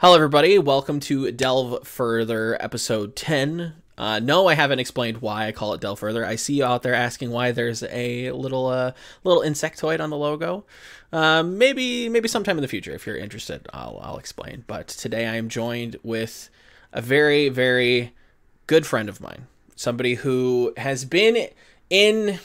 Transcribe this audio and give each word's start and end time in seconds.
Hello, 0.00 0.14
everybody. 0.14 0.58
Welcome 0.58 0.98
to 1.00 1.30
Delve 1.30 1.86
Further, 1.86 2.56
episode 2.58 3.14
10. 3.16 3.74
Uh, 3.98 4.18
no, 4.18 4.48
I 4.48 4.54
haven't 4.54 4.78
explained 4.78 5.18
why 5.18 5.46
I 5.46 5.52
call 5.52 5.74
it 5.74 5.82
Delve 5.82 5.98
Further. 5.98 6.24
I 6.24 6.36
see 6.36 6.54
you 6.54 6.64
out 6.64 6.82
there 6.82 6.94
asking 6.94 7.30
why 7.32 7.52
there's 7.52 7.82
a 7.82 8.30
little 8.30 8.68
uh, 8.68 8.92
little 9.24 9.42
insectoid 9.42 10.00
on 10.00 10.08
the 10.08 10.16
logo. 10.16 10.64
Um, 11.12 11.58
maybe 11.58 12.08
maybe 12.08 12.28
sometime 12.28 12.56
in 12.56 12.62
the 12.62 12.68
future, 12.68 12.92
if 12.92 13.06
you're 13.06 13.18
interested, 13.18 13.68
I'll, 13.74 14.00
I'll 14.02 14.16
explain. 14.16 14.64
But 14.66 14.88
today 14.88 15.26
I 15.26 15.36
am 15.36 15.50
joined 15.50 15.98
with 16.02 16.48
a 16.94 17.02
very, 17.02 17.50
very 17.50 18.14
good 18.68 18.86
friend 18.86 19.10
of 19.10 19.20
mine. 19.20 19.48
Somebody 19.76 20.14
who 20.14 20.72
has 20.78 21.04
been 21.04 21.48
in 21.90 22.38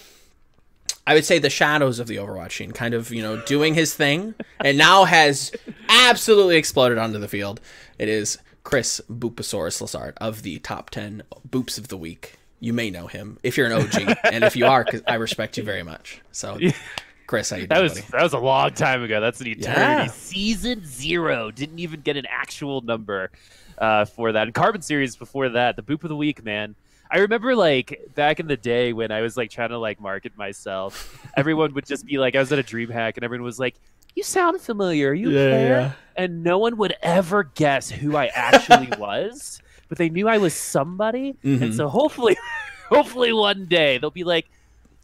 I 1.07 1.13
would 1.13 1.25
say 1.25 1.37
the 1.39 1.49
shadows 1.49 1.99
of 1.99 2.07
the 2.07 2.15
Overwatch 2.15 2.53
scene, 2.53 2.71
kind 2.71 2.93
of, 2.93 3.11
you 3.11 3.21
know, 3.21 3.39
doing 3.41 3.75
his 3.75 3.93
thing, 3.93 4.33
and 4.59 4.77
now 4.77 5.03
has 5.05 5.51
absolutely 5.87 6.57
exploded 6.57 6.97
onto 6.97 7.19
the 7.19 7.27
field. 7.27 7.61
It 7.99 8.09
is 8.09 8.37
Chris 8.63 9.01
Boopasaurus 9.09 9.81
Lazard 9.81 10.15
of 10.17 10.41
the 10.41 10.57
top 10.59 10.89
10 10.89 11.23
Boops 11.47 11.77
of 11.77 11.89
the 11.89 11.97
Week. 11.97 12.35
You 12.59 12.73
may 12.73 12.89
know 12.89 13.05
him 13.07 13.37
if 13.43 13.55
you're 13.57 13.67
an 13.67 13.73
OG, 13.73 14.17
and 14.31 14.43
if 14.43 14.55
you 14.55 14.65
are, 14.65 14.85
I 15.07 15.15
respect 15.15 15.57
you 15.57 15.63
very 15.63 15.83
much. 15.83 16.21
So, 16.31 16.57
Chris, 17.27 17.51
how 17.51 17.57
you 17.57 17.67
That 17.67 17.83
was 17.83 17.93
buddy? 17.93 18.07
that 18.11 18.23
was 18.23 18.33
a 18.33 18.39
long 18.39 18.71
time 18.71 19.03
ago. 19.03 19.21
That's 19.21 19.41
an 19.41 19.47
eternity. 19.47 19.81
Yeah. 19.81 20.07
Season 20.07 20.83
zero 20.85 21.51
didn't 21.51 21.77
even 21.79 22.01
get 22.01 22.17
an 22.17 22.25
actual 22.27 22.81
number 22.81 23.29
uh, 23.77 24.05
for 24.05 24.31
that. 24.31 24.43
And 24.43 24.53
Carbon 24.53 24.81
Series 24.81 25.15
before 25.15 25.49
that, 25.49 25.75
the 25.75 25.83
Boop 25.83 26.03
of 26.03 26.09
the 26.09 26.15
Week, 26.15 26.43
man. 26.43 26.75
I 27.11 27.19
remember 27.19 27.55
like 27.55 28.09
back 28.15 28.39
in 28.39 28.47
the 28.47 28.57
day 28.57 28.91
when 28.93 29.11
I 29.11 29.21
was 29.21 29.37
like 29.37 29.49
trying 29.51 29.69
to 29.69 29.77
like 29.77 29.99
market 30.01 30.35
myself, 30.37 31.17
everyone 31.37 31.73
would 31.73 31.85
just 31.85 32.05
be 32.05 32.17
like, 32.17 32.35
I 32.35 32.39
was 32.39 32.51
at 32.51 32.59
a 32.59 32.63
DreamHack 32.63 33.15
and 33.15 33.23
everyone 33.23 33.45
was 33.45 33.59
like, 33.59 33.75
You 34.15 34.23
sound 34.23 34.59
familiar. 34.61 35.09
Are 35.09 35.13
you 35.13 35.29
Yeah, 35.29 35.49
Claire?" 35.49 35.69
yeah. 35.69 35.91
And 36.17 36.43
no 36.43 36.57
one 36.57 36.77
would 36.77 36.95
ever 37.01 37.43
guess 37.43 37.89
who 37.89 38.15
I 38.15 38.27
actually 38.27 38.89
was, 38.97 39.61
but 39.89 39.97
they 39.97 40.09
knew 40.09 40.27
I 40.27 40.37
was 40.39 40.53
somebody. 40.53 41.35
Mhm. 41.43 41.61
And 41.61 41.75
so 41.75 41.87
hopefully 41.87 42.37
hopefully 42.89 43.31
one 43.33 43.65
day 43.65 43.97
they'll 43.97 44.11
be 44.11 44.23
like, 44.23 44.47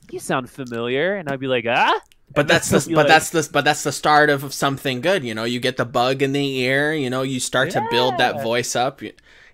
You 0.10 0.20
sound 0.20 0.50
familiar, 0.50 1.16
and 1.16 1.30
I'd 1.30 1.40
be 1.40 1.48
like, 1.48 1.66
ah? 1.68 2.00
But 2.34 2.42
And 2.42 2.50
that's 2.50 2.70
the 2.70 2.80
but 2.96 2.96
like- 2.96 3.08
that's 3.08 3.30
the 3.32 3.50
but 3.52 3.66
that's 3.66 3.84
the 3.84 3.92
start 3.92 4.30
of 4.30 4.54
something 4.54 5.02
good. 5.02 5.24
You 5.26 5.34
know, 5.36 5.44
you 5.44 5.60
get 5.60 5.76
the 5.78 5.86
bug 5.86 6.22
in 6.22 6.32
the 6.32 6.60
ear. 6.60 6.94
You 6.94 7.10
know, 7.10 7.22
you 7.24 7.40
start 7.42 7.72
to 7.72 7.86
build 7.92 8.18
that 8.20 8.42
voice 8.42 8.74
up, 8.76 9.02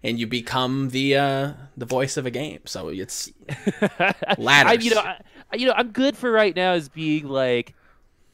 and 0.08 0.18
you 0.20 0.26
become 0.26 0.90
the 0.90 1.16
uh, 1.18 1.54
the 1.76 1.86
voice 1.86 2.18
of 2.18 2.26
a 2.26 2.32
game. 2.32 2.62
So 2.66 2.88
it's 2.90 3.32
Ladders. 4.38 4.40
I, 4.72 4.74
you 4.80 4.96
know, 4.96 5.02
I, 5.02 5.56
you 5.56 5.68
know, 5.68 5.74
I'm 5.76 5.92
good 5.92 6.18
for 6.18 6.32
right 6.32 6.56
now 6.56 6.72
as 6.74 6.90
being 6.90 7.28
like 7.28 7.76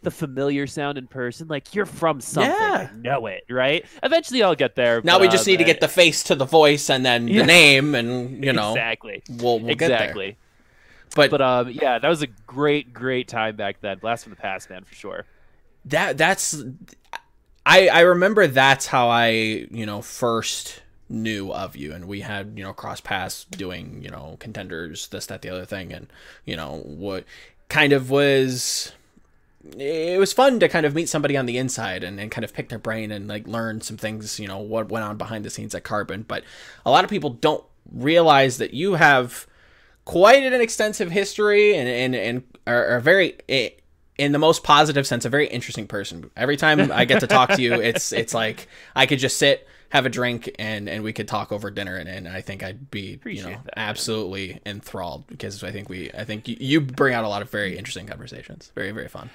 the 0.03 0.11
familiar 0.11 0.67
sound 0.67 0.97
in 0.97 1.07
person. 1.07 1.47
Like 1.47 1.73
you're 1.73 1.85
from 1.85 2.21
something, 2.21 2.51
Yeah. 2.51 2.89
I 2.91 2.95
know 2.97 3.25
it, 3.27 3.43
right? 3.49 3.85
Eventually, 4.03 4.43
I'll 4.43 4.55
get 4.55 4.75
there. 4.75 5.01
now 5.03 5.19
we 5.19 5.27
just 5.27 5.47
um, 5.47 5.51
need 5.51 5.57
to 5.57 5.63
get 5.63 5.79
the 5.81 5.87
face 5.87 6.23
to 6.23 6.35
the 6.35 6.45
voice 6.45 6.89
and 6.89 7.05
then 7.05 7.27
Yeah. 7.27 7.39
the 7.41 7.47
name, 7.47 7.95
and 7.95 8.43
you 8.43 8.53
know, 8.59 8.71
exactly, 8.71 9.23
we'll 9.29 9.59
we'll 9.59 9.75
get 9.75 9.87
there. 9.87 9.97
exactly. 9.97 10.37
But, 11.15 11.29
But 11.31 11.41
um, 11.41 11.69
yeah, 11.69 11.99
that 11.99 12.07
was 12.09 12.21
a 12.23 12.27
great, 12.27 12.91
great 12.93 13.27
time 13.27 13.55
back 13.55 13.81
then. 13.81 13.99
Blast 13.99 14.23
from 14.23 14.31
the 14.31 14.35
past, 14.37 14.69
man, 14.69 14.83
for 14.83 14.95
sure. 14.95 15.25
that 15.85 16.17
that's 16.17 16.63
I 17.65 17.87
I 17.87 18.01
remember 18.01 18.45
that's 18.47 18.87
how 18.87 19.07
I 19.09 19.29
you 19.29 19.85
know 19.85 20.01
first 20.01 20.81
knew 21.13 21.51
of 21.51 21.75
you 21.75 21.93
and 21.93 22.05
we 22.05 22.21
had 22.21 22.53
you 22.55 22.63
know 22.63 22.73
cross 22.73 22.99
paths 22.99 23.45
doing 23.51 24.01
you 24.03 24.09
know 24.09 24.35
contenders 24.39 25.07
this 25.09 25.27
that 25.27 25.41
the 25.41 25.49
other 25.49 25.65
thing 25.65 25.93
and 25.93 26.07
you 26.43 26.55
know 26.55 26.81
what 26.85 27.23
kind 27.69 27.93
of 27.93 28.09
was 28.09 28.91
it 29.77 30.19
was 30.19 30.33
fun 30.33 30.59
to 30.59 30.67
kind 30.67 30.85
of 30.85 30.93
meet 30.93 31.07
somebody 31.07 31.37
on 31.37 31.45
the 31.45 31.57
inside 31.57 32.03
and, 32.03 32.19
and 32.19 32.31
kind 32.31 32.43
of 32.43 32.53
pick 32.53 32.69
their 32.69 32.79
brain 32.79 33.11
and 33.11 33.27
like 33.27 33.47
learn 33.47 33.79
some 33.81 33.97
things 33.97 34.39
you 34.39 34.47
know 34.47 34.59
what 34.59 34.89
went 34.89 35.05
on 35.05 35.17
behind 35.17 35.45
the 35.45 35.49
scenes 35.49 35.73
at 35.73 35.83
carbon. 35.83 36.23
But 36.27 36.43
a 36.85 36.91
lot 36.91 37.03
of 37.03 37.09
people 37.09 37.31
don't 37.31 37.63
realize 37.91 38.57
that 38.57 38.73
you 38.73 38.95
have 38.95 39.47
quite 40.05 40.43
an 40.43 40.59
extensive 40.59 41.11
history 41.11 41.75
and 41.75 41.87
and, 41.87 42.15
and 42.15 42.43
are, 42.67 42.95
are 42.95 42.99
very 42.99 43.35
eh, 43.47 43.69
in 44.17 44.33
the 44.33 44.39
most 44.39 44.63
positive 44.63 45.07
sense 45.07 45.23
a 45.23 45.29
very 45.29 45.47
interesting 45.47 45.87
person. 45.87 46.29
Every 46.35 46.57
time 46.57 46.91
i 46.91 47.05
get 47.05 47.21
to 47.21 47.27
talk 47.27 47.51
to 47.51 47.61
you 47.61 47.73
it's 47.75 48.11
it's 48.11 48.33
like 48.33 48.67
i 48.95 49.05
could 49.05 49.19
just 49.19 49.37
sit 49.37 49.67
have 49.93 50.05
a 50.05 50.09
drink 50.09 50.53
and 50.59 50.89
and 50.89 51.03
we 51.03 51.13
could 51.13 51.27
talk 51.27 51.51
over 51.51 51.71
dinner 51.71 51.95
and, 51.97 52.09
and 52.09 52.27
i 52.27 52.41
think 52.41 52.63
i'd 52.63 52.91
be 52.91 53.21
you 53.29 53.41
know 53.43 53.61
that, 53.65 53.77
man. 53.77 53.89
absolutely 53.89 54.59
enthralled 54.65 55.25
because 55.27 55.63
i 55.63 55.71
think 55.71 55.89
we 55.89 56.11
i 56.17 56.25
think 56.25 56.47
you, 56.47 56.57
you 56.59 56.81
bring 56.81 57.13
out 57.13 57.23
a 57.23 57.29
lot 57.29 57.41
of 57.41 57.49
very 57.51 57.77
interesting 57.77 58.07
conversations 58.07 58.71
very 58.75 58.91
very 58.91 59.07
fun 59.07 59.29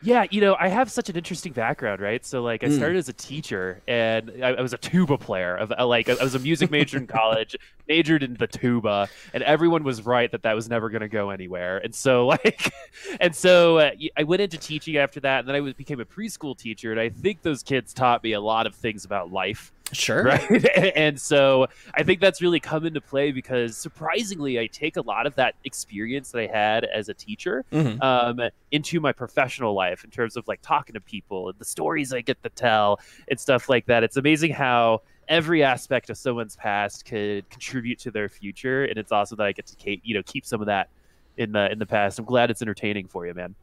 Yeah, 0.00 0.26
you 0.30 0.42
know, 0.42 0.54
I 0.60 0.68
have 0.68 0.90
such 0.90 1.08
an 1.08 1.16
interesting 1.16 1.54
background, 1.54 2.02
right? 2.02 2.22
So, 2.26 2.42
like, 2.42 2.62
I 2.62 2.66
Mm. 2.66 2.76
started 2.76 2.98
as 2.98 3.08
a 3.08 3.14
teacher, 3.14 3.82
and 3.88 4.30
I, 4.42 4.48
I 4.50 4.60
was 4.60 4.74
a 4.74 4.78
tuba 4.78 5.16
player. 5.16 5.56
Of 5.56 5.72
uh, 5.78 5.86
like, 5.86 6.10
I 6.10 6.22
was 6.22 6.34
a 6.34 6.38
music 6.38 6.70
major 6.70 6.98
in 6.98 7.06
college, 7.08 7.56
majored 7.88 8.22
in 8.22 8.36
the 8.36 8.46
tuba, 8.46 9.08
and 9.32 9.42
everyone 9.42 9.82
was 9.82 10.02
right 10.04 10.30
that 10.32 10.42
that 10.42 10.54
was 10.54 10.68
never 10.68 10.90
going 10.90 11.00
to 11.00 11.08
go 11.08 11.30
anywhere. 11.30 11.78
And 11.78 11.94
so, 11.94 12.26
like, 12.44 12.70
and 13.18 13.34
so 13.34 13.78
uh, 13.78 13.92
I 14.18 14.24
went 14.24 14.42
into 14.42 14.58
teaching 14.58 14.98
after 14.98 15.20
that, 15.20 15.38
and 15.40 15.48
then 15.48 15.54
I 15.56 15.60
was, 15.60 15.72
became 15.72 16.00
a 16.00 16.04
preschool 16.04 16.54
teacher, 16.58 16.90
and 16.92 17.00
I 17.00 17.08
think 17.08 17.40
those 17.40 17.62
kids 17.62 17.94
taught 17.94 18.22
me 18.22 18.32
a 18.34 18.40
lot 18.42 18.66
of 18.66 18.74
things 18.74 19.06
about 19.06 19.32
life 19.32 19.72
sure. 19.92 20.24
Right? 20.24 20.66
And 20.96 21.20
so 21.20 21.66
i 21.94 22.02
think 22.02 22.20
that's 22.20 22.40
really 22.42 22.58
come 22.60 22.86
into 22.86 23.00
play 23.00 23.32
because 23.32 23.76
surprisingly 23.76 24.58
i 24.58 24.66
take 24.66 24.96
a 24.96 25.02
lot 25.02 25.26
of 25.26 25.34
that 25.36 25.54
experience 25.64 26.30
that 26.32 26.40
i 26.40 26.46
had 26.46 26.84
as 26.84 27.08
a 27.08 27.14
teacher 27.14 27.64
Mhm. 27.72 28.02
um, 28.02 28.40
into 28.72 28.98
my 29.00 29.12
professional 29.12 29.74
life 29.74 30.02
in 30.04 30.10
terms 30.10 30.36
of 30.36 30.48
like 30.48 30.60
talking 30.62 30.94
to 30.94 31.00
people 31.00 31.48
and 31.50 31.58
the 31.58 31.64
stories 31.64 32.12
i 32.12 32.20
get 32.22 32.42
to 32.42 32.48
tell 32.48 32.98
and 33.28 33.38
stuff 33.38 33.68
like 33.68 33.86
that. 33.86 34.02
It's 34.02 34.16
amazing 34.16 34.52
how 34.52 35.02
every 35.28 35.62
aspect 35.62 36.10
of 36.10 36.16
someone's 36.18 36.56
past 36.56 37.04
could 37.04 37.48
contribute 37.50 37.98
to 38.00 38.10
their 38.10 38.28
future 38.28 38.84
and 38.84 38.98
it's 38.98 39.12
awesome 39.12 39.36
that 39.38 39.46
i 39.46 39.52
get 39.52 39.66
to 39.66 39.76
keep 39.76 40.00
you 40.04 40.14
know 40.14 40.22
keep 40.24 40.44
some 40.44 40.60
of 40.60 40.66
that 40.66 40.88
in 41.36 41.50
the 41.52 41.70
in 41.72 41.78
the 41.78 41.86
past. 41.86 42.18
I'm 42.18 42.24
glad 42.24 42.50
it's 42.50 42.62
entertaining 42.62 43.06
for 43.08 43.26
you 43.26 43.34
man. 43.34 43.54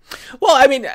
Well, 0.41 0.55
I 0.55 0.67
mean, 0.67 0.85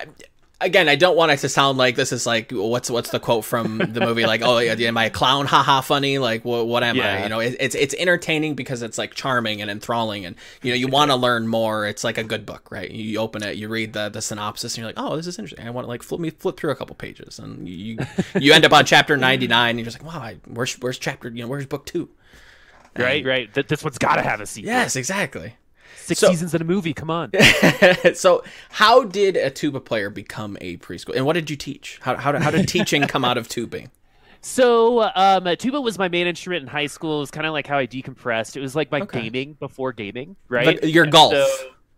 again, 0.61 0.89
I 0.89 0.97
don't 0.97 1.17
want 1.17 1.33
it 1.33 1.39
to 1.39 1.49
sound 1.49 1.78
like 1.78 1.97
this 1.97 2.12
is 2.12 2.27
like 2.27 2.50
what's 2.50 2.91
what's 2.91 3.11
the 3.11 3.21
quote 3.21 3.44
from 3.44 3.78
the 3.78 4.00
movie? 4.00 4.27
Like, 4.27 4.43
oh, 4.43 4.59
am 4.59 4.97
I 4.97 5.06
a 5.06 5.11
clown? 5.11 5.47
Haha, 5.47 5.81
funny. 5.81 6.19
Like, 6.19 6.44
what 6.44 6.67
what 6.67 6.83
am 6.83 7.00
I? 7.00 7.22
You 7.25 7.28
know, 7.28 7.41
it, 7.41 7.56
it's 7.61 7.75
it's 7.75 7.94
entertaining 7.94 8.55
because 8.55 8.83
it's 8.83 8.99
like 8.99 9.15
charming 9.15 9.61
and 9.62 9.71
enthralling, 9.71 10.25
and 10.25 10.37
you 10.62 10.72
know, 10.72 10.77
you 10.77 10.89
want 10.89 11.11
to 11.11 11.17
learn 11.17 11.49
more. 11.49 11.87
It's 11.87 12.05
like 12.05 12.19
a 12.19 12.25
good 12.25 12.47
book, 12.47 12.71
right? 12.71 12.91
You 12.91 13.19
open 13.19 13.43
it, 13.43 13.56
you 13.56 13.69
read 13.69 13.93
the 13.93 14.09
the 14.09 14.22
synopsis, 14.22 14.75
and 14.75 14.78
you're 14.78 14.87
like, 14.87 14.99
oh, 14.99 15.17
this 15.17 15.27
is 15.27 15.39
interesting. 15.39 15.67
I 15.67 15.71
want 15.71 15.84
to 15.84 15.89
like 15.89 16.03
flip 16.03 16.21
me 16.21 16.31
flip 16.31 16.56
through 16.56 16.71
a 16.71 16.77
couple 16.77 16.97
pages, 16.97 17.38
and 17.38 17.69
you 17.69 17.99
you 18.38 18.53
end 18.53 18.65
up 18.65 18.73
on 18.73 18.84
chapter 18.84 19.17
ninety 19.17 19.47
nine, 19.47 19.71
and 19.71 19.78
you're 19.78 19.84
just 19.87 20.03
like, 20.03 20.15
wow, 20.15 20.21
I, 20.21 20.38
where's 20.47 20.75
where's 20.75 20.99
chapter? 20.99 21.28
You 21.28 21.43
know, 21.43 21.49
where's 21.49 21.67
book 21.67 21.87
two? 21.87 22.09
right 22.99 23.27
right 23.27 23.53
Th- 23.53 23.67
this 23.67 23.84
one's 23.84 23.99
got 23.99 24.17
to 24.17 24.23
have 24.23 24.41
a 24.41 24.47
sequel 24.47 24.71
Yes, 24.71 24.97
exactly. 24.97 25.55
Six 25.97 26.21
So- 26.21 26.29
seasons 26.29 26.55
in 26.55 26.63
a 26.63 26.65
movie 26.65 26.93
come 26.93 27.11
on 27.11 27.31
so 28.15 28.43
how 28.71 29.05
did 29.05 29.37
a 29.37 29.51
tuba 29.51 29.81
player 29.81 30.11
become 30.11 30.57
a 30.61 30.77
preschool 30.79 31.15
and 31.17 31.25
what 31.27 31.35
did 31.35 31.51
you 31.51 31.57
teach 31.57 31.99
how, 32.03 32.17
how, 32.17 32.39
how 32.39 32.51
did 32.51 32.69
teaching 32.69 33.03
come 33.03 33.25
out 33.25 33.39
of 33.39 33.49
tubing 33.49 33.91
So, 34.43 35.03
um, 35.17 35.49
tuba 35.57 35.81
was 35.81 35.99
my 35.99 36.09
main 36.09 36.29
instrument 36.29 36.63
in 36.63 36.69
high 36.69 36.87
school. 36.87 37.17
It 37.17 37.21
was 37.21 37.31
kind 37.33 37.47
of 37.49 37.53
like 37.53 37.67
how 37.67 37.79
I 37.79 37.87
decompressed. 37.89 38.55
It 38.55 38.61
was 38.61 38.77
like 38.77 38.93
my 38.93 39.01
Okay. 39.01 39.23
gaming 39.23 39.55
before 39.55 39.93
gaming, 39.93 40.37
right? 40.49 40.79
But 40.81 40.89
your 40.89 41.05
golf. 41.07 41.33
so- 41.33 41.47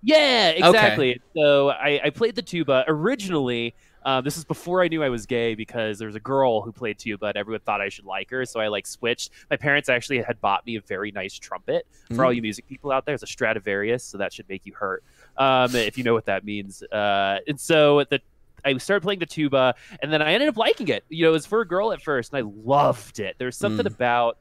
yeah, 0.02 0.50
exactly. 0.50 1.20
So 1.36 1.68
I, 1.68 2.00
I 2.04 2.10
played 2.10 2.36
the 2.36 2.42
tuba 2.42 2.84
originally. 2.88 3.74
Um, 4.04 4.24
this 4.24 4.36
is 4.36 4.44
before 4.44 4.82
I 4.82 4.88
knew 4.88 5.02
I 5.02 5.08
was 5.08 5.26
gay 5.26 5.54
because 5.54 5.98
there 5.98 6.06
was 6.06 6.16
a 6.16 6.20
girl 6.20 6.62
who 6.62 6.72
played 6.72 6.98
tuba 6.98 7.26
and 7.26 7.36
everyone 7.36 7.60
thought 7.60 7.80
I 7.80 7.88
should 7.88 8.04
like 8.06 8.30
her. 8.30 8.44
So 8.44 8.60
I 8.60 8.68
like 8.68 8.86
switched. 8.86 9.30
My 9.50 9.56
parents 9.56 9.88
actually 9.88 10.22
had 10.22 10.40
bought 10.40 10.64
me 10.66 10.76
a 10.76 10.80
very 10.80 11.10
nice 11.12 11.34
trumpet 11.38 11.86
for 12.14 12.24
all 12.24 12.30
Mm. 12.32 12.36
you 12.36 12.42
music 12.42 12.66
people 12.68 12.90
out 12.92 13.04
there. 13.06 13.14
It's 13.14 13.22
a 13.22 13.26
Stradivarius, 13.26 14.04
so 14.04 14.18
that 14.18 14.32
should 14.32 14.48
make 14.48 14.64
you 14.66 14.72
hurt 14.74 15.02
um, 15.36 15.74
if 15.74 15.98
you 15.98 16.04
know 16.04 16.14
what 16.14 16.26
that 16.26 16.44
means. 16.44 16.82
Uh, 16.82 17.38
and 17.46 17.58
so 17.60 18.04
the 18.08 18.20
I 18.64 18.76
started 18.78 19.02
playing 19.02 19.20
the 19.20 19.26
tuba, 19.26 19.74
and 20.02 20.12
then 20.12 20.20
I 20.20 20.32
ended 20.32 20.48
up 20.48 20.56
liking 20.56 20.88
it. 20.88 21.04
You 21.08 21.24
know, 21.24 21.28
it 21.30 21.32
was 21.32 21.46
for 21.46 21.60
a 21.60 21.66
girl 21.66 21.92
at 21.92 22.02
first, 22.02 22.32
and 22.32 22.38
I 22.44 22.50
loved 22.64 23.20
it. 23.20 23.36
There 23.38 23.46
was 23.46 23.56
something 23.56 23.86
Mm. 23.86 23.94
about, 23.94 24.36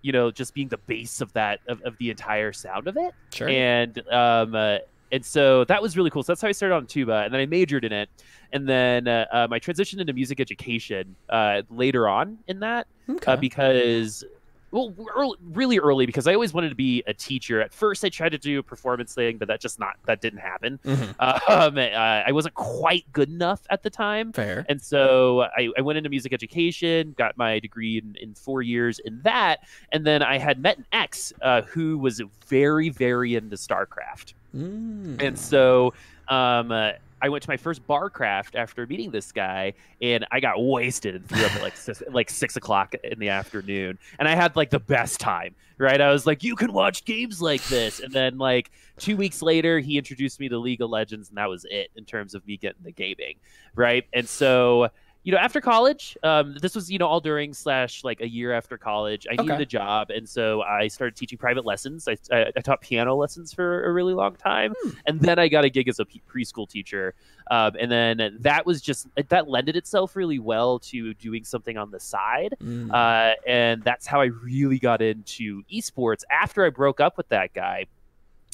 you 0.00 0.10
know, 0.10 0.30
just 0.30 0.54
being 0.54 0.68
the 0.68 0.78
base 0.78 1.20
of 1.20 1.32
that 1.34 1.60
of, 1.68 1.82
of 1.82 1.98
the 1.98 2.08
entire 2.10 2.52
sound 2.54 2.88
of 2.88 2.96
it, 2.96 3.12
sure 3.32 3.48
and 3.48 3.98
um, 4.10 4.54
uh, 4.54 4.78
and 5.12 5.24
so 5.24 5.64
that 5.64 5.80
was 5.82 5.96
really 5.96 6.10
cool. 6.10 6.22
So 6.22 6.32
that's 6.32 6.42
how 6.42 6.48
I 6.48 6.52
started 6.52 6.74
on 6.74 6.86
tuba, 6.86 7.22
and 7.24 7.32
then 7.32 7.40
I 7.40 7.46
majored 7.46 7.84
in 7.84 7.92
it, 7.92 8.08
and 8.52 8.68
then 8.68 9.08
uh, 9.08 9.26
um, 9.32 9.52
I 9.52 9.58
transitioned 9.58 10.00
into 10.00 10.12
music 10.12 10.40
education 10.40 11.14
uh, 11.28 11.62
later 11.70 12.08
on 12.08 12.38
in 12.46 12.60
that 12.60 12.86
okay. 13.08 13.32
uh, 13.32 13.36
because 13.36 14.24
well 14.70 14.94
early, 15.16 15.36
really 15.52 15.78
early 15.78 16.04
because 16.04 16.26
i 16.26 16.34
always 16.34 16.52
wanted 16.52 16.68
to 16.68 16.74
be 16.74 17.02
a 17.06 17.14
teacher 17.14 17.60
at 17.62 17.72
first 17.72 18.04
i 18.04 18.08
tried 18.10 18.28
to 18.28 18.36
do 18.36 18.58
a 18.58 18.62
performance 18.62 19.14
thing 19.14 19.38
but 19.38 19.48
that 19.48 19.60
just 19.62 19.78
not 19.78 19.96
that 20.04 20.20
didn't 20.20 20.40
happen 20.40 20.78
Mhm. 20.84 21.14
um, 21.48 21.78
uh, 21.78 21.80
i 21.80 22.30
wasn't 22.32 22.54
quite 22.54 23.10
good 23.12 23.30
enough 23.30 23.62
at 23.70 23.82
the 23.82 23.88
time 23.88 24.30
fair 24.32 24.66
and 24.68 24.80
so 24.80 25.42
I, 25.56 25.70
I 25.78 25.80
went 25.80 25.96
into 25.96 26.10
music 26.10 26.34
education 26.34 27.14
got 27.16 27.38
my 27.38 27.58
degree 27.60 27.96
in, 27.98 28.14
in 28.20 28.34
four 28.34 28.60
years 28.60 28.98
in 28.98 29.22
that 29.22 29.60
and 29.92 30.06
then 30.06 30.22
i 30.22 30.36
had 30.36 30.60
met 30.60 30.76
an 30.76 30.84
ex 30.92 31.32
uh, 31.40 31.62
who 31.62 31.96
was 31.96 32.20
very 32.46 32.90
very 32.90 33.36
into 33.36 33.56
starcraft 33.56 34.34
Mm. 34.56 35.22
and 35.22 35.38
so 35.38 35.92
um, 36.28 36.72
uh, 36.72 36.92
I 37.20 37.28
went 37.28 37.42
to 37.42 37.50
my 37.50 37.56
first 37.56 37.86
barcraft 37.86 38.54
after 38.54 38.86
meeting 38.86 39.10
this 39.10 39.32
guy, 39.32 39.74
and 40.00 40.26
I 40.30 40.40
got 40.40 40.62
wasted 40.62 41.14
and 41.16 41.28
threw 41.28 41.44
up 41.44 41.54
at 41.56 41.62
like 41.62 41.76
six, 41.76 42.02
like 42.10 42.30
six 42.30 42.56
o'clock 42.56 42.94
in 43.02 43.18
the 43.18 43.28
afternoon, 43.30 43.98
and 44.18 44.28
I 44.28 44.34
had 44.34 44.56
like 44.56 44.70
the 44.70 44.78
best 44.78 45.20
time. 45.20 45.54
Right, 45.80 46.00
I 46.00 46.10
was 46.10 46.26
like, 46.26 46.42
"You 46.42 46.56
can 46.56 46.72
watch 46.72 47.04
games 47.04 47.40
like 47.40 47.62
this," 47.64 48.00
and 48.00 48.12
then 48.12 48.36
like 48.36 48.70
two 48.98 49.16
weeks 49.16 49.42
later, 49.42 49.78
he 49.78 49.96
introduced 49.96 50.40
me 50.40 50.48
to 50.48 50.58
League 50.58 50.80
of 50.80 50.90
Legends, 50.90 51.28
and 51.28 51.38
that 51.38 51.48
was 51.48 51.64
it 51.70 51.90
in 51.94 52.04
terms 52.04 52.34
of 52.34 52.44
me 52.46 52.56
getting 52.56 52.82
the 52.82 52.90
gaming. 52.90 53.36
Right, 53.76 54.04
and 54.12 54.28
so 54.28 54.88
you 55.28 55.32
know, 55.32 55.38
after 55.40 55.60
college, 55.60 56.16
um, 56.22 56.56
this 56.62 56.74
was, 56.74 56.90
you 56.90 56.98
know, 56.98 57.06
all 57.06 57.20
during 57.20 57.52
slash 57.52 58.02
like 58.02 58.22
a 58.22 58.26
year 58.26 58.54
after 58.54 58.78
college, 58.78 59.26
I 59.30 59.36
needed 59.36 59.60
a 59.60 59.66
job. 59.66 60.08
And 60.08 60.26
so 60.26 60.62
I 60.62 60.88
started 60.88 61.16
teaching 61.16 61.36
private 61.36 61.66
lessons. 61.66 62.08
I, 62.08 62.16
I, 62.32 62.50
I 62.56 62.60
taught 62.62 62.80
piano 62.80 63.14
lessons 63.14 63.52
for 63.52 63.84
a 63.84 63.92
really 63.92 64.14
long 64.14 64.36
time. 64.36 64.72
Hmm. 64.82 64.88
And 65.04 65.20
then 65.20 65.38
I 65.38 65.48
got 65.48 65.66
a 65.66 65.68
gig 65.68 65.86
as 65.86 65.98
a 65.98 66.06
p- 66.06 66.22
preschool 66.26 66.66
teacher. 66.66 67.12
Um, 67.50 67.72
and 67.78 67.92
then 67.92 68.38
that 68.40 68.64
was 68.64 68.80
just, 68.80 69.06
that 69.28 69.50
lended 69.50 69.76
itself 69.76 70.16
really 70.16 70.38
well 70.38 70.78
to 70.78 71.12
doing 71.12 71.44
something 71.44 71.76
on 71.76 71.90
the 71.90 72.00
side. 72.00 72.54
Mm. 72.64 72.90
Uh, 72.90 73.34
and 73.46 73.84
that's 73.84 74.06
how 74.06 74.22
I 74.22 74.30
really 74.42 74.78
got 74.78 75.02
into 75.02 75.62
esports. 75.70 76.22
After 76.30 76.64
I 76.64 76.70
broke 76.70 77.00
up 77.00 77.18
with 77.18 77.28
that 77.28 77.52
guy, 77.52 77.84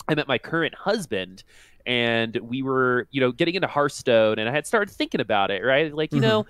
I 0.08 0.16
met 0.16 0.26
my 0.26 0.38
current 0.38 0.74
husband, 0.74 1.44
and 1.86 2.34
we 2.42 2.62
were, 2.62 3.06
you 3.12 3.20
know, 3.20 3.30
getting 3.30 3.54
into 3.54 3.68
Hearthstone, 3.68 4.40
and 4.40 4.48
I 4.48 4.52
had 4.52 4.66
started 4.66 4.92
thinking 4.92 5.20
about 5.20 5.52
it, 5.52 5.62
right? 5.62 5.94
Like, 5.94 6.12
you 6.12 6.18
Mhm. 6.18 6.22
know, 6.22 6.46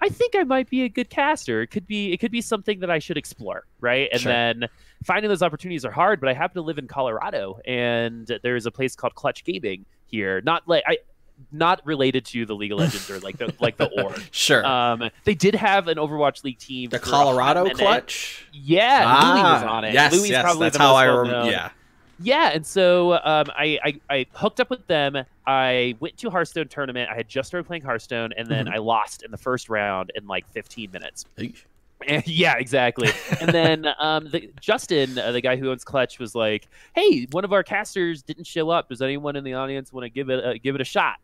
I 0.00 0.08
think 0.10 0.34
I 0.36 0.44
might 0.44 0.68
be 0.68 0.82
a 0.82 0.88
good 0.88 1.08
caster. 1.10 1.62
It 1.62 1.68
could 1.68 1.86
be, 1.86 2.12
it 2.12 2.18
could 2.18 2.30
be 2.32 2.40
something 2.42 2.80
that 2.80 2.90
I 2.90 2.98
should 2.98 3.16
explore, 3.16 3.64
right? 3.80 4.08
And 4.12 4.20
Sure. 4.20 4.32
then 4.32 4.68
finding 5.04 5.28
those 5.28 5.42
opportunities 5.42 5.84
are 5.84 5.90
hard, 5.90 6.20
but 6.20 6.28
I 6.28 6.34
happen 6.34 6.54
to 6.56 6.62
live 6.62 6.78
in 6.78 6.86
Colorado, 6.86 7.58
and 7.66 8.26
there's 8.42 8.66
a 8.66 8.70
place 8.70 8.94
called 8.94 9.14
Clutch 9.14 9.42
Gaming 9.44 9.86
here. 10.06 10.40
Not 10.42 10.66
like 10.68 10.84
I. 10.86 10.98
Not 11.52 11.82
related 11.84 12.24
to 12.26 12.46
the 12.46 12.54
League 12.54 12.72
of 12.72 12.78
Legends 12.84 13.10
or 13.10 13.18
like 13.20 13.36
the 13.36 13.52
like 13.60 13.76
the 13.76 13.88
org. 14.02 14.18
sure. 14.30 14.64
Um, 14.64 15.10
they 15.24 15.34
did 15.34 15.54
have 15.54 15.86
an 15.86 15.98
Overwatch 15.98 16.42
League 16.44 16.58
team. 16.58 16.88
the 16.88 16.98
for 16.98 17.10
a 17.10 17.10
hot 17.10 17.24
Colorado 17.24 17.68
clutch. 17.74 18.46
Yeah, 18.54 19.00
Louis 19.04 19.42
was 19.42 19.62
Ah, 19.62 19.68
on 19.76 19.84
it. 19.84 19.92
Yes, 19.92 20.14
Louis 20.14 20.30
yes, 20.30 20.42
probably 20.42 20.64
that's 20.64 20.78
the 20.78 20.82
how 20.82 20.92
most 20.92 20.98
I 20.98 21.04
remember. 21.04 21.50
Yeah. 21.50 21.70
Yeah, 22.20 22.50
and 22.54 22.64
so 22.66 23.14
um, 23.14 23.46
I, 23.56 23.78
I 23.84 24.00
I 24.08 24.26
hooked 24.32 24.60
up 24.60 24.70
with 24.70 24.86
them. 24.86 25.16
I 25.46 25.96
went 26.00 26.16
to 26.18 26.30
Hearthstone 26.30 26.68
tournament. 26.68 27.10
I 27.10 27.14
had 27.16 27.28
just 27.28 27.48
started 27.48 27.66
playing 27.66 27.82
Hearthstone, 27.82 28.32
and 28.36 28.48
then 28.48 28.66
Mhm. 28.66 28.74
I 28.74 28.78
lost 28.78 29.22
in 29.22 29.30
the 29.30 29.36
first 29.36 29.68
round 29.68 30.12
in 30.14 30.26
like 30.26 30.48
15 30.52 30.90
minutes. 30.90 31.26
Eesh. 31.38 31.64
And- 32.06 32.26
yeah, 32.26 32.56
exactly. 32.56 33.10
and 33.40 33.50
then 33.50 33.86
um, 33.98 34.28
the, 34.30 34.50
Justin, 34.60 35.18
uh, 35.18 35.32
the 35.32 35.40
guy 35.40 35.56
who 35.56 35.70
owns 35.70 35.84
Clutch, 35.84 36.18
was 36.18 36.34
like, 36.34 36.68
"Hey, 36.94 37.26
one 37.32 37.44
of 37.44 37.52
our 37.52 37.62
casters 37.62 38.22
didn't 38.22 38.46
show 38.46 38.70
up. 38.70 38.88
Does 38.88 39.02
anyone 39.02 39.36
in 39.36 39.44
the 39.44 39.54
audience 39.54 39.92
want 39.92 40.04
to 40.04 40.10
give 40.10 40.30
it 40.30 40.44
a, 40.44 40.58
give 40.58 40.74
it 40.74 40.80
a 40.80 40.84
shot?" 40.84 41.16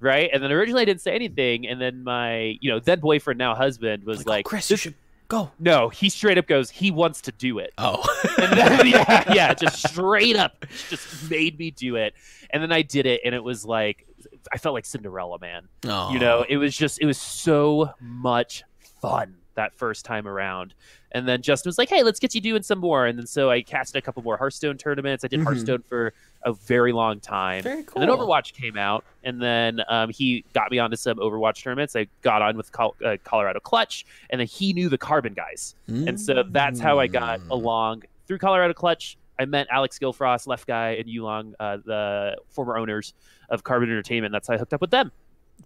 Right? 0.00 0.28
And 0.32 0.42
then 0.42 0.52
originally 0.52 0.82
I 0.82 0.84
didn't 0.84 1.00
say 1.00 1.14
anything, 1.14 1.66
and 1.66 1.80
then 1.80 2.04
my 2.04 2.58
you 2.60 2.70
know 2.70 2.80
then 2.80 3.00
boyfriend 3.00 3.38
now 3.38 3.54
husband 3.54 4.04
was 4.04 4.26
Like, 4.26 4.46
oh, 4.46 4.48
Chris, 4.50 4.70
you 4.70 4.76
should 4.76 4.94
go. 5.28 5.50
"No." 5.58 5.88
He 5.88 6.08
straight 6.08 6.38
up 6.38 6.46
goes, 6.46 6.70
"He 6.70 6.90
wants 6.90 7.22
to 7.22 7.32
do 7.32 7.58
it." 7.58 7.72
Oh. 7.78 8.02
and 8.38 8.52
then, 8.52 8.86
yeah, 8.86 9.32
yeah, 9.32 9.54
just 9.54 9.88
straight 9.88 10.36
up, 10.36 10.64
just 10.88 11.30
made 11.30 11.58
me 11.58 11.70
do 11.70 11.96
it. 11.96 12.14
And 12.50 12.62
then 12.62 12.72
I 12.72 12.82
did 12.82 13.06
it, 13.06 13.20
and 13.24 13.34
it 13.34 13.42
was 13.42 13.64
like 13.64 14.06
I 14.52 14.58
felt 14.58 14.74
like 14.74 14.84
Cinderella 14.84 15.38
Man. 15.38 15.68
oh. 15.86 16.12
You 16.12 16.18
know, 16.18 16.44
it 16.48 16.56
was 16.56 16.76
just 16.76 17.00
it 17.00 17.06
was 17.06 17.18
so 17.18 17.90
much 18.00 18.62
fun 19.00 19.36
that 19.54 19.74
first 19.74 20.04
time 20.04 20.26
around. 20.26 20.74
And 21.12 21.28
then 21.28 21.42
Justin 21.42 21.68
was 21.68 21.78
like, 21.78 21.88
"Hey, 21.88 22.02
let's 22.02 22.18
get 22.18 22.34
you 22.34 22.40
doing 22.40 22.62
some 22.62 22.78
more." 22.78 23.06
And 23.06 23.18
then 23.18 23.26
so 23.26 23.50
I 23.50 23.62
casted 23.62 23.96
a 23.96 24.02
couple 24.02 24.22
more 24.22 24.36
Hearthstone 24.36 24.76
tournaments. 24.78 25.24
I 25.24 25.28
did 25.28 25.40
Mhm. 25.40 25.44
Hearthstone 25.44 25.82
for 25.82 26.12
a 26.42 26.52
very 26.52 26.92
long 26.92 27.20
time. 27.20 27.62
Very 27.62 27.84
cool. 27.84 28.02
And 28.02 28.10
then 28.10 28.16
Overwatch 28.18 28.52
came 28.52 28.76
out, 28.76 29.04
and 29.22 29.40
then 29.40 29.80
um, 29.88 30.10
he 30.10 30.44
got 30.54 30.70
me 30.70 30.78
onto 30.78 30.96
some 30.96 31.18
Overwatch 31.18 31.62
tournaments. 31.62 31.94
I 31.96 32.06
got 32.22 32.42
on 32.42 32.56
with 32.56 32.72
Col- 32.72 32.96
uh, 33.04 33.16
Colorado 33.24 33.60
Clutch, 33.60 34.04
and 34.30 34.40
then 34.40 34.46
he 34.48 34.72
knew 34.72 34.88
the 34.88 34.98
Carbon 34.98 35.34
guys. 35.34 35.74
And 35.86 36.20
so 36.20 36.42
that's 36.50 36.80
how 36.80 36.98
I 36.98 37.06
got 37.06 37.40
Mm. 37.40 37.50
along 37.50 38.02
through 38.26 38.38
Colorado 38.38 38.74
Clutch. 38.74 39.16
I 39.38 39.44
met 39.46 39.66
Alex 39.70 39.98
Gilfrost, 39.98 40.46
Left 40.46 40.66
Guy, 40.66 40.90
and 40.92 41.08
Yulong, 41.08 41.54
uh, 41.58 41.78
the 41.84 42.36
former 42.50 42.76
owners 42.78 43.14
of 43.48 43.64
Carbon 43.64 43.88
Entertainment. 43.90 44.30
That's 44.32 44.46
how 44.48 44.54
I 44.54 44.58
hooked 44.58 44.72
up 44.74 44.80
with 44.80 44.90
them. 44.92 45.10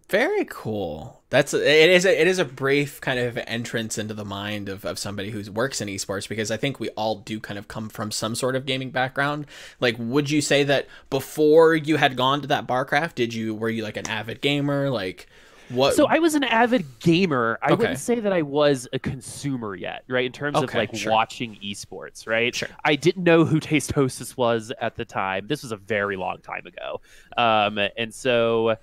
Very 0.08 0.46
cool. 0.49 1.20
That's 1.31 1.52
it 1.52 1.90
is 1.90 2.06
a, 2.06 2.20
it 2.20 2.26
is 2.26 2.38
a 2.38 2.44
brief 2.46 2.99
kind 3.02 3.19
of 3.19 3.37
entrance 3.46 3.99
into 3.99 4.14
the 4.14 4.25
mind 4.25 4.70
of, 4.70 4.87
of 4.87 4.99
somebody 4.99 5.31
who 5.31 5.52
works 5.52 5.82
in 5.82 5.88
esports 5.88 6.26
because 6.26 6.50
I 6.50 6.56
think 6.56 6.81
we 6.81 6.88
all 6.90 7.17
do 7.17 7.38
kind 7.38 7.58
of 7.58 7.69
come 7.69 7.90
from 7.90 8.11
some 8.11 8.35
sort 8.35 8.56
of 8.56 8.64
gaming 8.64 8.90
background. 8.90 9.46
Like, 9.81 9.96
would 9.99 10.31
you 10.31 10.40
say 10.40 10.64
that 10.64 10.88
before 11.11 11.75
you 11.75 11.96
had 11.96 12.17
gone 12.17 12.40
to 12.40 12.46
that 12.49 12.67
barcraft, 12.67 13.17
did 13.17 13.35
you 13.35 13.55
were 13.55 13.69
you 13.69 13.82
like 13.82 13.99
an 13.99 14.08
avid 14.08 14.40
gamer? 14.40 14.88
Like, 14.88 15.26
what? 15.69 15.94
So 15.94 16.06
I 16.06 16.19
was 16.19 16.35
an 16.35 16.44
avid 16.44 16.87
gamer. 17.00 17.58
I 17.61 17.67
Okay. 17.73 17.75
wouldn't 17.76 17.99
say 17.99 18.20
that 18.20 18.32
I 18.32 18.40
was 18.40 18.88
a 18.94 18.99
consumer 18.99 19.75
yet, 19.75 20.05
right? 20.08 20.25
In 20.25 20.32
terms 20.32 20.56
of 20.56 20.73
like 20.73 20.96
sure. 20.96 21.12
watching 21.12 21.58
esports, 21.62 22.26
right? 22.26 22.55
Sure. 22.55 22.69
I 22.82 22.96
didn't 22.96 23.25
know 23.25 23.44
who 23.44 23.61
Tastosis 23.61 24.38
was 24.38 24.73
at 24.81 24.96
the 24.96 25.05
time. 25.05 25.46
This 25.46 25.62
was 25.62 25.73
a 25.73 25.76
very 25.76 26.17
long 26.17 26.38
time 26.38 26.67
ago. 26.67 27.02
Um, 27.37 27.79
and 27.99 28.14
so 28.14 28.76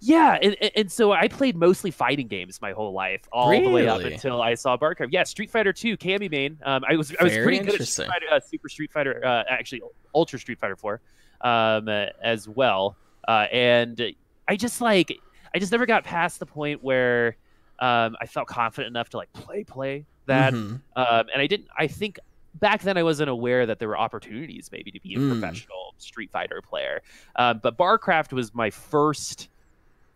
yeah, 0.00 0.38
and, 0.40 0.56
and- 0.76 0.90
so 0.90 1.12
I 1.12 1.28
played 1.28 1.56
mostly 1.56 1.90
fighting 1.90 2.26
games 2.26 2.60
my 2.62 2.72
whole 2.72 2.92
life, 2.92 3.22
all 3.32 3.50
the 3.50 3.68
way 3.70 3.86
up 3.86 4.00
until 4.00 4.40
I 4.40 4.54
saw 4.54 4.76
Barcraft. 4.76 5.08
Yeah, 5.12 5.24
Street 5.24 5.50
Fighter 5.50 5.72
2, 5.72 5.96
Cammy 5.96 6.30
main. 6.30 6.58
Um, 6.64 6.82
I 6.88 6.96
was 6.96 7.14
I 7.20 7.24
was 7.24 7.34
pretty 7.34 7.58
good 7.60 7.80
at. 7.80 7.86
Street 7.88 8.08
Fighter, 8.08 8.26
uh, 8.32 8.40
Super 8.40 8.68
Street 8.68 8.92
Fighter, 8.92 9.24
uh, 9.24 9.44
actually 9.48 9.82
Ultra 10.14 10.38
Street 10.38 10.58
Fighter 10.58 10.76
4, 10.76 11.00
um, 11.42 11.88
uh, 11.88 12.06
as 12.22 12.48
well. 12.48 12.96
Uh, 13.28 13.46
and 13.52 14.00
I 14.48 14.56
just 14.56 14.80
like 14.80 15.18
I 15.54 15.58
just 15.58 15.72
never 15.72 15.84
got 15.86 16.04
past 16.04 16.38
the 16.40 16.46
point 16.46 16.82
where 16.82 17.36
um, 17.78 18.16
I 18.20 18.26
felt 18.26 18.46
confident 18.48 18.90
enough 18.92 19.10
to 19.10 19.16
like 19.18 19.32
play 19.32 19.64
play 19.64 20.04
that, 20.26 20.52
Mhm. 20.54 20.80
um, 20.96 21.26
and 21.32 21.42
I 21.42 21.46
didn't. 21.46 21.68
I 21.76 21.86
think 21.86 22.18
back 22.54 22.82
then 22.82 22.96
I 22.96 23.02
wasn't 23.02 23.30
aware 23.30 23.66
that 23.66 23.78
there 23.78 23.88
were 23.88 23.98
opportunities 23.98 24.70
maybe 24.72 24.90
to 24.92 25.00
be 25.00 25.14
a 25.14 25.18
Mm. 25.18 25.30
professional 25.40 25.94
Street 25.98 26.30
Fighter 26.30 26.60
player. 26.62 27.00
Um, 27.36 27.60
but 27.62 27.76
Barcraft 27.78 28.32
was 28.32 28.54
my 28.54 28.70
first 28.70 29.48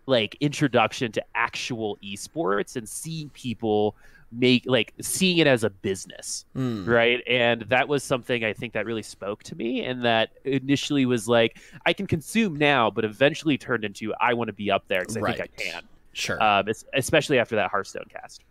like 0.06 0.36
introduction 0.40 1.12
to 1.12 1.24
actual 1.34 1.98
esports 2.04 2.76
and 2.76 2.88
seeing 2.88 3.28
people 3.30 3.94
make 4.32 4.64
like 4.66 4.92
seeing 5.00 5.38
it 5.38 5.46
as 5.46 5.62
a 5.62 5.70
business 5.70 6.44
Mm. 6.56 6.86
right 6.88 7.22
and 7.28 7.62
that 7.68 7.86
was 7.88 8.02
something 8.02 8.44
i 8.44 8.52
think 8.52 8.72
that 8.72 8.84
really 8.84 9.02
spoke 9.02 9.44
to 9.44 9.54
me 9.54 9.84
and 9.84 10.04
that 10.04 10.30
initially 10.44 11.06
was 11.06 11.28
like 11.28 11.58
i 11.86 11.92
can 11.92 12.06
consume 12.08 12.56
now 12.56 12.90
but 12.90 13.04
eventually 13.04 13.56
turned 13.56 13.84
into 13.84 14.12
i 14.20 14.34
want 14.34 14.48
to 14.48 14.52
be 14.52 14.70
up 14.72 14.84
there 14.88 15.00
because 15.00 15.16
i 15.16 15.20
think 15.32 15.40
i 15.40 15.46
can 15.62 15.82
Sure. 16.12 16.42
um, 16.42 16.66
especially 16.94 17.38
after 17.38 17.56
that 17.56 17.70
hearthstone 17.70 18.06
cast 18.08 18.42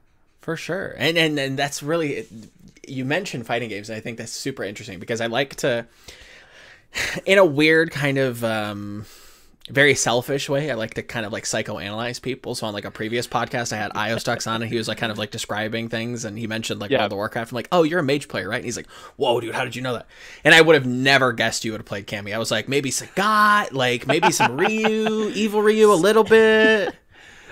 For 0.41 0.56
sure. 0.57 0.95
And 0.97 1.17
and 1.17 1.38
and 1.39 1.59
that's 1.59 1.81
really 1.83 2.27
you 2.88 3.06
mentioned 3.06 3.45
fighting 3.45 3.69
games 3.69 3.89
and 3.89 3.95
I 3.97 4.01
think 4.01 4.18
that's 4.18 4.31
super 4.33 4.63
interesting 4.66 4.99
because 4.99 5.21
I 5.21 5.28
like 5.28 5.56
to 5.57 5.85
in 7.25 7.37
a 7.37 7.45
weird 7.45 7.92
kind 7.92 8.18
of 8.18 8.44
um 8.44 9.06
very 9.69 9.95
selfish 9.95 10.49
way. 10.49 10.69
I 10.69 10.73
like 10.75 10.95
to 10.95 11.03
kind 11.03 11.25
of 11.25 11.31
like 11.31 11.45
psychoanalyze 11.45 12.21
people. 12.21 12.53
So 12.53 12.67
on 12.67 12.73
like 12.73 12.83
a 12.83 12.91
previous 12.91 13.27
podcast, 13.27 13.71
I 13.71 13.77
had 13.77 13.91
Iostux 13.93 14.45
on, 14.45 14.61
and 14.61 14.69
he 14.69 14.77
was 14.77 14.87
like 14.89 14.97
kind 14.97 15.11
of 15.11 15.17
like 15.17 15.31
describing 15.31 15.87
things, 15.87 16.25
and 16.25 16.37
he 16.37 16.47
mentioned 16.47 16.81
like 16.81 16.91
Yeah. 16.91 16.99
World 16.99 17.13
of 17.13 17.15
Warcraft. 17.17 17.51
I'm 17.51 17.55
like, 17.55 17.69
oh, 17.71 17.83
you're 17.83 17.99
a 17.99 18.03
mage 18.03 18.27
player, 18.27 18.49
right? 18.49 18.57
And 18.57 18.65
he's 18.65 18.75
like, 18.75 18.89
whoa, 19.15 19.39
dude, 19.39 19.55
how 19.55 19.63
did 19.63 19.75
you 19.75 19.81
know 19.81 19.93
that? 19.93 20.07
And 20.43 20.53
I 20.53 20.59
would 20.61 20.75
have 20.75 20.85
never 20.85 21.31
guessed 21.31 21.63
you 21.63 21.71
would 21.71 21.79
have 21.79 21.85
played 21.85 22.07
Cammy. 22.07 22.35
I 22.35 22.39
was 22.39 22.51
like, 22.51 22.67
maybe 22.67 22.89
Sagat, 22.89 23.71
like 23.71 24.05
maybe 24.05 24.31
some 24.31 24.57
Ryu, 24.59 25.29
Evil 25.33 25.61
Ryu, 25.61 25.91
a 25.91 25.95
little 25.95 26.23
bit. 26.25 26.93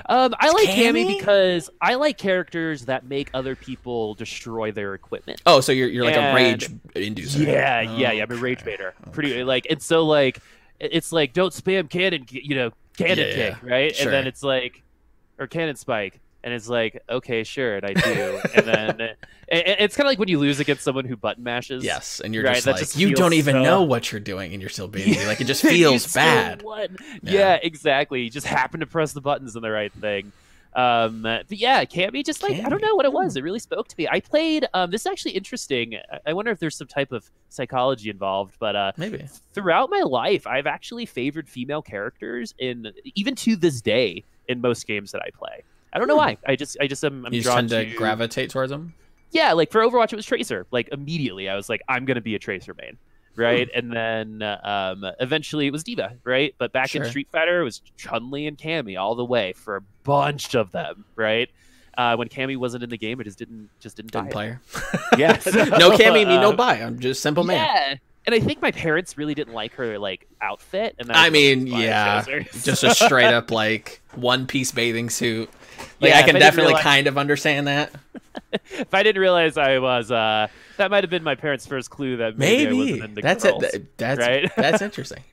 um, 0.09 0.33
i 0.39 0.49
like 0.51 0.67
Cammy? 0.67 1.05
cammy 1.05 1.17
because 1.19 1.69
i 1.79 1.93
like 1.93 2.17
characters 2.17 2.85
that 2.85 3.05
make 3.05 3.29
other 3.35 3.55
people 3.55 4.15
destroy 4.15 4.71
their 4.71 4.95
equipment 4.95 5.39
Oh, 5.45 5.61
so 5.61 5.71
you're 5.71 5.87
you're 5.87 6.03
like 6.03 6.15
a 6.15 6.33
rage 6.33 6.67
inducer. 6.95 7.45
Yeah, 7.45 7.81
yeah, 7.81 8.11
yeah. 8.11 8.23
I'm 8.23 8.31
a 8.31 8.35
rage 8.35 8.63
Okay. 8.63 8.89
Pretty 9.11 9.43
like, 9.43 9.67
and 9.69 9.79
so 9.81 10.03
like, 10.05 10.39
it's 10.91 11.11
like 11.11 11.33
don't 11.33 11.53
spam 11.53 11.89
cannon, 11.89 12.25
you 12.29 12.55
know, 12.55 12.71
cannon 12.97 13.19
Yeah, 13.27 13.33
kick, 13.53 13.63
right? 13.63 13.95
Sure. 13.95 14.07
And 14.07 14.13
then 14.13 14.27
it's 14.27 14.43
like, 14.43 14.81
or 15.39 15.47
cannon 15.47 15.75
spike, 15.75 16.19
and 16.43 16.53
it's 16.53 16.67
like, 16.67 17.01
okay, 17.09 17.43
sure, 17.43 17.77
and 17.77 17.85
I 17.85 17.93
do, 17.93 18.39
and 18.55 18.65
then 18.65 19.01
it- 19.01 19.17
it's 19.47 19.95
kind 19.95 20.05
of 20.07 20.11
like 20.11 20.19
when 20.19 20.29
you 20.29 20.39
lose 20.39 20.59
against 20.59 20.83
someone 20.83 21.05
who 21.05 21.15
button 21.17 21.43
mashes. 21.43 21.83
Yes, 21.83 22.19
and 22.21 22.33
you're 22.33 22.43
Right, 22.43 22.53
just 22.55 22.65
that 22.65 22.71
like 22.71 22.79
just 22.79 22.97
you 22.97 23.13
don't 23.13 23.33
even 23.33 23.55
so- 23.55 23.63
know 23.63 23.83
what 23.83 24.11
you're 24.11 24.21
doing, 24.21 24.53
and 24.53 24.61
you're 24.61 24.69
still 24.69 24.87
beating 24.87 25.13
me. 25.19 25.25
Like 25.27 25.41
it 25.41 25.45
just 25.45 25.61
feels 25.73 26.11
bad. 26.13 26.63
Yeah. 26.65 26.87
Yeah. 27.21 27.59
exactly. 27.61 28.21
You 28.21 28.29
just 28.29 28.47
happen 28.47 28.79
to 28.79 28.85
press 28.87 29.11
the 29.13 29.21
buttons 29.21 29.55
on 29.55 29.61
the 29.61 29.69
right 29.71 29.91
thing. 29.93 30.31
Um, 30.73 31.23
but 31.23 31.51
yeah, 31.51 31.83
Cammy 31.85 32.25
just 32.25 32.43
like 32.43 32.59
I 32.63 32.69
don't 32.69 32.81
know 32.81 32.95
what 32.95 33.05
it 33.05 33.11
was. 33.13 33.35
It 33.35 33.43
really 33.43 33.59
spoke 33.59 33.87
to 33.89 33.95
me. 33.97 34.07
I 34.07 34.19
played. 34.21 34.67
Um, 34.73 34.89
this 34.91 35.01
is 35.01 35.07
actually 35.07 35.31
interesting. 35.31 35.95
I- 36.25 36.33
wonder 36.33 36.51
if 36.51 36.59
there's 36.59 36.77
some 36.77 36.87
type 36.87 37.11
of 37.11 37.29
psychology 37.49 38.09
involved, 38.09 38.55
but 38.59 38.75
uh, 38.75 38.91
Maybe. 38.97 39.27
throughout 39.53 39.89
my 39.89 40.01
life, 40.01 40.47
I've 40.47 40.67
actually 40.67 41.05
favored 41.05 41.49
female 41.49 41.81
characters 41.81 42.53
in 42.57 42.91
even 43.15 43.35
to 43.35 43.55
this 43.57 43.81
day 43.81 44.23
in 44.47 44.61
most 44.61 44.87
games 44.87 45.11
that 45.11 45.21
I 45.21 45.29
play. 45.37 45.63
I 45.93 45.99
don't 45.99 46.07
know 46.07 46.13
Hmm. 46.15 46.19
why. 46.19 46.37
I 46.47 46.55
just 46.55 46.77
I 46.79 46.87
just 46.87 47.03
am 47.03 47.25
I'm 47.25 47.33
You 47.33 47.41
drawn 47.43 47.67
tend 47.67 47.69
to 47.71 47.85
to 47.91 47.95
gravitate 47.97 48.49
towards 48.49 48.69
them. 48.71 48.93
Yeah, 49.31 49.51
like 49.53 49.71
for 49.71 49.81
Overwatch 49.81 50.13
it 50.13 50.15
was 50.15 50.25
Tracer. 50.25 50.65
Like 50.71 50.87
immediately 50.93 51.49
I 51.49 51.55
was 51.55 51.67
like 51.69 51.81
I'm 51.89 52.05
going 52.05 52.15
to 52.15 52.21
be 52.21 52.35
a 52.35 52.39
Tracer 52.39 52.73
main. 52.73 52.97
Right? 53.35 53.69
And 53.73 53.91
then 53.93 54.41
um, 54.41 55.05
eventually 55.19 55.67
it 55.67 55.71
was 55.71 55.83
D.Va, 55.83 56.17
right? 56.23 56.53
But 56.57 56.71
back 56.73 56.89
Sure. 56.89 57.03
in 57.03 57.09
Street 57.09 57.27
Fighter, 57.31 57.61
it 57.61 57.63
was 57.63 57.81
Chun 57.97 58.29
Li 58.31 58.45
and 58.47 58.57
Cammy 58.57 58.99
all 58.99 59.15
the 59.15 59.25
way 59.25 59.53
for 59.53 59.77
a 59.77 59.81
bunch 60.03 60.53
of 60.55 60.71
them, 60.71 61.05
right? 61.15 61.49
Uh, 61.97 62.15
when 62.15 62.29
Cammy 62.29 62.57
wasn't 62.57 62.83
in 62.83 62.89
the 62.89 62.97
game, 62.97 63.19
it 63.21 63.25
just 63.25 63.37
didn't 63.39 63.69
just 63.79 63.95
didn't, 63.97 64.11
Didn't 64.11 64.33
buy 64.33 64.47
her. 64.47 64.61
it. 65.13 65.19
Yes. 65.19 65.45
no 65.53 65.91
Cammy, 65.91 66.25
me 66.27 66.37
no 66.37 66.49
Um, 66.51 66.55
buy. 66.55 66.75
I'm 66.75 66.99
just 66.99 67.21
simple 67.21 67.43
man. 67.43 67.57
Yeah. 67.57 67.95
And 68.25 68.35
I 68.35 68.39
think 68.39 68.61
my 68.61 68.71
parents 68.71 69.17
really 69.17 69.33
didn't 69.33 69.53
like 69.55 69.73
her 69.73 69.97
like 69.97 70.27
outfit, 70.41 70.95
and 70.99 71.11
I 71.11 71.31
mean, 71.31 71.65
yeah, 71.65 72.23
just 72.63 72.83
a 72.83 72.93
straight 72.93 73.33
up 73.33 73.49
like 73.49 73.99
one 74.13 74.45
piece 74.45 74.71
bathing 74.71 75.09
suit. 75.09 75.49
Like 75.99 76.11
Yeah, 76.11 76.19
I 76.19 76.21
can 76.23 76.35
I 76.35 76.39
definitely 76.39 76.67
realize- 76.73 76.83
kind 76.83 77.07
of 77.07 77.17
understand 77.17 77.67
that. 77.67 77.91
if 78.71 78.93
I 78.93 79.03
didn't 79.03 79.21
realize 79.21 79.57
I 79.57 79.79
was, 79.79 80.11
uh, 80.11 80.47
that 80.77 80.91
might 80.91 81.03
have 81.03 81.09
been 81.09 81.23
my 81.23 81.35
parents' 81.35 81.65
first 81.67 81.89
clue 81.89 82.17
that 82.17 82.37
maybe, 82.37 83.01
I 83.01 83.07
Maybe 83.07 83.21
that's 83.21 83.43
girls. 83.43 83.63
it. 83.63 83.71
Th- 83.71 83.83
That's 83.97 84.19
right? 84.19 84.51
that's 84.57 84.81
interesting. 84.81 85.23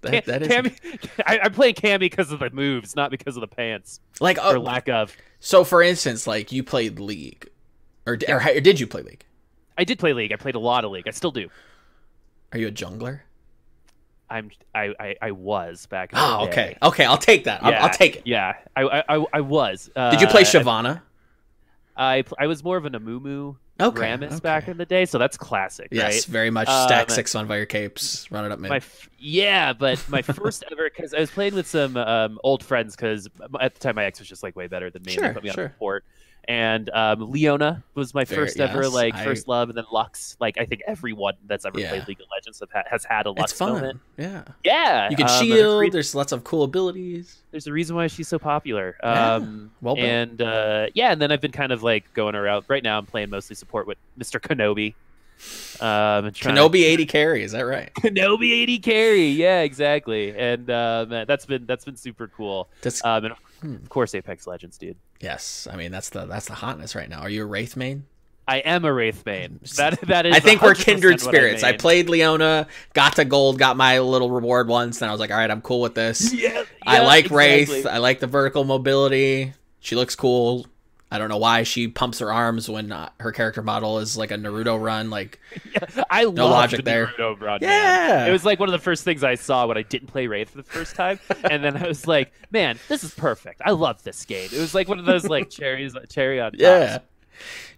That, 0.00 0.24
that 0.26 0.42
is 0.42 0.48
Cammy, 0.48 1.10
I, 1.26 1.38
I'm 1.44 1.52
playing 1.52 1.74
Cammy 1.74 2.00
because 2.00 2.32
of 2.32 2.40
the 2.40 2.50
moves, 2.50 2.96
not 2.96 3.10
because 3.10 3.36
of 3.36 3.42
the 3.42 3.46
pants 3.46 4.00
like 4.20 4.38
or 4.38 4.56
oh, 4.56 4.60
lack 4.60 4.88
of. 4.88 5.16
so. 5.40 5.62
For 5.64 5.82
instance, 5.82 6.26
like 6.26 6.50
you 6.52 6.62
played 6.64 6.98
League, 6.98 7.48
or, 8.06 8.18
or, 8.28 8.42
or 8.48 8.60
did 8.60 8.80
you 8.80 8.86
play 8.86 9.02
League? 9.02 9.24
I 9.78 9.84
did 9.84 9.98
play 9.98 10.12
League. 10.12 10.32
I 10.32 10.36
played 10.36 10.56
a 10.56 10.58
lot 10.58 10.84
of 10.84 10.90
League. 10.90 11.06
I 11.06 11.10
still 11.10 11.30
do. 11.30 11.48
Are 12.52 12.58
you 12.58 12.68
a 12.68 12.72
jungler? 12.72 13.20
I'm. 14.28 14.50
I. 14.74 14.94
I, 14.98 15.16
I 15.22 15.30
was 15.30 15.86
back. 15.86 16.12
In 16.12 16.18
the 16.18 16.24
Oh, 16.24 16.44
day. 16.46 16.50
okay, 16.50 16.78
okay. 16.82 17.04
I'll 17.04 17.18
take 17.18 17.44
that. 17.44 17.62
I'll, 17.62 17.70
Yeah, 17.70 17.84
I'll 17.84 17.90
take 17.92 18.16
it. 18.16 18.22
Yeah, 18.26 18.54
I. 18.74 18.82
I. 18.82 19.16
I, 19.16 19.24
I 19.34 19.40
was. 19.42 19.90
Uh, 19.94 20.10
Did 20.10 20.20
you 20.22 20.26
play 20.26 20.42
Shyvana? 20.42 21.02
I. 21.96 22.24
I 22.38 22.46
was 22.46 22.62
more 22.64 22.76
of 22.76 22.84
an 22.84 22.92
Amumu 22.92 23.56
Okay, 23.80 24.02
Rammus 24.02 24.26
okay. 24.34 24.40
back 24.40 24.68
in 24.68 24.76
the 24.76 24.86
day, 24.86 25.04
so 25.04 25.18
that's 25.18 25.36
classic, 25.36 25.88
Yes, 25.90 26.12
right? 26.14 26.24
very 26.32 26.50
much 26.50 26.68
stack 26.68 27.10
Um, 27.10 27.14
six 27.14 27.34
on 27.34 27.48
Fire 27.48 27.66
Capes, 27.66 28.30
run 28.30 28.44
it 28.44 28.52
up 28.52 28.60
mid. 28.60 28.68
My 28.68 28.80
yeah, 29.18 29.72
but 29.72 30.04
my 30.08 30.22
first 30.22 30.62
ever 30.70 30.88
because 30.88 31.12
I 31.12 31.18
was 31.18 31.30
playing 31.30 31.54
with 31.56 31.66
some 31.66 31.96
um, 31.96 32.38
old 32.44 32.62
friends 32.62 32.94
because 32.94 33.28
at 33.60 33.74
the 33.74 33.80
time 33.80 33.96
my 33.96 34.04
ex 34.04 34.20
was 34.20 34.28
just 34.28 34.44
like 34.44 34.54
way 34.54 34.68
better 34.68 34.90
than 34.90 35.02
me. 35.02 35.16
and 35.16 35.24
they 35.24 35.32
put 35.32 35.42
me 35.42 35.50
on 35.50 35.54
sure. 35.56 35.64
a 35.66 35.70
port. 35.70 36.04
And 36.46 36.90
um, 36.90 37.30
Leona 37.30 37.82
was 37.94 38.12
my 38.14 38.24
Very- 38.24 38.42
first 38.46 38.60
ever 38.60 38.88
like 38.88 39.14
I- 39.14 39.24
first 39.24 39.48
love, 39.48 39.68
and 39.70 39.78
then 39.78 39.84
Lux. 39.92 40.36
Like 40.40 40.58
I 40.58 40.64
think 40.64 40.82
everyone 40.86 41.34
that's 41.46 41.64
ever 41.64 41.80
Yeah. 41.80 41.90
played 41.90 42.08
League 42.08 42.20
of 42.20 42.26
Legends 42.30 42.60
have 42.60 42.86
has 42.86 43.04
had 43.04 43.26
a 43.26 43.30
Lux 43.30 43.52
it's 43.52 43.58
fun. 43.58 43.72
moment. 43.74 44.00
Yeah, 44.18 44.44
Yeah, 44.62 45.08
you 45.10 45.16
can 45.16 45.28
um, 45.28 45.44
shield. 45.44 45.80
re- 45.80 45.90
There's 45.90 46.14
lots 46.14 46.32
of 46.32 46.44
cool 46.44 46.62
abilities. 46.64 47.42
there's 47.50 47.66
a 47.66 47.72
reason 47.72 47.96
why 47.96 48.06
she's 48.08 48.28
so 48.28 48.38
popular. 48.38 48.96
Yeah, 49.02 49.34
Um, 49.36 49.70
well 49.80 49.94
built. 49.94 50.06
and 50.06 50.42
uh, 50.42 50.86
yeah, 50.94 51.12
and 51.12 51.20
then 51.22 51.32
I've 51.32 51.40
been 51.40 51.52
kind 51.52 51.72
of 51.72 51.82
like 51.82 52.12
going 52.14 52.34
around. 52.34 52.64
Right 52.68 52.82
now, 52.82 52.98
I'm 52.98 53.06
playing 53.06 53.30
mostly 53.30 53.56
support 53.56 53.86
with 53.86 53.98
Mr. 54.18 54.40
Kenobi. 54.40 54.94
Um, 55.80 56.30
trying 56.32 56.54
to- 56.54 56.62
Kenobi 56.62 56.94
AD 56.94 57.08
carry, 57.08 57.42
is 57.42 57.52
that 57.52 57.62
right? 57.62 57.92
Kenobi 57.94 58.62
AD 58.62 58.82
carry. 58.82 59.26
Yeah, 59.28 59.60
exactly. 59.62 60.36
And 60.36 60.70
um, 60.70 61.08
that's 61.08 61.46
been 61.46 61.66
that's 61.66 61.84
been 61.84 61.96
super 61.96 62.28
cool. 62.28 62.68
That's, 62.82 63.04
Um, 63.04 63.24
and 63.26 63.34
Hmm. 63.60 63.74
of 63.76 63.88
course, 63.88 64.14
Apex 64.14 64.46
Legends, 64.46 64.76
dude. 64.78 64.96
Yes, 65.24 65.66
I 65.70 65.76
mean 65.76 65.90
that's 65.90 66.10
the 66.10 66.26
that's 66.26 66.46
the 66.46 66.54
hotness 66.54 66.94
right 66.94 67.08
now. 67.08 67.20
Are 67.20 67.28
you 67.28 67.42
a 67.42 67.46
Wraith 67.46 67.76
main? 67.76 68.04
I 68.46 68.58
am 68.58 68.84
a 68.84 68.92
Wraith 68.92 69.24
main. 69.24 69.58
That 69.76 70.00
that 70.02 70.26
is. 70.26 70.36
I 70.36 70.40
think 70.40 70.60
we're 70.62 70.74
kindred 70.74 71.22
what 71.22 71.28
I 71.28 71.30
spirits. 71.30 71.64
I, 71.64 71.72
played 71.72 72.10
Leona, 72.10 72.68
got 72.92 73.16
to 73.16 73.24
gold, 73.24 73.58
got 73.58 73.76
my 73.76 74.00
little 74.00 74.30
reward 74.30 74.68
once, 74.68 75.00
and 75.00 75.08
I 75.08 75.12
was 75.12 75.20
like, 75.20 75.30
all 75.30 75.38
right, 75.38 75.50
I'm 75.50 75.62
cool 75.62 75.80
with 75.80 75.94
this. 75.94 76.32
Yeah, 76.32 76.64
I 76.86 77.02
like 77.02 77.26
exactly. 77.26 77.76
Wraith. 77.76 77.86
I 77.86 77.98
like 77.98 78.20
the 78.20 78.26
vertical 78.26 78.64
mobility. 78.64 79.54
She 79.80 79.96
looks 79.96 80.14
cool. 80.14 80.66
I 81.14 81.18
don't 81.18 81.28
know 81.28 81.36
why 81.38 81.62
she 81.62 81.86
pumps 81.86 82.18
her 82.18 82.32
arms 82.32 82.68
when 82.68 82.90
uh, 82.90 83.08
her 83.20 83.30
character 83.30 83.62
model 83.62 84.00
is 84.00 84.16
like 84.16 84.32
a 84.32 84.34
Naruto 84.34 84.82
run. 84.82 85.10
Like, 85.10 85.38
I 86.10 86.24
No 86.24 86.48
logic 86.48 86.78
the 86.78 86.82
there. 86.82 87.06
Naruto 87.06 87.40
run, 87.40 87.60
man. 87.60 87.70
yeah, 87.70 88.26
It 88.26 88.32
was 88.32 88.44
like 88.44 88.58
one 88.58 88.68
of 88.68 88.72
the 88.72 88.80
first 88.80 89.04
things 89.04 89.22
I 89.22 89.36
saw 89.36 89.66
when 89.68 89.78
I 89.78 89.82
didn't 89.82 90.08
play 90.08 90.26
Wraith 90.26 90.50
for 90.50 90.56
the 90.56 90.64
first 90.64 90.96
time, 90.96 91.20
and 91.48 91.62
then 91.62 91.76
I 91.76 91.86
was 91.86 92.08
like, 92.08 92.32
"Man, 92.50 92.80
this 92.88 93.04
is 93.04 93.14
perfect. 93.14 93.62
I 93.64 93.70
love 93.70 94.02
this 94.02 94.24
game." 94.24 94.48
It 94.52 94.58
was 94.58 94.74
like 94.74 94.88
one 94.88 94.98
of 94.98 95.04
those 95.04 95.24
like 95.26 95.50
cherries, 95.50 95.94
cherry 96.08 96.40
on 96.40 96.50
top. 96.50 96.60
yeah. 96.60 96.98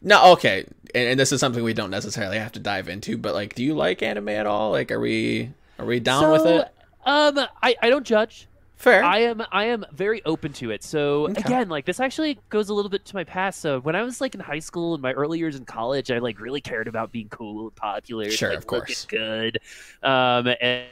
No, 0.00 0.32
okay, 0.32 0.66
and, 0.94 1.08
and 1.08 1.20
this 1.20 1.30
is 1.30 1.40
something 1.40 1.62
we 1.62 1.74
don't 1.74 1.90
necessarily 1.90 2.38
have 2.38 2.52
to 2.52 2.60
dive 2.60 2.88
into, 2.88 3.18
but 3.18 3.34
like, 3.34 3.54
do 3.54 3.62
you 3.62 3.74
like 3.74 4.02
anime 4.02 4.30
at 4.30 4.46
all? 4.46 4.70
Like, 4.70 4.90
are 4.90 5.00
we 5.00 5.50
are 5.78 5.84
we 5.84 6.00
down 6.00 6.30
with 6.32 6.46
it? 6.46 6.68
Um, 7.04 7.38
I 7.62 7.76
I 7.82 7.90
don't 7.90 8.06
judge. 8.06 8.48
Fair. 8.76 9.02
I 9.02 9.20
am 9.20 9.42
I 9.52 9.64
am 9.64 9.84
very 9.92 10.22
open 10.26 10.52
to 10.54 10.70
it. 10.70 10.82
So 10.84 11.28
Okay. 11.28 11.40
again, 11.40 11.68
like 11.70 11.86
this 11.86 11.98
actually 11.98 12.38
goes 12.50 12.68
a 12.68 12.74
little 12.74 12.90
bit 12.90 13.04
to 13.06 13.14
my 13.16 13.24
past. 13.24 13.60
So 13.60 13.80
when 13.80 13.96
I 13.96 14.02
was 14.02 14.20
like 14.20 14.34
in 14.34 14.40
high 14.40 14.58
school 14.58 14.92
and 14.94 15.02
my 15.02 15.12
early 15.12 15.38
years 15.38 15.56
in 15.56 15.64
college, 15.64 16.10
I 16.10 16.18
like 16.18 16.38
really 16.38 16.60
cared 16.60 16.86
about 16.86 17.10
being 17.10 17.28
cool 17.30 17.68
and 17.68 17.74
popular. 17.76 18.28
Sure, 18.30 18.50
like, 18.50 18.58
of 18.58 18.66
course. 18.66 19.06
good. 19.06 19.58
Um, 20.02 20.48
and 20.60 20.84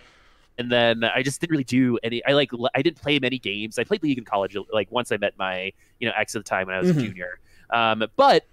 and 0.57 0.71
then 0.73 1.05
I 1.05 1.23
just 1.23 1.41
didn't 1.41 1.51
really 1.51 1.65
do 1.65 1.99
any. 2.03 2.25
I 2.25 2.33
like 2.33 2.51
I 2.75 2.81
didn't 2.81 3.03
play 3.03 3.19
many 3.19 3.39
games. 3.39 3.79
I 3.79 3.85
played 3.85 4.03
League 4.03 4.19
in 4.19 4.25
college. 4.25 4.57
Like 4.73 4.91
once 4.91 5.13
I 5.13 5.19
met 5.19 5.35
my 5.39 5.73
you 6.01 6.09
know 6.09 6.15
ex 6.17 6.35
at 6.35 6.45
the 6.45 6.49
time 6.49 6.69
when 6.69 6.77
I 6.77 6.79
was 6.79 6.89
Mhm. 6.89 6.99
a 6.99 7.03
junior. 7.03 7.39
Um, 7.71 8.05
but 8.17 8.45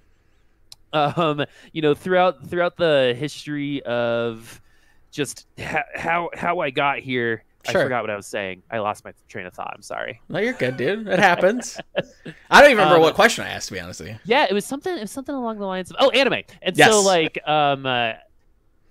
um, 0.93 1.45
you 1.71 1.81
know 1.81 1.93
throughout 1.93 2.45
throughout 2.49 2.75
the 2.75 3.15
history 3.17 3.81
of 3.83 4.59
just 5.11 5.47
ha- 5.59 5.83
how 5.95 6.29
how 6.33 6.59
I 6.59 6.69
got 6.69 6.99
here. 6.99 7.45
Sure. 7.69 7.81
I 7.81 7.83
forgot 7.85 8.03
what 8.03 8.09
I 8.09 8.15
was 8.15 8.27
saying. 8.27 8.63
I 8.71 8.79
lost 8.79 9.03
my 9.05 9.13
train 9.29 9.45
of 9.45 9.53
thought. 9.53 9.71
I'm 9.75 9.81
sorry. 9.81 10.19
no, 10.29 10.39
you're 10.39 10.53
good, 10.53 10.77
dude. 10.77 11.07
It 11.07 11.19
happens. 11.29 11.77
I 12.49 12.61
don't 12.61 12.71
even 12.71 12.77
remember 12.77 12.95
Um, 12.95 13.01
what 13.01 13.15
question 13.15 13.43
I 13.45 13.49
asked. 13.49 13.67
To 13.67 13.73
be 13.73 13.79
honest 13.79 13.99
with 13.99 14.09
you. 14.09 14.19
Yeah, 14.25 14.45
it 14.49 14.53
was 14.53 14.65
something. 14.65 14.95
It 14.95 15.01
was 15.01 15.11
something 15.11 15.35
along 15.35 15.59
the 15.59 15.65
lines 15.65 15.91
of 15.91 15.97
oh, 15.99 16.09
anime. 16.09 16.41
And 16.61 16.75
Yes. 16.77 16.89
so 16.91 17.01
like 17.01 17.39
um, 17.47 17.85
uh, 17.85 18.13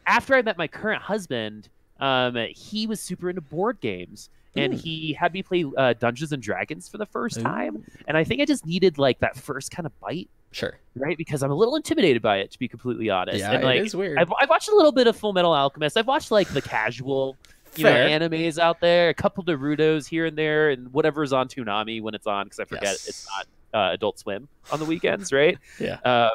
after 0.06 0.34
I 0.34 0.42
met 0.42 0.56
my 0.58 0.68
current 0.68 1.02
husband, 1.02 1.68
um, 2.00 2.36
he 2.54 2.86
was 2.86 3.00
super 3.00 3.28
into 3.28 3.40
board 3.42 3.80
games. 3.80 4.30
And 4.56 4.74
Ooh. 4.74 4.76
he 4.76 5.12
had 5.12 5.32
me 5.32 5.44
play 5.44 5.64
uh, 5.76 5.92
Dungeons 5.92 6.32
and 6.32 6.42
Dragons 6.42 6.88
for 6.88 6.98
the 6.98 7.06
first 7.06 7.38
Ooh. 7.38 7.42
time, 7.42 7.84
and 8.08 8.16
I 8.16 8.24
think 8.24 8.40
I 8.40 8.44
just 8.44 8.66
needed 8.66 8.98
like 8.98 9.20
that 9.20 9.36
first 9.36 9.70
kind 9.70 9.86
of 9.86 9.92
bite, 10.00 10.28
Sure. 10.50 10.76
right? 10.96 11.16
Because 11.16 11.44
I'm 11.44 11.52
a 11.52 11.54
little 11.54 11.76
intimidated 11.76 12.20
by 12.20 12.38
it, 12.38 12.50
to 12.50 12.58
be 12.58 12.66
completely 12.66 13.10
honest. 13.10 13.38
Yeah, 13.38 13.52
and 13.52 13.62
like, 13.62 13.78
it 13.78 13.86
is 13.86 13.94
weird. 13.94 14.18
I've, 14.18 14.32
I've 14.40 14.48
watched 14.50 14.68
a 14.68 14.74
little 14.74 14.90
bit 14.90 15.06
of 15.06 15.16
Full 15.16 15.32
Metal 15.32 15.52
Alchemist. 15.54 15.96
I've 15.96 16.08
watched 16.08 16.32
like 16.32 16.48
the 16.48 16.60
casual, 16.62 17.36
you 17.76 17.84
know, 17.84 17.90
Fair. 17.90 18.08
animes 18.20 18.58
out 18.58 18.80
there, 18.80 19.08
a 19.10 19.14
couple 19.14 19.44
Naruto's 19.44 20.06
here 20.06 20.26
and 20.26 20.36
there, 20.36 20.70
and 20.70 20.92
whatever's 20.92 21.32
on 21.32 21.48
Toonami 21.48 22.02
when 22.02 22.14
it's 22.14 22.26
on, 22.26 22.46
because 22.46 22.60
I 22.60 22.64
forget 22.64 22.82
Yes. 22.84 23.08
it's 23.08 23.26
not 23.36 23.46
uh, 23.72 23.92
Adult 23.94 24.18
Swim 24.18 24.48
on 24.72 24.78
the 24.78 24.84
weekends, 24.84 25.32
right? 25.32 25.56
Yeah. 25.78 25.94
Uh, 26.04 26.30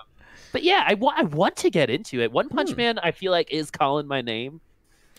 but 0.51 0.63
yeah, 0.63 0.85
I 0.87 0.93
wa- 0.93 1.13
I 1.15 1.23
want 1.23 1.57
to 1.57 1.69
get 1.69 1.89
into 1.89 2.21
it. 2.21 2.31
One 2.31 2.47
Punch 2.47 2.71
Hmm. 2.71 2.77
Man, 2.77 2.99
I 2.99 3.11
feel 3.11 3.31
like 3.31 3.51
is 3.51 3.69
calling 3.69 4.07
my 4.07 4.21
name. 4.21 4.61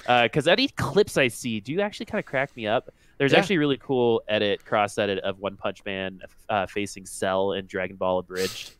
Because 0.06 0.46
any 0.46 0.68
clips 0.68 1.16
I 1.16 1.28
see 1.28 1.58
do 1.60 1.80
actually 1.80 2.06
kind 2.06 2.18
of 2.18 2.26
crack 2.26 2.54
me 2.56 2.66
up. 2.66 2.90
There's 3.18 3.32
Yeah. 3.32 3.38
actually 3.38 3.56
a 3.56 3.60
really 3.60 3.78
cool 3.78 4.22
edit, 4.28 4.64
cross 4.64 4.98
edit 4.98 5.18
of 5.20 5.38
One 5.38 5.56
Punch 5.56 5.84
Man 5.86 6.20
uh, 6.48 6.66
facing 6.66 7.06
Cell 7.06 7.52
in 7.52 7.66
Dragon 7.66 7.96
Ball 7.96 8.18
Abridged. 8.18 8.72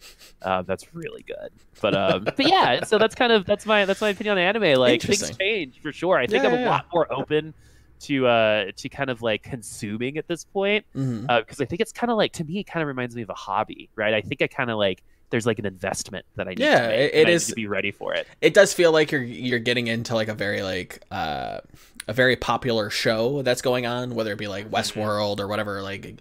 Uh, 0.43 0.63
that's 0.63 0.95
really 0.95 1.23
good. 1.23 1.51
But 1.81 1.95
um, 1.95 2.25
but 2.37 2.47
yeah, 2.47 2.85
so 2.85 2.99
that's 2.99 3.15
kind 3.15 3.33
of 3.33 3.47
that's 3.47 3.65
my 3.67 3.85
that's 3.87 4.01
my 4.01 4.11
opinion 4.11 4.39
on 4.39 4.45
anime. 4.45 4.79
Like 4.79 5.01
things 5.03 5.37
change 5.39 5.81
for 5.81 5.93
sure. 5.93 6.19
I 6.19 6.27
think 6.27 6.43
Yeah, 6.43 6.51
I'm 6.51 6.55
a 6.57 6.61
yeah, 6.61 6.69
lot 6.71 6.87
more 6.93 7.11
open 7.13 7.55
to 7.99 8.27
uh 8.27 8.67
to 8.77 8.89
kind 8.91 9.09
of 9.09 9.23
like 9.23 9.43
consuming 9.43 10.19
at 10.19 10.29
this 10.29 10.45
point 10.45 10.85
because 10.93 11.61
I 11.61 11.65
think 11.65 11.81
it's 11.81 11.93
kind 11.93 12.11
of 12.11 12.19
like 12.19 12.33
to 12.35 12.45
me, 12.45 12.59
it 12.61 12.65
kind 12.65 12.83
of 12.83 12.89
reminds 12.89 13.17
me 13.17 13.23
of 13.23 13.31
a 13.31 13.35
hobby, 13.35 13.89
right? 13.97 14.13
I 14.13 14.21
think 14.21 14.43
I 14.43 14.49
kind 14.49 14.71
of 14.71 14.77
like 14.77 15.03
there's 15.31 15.47
like 15.47 15.59
an 15.59 15.65
investment 15.67 16.25
that 16.37 16.47
I 16.47 16.51
need 16.51 16.61
Yeah, 16.61 16.83
to 16.83 16.89
make. 16.89 16.99
it- 16.99 17.15
and 17.15 17.29
it 17.29 17.33
I 17.33 17.35
is- 17.35 17.49
need 17.49 17.53
to 17.53 17.57
be 17.57 17.67
ready 17.69 17.91
for 17.91 18.13
it. 18.13 18.29
it 18.43 18.53
does 18.53 18.75
feel 18.75 18.93
like 18.93 19.11
you're 19.13 19.23
you're 19.23 19.59
getting 19.59 19.87
into 19.87 20.15
like 20.15 20.29
a 20.29 20.35
very 20.35 20.63
like 20.63 21.03
uh 21.11 21.61
a 22.09 22.13
very 22.13 22.37
popular 22.37 22.89
show 22.89 23.43
that's 23.43 23.61
going 23.61 23.85
on 23.85 24.15
whether 24.15 24.33
it 24.33 24.39
be 24.39 24.47
like 24.47 24.71
westworld 24.71 25.41
or 25.41 25.49
whatever 25.49 25.83
like 25.83 26.21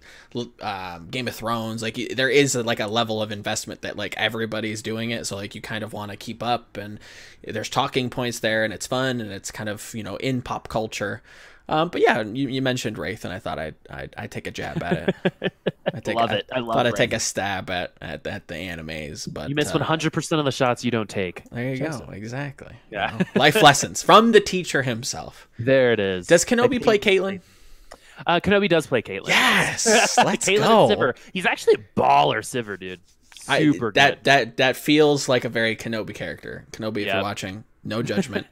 um, 0.60 1.08
game 1.08 1.28
of 1.28 1.34
thrones 1.34 1.80
like 1.80 1.96
there 2.14 2.28
is 2.28 2.54
a, 2.56 2.62
like 2.62 2.80
a 2.80 2.86
level 2.86 3.22
of 3.22 3.30
investment 3.30 3.82
that 3.82 3.96
like 3.96 4.14
everybody's 4.16 4.82
doing 4.82 5.10
it 5.10 5.26
so 5.26 5.36
like 5.36 5.54
you 5.54 5.60
kind 5.60 5.84
of 5.84 5.92
want 5.92 6.10
to 6.10 6.16
keep 6.16 6.42
up 6.42 6.76
and 6.76 6.98
there's 7.44 7.68
talking 7.68 8.10
points 8.10 8.40
there 8.40 8.64
and 8.64 8.74
it's 8.74 8.86
fun 8.86 9.20
and 9.20 9.30
it's 9.30 9.50
kind 9.50 9.68
of 9.68 9.94
you 9.94 10.02
know 10.02 10.16
in 10.16 10.42
pop 10.42 10.68
culture 10.68 11.22
um, 11.68 11.88
but 11.88 12.00
yeah, 12.00 12.22
you, 12.22 12.48
you 12.48 12.62
mentioned 12.62 12.96
Wraith, 12.98 13.24
and 13.24 13.32
I 13.34 13.38
thought 13.38 13.58
I'd, 13.58 13.74
I'd 13.90 14.14
I'd 14.16 14.30
take 14.30 14.46
a 14.46 14.50
jab 14.50 14.82
at 14.82 15.08
it. 15.08 15.52
I 15.94 16.00
take, 16.00 16.16
love 16.16 16.30
I 16.30 16.34
it. 16.36 16.50
I 16.52 16.58
love 16.60 16.74
thought 16.74 16.86
I'd 16.86 16.94
take 16.96 17.12
a 17.12 17.20
stab 17.20 17.70
at, 17.70 17.92
at 18.00 18.26
at 18.26 18.48
the 18.48 18.54
animes, 18.54 19.32
but 19.32 19.48
You 19.48 19.54
miss 19.54 19.68
uh, 19.70 19.78
100 19.78 20.12
percent 20.12 20.38
of 20.38 20.44
the 20.44 20.52
shots 20.52 20.84
you 20.84 20.90
don't 20.90 21.08
take. 21.08 21.42
there 21.50 21.74
you 21.74 21.78
go. 21.78 22.08
Exactly. 22.12 22.74
You 22.90 22.98
Yeah. 22.98 23.16
know, 23.18 23.24
Life 23.34 23.60
lessons 23.62 24.02
from 24.02 24.32
the 24.32 24.40
teacher 24.40 24.82
himself. 24.82 25.48
There 25.58 25.92
it 25.92 26.00
is. 26.00 26.26
Does 26.26 26.44
Kenobi 26.44 26.82
play 26.82 26.98
Caitlyn? 26.98 27.40
Uh, 28.26 28.40
Kenobi 28.40 28.68
does 28.68 28.86
play 28.86 29.02
Caitlyn. 29.02 29.28
Yes. 29.28 29.86
Let's 30.18 30.48
Caitlyn 30.48 30.58
go. 30.58 30.88
Sivir. 30.88 31.16
He's 31.32 31.46
actually 31.46 31.74
a 31.74 32.00
baller, 32.00 32.38
Sivir, 32.42 32.78
dude. 32.78 33.00
I- 33.48 33.60
Super 33.60 33.92
that 33.92 34.16
good. 34.18 34.24
that 34.24 34.56
that 34.58 34.76
feels 34.76 35.28
like 35.28 35.44
a 35.44 35.48
very 35.48 35.76
Kenobi 35.76 36.14
character. 36.14 36.64
Kenobi, 36.72 36.98
if 37.06 37.12
you're 37.12 37.22
watching, 37.22 37.64
no 37.84 38.02
judgment. 38.02 38.46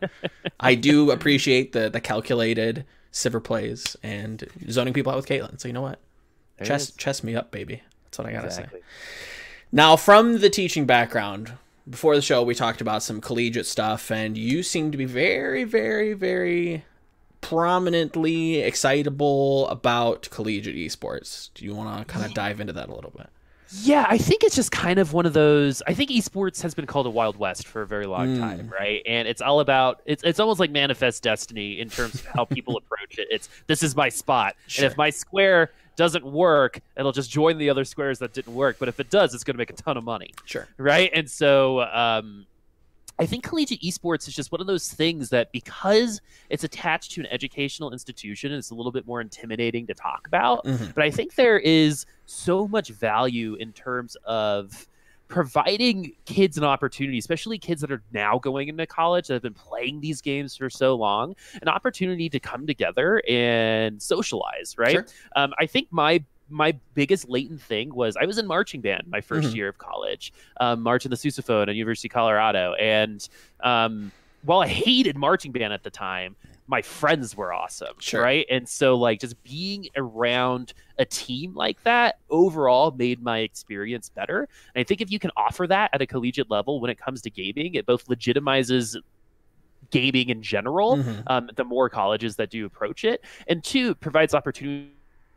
I 0.61 0.75
do 0.76 1.11
appreciate 1.11 1.73
the 1.73 1.88
the 1.90 2.00
calculated 2.00 2.85
Sivir 3.14 3.42
plays 3.42 3.97
and 4.02 4.44
zoning 4.68 4.92
people 4.92 5.12
out 5.12 5.16
with 5.16 5.26
Caitlyn. 5.26 5.59
So 5.61 5.68
you 5.68 5.73
know 5.73 5.80
what? 5.80 6.00
There 6.59 6.66
Chess 6.66 6.90
chess 6.90 7.23
me 7.23 7.37
up, 7.37 7.52
baby. 7.52 7.80
That's 8.04 8.18
what 8.18 8.26
I 8.26 8.33
gotta 8.33 8.50
say. 8.50 8.66
Now, 9.71 9.97
from 9.97 10.40
the 10.40 10.50
teaching 10.50 10.85
background, 10.85 11.52
before 11.88 12.16
the 12.16 12.23
show 12.23 12.42
we 12.42 12.54
talked 12.56 12.80
about 12.80 13.04
some 13.04 13.21
collegiate 13.21 13.66
stuff, 13.66 14.11
and 14.11 14.37
you 14.37 14.64
seem 14.64 14.90
to 14.90 14.99
be 14.99 15.04
very, 15.04 15.62
very, 15.62 16.12
very 16.12 16.85
prominently 17.40 18.61
excitable 18.61 19.68
about 19.68 20.28
collegiate 20.30 20.76
esports. 20.76 21.50
Do 21.54 21.64
you 21.64 21.75
want 21.75 21.99
to 21.99 22.12
kind 22.12 22.26
of 22.26 22.35
dive 22.35 22.61
into 22.61 22.73
that 22.73 22.88
a 22.88 22.94
little 22.94 23.12
bit? 23.16 23.28
Yeah, 23.83 24.07
I 24.09 24.19
think 24.19 24.45
it's 24.45 24.54
just 24.54 24.71
kind 24.71 24.99
of 24.99 25.12
one 25.12 25.26
of 25.26 25.33
those. 25.33 25.83
I 25.87 25.95
think 25.95 26.11
esports 26.11 26.62
has 26.62 26.75
been 26.75 26.87
called 26.87 27.07
a 27.07 27.11
wild 27.11 27.37
west 27.37 27.66
for 27.66 27.83
a 27.83 27.87
very 27.87 28.07
long 28.07 28.37
mm. 28.37 28.40
time, 28.40 28.73
right? 28.78 29.02
And 29.07 29.26
it's 29.26 29.43
all 29.43 29.61
about 29.61 30.00
it's 30.07 30.23
it's 30.23 30.38
almost 30.38 30.61
like 30.61 30.71
manifest 30.71 31.23
destiny 31.23 31.81
in 31.81 31.88
terms 31.88 32.14
of 32.14 32.26
how 32.26 32.45
people 32.45 32.76
approach 32.76 33.19
it. 33.19 33.28
It's 33.31 33.49
this 33.66 33.83
is 33.83 33.97
my 33.97 34.09
spot, 34.09 34.54
sure. 34.66 34.85
and 34.85 34.93
if 34.93 34.97
my 34.97 35.11
square 35.11 35.71
doesn't 35.97 36.25
work, 36.25 36.81
it'll 36.97 37.12
just 37.12 37.31
join 37.31 37.59
the 37.59 37.71
other 37.71 37.85
squares 37.85 38.19
that 38.19 38.33
didn't 38.33 38.54
work. 38.54 38.76
But 38.78 38.88
if 38.88 39.00
it 39.00 39.11
does, 39.11 39.35
it's 39.35 39.45
going 39.45 39.54
to 39.54 39.59
make 39.59 39.71
a 39.71 39.75
ton 39.75 39.97
of 39.97 40.04
money. 40.04 40.33
Sure. 40.45 40.66
Right. 40.76 41.11
And 41.12 41.31
so, 41.31 41.83
um, 41.83 42.47
I 43.18 43.26
think 43.26 43.44
collegiate 43.44 43.80
esports 43.80 44.26
is 44.26 44.35
just 44.35 44.50
one 44.50 44.61
of 44.61 44.66
those 44.66 44.92
things 44.92 45.28
that 45.30 45.52
because 45.52 46.21
it's 46.50 46.64
attached 46.64 47.12
to 47.12 47.21
an 47.21 47.26
educational 47.28 47.92
institution, 47.92 48.52
it's 48.52 48.71
a 48.71 48.75
little 48.75 48.92
bit 48.92 49.06
more 49.06 49.21
intimidating 49.21 49.87
to 49.87 49.94
talk 49.94 50.26
about. 50.26 50.64
Mm-hmm. 50.64 50.90
But 50.94 51.04
I 51.04 51.11
think 51.11 51.35
there 51.37 51.59
is 51.59 52.06
so 52.26 52.66
much 52.66 52.88
value 52.88 53.54
in 53.54 53.73
terms 53.73 54.16
of 54.25 54.88
providing 55.28 56.12
kids 56.26 56.59
an 56.59 56.64
opportunity, 56.64 57.18
especially 57.18 57.59
kids 57.59 57.80
that 57.80 57.90
are 57.90 58.02
now 58.12 58.38
going 58.38 58.68
into 58.68 58.87
college 58.87 59.28
that 59.28 59.35
have 59.35 59.42
been 59.42 59.54
playing 59.54 60.00
these 60.00 60.21
games 60.21 60.56
for 60.56 60.68
so 60.68 60.94
long, 60.94 61.35
an 61.62 61.68
opportunity 61.68 62.28
to 62.28 62.38
come 62.38 62.66
together 62.66 63.23
and 63.28 64.02
socialize, 64.02 64.75
right? 64.76 64.92
Sure. 64.92 65.06
Um, 65.37 65.52
I 65.59 65.66
think 65.66 65.88
my 65.90 66.23
my 66.49 66.77
biggest 66.95 67.29
latent 67.29 67.61
thing 67.63 67.95
was 67.95 68.17
I 68.17 68.25
was 68.27 68.39
in 68.39 68.47
marching 68.47 68.81
band 68.81 69.05
my 69.07 69.21
1st 69.21 69.43
mm-hmm. 69.43 69.57
year 69.57 69.69
of 69.69 69.79
college, 69.79 70.33
um, 70.61 70.83
marching 70.83 71.11
the 71.11 71.17
sousaphone 71.17 71.69
at 71.69 71.75
University 71.75 72.09
of 72.09 72.13
Colorado, 72.13 72.75
and 72.75 73.27
um, 73.63 74.13
while 74.45 74.61
I 74.61 74.69
hated 74.69 75.17
marching 75.17 75.53
band 75.53 75.73
at 75.73 75.83
the 75.83 75.91
time, 75.91 76.37
my 76.67 76.81
friends 76.81 77.37
were 77.37 77.53
awesome, 77.53 77.95
sure. 77.99 78.23
right? 78.23 78.47
And 78.51 78.69
so 78.69 78.95
like 78.95 79.21
just 79.21 79.43
being 79.43 79.89
around 79.97 80.73
a 80.99 81.05
team 81.05 81.55
like 81.55 81.83
that 81.85 82.19
overall 82.31 82.91
made 82.91 83.23
my 83.23 83.39
experience 83.41 84.09
better. 84.09 84.49
And 84.75 84.81
I 84.81 84.85
think 84.85 85.01
if 85.01 85.11
you 85.11 85.19
can 85.19 85.31
offer 85.37 85.67
that 85.67 85.91
at 85.93 86.01
a 86.01 86.07
collegiate 86.07 86.51
level 86.51 86.81
when 86.81 86.91
it 86.91 86.99
comes 86.99 87.21
to 87.23 87.31
gaming, 87.31 87.75
it 87.75 87.85
both 87.85 88.07
legitimizes 88.07 88.97
gaming 89.91 90.31
in 90.31 90.43
general, 90.43 90.97
mm-hmm. 90.97 91.21
um, 91.27 91.51
the 91.55 91.65
more 91.65 91.91
colleges 91.91 92.37
that 92.37 92.51
do 92.51 92.65
approach 92.65 93.05
it, 93.05 93.23
and 93.47 93.63
two 93.63 93.95
provides 93.95 94.35
opportunity 94.35 94.91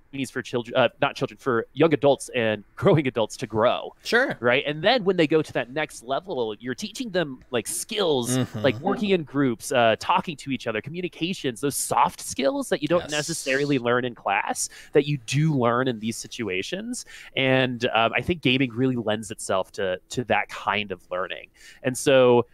opportunities 0.08 0.32
for 0.32 0.42
children, 0.42 0.76
uh, 0.76 0.90
not 1.02 1.16
children, 1.16 1.38
for 1.38 1.68
young 1.74 1.94
adults 1.94 2.30
and 2.36 2.64
growing 2.76 3.08
adults 3.08 3.38
to 3.38 3.48
grow. 3.48 3.94
Sure. 4.04 4.38
Right. 4.40 4.64
And 4.66 4.84
then 4.84 5.04
when 5.04 5.18
they 5.18 5.28
go 5.28 5.42
to 5.42 5.54
that 5.54 5.72
next 5.72 6.04
level, 6.04 6.56
you're 6.60 6.76
teaching 6.76 7.10
them 7.10 7.40
like 7.52 7.68
skills, 7.68 8.38
mm-hmm. 8.38 8.60
like 8.60 8.80
working 8.80 9.10
in 9.10 9.24
groups, 9.24 9.72
uh, 9.72 9.96
talking 10.00 10.36
to 10.38 10.52
each 10.52 10.68
other, 10.68 10.82
communications, 10.82 11.62
those 11.62 11.76
soft 11.76 12.22
skills 12.22 12.70
that 12.70 12.82
you 12.82 12.88
don't 12.88 13.02
yes. 13.02 13.12
necessarily 13.12 13.80
learn 13.80 14.06
in 14.06 14.16
class 14.16 14.70
that 14.94 15.06
you 15.06 15.18
do 15.26 15.54
learn 15.54 15.88
in 15.88 16.00
these 16.00 16.18
situations. 16.18 17.06
And 17.36 17.86
um, 17.94 18.14
I 18.14 18.22
think 18.22 18.42
gaming 18.42 18.72
really 18.72 18.96
lends 18.96 19.32
itself 19.32 19.72
to 19.74 20.00
to 20.10 20.24
that 20.26 20.50
kind 20.50 20.92
of 20.92 21.02
learning. 21.12 21.50
And 21.84 21.98
so 21.98 22.46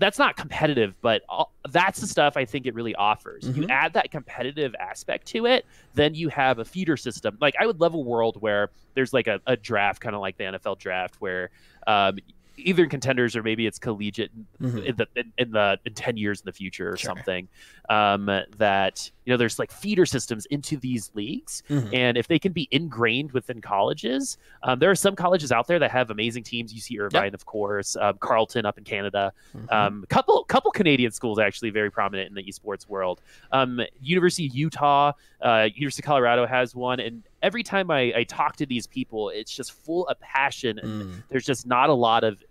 that's 0.00 0.18
not 0.18 0.36
competitive, 0.36 0.94
but 1.02 1.22
all, 1.28 1.52
that's 1.68 2.00
the 2.00 2.06
stuff 2.06 2.36
I 2.36 2.44
think 2.44 2.66
it 2.66 2.74
really 2.74 2.94
offers. 2.94 3.44
Mm-hmm. 3.44 3.62
You 3.62 3.68
add 3.68 3.92
that 3.92 4.10
competitive 4.10 4.74
aspect 4.80 5.26
to 5.28 5.46
it, 5.46 5.66
then 5.94 6.14
you 6.14 6.30
have 6.30 6.58
a 6.58 6.64
feeder 6.64 6.96
system. 6.96 7.36
Like 7.40 7.54
I 7.60 7.66
would 7.66 7.80
love 7.80 7.94
a 7.94 7.98
world 7.98 8.40
where 8.40 8.70
there's 8.94 9.12
like 9.12 9.26
a, 9.26 9.40
a 9.46 9.56
draft, 9.56 10.00
kind 10.00 10.16
of 10.16 10.22
like 10.22 10.38
the 10.38 10.44
NFL 10.44 10.78
draft, 10.78 11.16
where 11.20 11.50
um, 11.86 12.18
either 12.64 12.84
in 12.84 12.90
contenders 12.90 13.36
or 13.36 13.42
maybe 13.42 13.66
it's 13.66 13.78
collegiate 13.78 14.30
mm-hmm. 14.60 14.78
in 14.78 14.96
the 14.96 15.06
in, 15.16 15.32
in, 15.38 15.50
the 15.50 15.78
in 15.84 15.94
10 15.94 16.16
years 16.16 16.40
in 16.40 16.44
the 16.46 16.52
future 16.52 16.90
or 16.92 16.96
sure. 16.96 17.14
something 17.14 17.48
um, 17.88 18.26
that 18.56 19.10
you 19.24 19.32
know 19.32 19.36
there's 19.36 19.58
like 19.58 19.70
feeder 19.70 20.06
systems 20.06 20.46
into 20.46 20.76
these 20.76 21.10
leagues 21.14 21.62
mm-hmm. 21.68 21.88
and 21.92 22.16
if 22.16 22.28
they 22.28 22.38
can 22.38 22.52
be 22.52 22.68
ingrained 22.70 23.32
within 23.32 23.60
colleges 23.60 24.38
um, 24.62 24.78
there 24.78 24.90
are 24.90 24.94
some 24.94 25.16
colleges 25.16 25.52
out 25.52 25.66
there 25.66 25.78
that 25.78 25.90
have 25.90 26.10
amazing 26.10 26.42
teams 26.42 26.72
UC 26.72 26.98
Irvine 27.00 27.24
yep. 27.24 27.34
of 27.34 27.46
course 27.46 27.96
um, 27.96 28.16
carleton 28.20 28.66
up 28.66 28.78
in 28.78 28.84
canada 28.84 29.32
mm-hmm. 29.56 29.66
Um, 29.70 30.04
couple 30.08 30.42
couple 30.44 30.70
canadian 30.70 31.12
schools 31.12 31.38
actually 31.38 31.70
very 31.70 31.90
prominent 31.90 32.28
in 32.28 32.34
the 32.34 32.42
esports 32.42 32.88
world 32.88 33.20
um, 33.52 33.80
university 34.00 34.46
of 34.46 34.54
utah 34.54 35.12
uh, 35.42 35.68
university 35.74 36.02
of 36.02 36.06
colorado 36.06 36.46
has 36.46 36.74
one 36.74 37.00
and 37.00 37.22
every 37.42 37.62
time 37.62 37.90
I, 37.90 38.12
I, 38.16 38.24
talk 38.24 38.56
to 38.56 38.66
these 38.66 38.86
people, 38.86 39.30
it's 39.30 39.54
just 39.54 39.72
full 39.72 40.06
of 40.08 40.18
passion, 40.20 40.78
and 40.78 41.02
mm. 41.02 41.22
there's 41.28 41.46
just 41.46 41.66
not 41.66 41.88
a 41.88 41.94
lot 41.94 42.24
of 42.24 42.42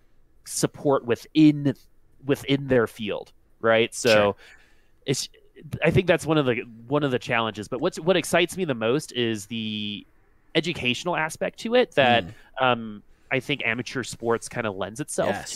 support 0.49 1.05
within 1.05 1.73
within 2.25 2.67
their 2.67 2.87
field, 2.87 3.31
right? 3.61 3.93
So 3.93 4.09
sure. 4.09 4.35
it's 5.05 5.29
I 5.83 5.91
think 5.91 6.07
that's 6.07 6.25
one 6.25 6.37
of 6.37 6.45
the 6.45 6.63
one 6.87 7.03
of 7.03 7.11
the 7.11 7.19
challenges. 7.19 7.67
But 7.67 7.81
what's 7.81 7.99
what 7.99 8.17
excites 8.17 8.57
me 8.57 8.65
the 8.65 8.75
most 8.75 9.11
is 9.13 9.45
the 9.45 10.05
educational 10.55 11.15
aspect 11.15 11.59
to 11.59 11.75
it 11.75 11.91
that 11.95 12.25
mm. 12.25 12.31
um, 12.61 13.03
I 13.31 13.39
think 13.39 13.61
amateur 13.65 14.03
sports 14.03 14.49
kind 14.49 14.65
of 14.65 14.75
lends 14.75 14.99
itself 14.99 15.29
yes. 15.29 15.51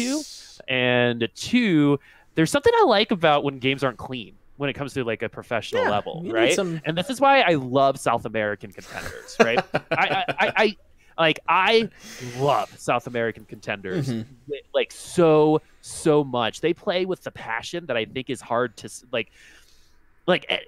to. 0.58 0.74
And 0.74 1.28
two, 1.36 2.00
there's 2.36 2.52
something 2.52 2.74
I 2.76 2.86
like 2.86 3.12
about 3.12 3.44
when 3.44 3.60
games 3.60 3.84
aren't 3.84 3.98
clean 3.98 4.36
when 4.58 4.70
it 4.70 4.74
comes 4.74 4.94
to 4.94 5.04
like 5.04 5.24
a 5.24 5.30
professional 5.30 5.84
yeah, 5.84 5.90
level, 5.90 6.24
right? 6.26 6.54
Some... 6.54 6.80
And 6.86 6.98
this 6.98 7.10
is 7.10 7.20
why 7.20 7.42
I 7.42 7.56
love 7.56 8.00
South 8.00 8.26
American 8.26 8.72
competitors, 8.72 9.36
right? 9.40 9.60
I, 9.92 10.24
I, 10.40 10.54
I, 10.56 10.78
like 11.18 11.40
I 11.48 11.90
love 12.38 12.74
South 12.78 13.08
American 13.08 13.46
contenders 13.46 14.10
mm-hmm. 14.10 14.54
like 14.74 14.92
so 14.92 15.62
so 15.82 16.24
much. 16.24 16.62
They 16.62 16.74
play 16.74 17.06
with 17.06 17.24
the 17.24 17.32
passion 17.32 17.86
that 17.88 17.98
I 17.98 18.06
think 18.06 18.30
is 18.30 18.42
hard 18.42 18.78
to 18.78 18.90
like 19.12 19.32
like 20.26 20.46
eh, 20.50 20.60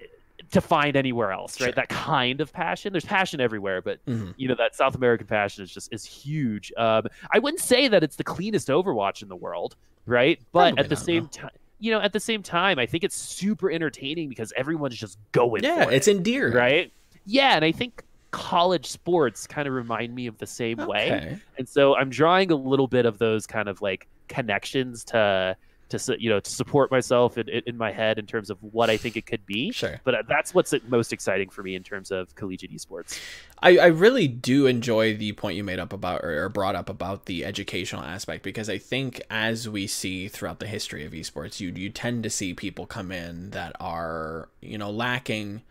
to 0.52 0.60
find 0.60 0.96
anywhere 0.96 1.32
else, 1.32 1.60
right? 1.60 1.66
Sure. 1.66 1.72
That 1.72 1.88
kind 1.88 2.40
of 2.40 2.52
passion. 2.52 2.92
There's 2.92 3.04
passion 3.04 3.40
everywhere, 3.40 3.82
but 3.82 4.04
mm-hmm. 4.06 4.32
you 4.36 4.48
know 4.48 4.54
that 4.56 4.74
South 4.74 4.94
American 4.94 5.26
passion 5.26 5.64
is 5.64 5.70
just 5.70 5.92
is 5.92 6.04
huge. 6.04 6.72
Um, 6.76 7.06
I 7.30 7.38
wouldn't 7.38 7.62
say 7.62 7.88
that 7.88 8.02
it's 8.02 8.16
the 8.16 8.24
cleanest 8.24 8.68
Overwatch 8.68 9.22
in 9.22 9.28
the 9.28 9.36
world, 9.36 9.76
right? 10.06 10.38
But 10.52 10.74
Probably 10.74 10.84
at 10.84 10.88
the 10.88 10.96
same 10.96 11.28
time, 11.28 11.50
you 11.78 11.90
know, 11.90 12.00
at 12.00 12.12
the 12.12 12.20
same 12.20 12.42
time, 12.42 12.78
I 12.78 12.86
think 12.86 13.04
it's 13.04 13.16
super 13.16 13.70
entertaining 13.70 14.28
because 14.28 14.52
everyone's 14.56 14.96
just 14.96 15.18
going. 15.32 15.64
Yeah, 15.64 15.88
it's 15.90 16.08
it, 16.08 16.16
endearing, 16.16 16.54
right? 16.54 16.92
Yeah, 17.24 17.56
and 17.56 17.64
I 17.64 17.72
think 17.72 18.02
college 18.36 18.86
sports 18.86 19.46
kind 19.46 19.66
of 19.66 19.72
remind 19.72 20.14
me 20.14 20.26
of 20.26 20.36
the 20.36 20.46
same 20.46 20.78
okay. 20.78 20.90
way. 20.90 21.38
And 21.56 21.66
so 21.66 21.96
I'm 21.96 22.10
drawing 22.10 22.50
a 22.50 22.54
little 22.54 22.86
bit 22.86 23.06
of 23.06 23.16
those 23.16 23.46
kind 23.46 23.66
of 23.66 23.80
like 23.80 24.06
connections 24.28 25.04
to 25.04 25.56
to 25.88 26.16
you 26.18 26.28
know 26.28 26.38
to 26.40 26.50
support 26.50 26.90
myself 26.90 27.38
in, 27.38 27.48
in 27.48 27.78
my 27.78 27.92
head 27.92 28.18
in 28.18 28.26
terms 28.26 28.50
of 28.50 28.58
what 28.60 28.90
I 28.90 28.98
think 28.98 29.16
it 29.16 29.24
could 29.24 29.46
be. 29.46 29.72
Sure. 29.72 29.98
But 30.04 30.14
uh, 30.14 30.22
that's 30.28 30.52
what's 30.52 30.74
most 30.86 31.14
exciting 31.14 31.48
for 31.48 31.62
me 31.62 31.76
in 31.76 31.82
terms 31.82 32.10
of 32.10 32.34
collegiate 32.34 32.72
esports. 32.72 33.18
I, 33.62 33.78
I 33.78 33.86
really 33.86 34.28
do 34.28 34.66
enjoy 34.66 35.16
the 35.16 35.32
point 35.32 35.56
you 35.56 35.64
made 35.64 35.78
up 35.78 35.94
about 35.94 36.22
or 36.22 36.46
brought 36.50 36.74
up 36.74 36.90
about 36.90 37.24
the 37.24 37.42
educational 37.42 38.02
aspect 38.02 38.42
because 38.42 38.68
I 38.68 38.76
think 38.76 39.22
as 39.30 39.66
we 39.66 39.86
see 39.86 40.28
throughout 40.28 40.60
the 40.60 40.66
history 40.66 41.06
of 41.06 41.12
esports, 41.12 41.58
you 41.58 41.72
you 41.74 41.88
tend 41.88 42.22
to 42.24 42.30
see 42.30 42.52
people 42.52 42.84
come 42.84 43.10
in 43.10 43.50
that 43.50 43.74
are 43.80 44.50
you 44.60 44.76
know 44.76 44.90
lacking 44.90 45.62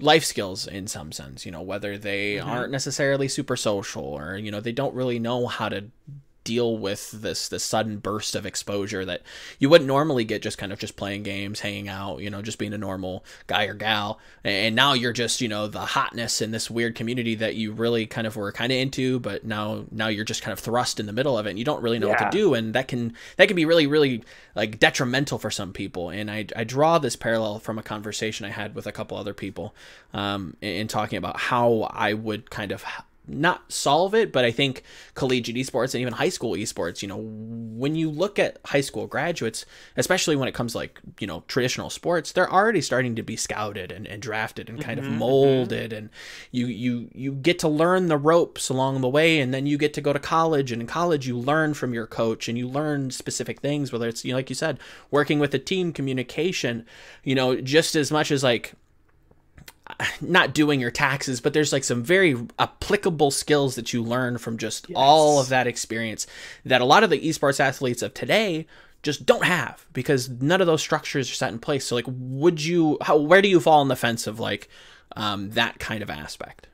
life 0.00 0.24
skills 0.24 0.66
in 0.66 0.86
some 0.86 1.10
sense 1.10 1.44
you 1.44 1.50
know 1.50 1.62
whether 1.62 1.98
they 1.98 2.34
mm-hmm. 2.34 2.48
aren't 2.48 2.72
necessarily 2.72 3.26
super 3.26 3.56
social 3.56 4.02
or 4.02 4.36
you 4.36 4.50
know 4.50 4.60
they 4.60 4.72
don't 4.72 4.94
really 4.94 5.18
know 5.18 5.46
how 5.46 5.68
to 5.68 5.84
deal 6.48 6.78
with 6.78 7.10
this 7.10 7.46
this 7.50 7.62
sudden 7.62 7.98
burst 7.98 8.34
of 8.34 8.46
exposure 8.46 9.04
that 9.04 9.20
you 9.58 9.68
wouldn't 9.68 9.86
normally 9.86 10.24
get 10.24 10.40
just 10.40 10.56
kind 10.56 10.72
of 10.72 10.78
just 10.78 10.96
playing 10.96 11.22
games, 11.22 11.60
hanging 11.60 11.90
out, 11.90 12.20
you 12.20 12.30
know, 12.30 12.40
just 12.40 12.56
being 12.56 12.72
a 12.72 12.78
normal 12.78 13.22
guy 13.46 13.64
or 13.64 13.74
gal. 13.74 14.18
And 14.42 14.74
now 14.74 14.94
you're 14.94 15.12
just, 15.12 15.42
you 15.42 15.48
know, 15.48 15.66
the 15.66 15.80
hotness 15.80 16.40
in 16.40 16.50
this 16.50 16.70
weird 16.70 16.94
community 16.94 17.34
that 17.34 17.56
you 17.56 17.72
really 17.72 18.06
kind 18.06 18.26
of 18.26 18.34
were 18.34 18.50
kind 18.50 18.72
of 18.72 18.78
into, 18.78 19.20
but 19.20 19.44
now 19.44 19.84
now 19.90 20.08
you're 20.08 20.24
just 20.24 20.40
kind 20.40 20.54
of 20.54 20.58
thrust 20.58 20.98
in 20.98 21.04
the 21.04 21.12
middle 21.12 21.36
of 21.36 21.46
it 21.46 21.50
and 21.50 21.58
you 21.58 21.66
don't 21.66 21.82
really 21.82 21.98
know 21.98 22.06
yeah. 22.06 22.22
what 22.22 22.32
to 22.32 22.38
do 22.38 22.54
and 22.54 22.72
that 22.72 22.88
can 22.88 23.12
that 23.36 23.46
can 23.46 23.56
be 23.56 23.66
really 23.66 23.86
really 23.86 24.24
like 24.56 24.78
detrimental 24.78 25.38
for 25.38 25.50
some 25.50 25.74
people. 25.74 26.08
And 26.08 26.30
I 26.30 26.46
I 26.56 26.64
draw 26.64 26.96
this 26.98 27.14
parallel 27.14 27.58
from 27.58 27.78
a 27.78 27.82
conversation 27.82 28.46
I 28.46 28.50
had 28.50 28.74
with 28.74 28.86
a 28.86 28.92
couple 28.92 29.18
other 29.18 29.34
people 29.34 29.74
um 30.14 30.56
in, 30.62 30.70
in 30.70 30.88
talking 30.88 31.18
about 31.18 31.38
how 31.38 31.90
I 31.92 32.14
would 32.14 32.48
kind 32.48 32.72
of 32.72 32.86
not 33.28 33.70
solve 33.70 34.14
it, 34.14 34.32
but 34.32 34.44
I 34.44 34.50
think 34.50 34.82
collegiate 35.14 35.56
esports 35.56 35.94
and 35.94 36.00
even 36.00 36.14
high 36.14 36.28
school 36.28 36.52
esports, 36.52 37.02
you 37.02 37.08
know, 37.08 37.18
when 37.18 37.94
you 37.94 38.10
look 38.10 38.38
at 38.38 38.58
high 38.64 38.80
school 38.80 39.06
graduates, 39.06 39.66
especially 39.96 40.36
when 40.36 40.48
it 40.48 40.54
comes 40.54 40.72
to 40.72 40.78
like, 40.78 40.98
you 41.20 41.26
know, 41.26 41.44
traditional 41.48 41.90
sports, 41.90 42.32
they're 42.32 42.50
already 42.50 42.80
starting 42.80 43.14
to 43.16 43.22
be 43.22 43.36
scouted 43.36 43.92
and, 43.92 44.06
and 44.06 44.22
drafted 44.22 44.68
and 44.68 44.80
kind 44.80 44.98
mm-hmm, 44.98 45.06
of 45.06 45.12
mm-hmm. 45.12 45.20
molded 45.20 45.92
and 45.92 46.10
you 46.50 46.66
you 46.66 47.10
you 47.14 47.32
get 47.32 47.58
to 47.58 47.68
learn 47.68 48.06
the 48.06 48.16
ropes 48.16 48.68
along 48.68 49.00
the 49.00 49.08
way 49.08 49.40
and 49.40 49.52
then 49.52 49.66
you 49.66 49.76
get 49.76 49.94
to 49.94 50.00
go 50.00 50.12
to 50.12 50.18
college 50.18 50.72
and 50.72 50.80
in 50.82 50.88
college 50.88 51.26
you 51.26 51.36
learn 51.36 51.74
from 51.74 51.92
your 51.92 52.06
coach 52.06 52.48
and 52.48 52.56
you 52.56 52.66
learn 52.66 53.10
specific 53.10 53.60
things, 53.60 53.92
whether 53.92 54.08
it's 54.08 54.24
you 54.24 54.32
know, 54.32 54.38
like 54.38 54.48
you 54.48 54.56
said, 54.56 54.78
working 55.10 55.38
with 55.38 55.54
a 55.54 55.58
team, 55.58 55.92
communication, 55.92 56.86
you 57.22 57.34
know, 57.34 57.60
just 57.60 57.94
as 57.94 58.10
much 58.10 58.30
as 58.30 58.42
like 58.42 58.74
not 60.20 60.54
doing 60.54 60.80
your 60.80 60.90
taxes, 60.90 61.40
but 61.40 61.52
there's 61.52 61.72
like 61.72 61.84
some 61.84 62.02
very 62.02 62.36
applicable 62.58 63.30
skills 63.30 63.74
that 63.74 63.92
you 63.92 64.02
learn 64.02 64.38
from 64.38 64.58
just 64.58 64.88
yes. 64.88 64.96
all 64.96 65.40
of 65.40 65.48
that 65.48 65.66
experience 65.66 66.26
that 66.64 66.80
a 66.80 66.84
lot 66.84 67.04
of 67.04 67.10
the 67.10 67.20
esports 67.20 67.60
athletes 67.60 68.02
of 68.02 68.14
today 68.14 68.66
just 69.02 69.24
don't 69.24 69.44
have 69.44 69.86
because 69.92 70.28
none 70.28 70.60
of 70.60 70.66
those 70.66 70.82
structures 70.82 71.30
are 71.30 71.34
set 71.34 71.52
in 71.52 71.58
place. 71.58 71.86
So 71.86 71.94
like, 71.94 72.06
would 72.08 72.64
you, 72.64 72.98
how, 73.00 73.16
where 73.16 73.42
do 73.42 73.48
you 73.48 73.60
fall 73.60 73.80
on 73.80 73.88
the 73.88 73.96
fence 73.96 74.26
of 74.26 74.40
like 74.40 74.68
um, 75.16 75.50
that 75.50 75.78
kind 75.78 76.02
of 76.02 76.10
aspect? 76.10 76.66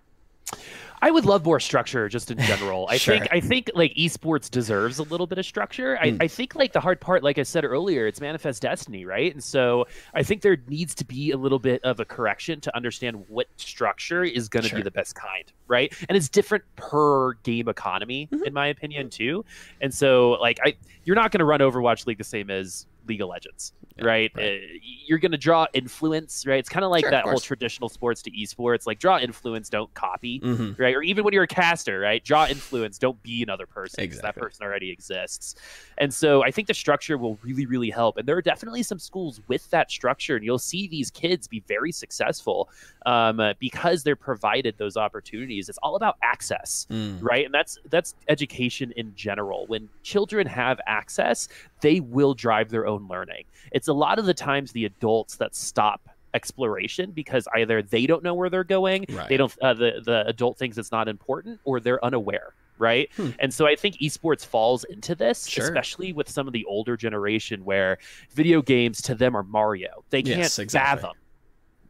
I 1.05 1.11
would 1.11 1.27
love 1.27 1.45
more 1.45 1.61
structure 1.61 2.09
just 2.09 2.31
in 2.31 2.39
general. 2.39 2.87
I 2.91 2.97
sure. 2.97 3.19
think 3.19 3.29
I 3.31 3.39
think 3.39 3.71
like 3.75 3.93
esports 3.93 4.51
deserves 4.51 4.99
a 4.99 5.03
little 5.03 5.27
bit 5.27 5.37
of 5.37 5.45
structure. 5.45 5.97
Mm. 5.97 6.01
I, 6.01 6.11
hmm. 6.13 6.17
I 6.23 6.29
think 6.29 6.55
like 6.55 6.73
the 6.73 6.81
hard 6.81 6.99
part, 6.99 7.23
like 7.23 7.37
I 7.39 7.43
said 7.43 7.63
earlier, 7.63 8.07
it's 8.07 8.23
manifest 8.23 8.63
destiny, 8.63 9.05
right? 9.05 9.31
And 9.31 9.45
so 9.45 9.87
I 10.15 10.23
think 10.23 10.41
there 10.41 10.57
needs 10.67 10.95
to 10.95 11.05
be 11.05 11.31
a 11.31 11.37
little 11.37 11.59
bit 11.59 11.85
of 11.85 12.01
a 12.01 12.07
correction 12.07 12.59
to 12.63 12.75
understand 12.75 13.23
what 13.29 13.49
structure 13.59 14.25
is 14.25 14.49
going 14.49 14.63
to 14.63 14.71
sure. 14.71 14.79
be 14.79 14.83
the 14.83 14.91
best 14.91 15.15
kind, 15.15 15.45
right? 15.69 15.93
And 16.09 16.17
it's 16.17 16.31
different 16.31 16.65
per 16.77 17.35
game 17.35 17.69
economy, 17.69 18.31
mm-hmm. 18.33 18.45
in 18.45 18.55
my 18.55 18.69
opinion, 18.69 19.11
too. 19.11 19.45
And 19.83 19.93
so 19.93 20.39
like 20.41 20.59
I, 20.65 20.73
you're 21.05 21.17
not 21.17 21.33
going 21.33 21.41
to 21.41 21.45
run 21.45 21.61
Overwatch 21.61 22.07
League 22.07 22.17
the 22.17 22.25
same 22.25 22.49
as 22.49 22.87
League 23.07 23.21
of 23.21 23.29
Legends, 23.29 23.73
yeah, 23.97 24.05
right? 24.05 24.33
right. 24.35 24.61
Uh, 24.61 24.79
you're 25.07 25.19
going 25.19 25.33
to 25.33 25.39
draw 25.39 25.67
influence, 25.73 26.47
right? 26.47 26.59
It's 26.59 26.69
kind 26.69 26.85
of 26.85 26.91
like 26.91 27.05
sure, 27.05 27.11
that 27.11 27.25
whole 27.25 27.39
traditional 27.39 27.89
sports 27.89 28.23
to 28.23 28.31
esports, 28.31 28.87
like 28.87 28.99
draw 28.99 29.19
influence, 29.19 29.69
don't 29.69 29.93
copy, 29.95 30.41
mm-hmm. 30.41 30.81
right? 30.81 30.95
Or 30.95 31.03
even 31.03 31.25
when 31.25 31.35
you're 31.35 31.45
a 31.45 31.49
caster, 31.49 31.99
right? 32.01 32.25
Draw 32.25 32.47
influence, 32.47 32.99
don't 32.99 33.23
be 33.23 33.43
another 33.43 33.67
person 33.67 34.03
because 34.03 34.19
exactly. 34.19 34.41
that 34.41 34.45
person 34.45 34.65
already 34.65 34.91
exists. 34.91 35.55
And 35.99 36.13
so 36.13 36.43
I 36.45 36.51
think 36.51 36.69
the 36.69 36.75
structure 36.75 37.19
will 37.19 37.39
really, 37.43 37.67
really 37.67 37.91
help. 37.91 38.17
And 38.17 38.27
there 38.27 38.37
are 38.37 38.43
definitely 38.43 38.83
some 38.83 38.99
schools 38.99 39.41
with 39.49 39.69
that 39.71 39.91
structure, 39.91 40.37
and 40.37 40.45
you'll 40.45 40.59
see 40.59 40.89
these 40.89 41.11
kids 41.11 41.49
be 41.49 41.63
very 41.67 41.93
successful 41.93 42.69
um, 43.07 43.41
uh, 43.41 43.55
because 43.59 44.03
they're 44.03 44.17
provided 44.17 44.77
those 44.79 44.97
opportunities. 44.97 45.69
It's 45.69 45.79
all 45.83 45.97
about 45.97 46.17
access, 46.23 46.87
mm. 46.91 47.19
right? 47.21 47.45
And 47.45 47.55
that's 47.55 47.79
that's 47.91 48.15
education 48.29 48.93
in 48.97 49.15
general. 49.15 49.67
When 49.67 49.89
children 50.03 50.47
have 50.47 50.81
access, 50.87 51.49
they 51.81 52.01
will 52.01 52.35
drive 52.35 52.71
their 52.71 52.87
own 52.87 52.94
learning. 53.03 53.45
It's 53.73 53.89
a 53.89 53.93
lot 53.93 54.19
of 54.19 54.27
the 54.27 54.35
times 54.35 54.73
the 54.73 54.85
adults 54.85 55.37
that 55.37 55.55
stop 55.55 56.09
exploration 56.35 57.13
because 57.13 57.47
either 57.55 57.81
they 57.81 58.07
don't 58.07 58.23
know 58.23 58.35
where 58.35 58.51
they're 58.51 58.65
going, 58.65 59.07
right. 59.11 59.29
they 59.29 59.37
don't 59.37 59.55
uh, 59.63 59.75
the 59.75 60.03
the 60.05 60.27
adult 60.27 60.59
thinks 60.59 60.79
it's 60.79 60.93
not 60.93 61.09
important, 61.09 61.61
or 61.65 61.81
they're 61.81 62.05
unaware 62.05 62.55
right? 62.77 63.09
Hmm. 63.17 63.31
And 63.39 63.55
so 63.55 63.69
I 63.69 63.77
think 63.77 63.99
esports 63.99 64.45
falls 64.45 64.83
into 64.83 65.15
this, 65.15 65.47
sure. 65.47 65.65
especially 65.65 66.13
with 66.13 66.29
some 66.29 66.49
of 66.49 66.53
the 66.53 66.65
older 66.65 66.97
generation 66.97 67.65
where 67.65 67.99
video 68.33 68.63
games 68.63 69.01
to 69.03 69.15
them 69.15 69.37
are 69.37 69.45
Mario. 69.45 70.05
They 70.11 70.23
can't 70.23 70.39
yes, 70.39 70.59
exactly. 70.59 71.03
fathom 71.03 71.17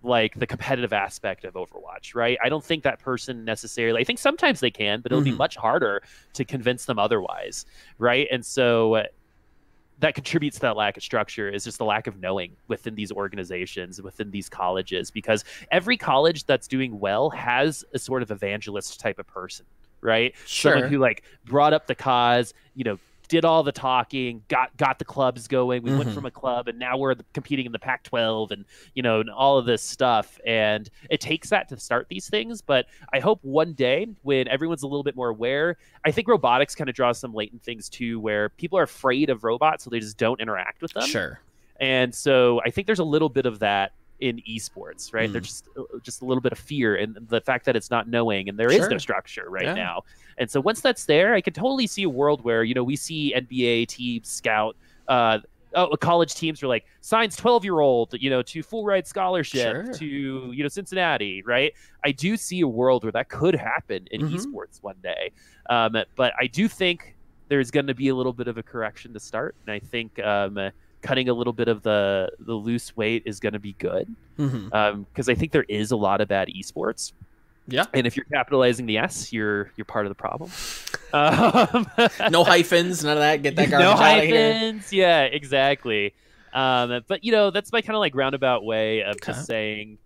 like 0.05 0.39
the 0.39 0.47
competitive 0.47 0.93
aspect 0.93 1.45
of 1.45 1.55
Overwatch, 1.55 2.15
right? 2.15 2.37
I 2.45 2.49
don't 2.49 2.63
think 2.63 2.83
that 2.85 3.01
person 3.01 3.45
necessarily. 3.45 4.03
I 4.03 4.05
think 4.05 4.19
sometimes 4.19 4.61
they 4.61 4.71
can, 4.71 5.01
but 5.01 5.11
it'll 5.11 5.23
mm-hmm. 5.23 5.33
be 5.33 5.37
much 5.39 5.57
harder 5.57 6.03
to 6.35 6.45
convince 6.45 6.85
them 6.85 6.99
otherwise, 6.99 7.65
right? 7.99 8.29
And 8.31 8.45
so 8.45 9.03
that 10.05 10.15
contributes 10.15 10.57
to 10.57 10.61
that 10.61 10.77
lack 10.77 10.99
of 10.99 11.03
structure 11.03 11.49
is 11.49 11.65
just 11.65 11.79
the 11.79 11.85
lack 11.85 12.07
of 12.07 12.21
knowing 12.21 12.55
within 12.69 12.95
these 12.95 13.11
organizations, 13.11 14.03
within 14.03 14.31
these 14.31 14.51
colleges, 14.51 15.11
because 15.11 15.45
every 15.71 15.97
college 15.97 16.45
that's 16.45 16.69
doing 16.69 17.01
well 17.01 17.31
has 17.31 17.87
a 17.95 17.99
sort 17.99 18.21
of 18.21 18.31
evangelist 18.31 19.01
type 19.01 19.19
of 19.19 19.27
person, 19.27 19.65
right? 20.03 20.35
Sure. 20.45 20.73
Someone 20.73 20.91
who 20.91 20.99
like 20.99 21.23
brought 21.47 21.73
up 21.73 21.87
the 21.87 21.95
cause, 21.95 22.53
you 22.75 22.85
know, 22.85 22.99
did 23.29 23.45
all 23.45 23.63
the 23.63 23.73
talking, 23.73 24.43
got 24.49 24.77
got 24.77 24.99
the 24.99 25.05
clubs 25.05 25.49
going. 25.49 25.83
We 25.83 25.91
mm-hmm. 25.91 25.99
went 25.99 26.13
from 26.13 26.27
a 26.27 26.31
club, 26.31 26.69
and 26.69 26.79
now 26.79 26.97
we're 26.97 27.15
competing 27.33 27.67
in 27.67 27.73
the 27.73 27.79
Pac-12, 27.79 28.51
and 28.51 28.65
you 28.95 29.03
know, 29.03 29.21
and 29.21 29.31
all 29.31 29.59
of 29.59 29.67
this 29.67 29.83
stuff. 29.83 30.39
And 30.47 30.89
it 31.11 31.21
takes 31.21 31.51
that 31.51 31.69
to 31.71 31.79
start 31.79 32.07
these 32.09 32.29
things. 32.29 32.61
But 32.63 32.87
I 33.13 33.21
hope 33.21 33.41
one 33.43 33.73
day, 33.73 34.09
when 34.23 34.49
everyone's 34.49 34.83
a 34.83 34.87
little 34.87 35.03
bit 35.03 35.17
more 35.17 35.31
aware, 35.31 35.77
I 36.05 36.11
think 36.11 36.29
robotics 36.29 36.75
kind 36.75 36.89
of 36.91 36.97
draws 36.97 37.19
some 37.19 37.35
latent 37.35 37.63
things 37.63 37.89
too, 37.89 38.21
where 38.21 38.49
people 38.51 38.79
are 38.79 38.85
afraid 38.85 39.31
of 39.31 39.45
robots, 39.45 39.85
so 39.85 39.91
they 39.91 40.01
just 40.01 40.19
don't 40.19 40.41
interact 40.41 40.83
with 40.83 40.93
them. 40.93 41.07
Sure. 41.07 41.41
And 41.81 42.15
so 42.15 42.61
I 42.65 42.71
think 42.71 42.87
there's 42.87 43.01
a 43.01 43.05
little 43.05 43.29
bit 43.29 43.47
of 43.47 43.59
that 43.59 43.93
in 44.21 44.41
esports, 44.49 45.13
right? 45.13 45.29
Mm. 45.29 45.33
There's 45.33 45.47
just 45.47 45.69
uh, 45.77 45.83
just 46.03 46.23
a 46.23 46.25
little 46.25 46.41
bit 46.41 46.53
of 46.53 46.59
fear 46.59 46.97
and 46.97 47.17
the 47.29 47.41
fact 47.41 47.65
that 47.67 47.77
it's 47.77 47.91
not 47.91 48.09
knowing 48.09 48.49
and 48.49 48.59
there 48.59 48.71
sure. 48.71 48.83
is 48.83 48.89
no 48.89 48.99
structure 48.99 49.47
right 49.49 49.65
yeah. 49.65 49.75
now. 49.75 50.03
And 50.39 50.51
so 50.51 50.61
once 50.61 50.81
that's 50.81 51.05
there, 51.05 51.35
I 51.35 51.41
could 51.41 51.55
totally 51.55 51.87
see 51.87 52.05
a 52.05 52.09
world 52.09 52.45
where 52.45 52.65
you 52.65 52.75
know 52.75 52.85
we 52.85 52.97
see 52.97 53.35
NBA 53.37 53.89
teams 53.89 54.29
scout. 54.29 54.77
Uh, 55.09 55.39
oh, 55.75 55.97
college 55.97 56.35
teams 56.35 56.63
are 56.63 56.69
like 56.69 56.85
signs 57.01 57.37
12 57.37 57.65
year 57.65 57.81
old, 57.81 58.15
you 58.15 58.31
know, 58.31 58.43
to 58.43 58.63
full 58.63 58.85
ride 58.85 59.07
scholarship 59.07 59.87
sure. 59.87 59.95
to, 59.95 60.07
you 60.07 60.63
know, 60.63 60.69
Cincinnati, 60.69 61.43
right? 61.43 61.73
I 62.05 62.13
do 62.13 62.37
see 62.37 62.61
a 62.61 62.69
world 62.69 63.05
where 63.05 63.13
that 63.13 63.29
could 63.29 63.55
happen 63.55 64.07
in 64.11 64.23
mm-hmm. 64.23 64.35
esports 64.35 64.83
one 64.83 64.97
day. 65.03 65.33
Um, 65.69 65.97
but 66.17 66.33
I 66.41 66.47
do 66.47 66.69
think 66.69 67.17
there's 67.49 67.71
going 67.71 67.87
to 67.87 67.95
be 67.95 68.09
a 68.09 68.15
little 68.15 68.33
bit 68.33 68.49
of 68.49 68.59
a 68.59 68.63
correction 68.63 69.13
to 69.15 69.21
start. 69.21 69.55
And 69.67 69.75
I 69.75 69.79
think 69.79 70.19
um, 70.21 70.59
cutting 71.05 71.29
a 71.29 71.35
little 71.35 71.53
bit 71.53 71.69
of 71.69 71.83
the 71.83 72.33
the 72.41 72.55
loose 72.55 72.97
weight 72.97 73.23
is 73.27 73.39
going 73.39 73.53
to 73.53 73.59
be 73.59 73.75
good 73.75 74.13
because 74.37 74.53
mm-hmm. 74.53 74.75
um, 74.75 75.07
I 75.17 75.35
think 75.35 75.53
there 75.53 75.67
is 75.69 75.91
a 75.93 75.97
lot 75.97 76.21
of 76.21 76.29
bad 76.29 76.49
esports. 76.49 77.13
Yeah, 77.69 77.85
and 77.95 78.07
if 78.07 78.17
you're 78.17 78.27
capitalizing 78.27 78.87
the 78.87 78.99
S, 78.99 79.33
you're 79.33 79.71
you're 79.77 79.85
part 79.85 80.07
of 80.07 80.11
the 80.11 80.17
problem. 80.17 80.51
Um, 81.15 81.87
no 82.33 82.43
hyphens, 82.43 83.05
none 83.05 83.17
of 83.17 83.21
that. 83.21 83.41
Get 83.41 83.55
that 83.55 83.71
garbage 83.71 83.85
no 83.85 83.93
out 83.93 83.99
hyphens. 83.99 84.93
Yeah, 84.93 85.23
exactly. 85.23 86.13
Um, 86.53 87.05
but 87.07 87.23
you 87.23 87.31
know, 87.31 87.53
that's 87.53 87.71
my 87.71 87.83
kind 87.83 87.95
of 87.95 88.01
like 88.01 88.17
roundabout 88.17 88.65
way 88.65 89.03
of 89.05 89.15
okay. 89.15 89.31
just 89.31 89.47
saying 89.47 89.99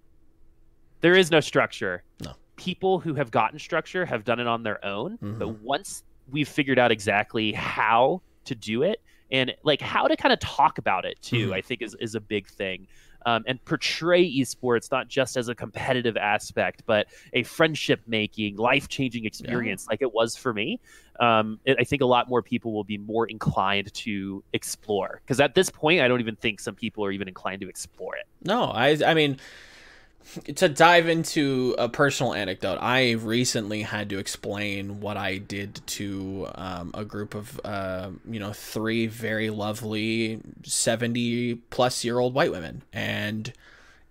there 1.00 1.16
is 1.16 1.30
no 1.30 1.40
structure. 1.40 2.02
No. 2.22 2.34
People 2.56 3.00
who 3.00 3.14
have 3.14 3.30
gotten 3.30 3.58
structure 3.58 4.04
have 4.04 4.22
done 4.22 4.38
it 4.38 4.46
on 4.46 4.62
their 4.64 4.84
own, 4.84 5.12
mm-hmm. 5.12 5.38
but 5.38 5.48
once 5.62 6.02
we've 6.30 6.46
figured 6.46 6.78
out 6.78 6.90
exactly 6.90 7.52
how 7.52 8.20
to 8.44 8.54
do 8.54 8.82
it, 8.82 9.00
and 9.30 9.54
like 9.62 9.80
how 9.80 10.06
to 10.06 10.16
kind 10.16 10.32
of 10.32 10.38
talk 10.40 10.78
about 10.78 11.04
it 11.04 11.20
too 11.22 11.46
mm-hmm. 11.46 11.54
i 11.54 11.60
think 11.60 11.82
is, 11.82 11.96
is 12.00 12.14
a 12.14 12.20
big 12.20 12.46
thing 12.48 12.86
um, 13.26 13.42
and 13.46 13.62
portray 13.64 14.24
esports 14.30 14.90
not 14.90 15.08
just 15.08 15.36
as 15.36 15.48
a 15.48 15.54
competitive 15.54 16.16
aspect 16.16 16.82
but 16.86 17.06
a 17.32 17.42
friendship 17.42 18.00
making 18.06 18.56
life 18.56 18.88
changing 18.88 19.24
experience 19.24 19.84
yeah. 19.86 19.92
like 19.92 20.02
it 20.02 20.12
was 20.12 20.36
for 20.36 20.52
me 20.52 20.80
um, 21.20 21.58
it, 21.64 21.76
i 21.80 21.84
think 21.84 22.00
a 22.02 22.06
lot 22.06 22.28
more 22.28 22.42
people 22.42 22.72
will 22.72 22.84
be 22.84 22.98
more 22.98 23.26
inclined 23.26 23.92
to 23.92 24.42
explore 24.52 25.20
because 25.24 25.40
at 25.40 25.54
this 25.54 25.68
point 25.68 26.00
i 26.00 26.08
don't 26.08 26.20
even 26.20 26.36
think 26.36 26.60
some 26.60 26.74
people 26.74 27.04
are 27.04 27.10
even 27.10 27.28
inclined 27.28 27.60
to 27.60 27.68
explore 27.68 28.16
it 28.16 28.26
no 28.44 28.64
i 28.64 28.96
i 29.06 29.14
mean 29.14 29.38
to 30.56 30.68
dive 30.68 31.08
into 31.08 31.74
a 31.78 31.88
personal 31.88 32.34
anecdote, 32.34 32.78
I 32.80 33.12
recently 33.12 33.82
had 33.82 34.10
to 34.10 34.18
explain 34.18 35.00
what 35.00 35.16
I 35.16 35.38
did 35.38 35.80
to 35.86 36.48
um, 36.54 36.90
a 36.94 37.04
group 37.04 37.34
of, 37.34 37.60
uh, 37.64 38.10
you 38.28 38.40
know, 38.40 38.52
three 38.52 39.06
very 39.06 39.50
lovely 39.50 40.40
70 40.64 41.56
plus 41.70 42.04
year 42.04 42.18
old 42.18 42.34
white 42.34 42.50
women. 42.50 42.82
And 42.92 43.52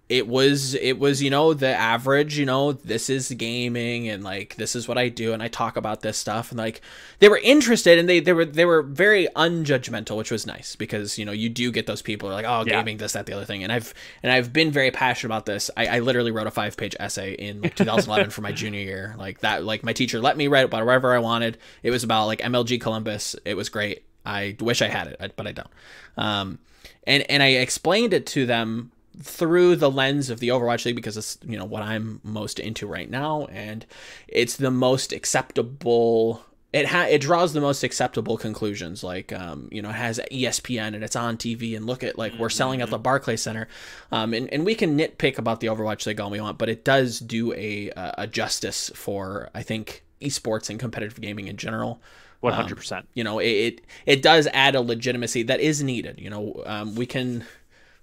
it 0.09 0.27
was 0.27 0.73
it 0.75 0.97
was 0.97 1.21
you 1.21 1.29
know 1.29 1.53
the 1.53 1.67
average 1.67 2.37
you 2.37 2.45
know 2.45 2.71
this 2.71 3.09
is 3.09 3.29
gaming 3.31 4.07
and 4.07 4.23
like 4.23 4.55
this 4.55 4.75
is 4.75 4.87
what 4.87 4.97
i 4.97 5.09
do 5.09 5.33
and 5.33 5.43
i 5.43 5.47
talk 5.49 5.75
about 5.75 6.01
this 6.01 6.17
stuff 6.17 6.49
and 6.51 6.57
like 6.57 6.81
they 7.19 7.27
were 7.27 7.39
interested 7.43 7.99
and 7.99 8.07
they 8.07 8.19
they 8.19 8.31
were 8.31 8.45
they 8.45 8.63
were 8.63 8.81
very 8.81 9.27
unjudgmental 9.35 10.15
which 10.15 10.31
was 10.31 10.47
nice 10.47 10.75
because 10.75 11.17
you 11.17 11.25
know 11.25 11.31
you 11.31 11.49
do 11.49 11.71
get 11.71 11.87
those 11.87 12.01
people 12.01 12.29
are 12.29 12.33
like 12.33 12.45
oh 12.45 12.63
gaming 12.63 12.95
yeah. 12.95 12.99
this 12.99 13.13
that 13.13 13.25
the 13.25 13.33
other 13.33 13.45
thing. 13.45 13.63
And 13.63 13.71
i've 13.71 13.93
and 14.23 14.31
i've 14.31 14.53
been 14.53 14.71
very 14.71 14.91
passionate 14.91 15.27
about 15.27 15.45
this. 15.45 15.69
I, 15.75 15.87
I 15.87 15.99
literally 15.99 16.31
wrote 16.31 16.47
a 16.47 16.51
five 16.51 16.77
page 16.77 16.95
essay 16.99 17.33
in 17.33 17.61
like 17.61 17.75
2011 17.75 18.31
for 18.31 18.41
my 18.41 18.51
junior 18.51 18.79
year. 18.79 19.15
Like 19.17 19.39
that 19.41 19.63
like 19.63 19.83
my 19.83 19.93
teacher 19.93 20.19
let 20.19 20.37
me 20.37 20.47
write 20.47 20.65
about 20.65 20.85
whatever 20.85 21.13
i 21.13 21.19
wanted. 21.19 21.57
It 21.83 21.91
was 21.91 22.03
about 22.03 22.25
like 22.25 22.39
mlg 22.39 22.79
columbus. 22.81 23.35
It 23.45 23.55
was 23.55 23.69
great. 23.69 24.03
I 24.25 24.55
wish 24.59 24.81
i 24.81 24.87
had 24.87 25.07
it 25.07 25.33
but 25.35 25.47
i 25.47 25.51
don't. 25.51 25.69
Um 26.17 26.59
and 27.05 27.29
and 27.29 27.43
i 27.43 27.47
explained 27.47 28.13
it 28.13 28.25
to 28.27 28.45
them 28.45 28.91
through 29.21 29.75
the 29.75 29.89
lens 29.89 30.29
of 30.29 30.39
the 30.39 30.49
Overwatch 30.49 30.85
League 30.85 30.95
because 30.95 31.17
it's 31.17 31.37
you 31.45 31.57
know 31.57 31.65
what 31.65 31.83
I'm 31.83 32.21
most 32.23 32.59
into 32.59 32.87
right 32.87 33.09
now, 33.09 33.45
and 33.45 33.85
it's 34.27 34.55
the 34.55 34.71
most 34.71 35.11
acceptable. 35.11 36.43
It 36.73 36.87
ha- 36.87 37.07
it 37.09 37.21
draws 37.21 37.53
the 37.53 37.61
most 37.61 37.83
acceptable 37.83 38.37
conclusions. 38.37 39.03
Like 39.03 39.31
um, 39.33 39.69
you 39.71 39.81
know, 39.81 39.89
it 39.89 39.95
has 39.95 40.19
ESPN 40.31 40.93
and 40.93 41.03
it's 41.03 41.15
on 41.15 41.37
TV, 41.37 41.75
and 41.75 41.85
look 41.85 42.03
at 42.03 42.17
like 42.17 42.33
we're 42.37 42.49
selling 42.49 42.81
at 42.81 42.89
the 42.89 42.99
Barclay 42.99 43.37
Center, 43.37 43.67
um, 44.11 44.33
and 44.33 44.51
and 44.53 44.65
we 44.65 44.75
can 44.75 44.97
nitpick 44.97 45.37
about 45.37 45.59
the 45.59 45.67
Overwatch 45.67 46.05
League 46.05 46.19
all 46.19 46.29
we 46.29 46.41
want, 46.41 46.57
but 46.57 46.69
it 46.69 46.83
does 46.83 47.19
do 47.19 47.53
a 47.53 47.91
a 47.95 48.27
justice 48.27 48.91
for 48.93 49.49
I 49.53 49.63
think 49.63 50.03
esports 50.21 50.69
and 50.69 50.79
competitive 50.79 51.19
gaming 51.21 51.47
in 51.47 51.57
general. 51.57 52.01
One 52.39 52.53
hundred 52.53 52.75
percent. 52.75 53.01
Um, 53.01 53.07
you 53.15 53.23
know, 53.23 53.39
it, 53.39 53.47
it, 53.47 53.81
it 54.05 54.21
does 54.21 54.47
add 54.53 54.75
a 54.75 54.81
legitimacy 54.81 55.43
that 55.43 55.59
is 55.59 55.81
needed. 55.81 56.19
You 56.19 56.29
know, 56.29 56.63
um, 56.67 56.93
we 56.93 57.07
can 57.07 57.45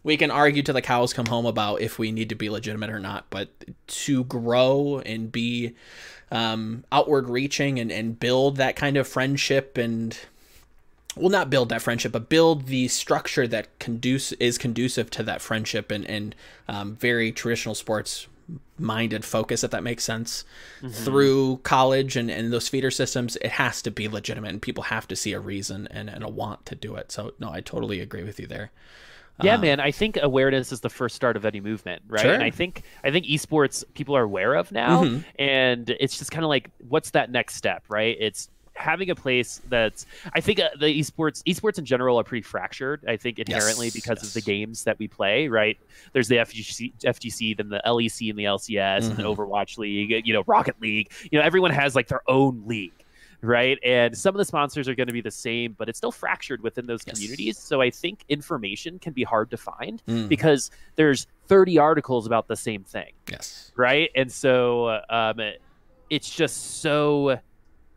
we 0.04 0.16
can 0.16 0.30
argue 0.30 0.62
till 0.62 0.74
the 0.74 0.82
cows 0.82 1.12
come 1.12 1.26
home 1.26 1.46
about 1.46 1.80
if 1.80 1.98
we 1.98 2.12
need 2.12 2.28
to 2.28 2.34
be 2.34 2.50
legitimate 2.50 2.90
or 2.90 3.00
not, 3.00 3.24
but 3.30 3.48
to 3.86 4.24
grow 4.24 5.02
and 5.04 5.32
be 5.32 5.74
um, 6.30 6.84
outward 6.92 7.28
reaching 7.28 7.80
and, 7.80 7.90
and 7.90 8.20
build 8.20 8.56
that 8.56 8.76
kind 8.76 8.96
of 8.96 9.08
friendship 9.08 9.76
and 9.78 10.18
well 11.16 11.30
not 11.30 11.48
build 11.48 11.68
that 11.68 11.80
friendship 11.80 12.10
but 12.10 12.28
build 12.28 12.66
the 12.66 12.88
structure 12.88 13.46
that 13.46 13.78
conduce 13.78 14.32
is 14.32 14.58
conducive 14.58 15.10
to 15.10 15.22
that 15.22 15.40
friendship 15.40 15.92
and, 15.92 16.04
and 16.06 16.34
um, 16.66 16.96
very 16.96 17.30
traditional 17.30 17.74
sports 17.74 18.26
minded 18.78 19.24
focus, 19.24 19.64
if 19.64 19.70
that 19.70 19.82
makes 19.82 20.04
sense, 20.04 20.44
mm-hmm. 20.78 20.88
through 20.88 21.58
college 21.58 22.16
and, 22.16 22.30
and 22.30 22.52
those 22.52 22.68
feeder 22.68 22.90
systems, 22.90 23.36
it 23.36 23.52
has 23.52 23.80
to 23.82 23.90
be 23.90 24.08
legitimate 24.08 24.50
and 24.50 24.62
people 24.62 24.84
have 24.84 25.06
to 25.08 25.16
see 25.16 25.32
a 25.32 25.40
reason 25.40 25.86
and, 25.90 26.08
and 26.08 26.24
a 26.24 26.28
want 26.28 26.66
to 26.66 26.74
do 26.74 26.96
it. 26.96 27.12
So, 27.12 27.32
no, 27.38 27.50
I 27.50 27.60
totally 27.60 28.00
agree 28.00 28.24
with 28.24 28.40
you 28.40 28.46
there. 28.46 28.70
Yeah, 29.42 29.54
um, 29.54 29.62
man. 29.62 29.80
I 29.80 29.90
think 29.90 30.18
awareness 30.20 30.70
is 30.70 30.80
the 30.80 30.90
first 30.90 31.16
start 31.16 31.36
of 31.36 31.44
any 31.44 31.60
movement, 31.60 32.02
right? 32.06 32.22
Sure. 32.22 32.34
And 32.34 32.42
I 32.42 32.50
think 32.50 32.82
I 33.02 33.10
think 33.10 33.26
esports 33.26 33.84
people 33.94 34.16
are 34.16 34.22
aware 34.22 34.54
of 34.54 34.70
now, 34.70 35.04
mm-hmm. 35.04 35.20
and 35.40 35.90
it's 35.90 36.18
just 36.18 36.30
kind 36.30 36.44
of 36.44 36.48
like, 36.48 36.70
what's 36.88 37.10
that 37.10 37.30
next 37.30 37.56
step, 37.56 37.82
right? 37.88 38.16
It's 38.20 38.48
having 38.76 39.08
a 39.08 39.14
place 39.14 39.60
that's 39.68 40.04
I 40.34 40.40
think 40.40 40.60
uh, 40.60 40.68
the 40.78 40.86
esports 40.86 41.42
esports 41.44 41.78
in 41.78 41.84
general 41.84 42.18
are 42.18 42.24
pretty 42.24 42.42
fractured. 42.42 43.04
I 43.08 43.16
think 43.16 43.38
inherently 43.38 43.86
yes, 43.86 43.94
because 43.94 44.18
yes. 44.22 44.28
of 44.28 44.34
the 44.34 44.40
games 44.40 44.84
that 44.84 44.98
we 44.98 45.08
play. 45.08 45.48
Right? 45.48 45.78
There's 46.12 46.28
the 46.28 46.36
FGC, 46.36 46.92
FGC, 47.04 47.56
then 47.56 47.68
the 47.68 47.82
LEC 47.84 48.30
and 48.30 48.38
the 48.38 48.44
LCS, 48.44 48.68
mm-hmm. 48.68 49.10
and 49.10 49.16
the 49.16 49.22
mm-hmm. 49.24 49.40
Overwatch 49.40 49.78
League. 49.78 50.26
You 50.26 50.34
know, 50.34 50.44
Rocket 50.46 50.80
League. 50.80 51.10
You 51.30 51.38
know, 51.38 51.44
everyone 51.44 51.72
has 51.72 51.94
like 51.94 52.08
their 52.08 52.22
own 52.28 52.62
league. 52.66 52.92
Right. 53.44 53.78
And 53.84 54.16
some 54.16 54.34
of 54.34 54.38
the 54.38 54.44
sponsors 54.44 54.88
are 54.88 54.94
going 54.94 55.06
to 55.08 55.12
be 55.12 55.20
the 55.20 55.30
same, 55.30 55.74
but 55.76 55.88
it's 55.88 55.98
still 55.98 56.12
fractured 56.12 56.62
within 56.62 56.86
those 56.86 57.02
yes. 57.06 57.14
communities. 57.14 57.58
So 57.58 57.80
I 57.80 57.90
think 57.90 58.24
information 58.28 58.98
can 58.98 59.12
be 59.12 59.22
hard 59.22 59.50
to 59.50 59.56
find 59.56 60.02
mm. 60.08 60.28
because 60.28 60.70
there's 60.96 61.26
30 61.48 61.78
articles 61.78 62.26
about 62.26 62.48
the 62.48 62.56
same 62.56 62.84
thing. 62.84 63.12
Yes. 63.30 63.70
Right. 63.76 64.10
And 64.14 64.32
so 64.32 65.00
um, 65.10 65.40
it's 66.08 66.30
just 66.30 66.80
so 66.80 67.38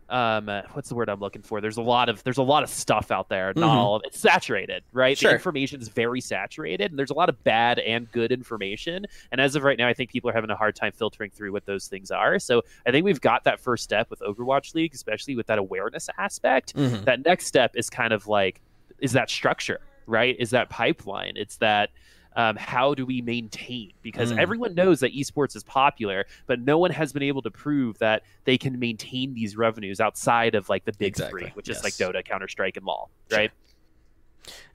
um 0.09 0.45
what's 0.73 0.89
the 0.89 0.95
word 0.95 1.09
i'm 1.09 1.19
looking 1.19 1.41
for? 1.41 1.61
There's 1.61 1.77
a 1.77 1.81
lot 1.81 2.09
of 2.09 2.23
there's 2.23 2.37
a 2.37 2.43
lot 2.43 2.63
of 2.63 2.69
stuff 2.69 3.11
out 3.11 3.29
there. 3.29 3.53
Not 3.55 3.69
mm-hmm. 3.69 3.77
all 3.77 3.95
of 3.95 4.01
it's 4.05 4.19
saturated 4.19 4.83
right? 4.93 5.17
Sure. 5.17 5.31
the 5.31 5.35
information 5.35 5.81
is 5.81 5.89
very 5.89 6.21
saturated 6.21 6.91
and 6.91 6.99
there's 6.99 7.09
a 7.09 7.15
lot 7.15 7.29
of 7.29 7.43
bad 7.43 7.79
and 7.79 8.11
good 8.11 8.31
information. 8.31 9.05
And 9.31 9.41
as 9.41 9.55
of 9.55 9.63
right 9.63 9.77
now 9.77 9.87
i 9.87 9.93
think 9.93 10.11
people 10.11 10.29
are 10.29 10.33
having 10.33 10.49
a 10.49 10.55
hard 10.55 10.75
time 10.75 10.91
filtering 10.91 11.31
through 11.31 11.51
what 11.51 11.65
those 11.65 11.87
things 11.87 12.11
are. 12.11 12.39
So 12.39 12.63
i 12.85 12.91
think 12.91 13.05
we've 13.05 13.21
got 13.21 13.43
that 13.45 13.59
first 13.59 13.83
step 13.83 14.09
with 14.09 14.19
overwatch 14.21 14.75
league 14.75 14.93
especially 14.93 15.35
with 15.35 15.47
that 15.47 15.59
awareness 15.59 16.09
aspect. 16.17 16.75
Mm-hmm. 16.75 17.03
that 17.05 17.25
next 17.25 17.45
step 17.47 17.75
is 17.75 17.89
kind 17.89 18.13
of 18.13 18.27
like 18.27 18.61
is 18.99 19.11
that 19.13 19.29
structure 19.29 19.79
right? 20.07 20.35
Is 20.39 20.49
that 20.51 20.69
pipeline? 20.69 21.33
It's 21.35 21.57
that 21.57 21.91
um, 22.37 22.55
how 22.55 22.93
do 22.93 23.05
we 23.05 23.21
maintain? 23.21 23.91
Because 24.01 24.31
mm. 24.31 24.37
everyone 24.37 24.75
knows 24.75 25.01
that 25.01 25.13
esports 25.13 25.55
is 25.55 25.63
popular, 25.63 26.25
but 26.45 26.61
no 26.61 26.77
one 26.77 26.91
has 26.91 27.11
been 27.11 27.23
able 27.23 27.41
to 27.41 27.51
prove 27.51 27.97
that 27.97 28.23
they 28.45 28.57
can 28.57 28.79
maintain 28.79 29.33
these 29.33 29.57
revenues 29.57 29.99
outside 29.99 30.55
of 30.55 30.69
like 30.69 30.85
the 30.85 30.93
big 30.93 31.09
exactly. 31.09 31.41
three, 31.41 31.51
which 31.55 31.67
yes. 31.67 31.79
is 31.79 31.83
like 31.83 31.93
Dota, 31.93 32.23
Counter 32.23 32.47
Strike, 32.47 32.77
and 32.77 32.85
LoL, 32.85 33.09
right? 33.31 33.49
Sure 33.49 33.66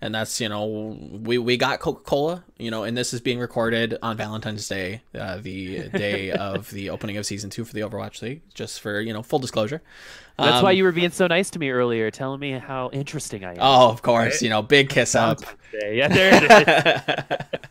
and 0.01 0.15
that's 0.15 0.41
you 0.41 0.49
know 0.49 0.97
we 1.13 1.39
we 1.39 1.57
got 1.57 1.81
coca-cola 1.81 2.45
you 2.59 2.71
know 2.71 2.85
and 2.85 2.97
this 2.97 3.13
is 3.15 3.21
being 3.21 3.39
recorded 3.39 3.97
on 4.03 4.17
valentine's 4.17 4.69
day 4.69 5.03
uh, 5.19 5.39
the 5.39 5.89
day 5.95 6.31
of 6.33 6.71
the 6.71 6.91
opening 6.91 7.17
of 7.17 7.27
season 7.27 7.51
two 7.51 7.65
for 7.65 7.73
the 7.73 7.81
overwatch 7.81 8.23
league 8.23 8.43
just 8.55 8.81
for 8.81 9.01
you 9.01 9.13
know 9.13 9.23
full 9.23 9.39
disclosure. 9.39 9.83
That's 10.39 10.57
um, 10.57 10.65
why 10.65 10.73
you 10.73 10.85
were 10.85 10.93
being 10.93 11.11
so 11.11 11.27
nice 11.27 11.51
to 11.51 11.59
me 11.59 11.71
earlier 11.71 12.11
telling 12.11 12.41
me 12.41 12.53
how 12.53 12.91
interesting 12.93 13.45
i 13.45 13.53
am. 13.53 13.59
Oh 13.61 13.91
of 13.91 14.03
course 14.03 14.35
right? 14.35 14.43
you 14.43 14.51
know 14.51 14.63
big 14.63 14.89
kiss 14.89 15.15
up. 15.15 15.41
yeah 15.73 16.09
there 16.09 16.43
it 16.43 17.53
is. 17.53 17.61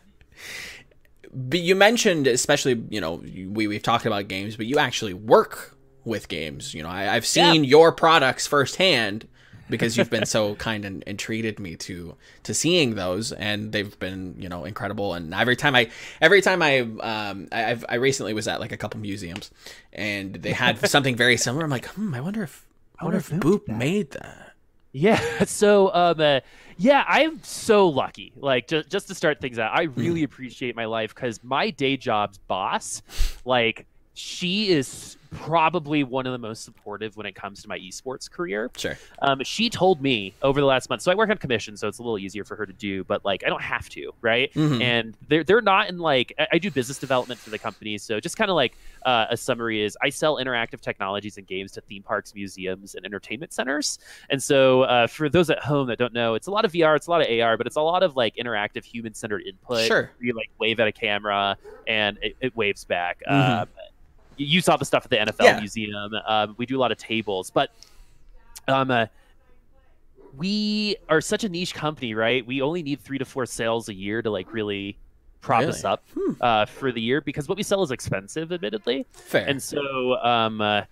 But 1.34 1.60
you 1.60 1.74
mentioned 1.74 2.26
especially 2.26 2.84
you 2.90 3.00
know 3.00 3.14
we, 3.14 3.66
we've 3.66 3.82
talked 3.82 4.04
about 4.04 4.28
games 4.28 4.56
but 4.56 4.66
you 4.66 4.78
actually 4.78 5.14
work 5.14 5.76
with 6.04 6.28
games 6.28 6.74
you 6.74 6.82
know. 6.82 6.90
I, 6.90 7.04
have 7.04 7.24
seen 7.24 7.64
yeah. 7.64 7.70
your 7.70 7.90
products 7.90 8.46
firsthand 8.46 9.26
because 9.68 9.96
you've 9.96 10.10
been 10.10 10.26
so 10.36 10.54
kind 10.56 10.84
and, 10.84 11.04
and 11.06 11.18
treated 11.18 11.58
me 11.58 11.76
to 11.76 12.14
to 12.42 12.54
seeing 12.54 12.94
those 12.94 13.32
and 13.32 13.72
they've 13.72 13.98
been 13.98 14.34
you 14.38 14.48
know 14.48 14.64
incredible 14.64 15.14
and 15.14 15.34
every 15.34 15.56
time 15.56 15.74
i 15.74 15.88
every 16.20 16.40
time 16.40 16.62
i 16.62 16.80
um 16.80 17.48
I, 17.52 17.78
i 17.88 17.94
recently 17.96 18.34
was 18.34 18.48
at 18.48 18.60
like 18.60 18.72
a 18.72 18.76
couple 18.76 19.00
museums 19.00 19.50
and 19.92 20.34
they 20.34 20.52
had 20.52 20.88
something 20.88 21.16
very 21.16 21.36
similar 21.36 21.64
i'm 21.64 21.70
like 21.70 21.86
hmm 21.86 22.14
i 22.14 22.20
wonder 22.20 22.42
if 22.42 22.66
i 22.98 23.04
wonder 23.04 23.18
if 23.18 23.30
boop 23.30 23.68
made 23.68 24.10
that 24.12 24.52
yeah 24.92 25.44
so 25.44 25.92
um 25.94 26.20
uh, 26.20 26.40
yeah 26.76 27.04
i'm 27.08 27.42
so 27.42 27.88
lucky 27.88 28.32
like 28.36 28.68
just, 28.68 28.88
just 28.88 29.08
to 29.08 29.14
start 29.14 29.40
things 29.40 29.58
out 29.58 29.72
i 29.72 29.86
hmm. 29.86 30.00
really 30.00 30.20
mm. 30.22 30.24
appreciate 30.24 30.76
my 30.76 30.84
life 30.84 31.14
because 31.14 31.42
my 31.42 31.70
day 31.70 31.96
job's 31.96 32.38
boss 32.38 33.02
like 33.44 33.86
she 34.14 34.68
is 34.68 35.16
probably 35.32 36.04
one 36.04 36.26
of 36.26 36.32
the 36.32 36.38
most 36.38 36.64
supportive 36.64 37.16
when 37.16 37.26
it 37.26 37.34
comes 37.34 37.62
to 37.62 37.68
my 37.68 37.78
esports 37.78 38.30
career. 38.30 38.70
Sure. 38.76 38.98
Um, 39.20 39.42
she 39.42 39.70
told 39.70 40.02
me 40.02 40.34
over 40.42 40.60
the 40.60 40.66
last 40.66 40.90
month, 40.90 41.02
so 41.02 41.10
I 41.10 41.14
work 41.14 41.30
on 41.30 41.38
commission, 41.38 41.76
so 41.76 41.88
it's 41.88 41.98
a 41.98 42.02
little 42.02 42.18
easier 42.18 42.44
for 42.44 42.56
her 42.56 42.66
to 42.66 42.72
do, 42.72 43.04
but 43.04 43.24
like 43.24 43.42
I 43.44 43.48
don't 43.48 43.62
have 43.62 43.88
to, 43.90 44.12
right? 44.20 44.52
Mm-hmm. 44.54 44.82
And 44.82 45.16
they're 45.28 45.44
they're 45.44 45.60
not 45.60 45.88
in 45.88 45.98
like 45.98 46.32
I, 46.50 46.58
do 46.58 46.70
business 46.70 46.98
development 46.98 47.40
for 47.40 47.50
the 47.50 47.58
company, 47.58 47.98
so 47.98 48.20
just 48.20 48.36
kind 48.36 48.50
of 48.50 48.54
like 48.54 48.76
uh, 49.04 49.26
a 49.30 49.36
summary 49.36 49.82
is 49.82 49.96
I 50.00 50.10
sell 50.10 50.36
interactive 50.36 50.80
technologies 50.80 51.38
and 51.38 51.46
games 51.46 51.72
to 51.72 51.80
theme 51.80 52.02
parks, 52.02 52.34
museums, 52.34 52.94
and 52.94 53.04
entertainment 53.04 53.52
centers. 53.52 53.98
And 54.30 54.42
so 54.42 54.82
uh, 54.82 55.06
for 55.06 55.28
those 55.28 55.50
at 55.50 55.58
home 55.58 55.88
that 55.88 55.98
don't 55.98 56.12
know, 56.12 56.34
it's 56.34 56.46
a 56.46 56.50
lot 56.50 56.64
of 56.64 56.72
VR, 56.72 56.96
it's 56.96 57.06
a 57.06 57.10
lot 57.10 57.22
of 57.22 57.40
AR, 57.40 57.56
but 57.56 57.66
it's 57.66 57.76
a 57.76 57.80
lot 57.80 58.02
of 58.02 58.16
like 58.16 58.36
interactive 58.36 58.84
human 58.84 59.14
centered 59.14 59.42
input. 59.42 59.86
Sure. 59.86 60.10
You 60.20 60.34
like 60.34 60.50
wave 60.58 60.78
at 60.78 60.86
a 60.86 60.92
camera 60.92 61.56
and 61.86 62.18
it, 62.22 62.36
it 62.40 62.56
waves 62.56 62.84
back. 62.84 63.22
Mm-hmm. 63.28 63.62
Um, 63.62 63.68
you 64.36 64.60
saw 64.60 64.76
the 64.76 64.84
stuff 64.84 65.04
at 65.04 65.10
the 65.10 65.16
NFL 65.16 65.44
yeah. 65.44 65.58
museum. 65.58 66.12
Um, 66.26 66.54
we 66.58 66.66
do 66.66 66.78
a 66.78 66.80
lot 66.80 66.92
of 66.92 66.98
tables, 66.98 67.50
but 67.50 67.70
um, 68.68 68.90
uh, 68.90 69.06
we 70.36 70.96
are 71.08 71.20
such 71.20 71.44
a 71.44 71.48
niche 71.48 71.74
company, 71.74 72.14
right? 72.14 72.46
We 72.46 72.62
only 72.62 72.82
need 72.82 73.00
three 73.00 73.18
to 73.18 73.24
four 73.24 73.46
sales 73.46 73.88
a 73.88 73.94
year 73.94 74.22
to 74.22 74.30
like 74.30 74.52
really 74.52 74.96
prop 75.40 75.60
really? 75.60 75.72
us 75.72 75.84
up 75.84 76.04
hmm. 76.14 76.32
uh, 76.40 76.66
for 76.66 76.92
the 76.92 77.00
year 77.00 77.20
because 77.20 77.48
what 77.48 77.56
we 77.56 77.62
sell 77.62 77.82
is 77.82 77.90
expensive, 77.90 78.52
admittedly. 78.52 79.06
Fair. 79.12 79.46
And 79.46 79.62
so, 79.62 80.16
um, 80.22 80.60
uh, 80.60 80.82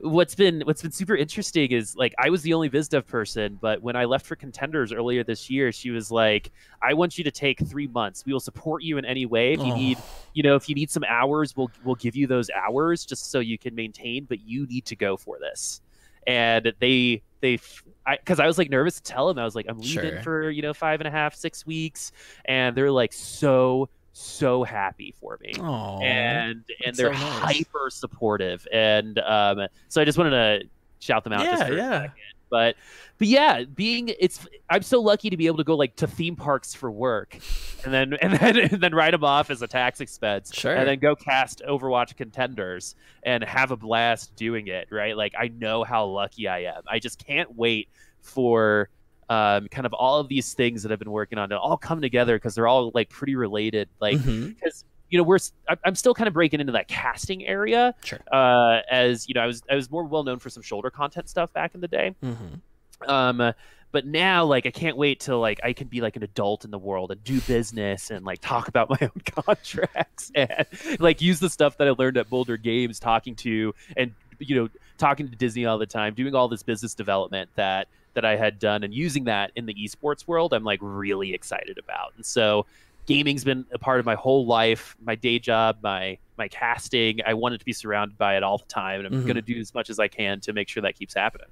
what's 0.00 0.34
been 0.34 0.62
what's 0.62 0.82
been 0.82 0.92
super 0.92 1.16
interesting 1.16 1.72
is 1.72 1.96
like 1.96 2.14
I 2.18 2.30
was 2.30 2.42
the 2.42 2.54
only 2.54 2.68
biz 2.68 2.88
dev 2.88 3.06
person, 3.06 3.58
but 3.60 3.82
when 3.82 3.96
I 3.96 4.04
left 4.04 4.26
for 4.26 4.36
contenders 4.36 4.92
earlier 4.92 5.24
this 5.24 5.48
year, 5.48 5.72
she 5.72 5.90
was 5.90 6.10
like, 6.10 6.50
"I 6.82 6.94
want 6.94 7.18
you 7.18 7.24
to 7.24 7.30
take 7.30 7.66
three 7.66 7.86
months. 7.86 8.24
We 8.26 8.32
will 8.32 8.40
support 8.40 8.82
you 8.82 8.98
in 8.98 9.04
any 9.04 9.26
way. 9.26 9.52
If 9.52 9.60
you 9.60 9.72
oh. 9.72 9.76
need, 9.76 9.98
you 10.34 10.42
know, 10.42 10.56
if 10.56 10.68
you 10.68 10.74
need 10.74 10.90
some 10.90 11.04
hours, 11.04 11.56
we'll 11.56 11.70
we'll 11.84 11.94
give 11.94 12.16
you 12.16 12.26
those 12.26 12.50
hours 12.50 13.04
just 13.04 13.30
so 13.30 13.40
you 13.40 13.58
can 13.58 13.74
maintain. 13.74 14.24
But 14.24 14.40
you 14.40 14.66
need 14.66 14.84
to 14.86 14.96
go 14.96 15.16
for 15.16 15.38
this." 15.38 15.80
And 16.26 16.72
they 16.80 17.22
they 17.40 17.58
because 18.04 18.40
I, 18.40 18.44
I, 18.44 18.46
was 18.46 18.58
like 18.58 18.70
nervous 18.70 18.96
to 18.96 19.02
tell 19.02 19.28
them 19.28 19.38
I 19.38 19.44
was 19.44 19.54
like 19.54 19.66
I'm 19.68 19.78
leaving 19.78 20.14
sure. 20.14 20.22
for 20.22 20.50
you 20.50 20.62
know 20.62 20.74
five 20.74 21.00
and 21.00 21.08
a 21.08 21.10
half 21.10 21.34
six 21.34 21.66
weeks, 21.66 22.12
and 22.44 22.76
they're 22.76 22.90
like 22.90 23.12
so 23.12 23.88
so 24.18 24.64
happy 24.64 25.14
for 25.20 25.38
me. 25.42 25.52
Aww, 25.54 26.02
and 26.02 26.64
and 26.84 26.96
they're 26.96 27.12
so 27.12 27.20
nice. 27.20 27.58
hyper 27.58 27.90
supportive. 27.90 28.66
And 28.72 29.18
um 29.18 29.66
so 29.88 30.00
i 30.00 30.04
just 30.04 30.16
wanted 30.16 30.30
to 30.30 30.68
shout 30.98 31.22
them 31.22 31.34
out 31.34 31.44
yeah 31.44 31.68
yeah. 31.68 32.06
but 32.50 32.74
but 33.18 33.28
yeah 33.28 33.64
being 33.64 34.10
it's 34.18 34.46
i'm 34.70 34.80
so 34.80 35.00
lucky 35.00 35.28
to 35.28 35.36
be 35.36 35.46
able 35.46 35.58
to 35.58 35.64
go 35.64 35.76
like 35.76 35.94
to 35.94 36.06
theme 36.06 36.34
parks 36.34 36.74
for 36.74 36.90
work 36.90 37.38
and 37.84 37.92
then 37.92 38.14
and 38.22 38.32
then 38.32 38.58
and 38.58 38.82
then 38.82 38.94
write 38.94 39.10
them 39.10 39.22
off 39.22 39.50
as 39.50 39.60
a 39.60 39.66
tax 39.66 40.00
expense 40.00 40.52
sure. 40.54 40.74
and 40.74 40.88
then 40.88 40.98
go 40.98 41.14
cast 41.14 41.60
overwatch 41.68 42.16
contenders 42.16 42.94
and 43.24 43.44
have 43.44 43.70
a 43.70 43.76
blast 43.76 44.34
doing 44.36 44.68
it 44.68 44.88
right? 44.90 45.16
Like 45.16 45.34
i 45.38 45.48
know 45.48 45.84
how 45.84 46.06
lucky 46.06 46.48
i 46.48 46.60
am. 46.60 46.82
I 46.88 46.98
just 46.98 47.24
can't 47.24 47.54
wait 47.54 47.88
for 48.22 48.88
um, 49.28 49.68
kind 49.68 49.86
of 49.86 49.92
all 49.92 50.18
of 50.18 50.28
these 50.28 50.54
things 50.54 50.82
that 50.82 50.92
I've 50.92 50.98
been 50.98 51.10
working 51.10 51.38
on 51.38 51.48
to 51.50 51.58
all 51.58 51.76
come 51.76 52.00
together 52.00 52.36
because 52.36 52.54
they're 52.54 52.68
all 52.68 52.90
like 52.94 53.08
pretty 53.08 53.34
related. 53.34 53.88
Like, 54.00 54.18
because 54.18 54.24
mm-hmm. 54.24 54.88
you 55.10 55.18
know, 55.18 55.24
we're 55.24 55.38
I'm 55.84 55.94
still 55.94 56.14
kind 56.14 56.28
of 56.28 56.34
breaking 56.34 56.60
into 56.60 56.72
that 56.72 56.88
casting 56.88 57.44
area. 57.46 57.94
Sure. 58.04 58.20
Uh, 58.30 58.80
as 58.90 59.28
you 59.28 59.34
know, 59.34 59.42
I 59.42 59.46
was 59.46 59.62
I 59.70 59.74
was 59.74 59.90
more 59.90 60.04
well 60.04 60.24
known 60.24 60.38
for 60.38 60.50
some 60.50 60.62
shoulder 60.62 60.90
content 60.90 61.28
stuff 61.28 61.52
back 61.52 61.74
in 61.74 61.80
the 61.80 61.88
day. 61.88 62.14
Mm-hmm. 62.22 63.10
Um, 63.10 63.52
but 63.92 64.04
now 64.04 64.44
like 64.44 64.66
I 64.66 64.70
can't 64.70 64.96
wait 64.96 65.20
till 65.20 65.40
like 65.40 65.60
I 65.64 65.72
can 65.72 65.88
be 65.88 66.00
like 66.00 66.16
an 66.16 66.22
adult 66.22 66.64
in 66.64 66.70
the 66.70 66.78
world 66.78 67.10
and 67.10 67.22
do 67.24 67.40
business 67.40 68.10
and 68.10 68.24
like 68.24 68.40
talk 68.40 68.68
about 68.68 68.90
my 68.90 68.98
own 69.00 69.22
contracts 69.24 70.30
and 70.34 70.66
like 70.98 71.20
use 71.20 71.40
the 71.40 71.50
stuff 71.50 71.78
that 71.78 71.88
I 71.88 71.92
learned 71.92 72.16
at 72.16 72.28
Boulder 72.28 72.56
Games, 72.56 73.00
talking 73.00 73.34
to 73.36 73.74
and 73.96 74.12
you 74.38 74.54
know 74.56 74.68
talking 74.98 75.28
to 75.30 75.36
Disney 75.36 75.66
all 75.66 75.78
the 75.78 75.86
time, 75.86 76.14
doing 76.14 76.34
all 76.34 76.48
this 76.48 76.62
business 76.62 76.94
development 76.94 77.50
that 77.56 77.88
that 78.16 78.24
I 78.24 78.34
had 78.34 78.58
done 78.58 78.82
and 78.82 78.92
using 78.92 79.24
that 79.24 79.52
in 79.54 79.66
the 79.66 79.74
esports 79.74 80.26
world, 80.26 80.52
I'm 80.52 80.64
like 80.64 80.80
really 80.82 81.32
excited 81.32 81.78
about. 81.78 82.14
And 82.16 82.26
so 82.26 82.66
gaming's 83.06 83.44
been 83.44 83.64
a 83.72 83.78
part 83.78 84.00
of 84.00 84.06
my 84.06 84.16
whole 84.16 84.46
life, 84.46 84.96
my 85.04 85.14
day 85.14 85.38
job, 85.38 85.78
my 85.82 86.18
my 86.36 86.48
casting. 86.48 87.20
I 87.24 87.34
wanted 87.34 87.60
to 87.60 87.64
be 87.64 87.72
surrounded 87.72 88.18
by 88.18 88.36
it 88.36 88.42
all 88.42 88.58
the 88.58 88.64
time, 88.64 89.00
and 89.00 89.06
I'm 89.06 89.12
mm-hmm. 89.12 89.26
going 89.26 89.36
to 89.36 89.42
do 89.42 89.58
as 89.58 89.72
much 89.74 89.88
as 89.88 89.98
I 89.98 90.08
can 90.08 90.40
to 90.40 90.52
make 90.52 90.68
sure 90.68 90.82
that 90.82 90.98
keeps 90.98 91.14
happening. 91.14 91.46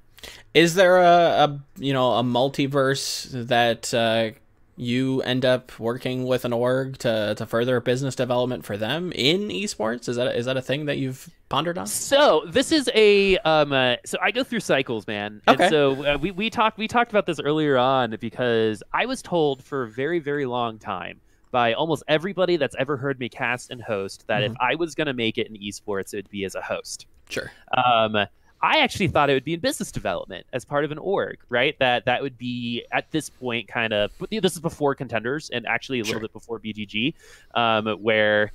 Is 0.53 0.75
there 0.75 0.99
a, 0.99 1.05
a 1.05 1.61
you 1.79 1.93
know 1.93 2.13
a 2.15 2.23
multiverse 2.23 3.31
that 3.49 3.95
uh, 3.95 4.33
you 4.77 5.23
end 5.23 5.45
up 5.45 5.79
working 5.79 6.25
with 6.25 6.45
an 6.45 6.53
org 6.53 6.99
to, 6.99 7.35
to 7.37 7.47
further 7.47 7.81
business 7.81 8.15
development 8.15 8.65
for 8.65 8.77
them 8.77 9.13
in 9.13 9.49
esports? 9.49 10.09
Is 10.09 10.17
that 10.17 10.35
is 10.37 10.47
that 10.47 10.57
a 10.57 10.63
thing 10.63 10.87
that 10.87 10.99
you've 10.99 11.29
pondered 11.49 11.79
on? 11.79 11.87
So 11.87 12.45
this 12.49 12.73
is 12.73 12.91
a 12.95 13.39
um. 13.39 13.73
Uh, 13.73 13.97
so 14.05 14.19
I 14.23 14.31
go 14.31 14.43
through 14.45 14.61
cycles, 14.61 15.07
man. 15.07 15.41
Okay. 15.47 15.65
And 15.65 15.71
so 15.71 16.05
uh, 16.15 16.19
we 16.19 16.31
we 16.31 16.51
talked 16.51 16.79
we 16.79 16.89
talked 16.89 17.11
about 17.11 17.27
this 17.27 17.39
earlier 17.41 17.77
on 17.79 18.17
because 18.21 18.83
I 18.93 19.07
was 19.07 19.23
told 19.23 19.63
for 19.63 19.85
a 19.85 19.89
very 19.89 20.19
very 20.19 20.47
long 20.47 20.79
time 20.79 21.21
by 21.51 21.73
almost 21.75 22.03
everybody 22.09 22.57
that's 22.57 22.75
ever 22.81 22.97
heard 22.97 23.21
me 23.21 23.29
cast 23.29 23.71
and 23.71 23.81
host 23.81 24.27
that 24.27 24.43
if 24.43 24.51
Mhm. 24.53 24.57
I 24.61 24.75
was 24.75 24.97
going 24.97 25.07
to 25.07 25.13
make 25.15 25.39
it 25.39 25.47
in 25.47 25.55
esports, 25.55 26.13
it 26.13 26.17
would 26.17 26.31
be 26.31 26.45
as 26.45 26.57
a 26.57 26.61
host. 26.61 27.07
Sure. 27.29 27.53
Um, 27.77 28.27
I 28.65 28.79
actually 28.79 29.09
thought 29.09 29.29
it 29.29 29.35
would 29.35 29.45
be 29.45 29.53
in 29.55 29.61
business 29.61 29.93
development 29.93 30.47
as 30.55 30.65
part 30.65 30.87
of 30.87 30.91
an 30.91 30.97
org, 30.99 31.37
right? 31.51 31.79
That 31.81 32.07
that 32.07 32.23
would 32.23 32.39
be 32.39 32.85
at 32.93 33.11
this 33.11 33.29
point 33.29 33.69
kind 33.69 33.93
of. 33.93 34.11
This 34.31 34.55
is 34.55 34.61
before 34.61 34.95
contenders 34.95 35.51
and 35.51 35.67
actually 35.67 36.01
a 36.01 36.05
Sure. 36.05 36.15
little 36.15 36.27
bit 36.29 36.33
before 36.33 36.59
BGG, 36.59 37.15
um, 37.55 37.87
where 38.03 38.53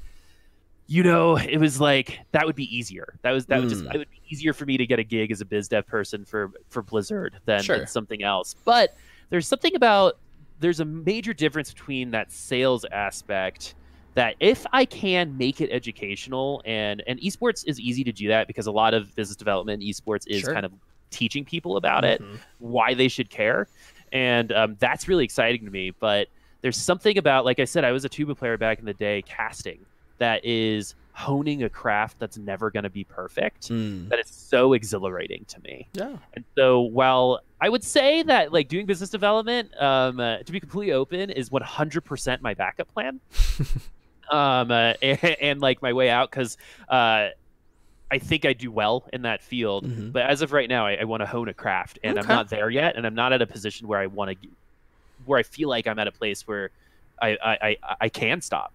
you 0.88 1.04
know 1.04 1.38
it 1.38 1.58
was 1.58 1.80
like 1.80 2.20
that 2.32 2.48
would 2.48 2.56
be 2.56 2.76
easier. 2.76 3.14
That 3.22 3.32
was 3.32 3.46
that 3.46 3.60
would 3.60 3.70
just 3.70 3.84
Mm. 3.84 3.94
it 3.94 3.98
would 4.00 4.10
be 4.10 4.22
easier 4.30 4.52
for 4.54 4.66
me 4.66 4.78
to 4.78 4.88
get 4.88 4.98
a 4.98 5.04
gig 5.04 5.32
as 5.32 5.42
a 5.42 5.46
biz 5.46 5.68
dev 5.68 5.86
person 5.86 6.26
for 6.26 6.52
for 6.70 6.82
Blizzard 6.82 7.36
than, 7.46 7.62
Sure. 7.62 7.78
than 7.78 7.86
something 7.88 8.24
else. 8.24 8.56
But 8.66 8.96
there's 9.30 9.48
something 9.48 9.76
about 9.76 10.18
there's 10.60 10.80
a 10.80 10.86
major 10.86 11.34
difference 11.34 11.72
between 11.72 12.10
that 12.12 12.32
sales 12.32 12.84
aspect 12.92 13.76
that 14.20 14.36
if 14.42 14.66
I 14.74 14.84
can 14.84 15.38
make 15.38 15.62
it 15.62 15.70
educational 15.72 16.62
and 16.66 17.02
and 17.08 17.20
esports 17.22 17.64
is 17.66 17.80
easy 17.80 18.04
to 18.04 18.12
do 18.12 18.28
that 18.28 18.48
because 18.48 18.68
a 18.68 18.72
lot 18.72 18.94
of 18.94 19.16
business 19.16 19.38
development 19.38 19.82
esports 19.82 20.26
is 20.28 20.42
Sure. 20.42 20.54
kind 20.54 20.66
of 20.66 20.74
teaching 21.10 21.46
people 21.46 21.78
about 21.78 22.04
it, 22.04 22.22
Mhm. 22.22 22.38
why 22.60 22.94
they 22.94 23.08
should 23.08 23.30
care, 23.30 23.68
and 24.12 24.52
um, 24.52 24.76
that's 24.80 25.08
really 25.08 25.24
exciting 25.24 25.64
to 25.64 25.72
me. 25.72 25.92
But 25.92 26.28
there's 26.62 26.76
something 26.76 27.18
about, 27.18 27.46
like 27.46 27.60
I 27.60 27.66
said, 27.66 27.86
I 27.86 27.94
was 27.94 28.04
a 28.04 28.10
tuba 28.10 28.36
player 28.36 28.58
back 28.58 28.80
in 28.80 28.86
the 28.86 28.94
day, 28.94 29.22
casting 29.22 29.80
that 30.18 30.44
is 30.44 30.96
honing 31.14 31.64
a 31.64 31.70
craft 31.70 32.20
that's 32.20 32.38
never 32.38 32.70
going 32.70 32.84
to 32.84 32.90
be 32.90 33.06
perfect. 33.06 33.70
Mm. 33.70 34.10
That 34.10 34.20
is 34.20 34.28
so 34.30 34.74
exhilarating 34.74 35.46
to 35.48 35.62
me. 35.62 35.88
Yeah. 35.94 36.18
And 36.34 36.44
so, 36.58 36.82
while 36.82 37.40
I 37.62 37.70
would 37.70 37.84
say 37.86 38.22
that 38.24 38.52
like 38.52 38.68
doing 38.68 38.86
business 38.86 39.10
development, 39.10 39.72
um, 39.82 40.20
uh, 40.20 40.40
to 40.40 40.52
be 40.52 40.60
completely 40.60 40.92
open, 40.94 41.30
is 41.30 41.50
100% 41.50 42.42
my 42.42 42.54
backup 42.54 42.94
plan. 42.94 43.22
um, 44.32 44.72
uh, 44.72 44.94
and, 45.02 45.24
and 45.42 45.62
like 45.62 45.82
my 45.82 45.94
way 45.94 46.10
out 46.10 46.30
because 46.32 46.58
uh, 46.90 47.30
I 48.12 48.18
think 48.20 48.46
I 48.46 48.54
do 48.54 48.72
well 48.72 49.06
in 49.14 49.24
that 49.24 49.42
field. 49.44 49.86
Mhm. 49.86 50.12
But 50.12 50.24
as 50.24 50.42
of 50.42 50.52
right 50.52 50.68
now, 50.70 50.86
I, 50.86 50.96
I 50.96 51.04
want 51.04 51.22
to 51.22 51.28
hone 51.28 51.48
a 51.50 51.54
craft, 51.54 52.00
and 52.04 52.18
Okay. 52.18 52.22
I'm 52.22 52.28
not 52.36 52.50
there 52.50 52.70
yet, 52.70 52.96
and 52.96 53.06
I'm 53.06 53.16
not 53.16 53.34
at 53.34 53.42
a 53.42 53.48
position 53.48 53.88
where 53.88 54.00
I 54.00 54.08
want 54.08 54.40
to, 54.42 54.48
where 55.26 55.40
I 55.40 55.44
feel 55.44 55.70
like 55.70 55.88
I'm 55.88 56.00
at 56.00 56.08
a 56.08 56.12
place 56.12 56.48
where 56.48 56.72
I 57.22 57.30
I, 57.44 57.58
I, 57.62 57.78
I 58.02 58.10
can 58.10 58.42
stop. 58.42 58.72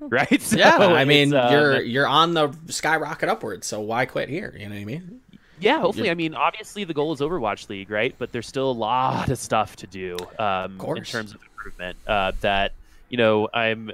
Right? 0.00 0.40
So 0.40 0.56
yeah, 0.56 0.76
I 0.76 1.04
mean, 1.04 1.34
um, 1.34 1.52
you're 1.52 1.82
you're 1.82 2.06
on 2.06 2.32
the 2.32 2.54
skyrocket 2.68 3.28
upwards, 3.28 3.66
so 3.66 3.80
why 3.80 4.06
quit 4.06 4.28
here? 4.28 4.54
You 4.56 4.68
know 4.68 4.76
what 4.76 4.80
I 4.80 4.84
mean? 4.84 5.20
Yeah, 5.60 5.80
hopefully. 5.80 6.08
I 6.08 6.14
mean, 6.14 6.34
obviously 6.34 6.84
the 6.84 6.94
goal 6.94 7.12
is 7.12 7.18
Overwatch 7.18 7.68
League, 7.68 7.90
right? 7.90 8.14
But 8.16 8.30
there's 8.30 8.46
still 8.46 8.70
a 8.70 8.72
lot 8.72 9.28
of 9.28 9.38
stuff 9.38 9.74
to 9.76 9.88
do 9.88 10.16
um, 10.38 10.80
in 10.96 11.02
terms 11.02 11.34
of 11.34 11.42
improvement. 11.42 11.96
Uh, 12.06 12.30
that 12.42 12.72
you 13.08 13.16
know, 13.18 13.48
I'm. 13.52 13.90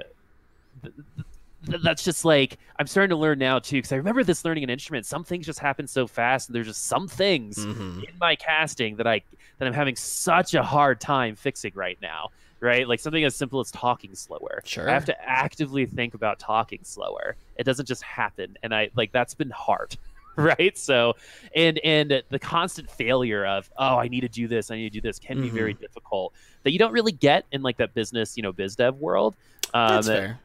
Th- 0.85 1.27
th- 1.67 1.81
That's 1.81 2.03
just 2.03 2.25
like 2.25 2.57
I'm 2.79 2.87
starting 2.87 3.09
to 3.09 3.15
learn 3.15 3.39
now 3.39 3.59
too, 3.59 3.77
because 3.77 3.91
I 3.91 3.95
remember 3.95 4.23
this 4.23 4.45
learning 4.45 4.63
an 4.63 4.69
instrument. 4.69 5.05
Some 5.05 5.23
things 5.23 5.45
just 5.45 5.59
happen 5.59 5.87
so 5.87 6.07
fast, 6.07 6.49
and 6.49 6.55
there's 6.55 6.67
just 6.67 6.83
some 6.85 7.07
things 7.07 7.57
Mhm. 7.57 8.03
in 8.03 8.17
my 8.19 8.35
casting 8.35 8.95
that 8.97 9.07
I 9.07 9.21
that 9.57 9.67
I'm 9.67 9.73
having 9.73 9.95
such 9.95 10.53
a 10.53 10.61
hard 10.63 10.99
time 11.01 11.35
fixing 11.35 11.71
right 11.75 11.97
now. 12.01 12.29
Right, 12.61 12.87
like 12.87 12.99
something 12.99 13.23
as 13.23 13.35
simple 13.35 13.59
as 13.59 13.69
talking 13.69 14.15
slower. 14.15 14.61
Sure. 14.65 14.89
I 14.89 14.93
have 14.93 15.05
to 15.05 15.21
actively 15.29 15.85
think 15.85 16.13
about 16.13 16.39
talking 16.39 16.79
slower. 16.83 17.35
It 17.57 17.63
doesn't 17.65 17.85
just 17.85 18.01
happen, 18.01 18.57
and 18.63 18.73
I 18.73 18.89
like 18.95 19.11
that's 19.11 19.33
been 19.33 19.49
hard. 19.51 19.97
Right, 20.37 20.77
so 20.77 21.13
and 21.55 21.79
and 21.85 22.21
the 22.29 22.39
constant 22.39 22.91
failure 22.91 23.45
of 23.45 23.69
oh 23.77 23.97
I 23.97 24.09
need 24.09 24.19
to 24.19 24.27
do 24.27 24.49
this 24.49 24.69
I 24.69 24.75
need 24.75 24.91
to 24.91 24.99
do 24.99 24.99
this 24.99 25.17
can 25.17 25.39
be 25.41 25.47
very 25.47 25.73
difficult 25.73 26.33
that 26.63 26.71
you 26.73 26.77
don't 26.79 26.91
really 26.91 27.13
get 27.13 27.45
in 27.53 27.61
like 27.61 27.77
that 27.77 27.93
business 27.93 28.35
you 28.35 28.43
know 28.43 28.51
biz 28.51 28.75
dev 28.75 28.97
world. 28.97 29.37
Um, 29.73 29.87
That's 29.95 30.07
fair. 30.07 30.39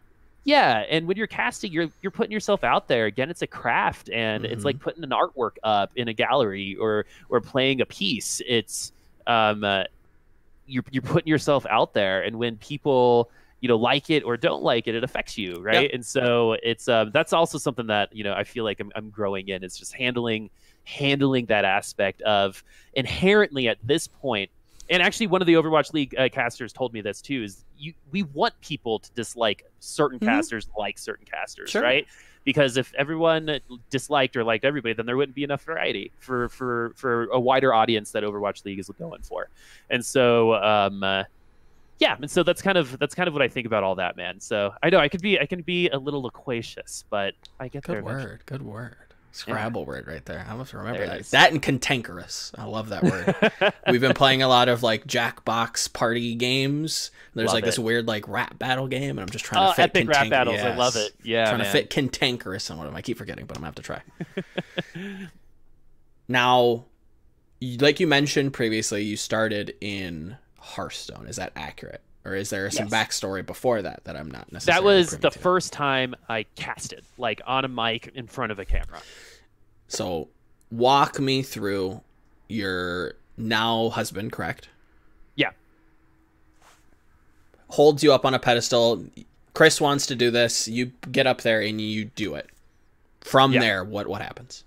Yeah, 0.44 0.85
and 0.88 1.07
when 1.07 1.16
you're 1.16 1.26
casting, 1.26 1.70
you're 1.72 1.88
you're 2.00 2.11
putting 2.11 2.33
yourself 2.33 2.64
out 2.64 2.88
there. 2.88 3.07
Again, 3.07 3.31
it's 3.31 3.42
a 3.42 3.46
craft, 3.46 4.09
and 4.11 4.44
it's 4.44 4.62
Mhm. 4.62 4.64
like 4.64 4.79
putting 4.81 5.05
an 5.05 5.11
artwork 5.11 5.57
up 5.62 5.90
in 5.96 6.09
a 6.09 6.12
gallery 6.14 6.76
or 6.76 7.07
or 7.29 7.40
playing 7.40 7.81
a 7.81 7.87
piece. 7.87 8.40
It's 8.46 8.92
um, 9.26 9.64
uh, 9.64 9.85
you're 10.66 10.85
you're 10.90 11.03
putting 11.03 11.29
yourself 11.29 11.66
out 11.66 11.92
there, 11.94 12.22
and 12.22 12.38
when 12.38 12.57
people 12.57 13.31
you 13.61 13.68
know 13.68 13.76
like 13.76 14.09
it 14.09 14.22
or 14.24 14.38
don't 14.38 14.62
like 14.62 14.87
it, 14.88 14.94
it 14.94 15.05
affects 15.05 15.37
you, 15.37 15.57
right? 15.61 15.90
And 15.92 16.05
so 16.05 16.57
it's 16.62 16.88
um, 16.88 17.11
that's 17.12 17.33
also 17.35 17.59
something 17.59 17.88
that 17.88 18.14
you 18.16 18.24
know 18.24 18.33
I 18.33 18.44
feel 18.44 18.64
like 18.64 18.81
I'm 18.81 18.90
I'm 18.94 19.11
growing 19.11 19.48
in. 19.48 19.62
It's 19.62 19.79
just 19.79 19.92
handling 19.94 20.48
handling 20.85 21.46
that 21.46 21.66
aspect 21.66 22.22
of 22.22 22.64
inherently 22.94 23.68
at 23.68 23.76
this 23.85 24.09
point 24.09 24.50
and 24.90 25.03
actually 25.03 25.29
one 25.29 25.40
of 25.40 25.46
the 25.46 25.55
overwatch 25.55 25.92
league 25.94 26.14
uh, 26.18 26.29
casters 26.29 26.72
told 26.72 26.92
me 26.92 27.00
this 27.00 27.22
too 27.22 27.42
is 27.42 27.64
you 27.79 27.94
we 28.11 28.22
want 28.24 28.53
people 28.61 28.98
to 28.98 29.11
dislike 29.12 29.64
certain 29.79 30.18
Mhm. 30.18 30.26
casters 30.26 30.68
like 30.76 30.98
certain 30.98 31.24
casters 31.24 31.70
Sure. 31.70 31.83
right 31.83 32.07
because 32.44 32.76
if 32.76 32.92
everyone 32.94 33.61
disliked 33.90 34.37
or 34.37 34.44
liked 34.44 34.64
everybody 34.64 34.92
then 34.94 35.07
there 35.07 35.16
wouldn't 35.16 35.35
be 35.35 35.44
enough 35.44 35.62
variety 35.62 36.11
for 36.18 36.48
for 36.50 36.92
for 36.96 37.24
a 37.26 37.38
wider 37.40 37.72
audience 37.72 38.11
that 38.12 38.22
overwatch 38.24 38.64
league 38.64 38.79
is 38.79 38.90
going 38.98 39.22
for 39.22 39.48
and 39.88 40.05
so 40.05 40.55
um 40.55 41.03
uh, 41.03 41.22
yeah 41.98 42.16
and 42.20 42.31
so 42.31 42.42
that's 42.42 42.62
kind 42.62 42.76
of 42.79 42.98
that's 42.98 43.14
kind 43.14 43.29
of 43.29 43.35
what 43.35 43.42
i 43.42 43.48
think 43.48 43.66
about 43.66 43.83
all 43.85 43.94
that 43.94 44.16
man 44.16 44.40
so 44.40 44.72
i 44.83 44.90
know 44.90 44.98
i 44.98 45.09
could 45.09 45.20
be 45.22 45.38
i 45.38 45.46
can 45.46 45.62
be 45.62 45.88
a 45.90 45.98
little 45.98 46.22
loquacious 46.22 47.05
but 47.11 47.35
i 47.61 47.68
get 47.68 47.85
there 47.85 48.00
Good 48.03 48.09
eventually. 48.09 48.31
word. 48.33 48.42
Good 48.46 48.62
word. 48.62 48.96
Scrabble 49.33 49.85
word 49.85 50.09
right 50.09 50.25
there. 50.25 50.45
I 50.49 50.55
must 50.57 50.73
remember 50.73 51.07
that. 51.07 51.21
is. 51.21 51.31
That 51.31 51.53
and 51.53 51.62
cantankerous. 51.62 52.51
I 52.59 52.64
love 52.64 52.88
that 52.88 53.05
word. 53.05 53.73
We've 53.90 54.01
been 54.01 54.14
playing 54.14 54.43
a 54.43 54.49
lot 54.49 54.69
of 54.69 54.83
like 54.83 55.07
Jackbox 55.07 55.93
party 55.93 56.35
games. 56.35 57.12
There's 57.35 57.47
Love 57.47 57.55
like 57.55 57.64
this 57.64 57.79
weird 57.79 58.09
like 58.09 58.27
rap 58.27 58.59
battle 58.59 58.88
game, 58.88 59.11
and 59.11 59.21
I'm 59.21 59.31
just 59.31 59.45
trying 59.45 59.64
oh 59.64 59.71
to 59.71 59.75
fit 59.77 59.83
epic 59.83 60.09
rap 60.09 60.29
battles 60.29 60.61
i 60.61 60.75
love 60.75 60.97
it 60.97 61.14
yeah 61.23 61.45
trying 61.45 61.59
man. 61.59 61.66
to 61.66 61.73
fit 61.73 61.90
cantankerous 61.90 62.69
in 62.71 62.77
one 62.77 62.87
of 62.87 62.93
them. 62.93 62.97
I 62.97 63.03
keep 63.03 63.19
forgetting, 63.19 63.47
but 63.47 63.57
I'm 63.57 63.62
gonna 63.62 63.69
have 63.69 63.75
to 63.77 63.83
try. 63.83 65.29
now, 66.29 66.87
like 67.61 68.01
you 68.01 68.09
mentioned 68.09 68.53
previously, 68.53 69.05
you 69.05 69.16
started 69.16 69.75
in 69.81 70.37
Hearthstone. 70.59 71.27
Is 71.29 71.37
that 71.37 71.53
accurate, 71.55 72.03
or 72.31 72.37
is 72.37 72.51
there 72.51 72.71
some 72.71 72.88
Yes. 72.88 72.95
backstory 72.95 73.45
before 73.45 73.83
that 73.83 74.05
that 74.05 74.16
I'm 74.16 74.31
not 74.31 74.51
necessarily? 74.53 74.83
that 74.83 74.97
was 74.97 75.19
the 75.19 75.31
to? 75.31 75.38
first 75.38 75.73
time 75.73 76.14
I 76.29 76.45
casted, 76.57 77.05
like 77.19 77.40
on 77.47 77.64
a 77.64 77.69
mic 77.69 78.12
in 78.14 78.27
front 78.27 78.53
of 78.53 78.59
a 78.59 78.64
camera. 78.64 79.01
So, 79.88 80.29
walk 80.71 81.19
me 81.19 81.43
through 81.43 82.01
your 82.49 83.14
now 83.37 83.88
husband, 83.90 84.33
correct? 84.33 84.69
Yeah. 85.35 85.51
Holds 87.69 88.03
you 88.03 88.12
up 88.12 88.25
on 88.25 88.35
a 88.35 88.38
pedestal. 88.38 89.05
Chris 89.55 89.81
wants 89.81 90.07
to 90.07 90.14
do 90.16 90.31
this. 90.31 90.66
You 90.69 90.87
get 91.11 91.27
up 91.27 91.43
there 91.43 91.61
and 91.61 91.81
you 91.81 92.05
do 92.07 92.35
it. 92.35 92.49
From 93.21 93.53
Yeah. 93.53 93.61
there, 93.61 93.85
what 93.85 94.07
what 94.07 94.23
happens? 94.23 94.64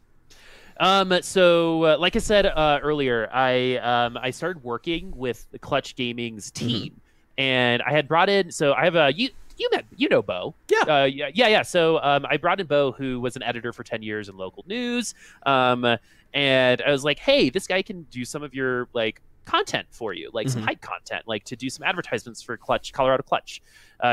Um, 0.79 1.13
so 1.21 1.83
uh, 1.85 1.97
like 1.97 2.15
I 2.15 2.19
said 2.19 2.45
uh, 2.45 2.79
earlier, 2.81 3.29
I 3.31 3.77
um, 3.77 4.17
I 4.17 4.31
started 4.31 4.63
working 4.63 5.11
with 5.15 5.49
the 5.51 5.59
Clutch 5.59 5.95
Gaming's 5.95 6.51
Mm-hmm. 6.51 6.95
And 7.37 7.81
I 7.83 7.91
had 7.91 8.07
brought 8.07 8.29
in. 8.29 8.51
So 8.51 8.73
I 8.73 8.83
have 8.85 8.95
a 8.95 9.11
you 9.13 9.29
you 9.57 9.69
met 9.71 9.85
you 9.95 10.09
know 10.09 10.21
Bo 10.21 10.55
Yeah. 10.71 11.01
uh, 11.01 11.03
yeah 11.05 11.29
yeah 11.33 11.47
yeah. 11.47 11.61
So 11.61 11.99
um, 12.01 12.25
I 12.29 12.37
brought 12.37 12.59
in 12.59 12.67
Bo, 12.67 12.91
who 12.91 13.19
was 13.19 13.35
an 13.35 13.43
editor 13.43 13.71
for 13.73 13.83
ten 13.83 14.01
years 14.01 14.29
in 14.29 14.37
local 14.37 14.63
news, 14.67 15.13
um, 15.45 15.85
and 16.33 16.81
I 16.81 16.91
was 16.91 17.03
like, 17.03 17.19
hey, 17.19 17.49
this 17.49 17.67
guy 17.67 17.81
can 17.81 18.03
do 18.11 18.25
some 18.25 18.43
of 18.43 18.53
your 18.53 18.87
like 18.93 19.21
content 19.45 19.85
for 19.91 20.13
you, 20.13 20.29
like 20.33 20.47
some 20.47 20.61
Mhm. 20.61 20.65
hype 20.67 20.81
content, 20.81 21.23
like 21.27 21.43
to 21.45 21.55
do 21.57 21.69
some 21.69 21.83
advertisements 21.83 22.41
for 22.41 22.55
Clutch 22.57 22.93
Colorado 22.93 23.23
Clutch, 23.23 23.61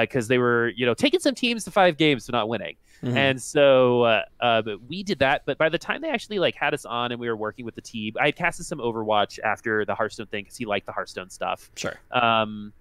because 0.00 0.28
they 0.28 0.38
were 0.38 0.68
you 0.76 0.84
know 0.86 0.94
taking 0.94 1.20
some 1.20 1.34
teams 1.34 1.64
to 1.64 1.70
five 1.70 1.96
games 1.96 2.26
but 2.26 2.32
not 2.32 2.48
winning. 2.48 2.76
Mhm. 3.02 3.16
And 3.16 3.40
so 3.40 4.02
uh, 4.02 4.22
uh, 4.40 4.60
but 4.60 4.82
we 4.88 5.02
did 5.02 5.20
that. 5.20 5.46
But 5.46 5.56
by 5.56 5.70
the 5.70 5.78
time 5.78 6.02
they 6.02 6.10
actually 6.10 6.38
like 6.38 6.54
had 6.54 6.74
us 6.74 6.84
on 6.84 7.12
and 7.12 7.20
we 7.20 7.28
were 7.28 7.36
working 7.36 7.64
with 7.64 7.74
the 7.76 7.80
team, 7.80 8.14
I 8.20 8.26
had 8.26 8.36
casted 8.36 8.66
some 8.66 8.78
Overwatch 8.78 9.38
after 9.42 9.86
the 9.86 9.94
Hearthstone 9.94 10.26
thing 10.26 10.44
because 10.44 10.58
he 10.58 10.66
liked 10.66 10.84
the 10.84 10.92
Hearthstone 10.92 11.30
stuff. 11.30 11.70
sure. 11.76 11.98
Um, 12.10 12.74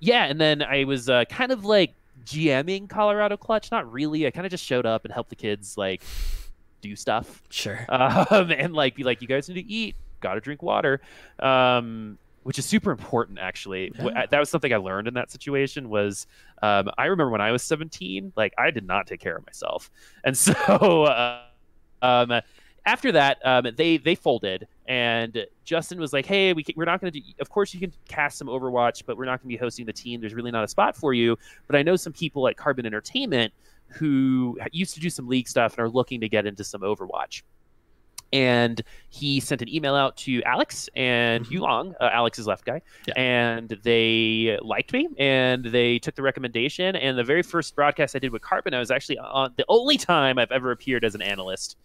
yeah, 0.00 0.24
and 0.24 0.40
then 0.40 0.62
I 0.62 0.84
was 0.84 1.08
uh, 1.08 1.24
kind 1.26 1.52
of 1.52 1.64
like 1.64 1.94
GMing 2.24 2.88
Colorado 2.88 3.36
Clutch. 3.36 3.70
Not 3.70 3.90
really. 3.90 4.26
I 4.26 4.30
kind 4.30 4.46
of 4.46 4.50
just 4.50 4.64
showed 4.64 4.86
up 4.86 5.04
and 5.04 5.12
helped 5.12 5.30
the 5.30 5.36
kids 5.36 5.76
like 5.76 6.02
do 6.80 6.94
stuff 6.96 7.42
Sure. 7.50 7.84
um, 7.88 8.50
and 8.50 8.72
like 8.72 8.94
be 8.94 9.02
like, 9.04 9.22
you 9.22 9.28
guys 9.28 9.48
need 9.48 9.54
to 9.56 9.68
eat, 9.68 9.96
gotta 10.20 10.40
drink 10.40 10.62
water, 10.62 11.00
um, 11.40 12.18
which 12.44 12.58
is 12.58 12.64
super 12.64 12.90
important 12.90 13.38
actually. 13.38 13.92
Yeah. 13.98 14.26
That 14.30 14.38
was 14.38 14.50
something 14.50 14.72
I 14.72 14.76
learned 14.76 15.08
in 15.08 15.14
that 15.14 15.30
situation. 15.30 15.88
Was 15.88 16.26
um, 16.62 16.90
I 16.96 17.06
remember 17.06 17.30
when 17.30 17.40
I 17.40 17.52
was 17.52 17.62
17, 17.62 18.32
like 18.36 18.54
I 18.58 18.70
did 18.70 18.86
not 18.86 19.06
take 19.06 19.20
care 19.20 19.36
of 19.36 19.46
myself, 19.46 19.90
and 20.24 20.36
so 20.46 21.04
uh, 21.04 21.42
um, 22.02 22.40
after 22.88 23.12
that, 23.12 23.38
um, 23.46 23.66
they 23.76 23.98
they 23.98 24.14
folded, 24.14 24.66
and 24.86 25.46
Justin 25.64 26.00
was 26.00 26.12
like, 26.12 26.26
"Hey, 26.26 26.52
we 26.54 26.62
can, 26.64 26.74
we're 26.76 26.84
not 26.86 27.00
going 27.00 27.12
to 27.12 27.20
do. 27.20 27.26
Of 27.40 27.50
course, 27.50 27.74
you 27.74 27.80
can 27.80 27.92
cast 28.08 28.38
some 28.38 28.48
Overwatch, 28.48 29.02
but 29.06 29.16
we're 29.16 29.26
not 29.26 29.42
going 29.42 29.50
to 29.50 29.58
be 29.58 29.62
hosting 29.62 29.86
the 29.86 29.92
team. 29.92 30.20
There's 30.20 30.34
really 30.34 30.50
not 30.50 30.64
a 30.64 30.68
spot 30.68 30.96
for 30.96 31.12
you. 31.12 31.36
But 31.66 31.76
I 31.76 31.82
know 31.82 31.96
some 31.96 32.12
people 32.12 32.48
at 32.48 32.56
Carbon 32.56 32.86
Entertainment." 32.86 33.52
Who 33.92 34.58
used 34.70 34.92
to 34.96 35.00
do 35.00 35.08
some 35.08 35.26
league 35.28 35.48
stuff 35.48 35.72
and 35.72 35.80
are 35.80 35.88
looking 35.88 36.20
to 36.20 36.28
get 36.28 36.44
into 36.44 36.62
some 36.62 36.82
Overwatch 36.82 37.40
and 38.34 38.82
he 39.08 39.40
sent 39.40 39.62
an 39.62 39.74
email 39.74 39.94
out 39.94 40.14
to 40.18 40.42
Alex 40.42 40.90
and 40.94 41.46
Mhm. 41.46 41.50
Yulong, 41.58 41.94
uh, 41.98 42.10
Alex's 42.12 42.46
left 42.46 42.66
guy, 42.66 42.82
Yeah. 43.06 43.14
and 43.16 43.70
they 43.82 44.58
liked 44.60 44.92
me 44.92 45.08
and 45.18 45.64
they 45.64 45.98
took 45.98 46.14
the 46.14 46.20
recommendation. 46.22 46.94
And 46.96 47.16
the 47.16 47.24
very 47.24 47.42
first 47.42 47.74
broadcast 47.74 48.14
I 48.14 48.18
did 48.18 48.30
with 48.30 48.42
Carbon, 48.42 48.74
I 48.74 48.78
was 48.78 48.90
actually 48.90 49.16
on 49.18 49.54
the 49.56 49.64
only 49.68 49.96
time 49.96 50.38
I've 50.38 50.52
ever 50.52 50.70
appeared 50.70 51.02
as 51.04 51.14
an 51.14 51.22
analyst. 51.22 51.78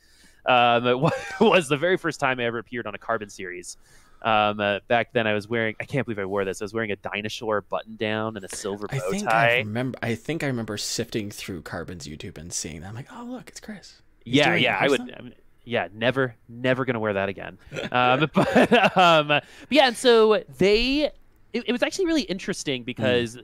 Um, 0.45 0.87
it 0.87 0.99
was 1.39 1.69
the 1.69 1.77
very 1.77 1.97
first 1.97 2.19
time 2.19 2.39
I 2.39 2.45
ever 2.45 2.59
appeared 2.59 2.87
on 2.87 2.95
a 2.95 2.97
Carbon 2.99 3.29
series. 3.29 3.77
Um, 4.23 4.61
uh, 4.61 4.79
back 4.87 5.11
then, 5.11 5.27
I 5.27 5.33
was 5.33 5.49
wearing, 5.49 5.75
I 5.81 5.83
can't 5.83 6.05
believe 6.05 6.19
I 6.19 6.25
wore 6.25 6.45
this. 6.45 6.61
I 6.61 6.63
was 6.63 6.73
wearing 6.73 6.91
a 6.91 6.95
dinosaur 6.95 7.61
button 7.61 7.97
down 7.97 8.37
and 8.37 8.45
a 8.45 8.55
silver 8.55 8.87
I 8.89 8.99
bow 8.99 9.11
think 9.11 9.27
I 9.27 9.31
tie. 9.31 9.57
remember. 9.57 9.99
I 10.01 10.15
think 10.15 10.43
I 10.43 10.47
remember 10.47 10.77
sifting 10.77 11.29
through 11.29 11.63
Carbon's 11.63 12.07
YouTube 12.07 12.37
and 12.37 12.51
seeing 12.53 12.81
that. 12.81 12.87
I'm 12.87 12.95
like, 12.95 13.09
oh 13.11 13.25
look, 13.25 13.49
it's 13.49 13.59
Chris. 13.59 14.01
He's 14.23 14.35
yeah, 14.35 14.55
yeah, 14.55 14.77
I 14.79 14.87
would. 14.87 15.01
I 15.01 15.21
mean, 15.21 15.33
yeah, 15.65 15.89
never, 15.93 16.35
never 16.47 16.85
gonna 16.85 16.99
wear 16.99 17.13
that 17.13 17.27
again. 17.27 17.57
um, 17.91 18.29
but, 18.33 18.97
um, 18.97 19.27
but 19.27 19.43
yeah, 19.69 19.87
and 19.87 19.97
so 19.97 20.41
they, 20.57 21.11
it, 21.51 21.63
it 21.67 21.71
was 21.73 21.83
actually 21.83 22.05
really 22.05 22.23
interesting 22.23 22.83
because 22.83 23.37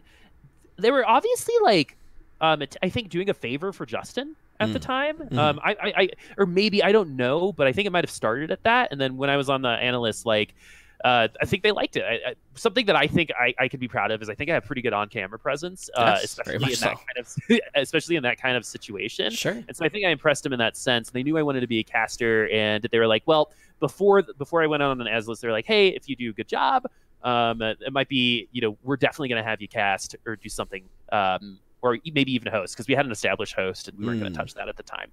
they 0.77 0.91
were 0.91 1.05
obviously 1.05 1.55
like, 1.61 1.97
um, 2.39 2.63
I 2.81 2.87
think 2.87 3.09
doing 3.09 3.29
a 3.29 3.33
favor 3.33 3.73
for 3.73 3.85
Justin 3.85 4.37
at 4.59 4.73
the 4.73 4.79
Mm. 4.79 4.83
time. 4.83 5.17
Mhm. 5.17 5.37
Um, 5.37 5.59
I, 5.63 5.71
I, 5.71 5.93
I, 6.03 6.09
or 6.37 6.45
maybe 6.45 6.83
I 6.83 6.91
don't 6.91 7.15
know, 7.15 7.53
but 7.53 7.67
I 7.67 7.71
think 7.73 7.85
it 7.87 7.91
might 7.91 8.03
have 8.03 8.11
started 8.11 8.51
at 8.51 8.63
that, 8.63 8.91
and 8.91 8.99
then 8.99 9.17
when 9.17 9.29
I 9.29 9.37
was 9.37 9.49
on 9.49 9.61
the 9.61 9.69
analyst, 9.69 10.25
like. 10.25 10.53
Uh, 11.01 11.29
I 11.41 11.45
think 11.45 11.63
they 11.63 11.71
liked 11.71 11.95
it. 11.95 12.03
I, 12.03 12.31
I, 12.31 12.35
something 12.55 12.85
that 12.87 12.95
I 12.97 13.07
think 13.07 13.31
I, 13.31 13.53
I 13.57 13.69
could 13.69 13.79
be 13.79 13.87
proud 13.87 14.11
of 14.11 14.21
is 14.21 14.27
I 14.29 14.35
think 14.35 14.49
I 14.49 14.53
have 14.55 14.65
pretty 14.65 14.81
good 14.81 14.91
on-camera 14.91 15.39
presence, 15.39 15.89
uh, 15.95 16.17
Yes, 16.19 16.25
especially 16.25 16.73
in 16.73 16.79
that 16.81 16.97
kind 16.97 17.17
of, 17.17 17.59
especially 17.75 18.15
in 18.17 18.23
that 18.23 18.37
kind 18.37 18.57
of 18.57 18.65
situation. 18.65 19.31
Sure. 19.31 19.53
And 19.53 19.73
so 19.73 19.85
I 19.85 19.87
think 19.87 20.05
I 20.05 20.09
impressed 20.09 20.43
them 20.43 20.51
in 20.51 20.59
that 20.59 20.75
sense. 20.75 21.09
They 21.09 21.23
knew 21.23 21.37
I 21.37 21.41
wanted 21.41 21.61
to 21.61 21.67
be 21.67 21.79
a 21.79 21.85
caster, 21.85 22.49
and 22.49 22.85
they 22.91 22.99
were 22.99 23.07
like, 23.07 23.23
"Well, 23.25 23.49
before 23.79 24.23
before 24.23 24.61
I 24.61 24.67
went 24.67 24.83
on 24.83 24.99
an 24.99 25.07
as 25.07 25.25
list, 25.29 25.41
they're 25.41 25.53
like, 25.53 25.65
hey, 25.65 25.87
if 25.87 26.09
you 26.09 26.17
do 26.17 26.31
a 26.31 26.33
good 26.33 26.49
job, 26.49 26.83
um, 27.23 27.61
it 27.61 27.77
it 27.79 27.93
might 27.93 28.09
be, 28.09 28.49
you 28.51 28.59
know, 28.59 28.77
we're 28.83 28.97
definitely 28.97 29.29
going 29.29 29.41
to 29.41 29.49
have 29.49 29.61
you 29.61 29.69
cast 29.69 30.17
or 30.25 30.35
do 30.35 30.49
something, 30.49 30.83
um, 31.13 31.59
or 31.81 31.97
maybe 32.13 32.33
even 32.33 32.51
host 32.51 32.75
because 32.75 32.87
we 32.87 32.93
had 32.95 33.05
an 33.05 33.11
established 33.11 33.53
host 33.53 33.87
and 33.87 33.97
we 33.97 34.05
weren't 34.05 34.19
going 34.19 34.31
Mm. 34.31 34.35
to 34.35 34.39
touch 34.39 34.53
that 34.55 34.67
at 34.67 34.75
the 34.77 34.83
time. 34.83 35.09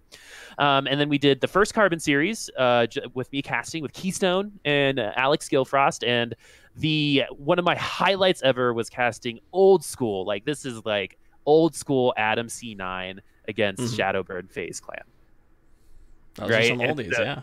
Um, 0.59 0.87
and 0.87 1.01
then 1.01 1.09
we 1.09 1.17
did 1.19 1.41
the 1.41 1.47
first 1.49 1.75
Carbon 1.75 2.01
series 2.01 2.51
uh, 2.59 2.87
j- 2.87 3.03
with 3.15 3.31
me 3.33 3.41
casting 3.43 3.83
with 3.83 3.93
Keystone 3.93 4.53
and 4.65 4.99
uh, 4.99 5.13
Alex 5.17 5.49
Gilfrost, 5.49 6.07
and 6.07 6.35
the 6.77 7.23
one 7.37 7.59
of 7.59 7.65
my 7.65 7.77
highlights 7.77 8.43
ever 8.43 8.75
was 8.75 8.91
casting 8.91 9.39
old 9.53 9.85
school. 9.85 10.25
Like 10.25 10.45
this 10.45 10.65
is 10.65 10.85
like 10.85 11.19
old 11.47 11.75
school 11.75 12.13
Adam 12.17 12.49
C9 12.49 13.21
against 13.49 13.83
Mhm. 13.95 13.97
Shadowburn 14.25 14.51
FaZe 14.51 14.81
Clan. 14.81 15.03
Those 16.35 16.51
Right, 16.51 16.69
some 16.69 16.81
and 16.81 16.99
oldies. 16.99 17.17
the- 17.17 17.23
yeah. 17.23 17.41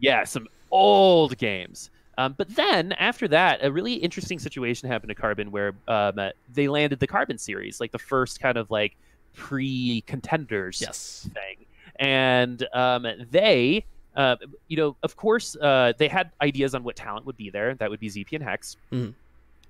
Yeah, 0.00 0.24
some 0.24 0.48
old 0.70 1.38
games. 1.38 1.90
Um, 2.18 2.34
but 2.36 2.54
then 2.54 2.92
after 2.92 3.28
that, 3.28 3.64
a 3.64 3.70
really 3.72 3.94
interesting 3.94 4.38
situation 4.38 4.88
happened 4.88 5.08
to 5.08 5.14
Carbon 5.14 5.50
where 5.50 5.74
um, 5.88 6.18
uh, 6.18 6.30
they 6.52 6.68
landed 6.68 7.00
the 7.00 7.06
Carbon 7.06 7.38
series, 7.38 7.80
like 7.80 7.92
the 7.92 7.98
first 7.98 8.40
kind 8.40 8.56
of 8.56 8.70
like 8.70 8.96
pre 9.34 10.02
contenders 10.06 10.80
Yes. 10.80 11.28
thing. 11.34 11.66
And 11.96 12.66
um, 12.72 13.06
they, 13.30 13.84
uh, 14.16 14.36
you 14.68 14.76
know, 14.76 14.96
of 15.02 15.16
course, 15.16 15.56
uh, 15.56 15.92
they 15.98 16.08
had 16.08 16.30
ideas 16.40 16.74
on 16.74 16.84
what 16.84 16.96
talent 16.96 17.26
would 17.26 17.36
be 17.36 17.50
there. 17.50 17.74
That 17.74 17.90
would 17.90 18.00
be 18.00 18.08
ZP 18.08 18.32
and 18.34 18.42
Hex. 18.44 18.76
Mhm. 18.92 19.14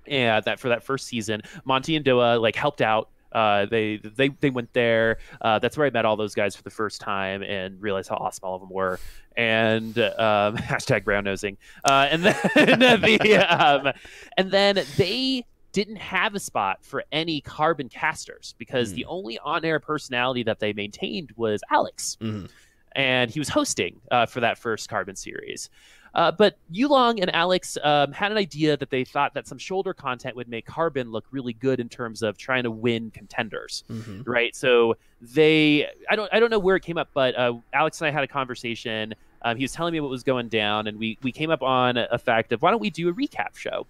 And 0.07 0.45
that 0.45 0.59
for 0.59 0.69
that 0.69 0.83
first 0.83 1.07
season, 1.07 1.41
Monty 1.65 1.95
and 1.95 2.05
Doa 2.05 2.39
like 2.39 2.55
helped 2.55 2.81
out. 2.81 3.09
Uh, 3.35 3.65
they 3.65 3.97
they 3.97 4.29
they 4.29 4.49
went 4.49 4.71
there. 4.73 5.17
Uh, 5.41 5.59
that's 5.59 5.77
where 5.77 5.85
I 5.85 5.89
met 5.89 6.05
all 6.05 6.15
those 6.15 6.33
guys 6.33 6.55
for 6.55 6.63
the 6.63 6.69
first 6.71 7.01
time 7.01 7.43
and 7.43 7.81
realized 7.81 8.09
how 8.09 8.15
awesome 8.15 8.45
all 8.45 8.55
of 8.55 8.61
them 8.61 8.69
were. 8.71 8.99
And 9.35 9.97
um, 9.99 10.55
hashtag 10.57 11.03
brown 11.03 11.25
nosing. 11.25 11.57
Uh, 11.83 12.07
and 12.09 12.23
then 12.23 12.35
the 13.01 13.37
um, 13.49 13.93
and 14.37 14.49
then 14.51 14.79
they 14.97 15.45
didn't 15.73 15.97
have 15.97 16.33
a 16.35 16.39
spot 16.39 16.77
for 16.85 17.03
any 17.11 17.41
carbon 17.41 17.89
casters 17.89 18.55
because 18.57 18.91
Hmm. 18.91 18.95
the 18.95 19.05
only 19.05 19.37
on-air 19.39 19.81
personality 19.81 20.41
that 20.43 20.59
they 20.59 20.71
maintained 20.71 21.31
was 21.35 21.59
Alex, 21.69 22.17
Mhm. 22.21 22.49
and 22.93 23.29
he 23.29 23.39
was 23.39 23.49
hosting 23.49 23.99
uh, 24.09 24.25
for 24.25 24.39
that 24.39 24.57
first 24.57 24.87
carbon 24.87 25.17
series. 25.17 25.69
Uh, 26.15 26.31
but 26.31 26.57
Yulong 26.73 27.21
and 27.21 27.33
Alex 27.35 27.77
um, 27.83 28.13
had 28.13 28.31
an 28.31 28.37
idea 28.37 28.77
that 28.77 28.89
they 28.89 29.03
thought 29.03 29.33
that 29.33 29.45
some 29.47 29.57
shoulder 29.57 29.93
content 29.93 30.35
would 30.35 30.47
make 30.47 30.65
Carbon 30.65 31.11
look 31.11 31.25
really 31.31 31.51
good 31.53 31.79
in 31.81 31.89
terms 31.89 32.23
of 32.23 32.37
trying 32.37 32.63
to 32.63 32.71
win 32.71 33.11
contenders 33.11 33.83
Mhm. 33.91 34.23
right? 34.25 34.55
So 34.55 34.95
they, 35.21 35.87
I 36.09 36.15
don't, 36.15 36.33
I 36.33 36.39
don't 36.39 36.49
know 36.49 36.59
where 36.59 36.77
it 36.77 36.83
came 36.83 36.97
up, 36.97 37.09
but 37.13 37.37
uh, 37.37 37.53
Alex 37.73 37.99
and 37.99 38.07
I 38.07 38.11
had 38.11 38.23
a 38.23 38.27
conversation. 38.27 39.13
Um, 39.41 39.57
he 39.57 39.63
was 39.63 39.73
telling 39.73 39.91
me 39.91 39.99
what 39.99 40.09
was 40.09 40.23
going 40.23 40.47
down, 40.47 40.87
and 40.87 40.97
we 40.97 41.17
we 41.21 41.31
came 41.31 41.51
up 41.51 41.61
on 41.61 41.97
a, 41.97 42.17
fact 42.17 42.51
of 42.53 42.61
why 42.61 42.71
don't 42.71 42.79
we 42.79 42.89
do 42.89 43.09
a 43.09 43.13
recap 43.13 43.55
show? 43.57 43.85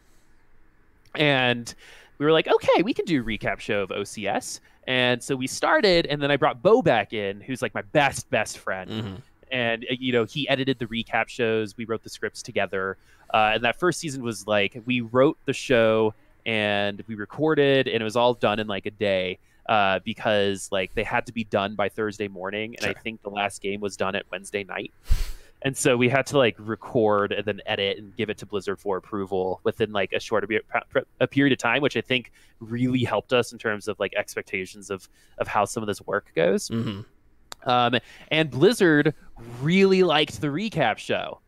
And 1.16 1.74
we 2.18 2.26
were 2.26 2.32
like, 2.32 2.48
okay, 2.48 2.82
we 2.82 2.94
can 2.94 3.06
do 3.06 3.22
a 3.22 3.24
recap 3.24 3.60
show 3.60 3.82
of 3.84 3.90
OCS. 3.90 4.60
And 4.88 5.22
so 5.24 5.36
we 5.36 5.48
started, 5.48 6.06
and 6.08 6.22
then 6.22 6.30
I 6.30 6.38
brought 6.38 6.62
Bo 6.62 6.82
back 6.82 7.14
in, 7.14 7.42
who's 7.42 7.62
like 7.62 7.74
my 7.74 7.82
best 7.82 8.30
best 8.30 8.58
friend 8.58 8.90
Mhm. 8.92 9.22
And 9.52 9.84
uh, 9.90 9.96
you 10.00 10.12
know 10.12 10.26
he 10.26 10.48
edited 10.50 10.80
the 10.80 10.86
recap 10.86 11.28
shows. 11.28 11.78
We 11.78 11.86
wrote 11.86 12.04
the 12.04 12.10
scripts 12.10 12.42
together. 12.42 12.98
Uh, 13.34 13.52
and 13.56 13.64
that 13.64 13.80
first 13.80 14.00
season 14.00 14.24
was 14.24 14.46
like 14.48 14.82
we 14.86 15.02
wrote 15.02 15.38
the 15.46 15.54
show 15.54 16.14
and 16.46 17.04
we 17.08 17.16
recorded 17.16 17.88
and 17.88 18.02
it 18.02 18.04
was 18.04 18.16
all 18.16 18.36
done 18.36 18.60
in 18.60 18.68
like 18.68 18.86
a 18.86 18.92
day 18.92 19.40
uh, 19.68 20.00
because 20.06 20.70
like 20.72 20.94
they 20.94 21.04
had 21.04 21.26
to 21.26 21.34
be 21.34 21.44
done 21.44 21.74
by 21.74 21.90
thursday 21.90 22.28
morning 22.28 22.76
and 22.78 22.86
i 22.86 22.94
think 22.94 23.22
the 23.24 23.30
last 23.30 23.64
game 23.64 23.82
was 23.82 23.98
done 23.98 24.16
at 24.16 24.26
wednesday 24.32 24.64
night. 24.64 24.94
And 25.64 25.76
so 25.76 25.98
we 25.98 26.08
had 26.10 26.28
to 26.28 26.38
like 26.38 26.56
record 26.60 27.32
and 27.32 27.44
then 27.44 27.60
edit 27.66 27.98
and 27.98 28.16
give 28.16 28.30
it 28.30 28.38
to 28.38 28.46
blizzard 28.46 28.80
for 28.80 28.98
approval 28.98 29.60
within 29.64 29.92
like 29.92 30.14
a 30.14 30.20
short 30.20 30.48
a, 31.20 31.28
period 31.28 31.52
of 31.52 31.58
time 31.58 31.82
which 31.82 31.98
i 31.98 32.02
think 32.02 32.32
really 32.60 33.04
helped 33.04 33.34
us 33.34 33.52
in 33.52 33.58
terms 33.58 33.88
of 33.88 34.00
like 34.00 34.14
expectations 34.16 34.92
of 34.92 35.10
of 35.40 35.48
how 35.48 35.66
some 35.66 35.82
of 35.82 35.88
this 35.88 36.02
work 36.06 36.32
goes. 36.36 36.70
Mhm. 36.70 37.06
um, 37.64 37.96
and 38.30 38.52
Blizzard 38.52 39.16
really 39.62 40.04
liked 40.04 40.42
the 40.42 40.48
recap 40.48 40.98
show. 40.98 41.40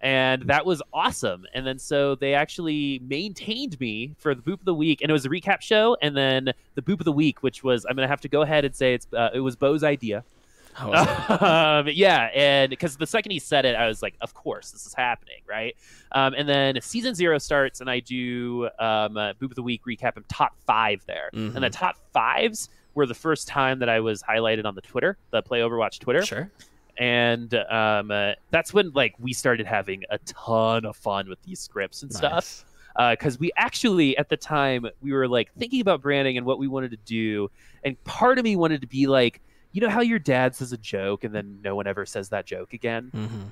And 0.00 0.42
that 0.48 0.66
was 0.66 0.82
awesome. 0.92 1.46
And 1.54 1.64
then 1.64 1.78
so 1.78 2.16
they 2.16 2.34
actually 2.34 3.00
maintained 3.06 3.78
me 3.78 4.16
for 4.18 4.34
the 4.34 4.42
boop 4.42 4.54
of 4.54 4.64
the 4.64 4.74
week. 4.74 5.00
And 5.00 5.08
it 5.10 5.12
was 5.12 5.24
a 5.24 5.28
recap 5.28 5.60
show. 5.60 5.96
And 6.02 6.16
then 6.16 6.52
the 6.74 6.82
boop 6.82 6.98
of 6.98 7.04
the 7.04 7.12
week, 7.12 7.42
which 7.44 7.62
was, 7.62 7.84
I'm 7.88 7.94
going 7.94 8.04
to 8.06 8.10
have 8.10 8.20
to 8.22 8.28
go 8.28 8.42
ahead 8.42 8.64
and 8.64 8.74
say 8.74 8.94
it's, 8.94 9.06
uh, 9.12 9.30
it 9.32 9.38
was 9.40 9.54
Bo's 9.56 9.84
idea. 9.84 10.24
Um, 10.80 11.86
yeah, 11.92 12.30
and 12.34 12.70
because 12.70 12.96
the 12.96 13.06
second 13.06 13.30
he 13.32 13.38
said 13.38 13.66
it, 13.66 13.74
I 13.76 13.86
was 13.86 14.00
like, 14.00 14.14
"Of 14.22 14.32
course, 14.32 14.70
this 14.70 14.86
is 14.86 14.94
happening, 14.94 15.42
right?" 15.46 15.76
Um, 16.12 16.32
and 16.34 16.48
then 16.48 16.80
season 16.80 17.14
zero 17.14 17.36
starts, 17.36 17.82
and 17.82 17.90
I 17.90 18.00
do 18.00 18.70
um, 18.78 19.16
uh, 19.18 19.34
Boop 19.34 19.50
of 19.50 19.54
the 19.54 19.62
Week 19.62 19.82
recap 19.86 20.16
of 20.16 20.26
top 20.28 20.56
five 20.66 21.04
there, 21.06 21.28
Mhm. 21.34 21.54
and 21.56 21.62
the 21.64 21.68
top 21.68 21.96
fives 22.14 22.70
were 22.94 23.04
the 23.04 23.14
first 23.14 23.48
time 23.48 23.80
that 23.80 23.90
I 23.90 24.00
was 24.00 24.22
highlighted 24.22 24.64
on 24.64 24.74
the 24.74 24.80
Twitter, 24.80 25.18
the 25.30 25.42
Play 25.42 25.60
Overwatch 25.60 25.98
Twitter, 25.98 26.24
Sure. 26.24 26.50
And 26.98 27.52
um, 27.54 28.10
uh, 28.10 28.32
that's 28.50 28.72
when 28.74 28.90
like 28.92 29.14
we 29.18 29.32
started 29.32 29.66
having 29.66 30.02
a 30.10 30.18
ton 30.18 30.84
of 30.84 30.96
fun 30.96 31.28
with 31.28 31.42
these 31.42 31.60
scripts 31.60 32.02
and 32.02 32.12
stuff. 32.12 32.64
Nice. 32.98 33.16
because 33.16 33.38
we 33.38 33.50
actually 33.56 34.16
at 34.18 34.28
the 34.28 34.36
time 34.36 34.86
we 35.00 35.12
were 35.12 35.26
like 35.28 35.50
thinking 35.58 35.80
about 35.80 36.02
branding 36.02 36.36
and 36.36 36.44
what 36.46 36.58
we 36.58 36.68
wanted 36.68 36.90
to 36.90 36.98
do 37.04 37.50
and 37.84 38.02
part 38.04 38.38
of 38.38 38.44
me 38.44 38.54
wanted 38.56 38.80
to 38.82 38.86
be 38.86 39.06
like 39.06 39.40
you 39.72 39.80
know 39.80 39.88
how 39.88 40.02
your 40.02 40.18
dad 40.18 40.54
says 40.54 40.72
a 40.72 40.76
joke 40.76 41.24
and 41.24 41.34
then 41.34 41.58
no 41.64 41.74
one 41.74 41.86
ever 41.86 42.04
says 42.04 42.28
that 42.28 42.44
joke 42.44 42.74
again? 42.74 43.10
Mhm. 43.14 43.50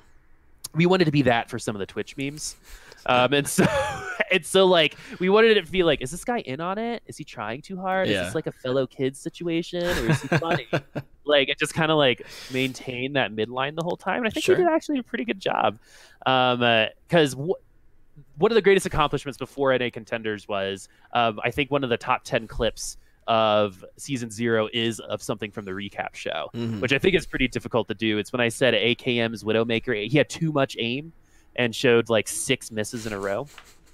we 0.75 0.85
wanted 0.85 1.05
to 1.05 1.11
be 1.11 1.23
that 1.23 1.49
for 1.49 1.57
some 1.57 1.75
of 1.75 1.79
the 1.79 1.85
twitch 1.87 2.15
memes. 2.17 2.55
Um, 3.07 3.33
and 3.33 3.47
so 3.47 3.65
and 4.31 4.45
so 4.45 4.67
like 4.67 4.95
we 5.19 5.29
wanted 5.29 5.57
it 5.57 5.65
to 5.65 5.71
be 5.71 5.81
like 5.81 6.01
is 6.01 6.11
this 6.11 6.23
guy 6.23 6.41
in 6.41 6.61
on 6.61 6.77
it? 6.77 7.01
Is 7.07 7.17
he 7.17 7.23
trying 7.23 7.63
too 7.63 7.77
hard? 7.81 8.07
Is 8.07 8.27
this 8.27 8.35
like 8.35 8.45
a 8.45 8.51
fellow 8.51 8.85
kid 8.85 9.17
situation? 9.17 9.83
Or 9.83 10.11
is 10.11 10.21
he 10.21 10.27
funny 10.27 10.67
like 11.25 11.49
it 11.49 11.57
just 11.59 11.73
kind 11.73 11.91
of 11.91 11.97
like 11.97 12.25
maintain 12.51 13.13
that 13.13 13.31
midline 13.31 13.75
the 13.75 13.83
whole 13.83 13.95
time 13.97 14.17
and 14.19 14.27
i 14.27 14.29
think 14.29 14.43
Sure. 14.45 14.55
we 14.57 14.63
did 14.63 14.71
actually 14.71 14.99
a 14.99 15.03
pretty 15.03 15.23
good 15.25 15.39
job 15.39 15.77
um 16.25 16.59
because 17.07 17.33
wh- 17.33 17.59
one 18.37 18.51
of 18.51 18.55
the 18.55 18.61
greatest 18.61 18.85
accomplishments 18.85 19.37
before 19.37 19.75
NA 19.77 19.89
contenders 19.91 20.47
was 20.47 20.89
um, 21.13 21.39
I 21.43 21.49
think 21.49 21.71
one 21.71 21.83
of 21.83 21.89
the 21.89 21.97
top 21.97 22.23
10 22.23 22.45
clips 22.47 22.97
of 23.27 23.83
season 23.97 24.29
zero 24.29 24.67
is 24.73 24.99
of 24.99 25.23
something 25.23 25.49
from 25.49 25.63
the 25.65 25.71
recap 25.71 26.13
show, 26.13 26.49
Mhm. 26.53 26.81
which 26.81 26.91
I 26.91 26.99
think 26.99 27.15
is 27.15 27.25
pretty 27.25 27.47
difficult 27.47 27.87
to 27.87 27.93
do. 27.93 28.17
It's 28.17 28.31
when 28.33 28.41
I 28.41 28.49
said 28.49 28.73
AKM's 28.73 29.43
Widowmaker, 29.43 30.07
he 30.09 30.17
had 30.17 30.29
too 30.29 30.51
much 30.51 30.75
aim 30.77 31.13
and 31.55 31.73
showed 31.73 32.09
like 32.09 32.27
six 32.27 32.69
misses 32.69 33.05
in 33.07 33.13
a 33.13 33.17
row. 33.19 33.47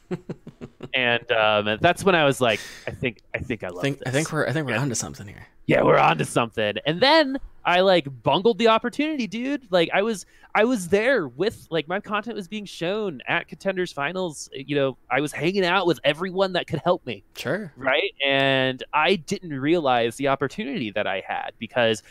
and 0.93 1.31
um, 1.31 1.77
that's 1.81 2.03
when 2.03 2.15
I 2.15 2.25
was 2.25 2.41
like, 2.41 2.59
I 2.87 2.91
think, 2.91 3.21
I 3.33 3.39
think 3.39 3.63
I 3.63 3.67
I 3.67 3.81
think 3.81 3.99
this 3.99 4.07
I 4.07 4.11
think 4.11 4.31
we're 4.31 4.47
I 4.47 4.51
think 4.51 4.65
we're 4.67 4.77
onto 4.77 4.95
something 4.95 5.27
here. 5.27 5.45
Yeah, 5.67 5.83
we're 5.83 5.97
on 5.97 6.17
to 6.17 6.25
something. 6.25 6.75
And 6.85 6.99
then 6.99 7.37
I 7.65 7.81
like 7.81 8.07
bungled 8.23 8.57
the 8.57 8.69
opportunity, 8.69 9.27
dude. 9.27 9.67
Like 9.69 9.89
I 9.93 10.01
was 10.01 10.25
I 10.55 10.63
was 10.63 10.87
there 10.87 11.27
with 11.27 11.67
like 11.69 11.87
my 11.87 11.99
content 11.99 12.35
was 12.37 12.47
being 12.47 12.65
shown 12.65 13.21
at 13.27 13.47
contenders 13.49 13.91
finals. 13.91 14.49
You 14.53 14.75
know, 14.77 14.97
I 15.11 15.19
was 15.21 15.33
hanging 15.33 15.65
out 15.65 15.85
with 15.85 15.99
everyone 16.05 16.53
that 16.53 16.65
could 16.67 16.79
help 16.83 17.05
me, 17.05 17.23
Sure. 17.35 17.71
right? 17.75 18.13
And 18.25 18.81
I 18.93 19.17
didn't 19.17 19.53
realize 19.59 20.15
the 20.15 20.29
opportunity 20.29 20.89
that 20.91 21.05
I 21.05 21.21
had 21.27 21.51
because 21.59 22.01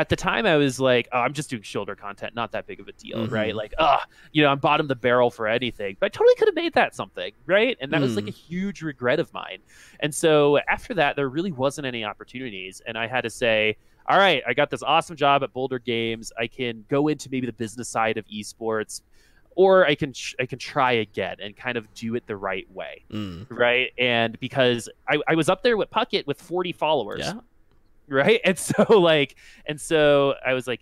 at 0.00 0.08
the 0.08 0.16
time 0.16 0.46
I 0.46 0.56
was 0.56 0.80
like, 0.80 1.08
oh, 1.12 1.18
I'm 1.18 1.34
just 1.34 1.50
doing 1.50 1.62
shoulder 1.62 1.94
content, 1.94 2.34
not 2.34 2.52
that 2.52 2.66
big 2.66 2.80
of 2.80 2.88
a 2.88 2.92
deal, 2.92 3.26
Mhm. 3.26 3.30
right? 3.30 3.54
Like, 3.54 3.74
ah, 3.78 4.04
you 4.32 4.42
know, 4.42 4.48
I'm 4.48 4.58
bottom 4.58 4.84
of 4.84 4.88
the 4.88 4.96
barrel 4.96 5.30
for 5.30 5.46
anything, 5.46 5.96
but 6.00 6.06
I 6.06 6.08
totally 6.08 6.34
could 6.36 6.48
have 6.48 6.54
made 6.54 6.72
that 6.72 6.94
something, 6.94 7.32
right? 7.46 7.76
And 7.80 7.92
that 7.92 8.00
was 8.00 8.16
like 8.16 8.24
Mm. 8.24 8.28
a 8.28 8.32
huge 8.32 8.80
regret 8.82 9.20
of 9.20 9.32
mine. 9.34 9.58
And 10.00 10.14
so 10.14 10.58
after 10.68 10.94
that, 10.94 11.16
there 11.16 11.28
really 11.28 11.52
wasn't 11.52 11.86
any 11.86 12.02
opportunities, 12.04 12.80
and 12.86 12.96
I 12.96 13.06
had 13.06 13.20
to 13.22 13.30
say, 13.30 13.76
all 14.08 14.18
right, 14.18 14.42
I 14.46 14.54
got 14.54 14.70
this 14.70 14.82
awesome 14.82 15.16
job 15.16 15.42
at 15.44 15.52
Boulder 15.52 15.78
Games. 15.78 16.32
I 16.38 16.46
can 16.46 16.84
go 16.88 17.08
into 17.08 17.28
maybe 17.30 17.46
the 17.46 17.52
business 17.52 17.88
side 17.88 18.16
of 18.16 18.26
esports, 18.28 19.02
or 19.56 19.84
I 19.86 19.94
can 19.96 20.14
I 20.40 20.46
can 20.46 20.58
try 20.58 20.92
again 20.92 21.36
and 21.42 21.54
kind 21.56 21.76
of 21.76 21.92
do 21.92 22.14
it 22.14 22.26
the 22.26 22.36
right 22.36 22.68
way, 22.72 23.04
Mm. 23.10 23.46
right? 23.50 23.92
And 23.98 24.40
because 24.40 24.88
I, 25.06 25.20
I 25.28 25.34
was 25.34 25.48
up 25.50 25.62
there 25.62 25.76
with 25.76 25.90
Puckett 25.90 26.26
with 26.26 26.40
40 26.40 26.72
followers, 26.72 27.20
Yeah. 27.20 27.34
Right? 28.10 28.40
And 28.44 28.58
so 28.58 28.84
like, 28.98 29.36
and 29.66 29.80
so 29.80 30.34
I 30.44 30.54
was 30.54 30.66
like, 30.66 30.80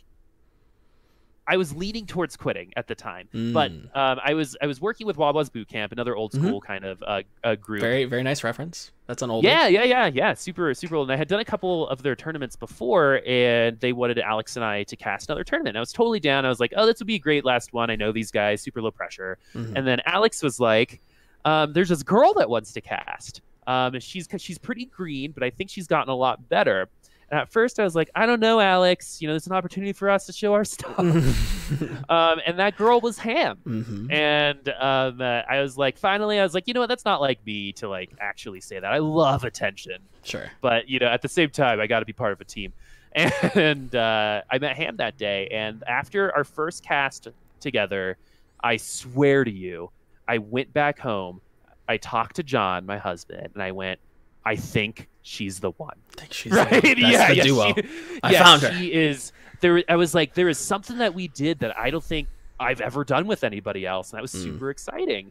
I 1.51 1.57
was 1.57 1.75
leaning 1.75 2.05
towards 2.05 2.37
quitting 2.37 2.75
at 2.77 2.89
the 2.89 2.95
time, 2.95 3.27
but 3.33 3.73
Mm. 3.73 3.97
um, 3.97 4.21
I 4.23 4.35
was 4.35 4.55
I 4.61 4.67
was 4.67 4.83
working 4.83 5.07
with 5.07 5.17
Wawa's 5.17 5.49
Boot 5.49 5.67
Camp, 5.67 5.93
another 5.93 6.15
old 6.15 6.33
Mhm. 6.33 6.41
school 6.47 6.61
kind 6.61 6.85
of 6.85 7.03
uh, 7.03 7.23
uh, 7.43 7.55
group. 7.55 7.81
Very 7.81 8.05
very 8.05 8.23
nice 8.23 8.45
reference. 8.45 8.93
That's 9.07 9.23
an 9.23 9.31
old. 9.31 9.45
Yeah, 9.45 9.67
yeah, 9.67 9.85
yeah, 9.85 10.07
yeah. 10.09 10.35
Super, 10.35 10.75
super 10.75 10.97
old. 10.97 11.09
And 11.09 11.15
I 11.15 11.17
had 11.17 11.27
done 11.27 11.41
a 11.41 11.47
couple 11.47 11.89
of 11.89 12.03
their 12.03 12.15
tournaments 12.15 12.55
before, 12.55 13.23
and 13.27 13.81
they 13.81 13.95
wanted 13.95 14.19
Alex 14.19 14.57
and 14.57 14.65
I 14.65 14.83
to 14.85 14.97
cast 14.97 15.31
another 15.31 15.43
tournament. 15.43 15.71
And 15.71 15.79
I 15.79 15.81
was 15.81 15.93
totally 15.95 16.21
down. 16.21 16.45
I 16.45 16.51
was 16.51 16.61
like, 16.61 16.75
oh, 16.77 16.85
this 16.85 16.99
would 17.01 17.07
be 17.07 17.15
a 17.15 17.19
great 17.19 17.47
last 17.47 17.73
one. 17.73 17.89
I 17.89 17.97
know 17.97 18.13
these 18.13 18.31
guys, 18.31 18.61
super 18.61 18.83
low 18.83 18.91
pressure. 18.91 19.39
Mhm. 19.55 19.73
And 19.75 19.87
then 19.87 20.01
Alex 20.05 20.43
was 20.43 20.61
like, 20.61 21.01
um, 21.47 21.73
there's 21.73 21.89
this 21.89 22.03
girl 22.03 22.35
that 22.35 22.51
wants 22.51 22.75
to 22.75 22.83
cast. 22.83 23.41
Um, 23.67 23.99
she's 24.01 24.29
she's 24.39 24.59
pretty 24.59 24.85
green, 24.85 25.33
but 25.33 25.43
I 25.43 25.49
think 25.49 25.71
she's 25.71 25.87
gotten 25.87 26.11
a 26.11 26.15
lot 26.15 26.47
better. 26.51 26.91
And 27.31 27.41
at 27.41 27.51
first, 27.53 27.79
I 27.79 27.85
was 27.85 27.95
like, 27.95 28.11
I 28.15 28.25
don't 28.27 28.41
know, 28.41 28.59
Alex. 28.61 29.21
You 29.21 29.29
know, 29.29 29.35
it's 29.35 29.47
an 29.47 29.53
opportunity 29.53 29.93
for 29.93 30.09
us 30.09 30.27
to 30.27 30.33
show 30.33 30.55
our 30.55 30.65
stuff. 30.77 30.99
um, 32.09 32.41
and 32.47 32.59
that 32.59 32.77
girl 32.77 33.01
was 33.01 33.19
Ham 33.19 33.59
Mhm. 33.67 34.11
and 34.13 34.69
um, 34.81 35.21
uh, 35.21 35.43
I 35.49 35.61
was 35.61 35.77
like, 35.77 35.99
finally, 35.99 36.39
I 36.41 36.43
was 36.43 36.55
like, 36.55 36.67
you 36.67 36.75
know 36.75 36.81
what? 36.81 36.89
That's 36.89 37.05
not 37.05 37.21
like 37.21 37.45
me 37.45 37.73
to 37.75 37.89
like 37.89 38.11
actually 38.21 38.61
say 38.61 38.81
that. 38.81 38.93
I 38.93 38.99
love 38.99 39.45
attention, 39.45 39.99
Sure. 40.25 40.51
but 40.63 40.89
you 40.89 40.99
know, 40.99 41.07
at 41.07 41.21
the 41.23 41.29
same 41.29 41.51
time, 41.51 41.81
I 41.81 41.87
got 41.87 42.01
to 42.01 42.07
be 42.07 42.13
part 42.13 42.33
of 42.33 42.41
a 42.41 42.45
team. 42.45 42.73
And 43.15 43.95
uh, 43.95 44.43
I 44.51 44.59
met 44.59 44.77
Ham 44.77 44.97
that 44.99 45.17
day, 45.17 45.49
and 45.49 45.83
after 45.87 46.35
our 46.37 46.45
first 46.45 46.85
cast 46.85 47.27
together, 47.59 48.17
I 48.63 48.77
swear 48.77 49.45
to 49.45 49.51
you, 49.51 49.91
I 50.29 50.39
went 50.39 50.73
back 50.73 50.99
home. 50.99 51.41
I 51.89 51.97
talked 51.97 52.37
to 52.37 52.43
John, 52.43 52.87
my 52.87 52.99
husband, 52.99 53.49
and 53.55 53.63
I 53.63 53.73
went, 53.73 53.99
I 54.45 54.57
think 54.57 55.09
she's 55.29 55.61
the 55.61 55.71
one 55.73 55.97
I 56.17 56.21
think 56.21 56.33
she's 56.33 56.53
right? 56.55 56.71
That's 56.71 56.99
yeah, 56.99 57.29
the 57.29 57.37
yeah, 57.37 57.43
duo. 57.43 57.75
She, 57.75 57.83
I 58.23 58.33
yeah, 58.33 58.43
found 58.45 58.63
her. 58.63 58.73
She 58.75 58.93
is 58.93 59.33
there. 59.61 59.83
I 59.89 59.97
was 59.97 60.15
like, 60.15 60.35
there 60.35 60.49
is 60.49 60.59
something 60.59 60.99
that 60.99 61.15
we 61.15 61.29
did 61.29 61.59
that 61.61 61.79
I 61.79 61.91
don't 61.91 62.03
think 62.05 62.29
I've 62.61 62.81
ever 62.81 63.05
done 63.05 63.27
with 63.27 63.45
anybody 63.45 63.87
else, 63.87 64.11
and 64.11 64.19
that 64.19 64.23
was 64.23 64.33
Mm. 64.35 64.43
super 64.43 64.71
exciting. 64.71 65.31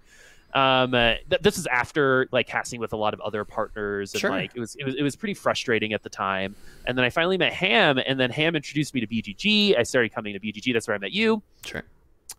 Um, 0.54 0.94
uh, 0.94 1.16
th- 1.30 1.42
this 1.42 1.58
is 1.58 1.68
after 1.68 2.30
like 2.32 2.48
casting 2.48 2.80
with 2.80 2.94
a 2.94 2.96
lot 2.96 3.14
of 3.14 3.20
other 3.20 3.44
partners, 3.44 4.14
and 4.14 4.22
Sure. 4.22 4.30
like 4.30 4.52
it 4.56 4.60
was, 4.60 4.76
it 4.76 4.86
was 4.86 4.96
it 4.96 5.04
was 5.04 5.16
pretty 5.16 5.34
frustrating 5.34 5.92
at 5.94 6.04
the 6.04 6.10
time. 6.10 6.56
And 6.86 6.98
then 6.98 7.04
I 7.04 7.10
finally 7.10 7.38
met 7.38 7.52
Ham, 7.54 7.98
and 7.98 8.18
then 8.20 8.30
Ham 8.32 8.56
introduced 8.56 8.94
me 8.94 9.02
to 9.02 9.08
BGG. 9.08 9.78
I 9.78 9.84
started 9.84 10.14
coming 10.14 10.34
to 10.34 10.40
BGG. 10.40 10.72
That's 10.74 10.88
where 10.88 10.96
I 10.96 11.00
met 11.00 11.12
you 11.12 11.44
Sure. 11.66 11.84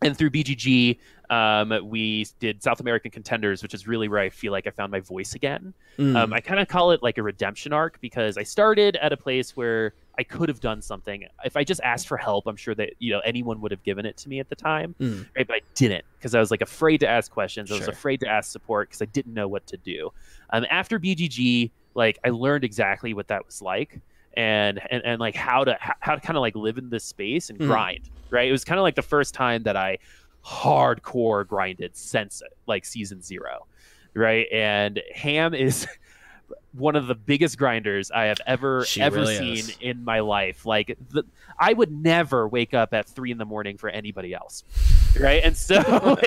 And 0.01 0.17
through 0.17 0.29
BGG, 0.29 0.97
um, 1.29 1.73
we 1.89 2.25
did 2.39 2.63
South 2.63 2.79
American 2.79 3.11
Contenders, 3.11 3.61
which 3.61 3.73
is 3.73 3.87
really 3.87 4.07
where 4.07 4.19
I 4.19 4.29
feel 4.29 4.51
like 4.51 4.65
I 4.65 4.71
found 4.71 4.91
my 4.91 4.99
voice 4.99 5.35
again. 5.35 5.73
Mm. 5.97 6.15
Um, 6.15 6.33
I 6.33 6.39
kind 6.39 6.59
of 6.59 6.67
call 6.67 6.91
it 6.91 7.03
like 7.03 7.17
a 7.17 7.23
redemption 7.23 7.73
arc 7.73 7.99
because 8.01 8.37
I 8.37 8.43
started 8.43 8.95
at 8.97 9.11
a 9.13 9.17
place 9.17 9.55
where 9.57 9.93
I 10.17 10.23
could 10.23 10.49
have 10.49 10.59
done 10.59 10.81
something. 10.81 11.25
If 11.43 11.55
I 11.55 11.63
just 11.63 11.81
asked 11.81 12.07
for 12.07 12.17
help, 12.17 12.47
I'm 12.47 12.55
sure 12.55 12.73
that 12.75 12.93
you 12.99 13.11
know 13.11 13.19
anyone 13.19 13.61
would 13.61 13.71
have 13.71 13.83
given 13.83 14.05
it 14.05 14.17
to 14.17 14.29
me 14.29 14.39
at 14.39 14.49
the 14.49 14.55
time, 14.55 14.95
Mm. 14.99 15.25
right? 15.35 15.45
But 15.47 15.57
I 15.57 15.61
didn't 15.75 16.05
because 16.17 16.33
I 16.33 16.39
was 16.39 16.49
like 16.51 16.61
afraid 16.61 16.99
to 17.01 17.07
ask 17.07 17.31
questions. 17.31 17.71
I 17.71 17.75
was 17.77 17.87
afraid 17.87 18.19
to 18.21 18.27
ask 18.27 18.51
support 18.51 18.89
because 18.89 19.01
I 19.01 19.05
didn't 19.05 19.33
know 19.33 19.47
what 19.47 19.67
to 19.67 19.77
do. 19.77 20.11
Um, 20.51 20.65
after 20.69 20.99
BGG, 20.99 21.71
like 21.93 22.17
I 22.25 22.29
learned 22.29 22.63
exactly 22.63 23.13
what 23.13 23.27
that 23.27 23.45
was 23.45 23.61
like. 23.61 23.99
And, 24.39 24.79
and 24.89 25.01
and 25.03 25.19
like 25.19 25.35
how 25.35 25.65
to 25.65 25.75
how, 25.79 26.15
to 26.15 26.21
kind 26.21 26.37
of 26.37 26.41
like 26.41 26.55
live 26.55 26.77
in 26.77 26.89
this 26.89 27.03
space 27.03 27.49
and 27.49 27.59
Mhm. 27.59 27.67
grind 27.67 28.09
right 28.29 28.47
it 28.47 28.51
was 28.53 28.63
kind 28.63 28.79
of 28.79 28.83
like 28.83 28.95
the 28.95 29.01
first 29.01 29.33
time 29.33 29.63
that 29.63 29.75
i 29.75 29.97
hardcore 30.45 31.45
grinded 31.45 31.95
since 31.95 32.41
like 32.65 32.85
season 32.85 33.21
zero 33.21 33.67
right 34.13 34.47
and 34.51 35.01
ham 35.13 35.53
is 35.53 35.85
one 36.73 36.95
of 36.95 37.07
the 37.07 37.15
biggest 37.15 37.57
grinders 37.57 38.11
i 38.11 38.25
have 38.25 38.39
ever 38.45 38.85
She 38.85 39.01
ever 39.01 39.17
really 39.19 39.37
seen 39.37 39.57
is. 39.57 39.77
in 39.81 40.03
my 40.03 40.19
life. 40.19 40.65
Like 40.65 40.97
the, 41.09 41.23
i 41.57 41.73
would 41.73 41.91
never 41.91 42.47
wake 42.47 42.73
up 42.73 42.93
at 42.93 43.07
three 43.07 43.31
in 43.31 43.37
the 43.37 43.45
morning 43.45 43.77
for 43.77 43.89
anybody 43.89 44.33
else. 44.33 44.63
Right? 45.19 45.43
And 45.43 45.57
so 45.57 45.79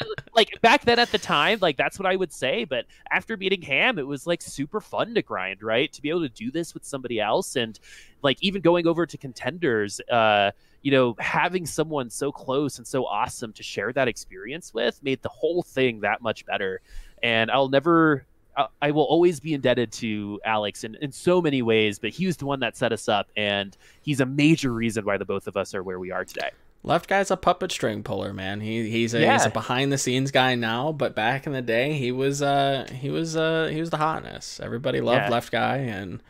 like 0.34 0.60
back 0.60 0.84
then 0.84 0.98
at 0.98 1.10
the 1.10 1.18
time 1.18 1.58
like 1.62 1.76
that's 1.76 1.98
what 1.98 2.06
i 2.06 2.14
would 2.14 2.32
say 2.32 2.64
but 2.64 2.84
after 3.10 3.36
meeting 3.36 3.62
ham 3.62 3.98
it 3.98 4.06
was 4.06 4.26
like 4.26 4.42
super 4.42 4.80
fun 4.80 5.14
to 5.14 5.22
grind 5.22 5.62
right? 5.62 5.92
To 5.92 6.02
be 6.02 6.10
able 6.10 6.22
to 6.22 6.28
do 6.28 6.50
this 6.50 6.74
with 6.74 6.84
somebody 6.84 7.20
else 7.20 7.56
and 7.56 7.78
like 8.22 8.38
even 8.42 8.60
going 8.60 8.86
over 8.86 9.06
to 9.06 9.16
contenders 9.16 10.00
uh 10.10 10.50
you 10.82 10.90
know 10.92 11.14
having 11.18 11.66
someone 11.66 12.10
so 12.10 12.30
close 12.30 12.78
and 12.78 12.86
so 12.86 13.06
awesome 13.06 13.52
to 13.54 13.62
share 13.62 13.92
that 13.92 14.08
experience 14.08 14.74
with 14.74 15.02
made 15.02 15.22
the 15.22 15.28
whole 15.28 15.62
thing 15.62 16.00
that 16.00 16.20
much 16.20 16.44
better. 16.46 16.80
And 17.22 17.50
i'll 17.50 17.68
never 17.68 18.26
I- 18.56 18.66
I 18.82 18.90
will 18.90 19.02
always 19.04 19.40
be 19.40 19.54
indebted 19.54 19.92
to 19.92 20.40
Alex 20.44 20.82
in, 20.84 20.96
in 21.02 21.12
so 21.12 21.42
many 21.42 21.62
ways, 21.62 21.98
but 21.98 22.10
he 22.10 22.26
was 22.26 22.36
the 22.38 22.46
one 22.46 22.60
that 22.60 22.76
set 22.76 22.92
us 22.92 23.08
up, 23.08 23.28
and 23.36 23.76
he's 24.02 24.20
a 24.20 24.26
major 24.26 24.72
reason 24.72 25.04
why 25.04 25.16
the 25.18 25.24
both 25.24 25.46
of 25.46 25.56
us 25.56 25.74
are 25.74 25.82
where 25.82 25.98
we 25.98 26.10
are 26.10 26.24
today. 26.24 26.50
Left 26.82 27.08
guy's 27.08 27.30
a 27.32 27.36
puppet 27.36 27.72
string 27.72 28.02
puller, 28.04 28.32
man. 28.32 28.60
He 28.60 28.88
he's 28.90 29.12
a 29.12 29.18
he's 29.18 29.24
Yeah. 29.26 29.44
a 29.46 29.50
behind 29.50 29.90
the 29.92 29.98
scenes 29.98 30.30
guy 30.30 30.54
now, 30.54 30.92
but 30.92 31.14
back 31.16 31.46
in 31.46 31.52
the 31.52 31.62
day, 31.62 31.94
he 31.94 32.12
was 32.12 32.42
uh 32.42 32.86
he 33.00 33.10
was 33.10 33.36
uh 33.36 33.68
he 33.72 33.80
was 33.80 33.90
the 33.90 33.96
hotness. 33.96 34.60
Everybody 34.62 35.00
loved 35.00 35.22
Yeah. 35.24 35.30
Left 35.30 35.50
Guy, 35.50 35.78
and 35.78 36.22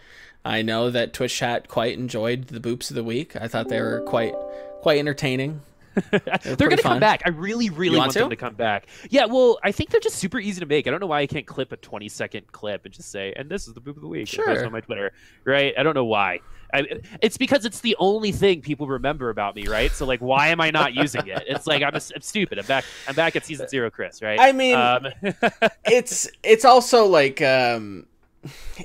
I 0.47 0.63
know 0.63 0.89
that 0.91 1.13
Twitch 1.13 1.35
chat 1.37 1.69
quite 1.69 1.99
enjoyed 1.99 2.47
the 2.47 2.61
boops 2.61 2.89
of 2.91 2.95
the 2.97 3.05
week. 3.05 3.37
I 3.37 3.49
thought 3.49 3.69
they 3.69 3.81
were 3.81 4.01
quite 4.07 4.33
quite 4.81 4.99
entertaining. 4.99 5.61
they're 6.43 6.57
going 6.57 6.77
to 6.77 6.83
come 6.83 7.01
back. 7.01 7.23
I 7.25 7.31
really, 7.31 7.71
really 7.71 7.97
want, 7.97 8.09
want 8.09 8.15
them 8.15 8.31
to? 8.31 8.37
come 8.37 8.55
back. 8.55 8.87
Yeah, 9.11 9.25
well, 9.27 9.59
I 9.63 9.73
think 9.73 9.91
they're 9.91 10.01
just 10.01 10.17
super 10.17 10.39
easy 10.39 10.61
to 10.61 10.67
make. 10.67 10.87
I 10.87 10.91
don't 10.91 11.01
know 11.01 11.07
why 11.07 11.21
I 11.21 11.27
can't 11.27 11.47
clip 11.47 11.73
a 11.73 11.77
20 11.77 12.09
second 12.09 12.53
clip 12.53 12.85
and 12.85 12.93
just 12.93 13.11
say, 13.11 13.33
and 13.37 13.49
this 13.49 13.67
is 13.67 13.75
the 13.75 13.81
boop 13.81 13.97
of 13.97 14.03
the 14.03 14.09
week. 14.09 14.33
and 14.33 14.45
post 14.45 14.49
it 14.49 14.55
Sure. 14.57 14.67
on 14.67 14.73
my 14.73 14.81
Twitter, 14.81 15.13
right? 15.45 15.75
I 15.79 15.83
don't 15.83 15.95
know 15.95 16.05
why. 16.05 16.41
I, 16.75 16.85
it's 17.23 17.39
because 17.39 17.65
it's 17.65 17.81
the 17.81 17.97
only 17.99 18.33
thing 18.33 18.61
people 18.61 18.87
remember 18.89 19.31
about 19.31 19.55
me, 19.55 19.69
right? 19.69 19.91
So, 19.93 20.05
like, 20.05 20.21
why 20.21 20.49
am 20.49 20.61
I 20.61 20.71
not 20.71 20.95
using 20.95 21.27
it? 21.27 21.45
It's 21.47 21.67
like 21.67 21.83
I'm, 21.83 21.95
a, 21.95 22.01
I'm 22.15 22.21
stupid. 22.21 22.59
I'm 22.59 22.67
back. 22.67 22.85
I'm 23.09 23.15
back 23.15 23.37
at 23.37 23.47
season 23.47 23.69
zero, 23.69 23.91
Chris. 23.91 24.21
Right? 24.21 24.39
I 24.41 24.53
mean, 24.53 24.75
um, 24.75 25.07
it's 25.85 26.29
it's 26.43 26.65
also 26.65 27.07
like 27.07 27.41
um 27.41 28.07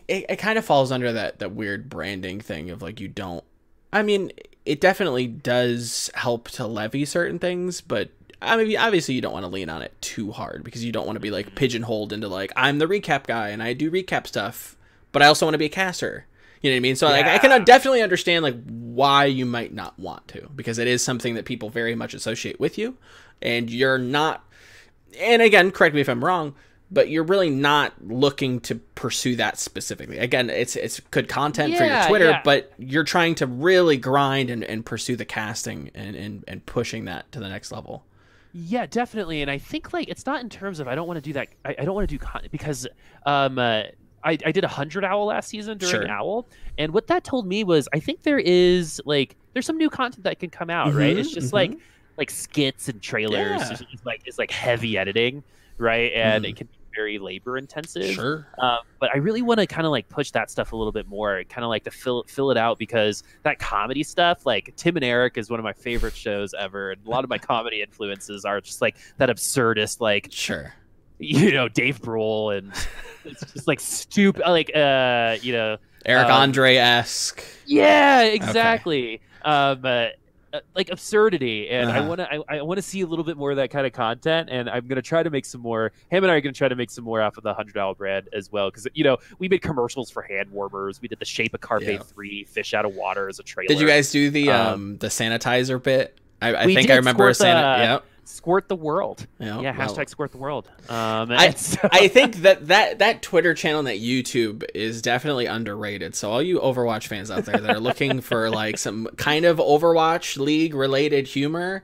it, 0.08 0.26
it 0.30 0.36
kind 0.38 0.58
of 0.58 0.66
falls 0.66 0.92
under 0.92 1.12
that 1.14 1.40
that 1.40 1.54
weird 1.54 1.90
branding 1.90 2.40
thing 2.40 2.70
of 2.70 2.82
like 2.82 3.00
you 3.00 3.08
don't 3.08 3.44
i 3.94 4.02
mean 4.02 4.32
it 4.66 4.80
definitely 4.80 5.28
does 5.28 6.10
help 6.16 6.50
to 6.50 6.66
levy 6.66 7.06
certain 7.06 7.40
things 7.40 7.82
but 7.82 8.10
i 8.42 8.56
mean 8.56 8.78
obviously 8.78 9.14
you 9.16 9.22
don't 9.22 9.34
want 9.34 9.44
to 9.44 9.52
lean 9.52 9.70
on 9.70 9.82
it 9.82 9.94
too 10.02 10.32
hard 10.32 10.64
because 10.64 10.84
you 10.84 10.92
don't 10.92 11.06
want 11.06 11.16
to 11.16 11.22
be 11.22 11.32
like 11.32 11.48
mm-hmm. 11.48 11.56
pigeonholed 11.56 12.14
into 12.14 12.28
like 12.28 12.52
i'm 12.56 12.80
the 12.80 12.88
recap 12.88 13.26
guy 13.26 13.50
and 13.50 13.62
i 13.62 13.74
do 13.74 13.90
recap 13.92 14.28
stuff 14.28 14.76
but 15.12 15.22
i 15.22 15.26
also 15.26 15.46
want 15.46 15.54
to 15.54 15.60
be 15.60 15.66
a 15.66 15.70
caster. 15.70 16.26
You 16.62 16.70
know 16.70 16.76
what 16.76 16.78
i 16.78 16.82
mean? 16.82 16.96
So 16.96 17.08
like 17.08 17.26
i 17.26 17.40
can 17.40 17.64
definitely 17.64 18.04
understand 18.04 18.44
like 18.44 18.56
why 18.66 19.26
you 19.26 19.48
might 19.48 19.74
not 19.74 19.98
want 19.98 20.28
to 20.30 20.48
because 20.56 20.78
it 20.78 20.88
is 20.88 21.04
something 21.04 21.34
that 21.34 21.46
people 21.46 21.72
very 21.72 21.96
much 21.96 22.14
associate 22.14 22.60
with 22.60 22.78
you 22.78 22.98
and 23.42 23.68
you're 23.68 23.98
not 23.98 24.46
and 25.20 25.42
again, 25.42 25.72
correct 25.72 25.96
me 25.96 26.02
if 26.02 26.10
I'm 26.10 26.24
wrong, 26.24 26.56
but 26.92 27.10
you're 27.10 27.24
really 27.24 27.50
not 27.50 27.94
looking 28.06 28.60
to 28.62 28.76
pursue 28.76 29.36
that 29.38 29.58
specifically. 29.58 30.18
Again, 30.18 30.50
it's 30.50 30.76
it's 30.76 31.00
good 31.12 31.30
content 31.30 31.78
for 31.78 31.86
your 31.86 32.04
Twitter, 32.08 32.30
yeah. 32.32 32.42
but 32.44 32.74
you're 32.78 33.06
trying 33.06 33.36
to 33.36 33.48
really 33.48 33.98
grind 33.98 34.50
and, 34.50 34.64
and 34.64 34.86
pursue 34.86 35.16
the 35.16 35.26
casting 35.26 35.90
and, 35.96 36.16
and, 36.16 36.44
and 36.48 36.66
pushing 36.66 37.06
that 37.06 37.32
to 37.32 37.40
the 37.40 37.48
next 37.48 37.72
level. 37.72 38.04
Yeah, 38.54 38.86
definitely. 38.86 39.42
And 39.42 39.50
I 39.50 39.58
think 39.58 39.94
like 39.94 40.10
it's 40.10 40.26
not 40.26 40.42
in 40.42 40.50
terms 40.50 40.82
of 40.82 40.88
I 40.90 40.96
don't 40.96 41.08
want 41.08 41.18
to 41.18 41.22
do 41.22 41.34
that. 41.34 41.48
I, 41.64 41.76
I 41.80 41.86
don't 41.86 41.96
want 41.96 42.10
to 42.10 42.14
do 42.16 42.20
con- 42.20 42.48
because 42.52 42.86
um 43.26 43.58
uh, 43.58 43.84
I 44.24 44.38
I 44.46 44.52
did 44.52 44.66
a 44.66 44.68
hundred 44.68 45.06
owl 45.06 45.28
last 45.28 45.48
season 45.48 45.78
during 45.78 46.02
Sure. 46.08 46.10
owl, 46.10 46.48
and 46.78 46.94
what 46.94 47.08
that 47.08 47.24
told 47.24 47.48
me 47.48 47.64
was 47.64 47.88
I 47.94 48.00
think 48.02 48.24
there 48.24 48.40
is 48.40 49.02
like 49.06 49.38
there's 49.54 49.66
some 49.66 49.78
new 49.78 49.90
content 49.90 50.26
that 50.26 50.40
can 50.40 50.50
come 50.50 50.70
out. 50.70 50.94
Right? 50.94 51.16
Mhm, 51.16 51.20
It's 51.20 51.32
just 51.34 51.52
mhm. 51.52 51.54
like 51.54 51.78
like 52.18 52.30
skits 52.30 52.90
and 52.90 53.02
trailers. 53.02 53.62
Yeah. 53.62 53.78
It's, 53.94 54.06
like 54.06 54.24
it's 54.26 54.38
like 54.38 54.52
heavy 54.52 54.98
editing, 54.98 55.44
right? 55.78 56.12
And 56.14 56.44
Mhm. 56.44 56.50
it 56.50 56.56
can 56.58 56.68
be 56.68 56.74
very 56.96 57.20
labor 57.20 57.58
intensive. 57.58 58.14
Sure. 58.16 58.48
Um, 58.60 58.80
but 59.00 59.10
I 59.14 59.18
really 59.18 59.42
want 59.42 59.60
to 59.60 59.68
kind 59.68 59.86
of 59.86 59.92
like 59.92 60.08
push 60.10 60.32
that 60.32 60.50
stuff 60.52 60.72
a 60.74 60.76
little 60.76 60.92
bit 60.92 61.08
more, 61.08 61.44
kind 61.50 61.64
of 61.64 61.70
like 61.70 61.84
to 61.86 61.92
fill 61.92 62.24
fill 62.28 62.52
it 62.52 62.58
out 62.58 62.78
because 62.80 63.24
that 63.44 63.60
comedy 63.60 64.04
stuff, 64.04 64.46
like 64.46 64.74
Tim 64.76 64.96
and 64.98 65.06
Eric, 65.06 65.38
is 65.38 65.50
one 65.50 65.60
of 65.60 65.64
my 65.64 65.74
favorite 65.74 66.16
shows 66.16 66.54
ever, 66.54 66.92
and 66.92 67.06
a 67.06 67.10
lot 67.10 67.24
of 67.24 67.30
my 67.30 67.38
comedy 67.52 67.82
influences 67.82 68.46
are 68.46 68.62
just 68.62 68.82
like 68.82 68.98
that 69.18 69.30
absurdist, 69.30 70.00
like 70.02 70.28
Sure. 70.32 70.74
you 71.20 71.52
know 71.52 71.68
Dave 71.70 72.02
Grohl 72.02 72.58
and 72.58 72.72
it's 73.26 73.42
just 73.54 73.68
like 73.68 73.80
stupid 73.80 74.42
like 74.48 74.76
uh 74.76 75.38
you 75.42 75.54
know 75.54 75.78
Eric 76.06 76.26
Um, 76.26 76.32
Andre 76.42 76.76
esque. 76.78 77.44
yeah 77.68 78.22
exactly 78.24 79.22
um 79.44 79.82
uh, 79.86 79.88
uh, 79.88 80.10
like 80.76 80.90
absurdity 80.90 81.70
and 81.70 81.90
i 81.90 82.00
Uh-huh. 82.00 82.08
want 82.10 82.20
to 82.20 82.34
I, 82.34 82.58
I 82.58 82.62
want 82.62 82.78
to 82.78 82.82
see 82.82 83.02
a 83.02 83.08
little 83.08 83.24
bit 83.26 83.38
more 83.38 83.52
of 83.52 83.58
that 83.58 83.70
kind 83.70 83.86
of 83.88 83.94
content 83.94 84.50
and 84.52 84.70
i'm 84.70 84.88
going 84.88 84.96
to 84.98 85.02
try 85.02 85.24
to 85.24 85.30
make 85.30 85.46
some 85.46 85.62
more 85.62 85.92
him 86.10 86.24
and 86.24 86.32
i 86.32 86.36
are 86.36 86.42
going 86.42 86.54
to 86.54 86.58
try 86.58 86.68
to 86.68 86.76
make 86.76 86.90
some 86.92 87.04
more 87.04 87.22
off 87.22 87.38
of 87.38 87.44
the 87.44 87.54
hundred 87.54 87.74
dollar 87.76 87.96
brand 87.96 88.28
as 88.34 88.52
well 88.52 88.70
because 88.70 88.88
you 88.94 89.04
know 89.04 89.18
we 89.40 89.48
made 89.50 89.62
commercials 89.62 90.10
for 90.12 90.22
hand 90.22 90.50
warmers 90.52 91.02
we 91.02 91.08
did 91.08 91.20
the 91.20 91.26
shape 91.26 91.54
of 91.54 91.62
carpe 91.62 91.84
Yeah. 91.84 92.00
3 92.00 92.44
fish 92.46 92.74
out 92.74 92.86
of 92.86 92.96
water 92.96 93.30
as 93.30 93.40
a 93.40 93.44
trailer 93.44 93.68
Did 93.68 93.80
you 93.80 93.88
guys 93.88 94.12
do 94.12 94.30
the 94.30 94.50
um, 94.50 94.68
Um, 94.74 94.98
the 94.98 95.08
sanitizer 95.08 95.82
bit? 95.82 96.18
I, 96.42 96.56
I 96.56 96.66
think 96.66 96.90
I 96.90 96.96
remember 96.96 97.30
a 97.30 97.34
the- 97.34 97.46
Yep. 97.46 98.06
Squirt 98.24 98.68
the 98.68 98.76
world 98.76 99.28
yep. 99.40 99.62
yeah 99.62 99.78
well, 99.78 99.88
hashtag 99.90 100.08
squirt 100.08 100.32
the 100.32 100.38
world 100.38 100.70
um 100.90 101.32
I- 101.32 101.50
so- 101.52 101.90
I 101.92 102.08
think 102.18 102.38
that, 102.38 102.68
that 102.68 103.00
that 103.00 103.22
Twitter 103.22 103.54
channel 103.54 103.80
and 103.80 103.88
that 103.88 104.00
YouTube 104.00 104.64
is 104.74 105.02
definitely 105.02 105.48
underrated. 105.48 106.16
So 106.16 106.32
all 106.32 106.42
you 106.42 106.60
Overwatch 106.60 107.08
fans 107.08 107.30
out 107.32 107.46
there 107.46 107.58
that 107.58 107.70
are 107.76 107.80
looking 107.80 108.22
for 108.22 108.50
like 108.62 108.78
some 108.78 109.08
kind 109.18 109.46
of 109.46 109.58
Overwatch 109.58 110.38
League 110.38 110.74
related 110.76 111.28
humor, 111.28 111.84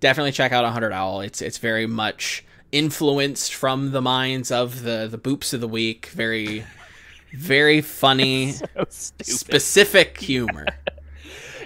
definitely 0.00 0.32
check 0.32 0.52
out 0.52 0.64
100 0.64 0.92
Owl. 0.92 1.20
It's 1.20 1.40
it's 1.40 1.58
very 1.58 1.86
much 1.86 2.44
influenced 2.72 3.54
from 3.54 3.92
the 3.92 4.02
minds 4.02 4.50
of 4.50 4.82
the 4.82 5.08
the 5.10 5.18
boops 5.18 5.54
of 5.54 5.60
the 5.60 5.68
week. 5.68 6.06
Very 6.06 6.64
very 7.32 7.80
funny, 7.80 8.52
so 8.52 8.84
specific 8.90 10.18
humor. 10.20 10.66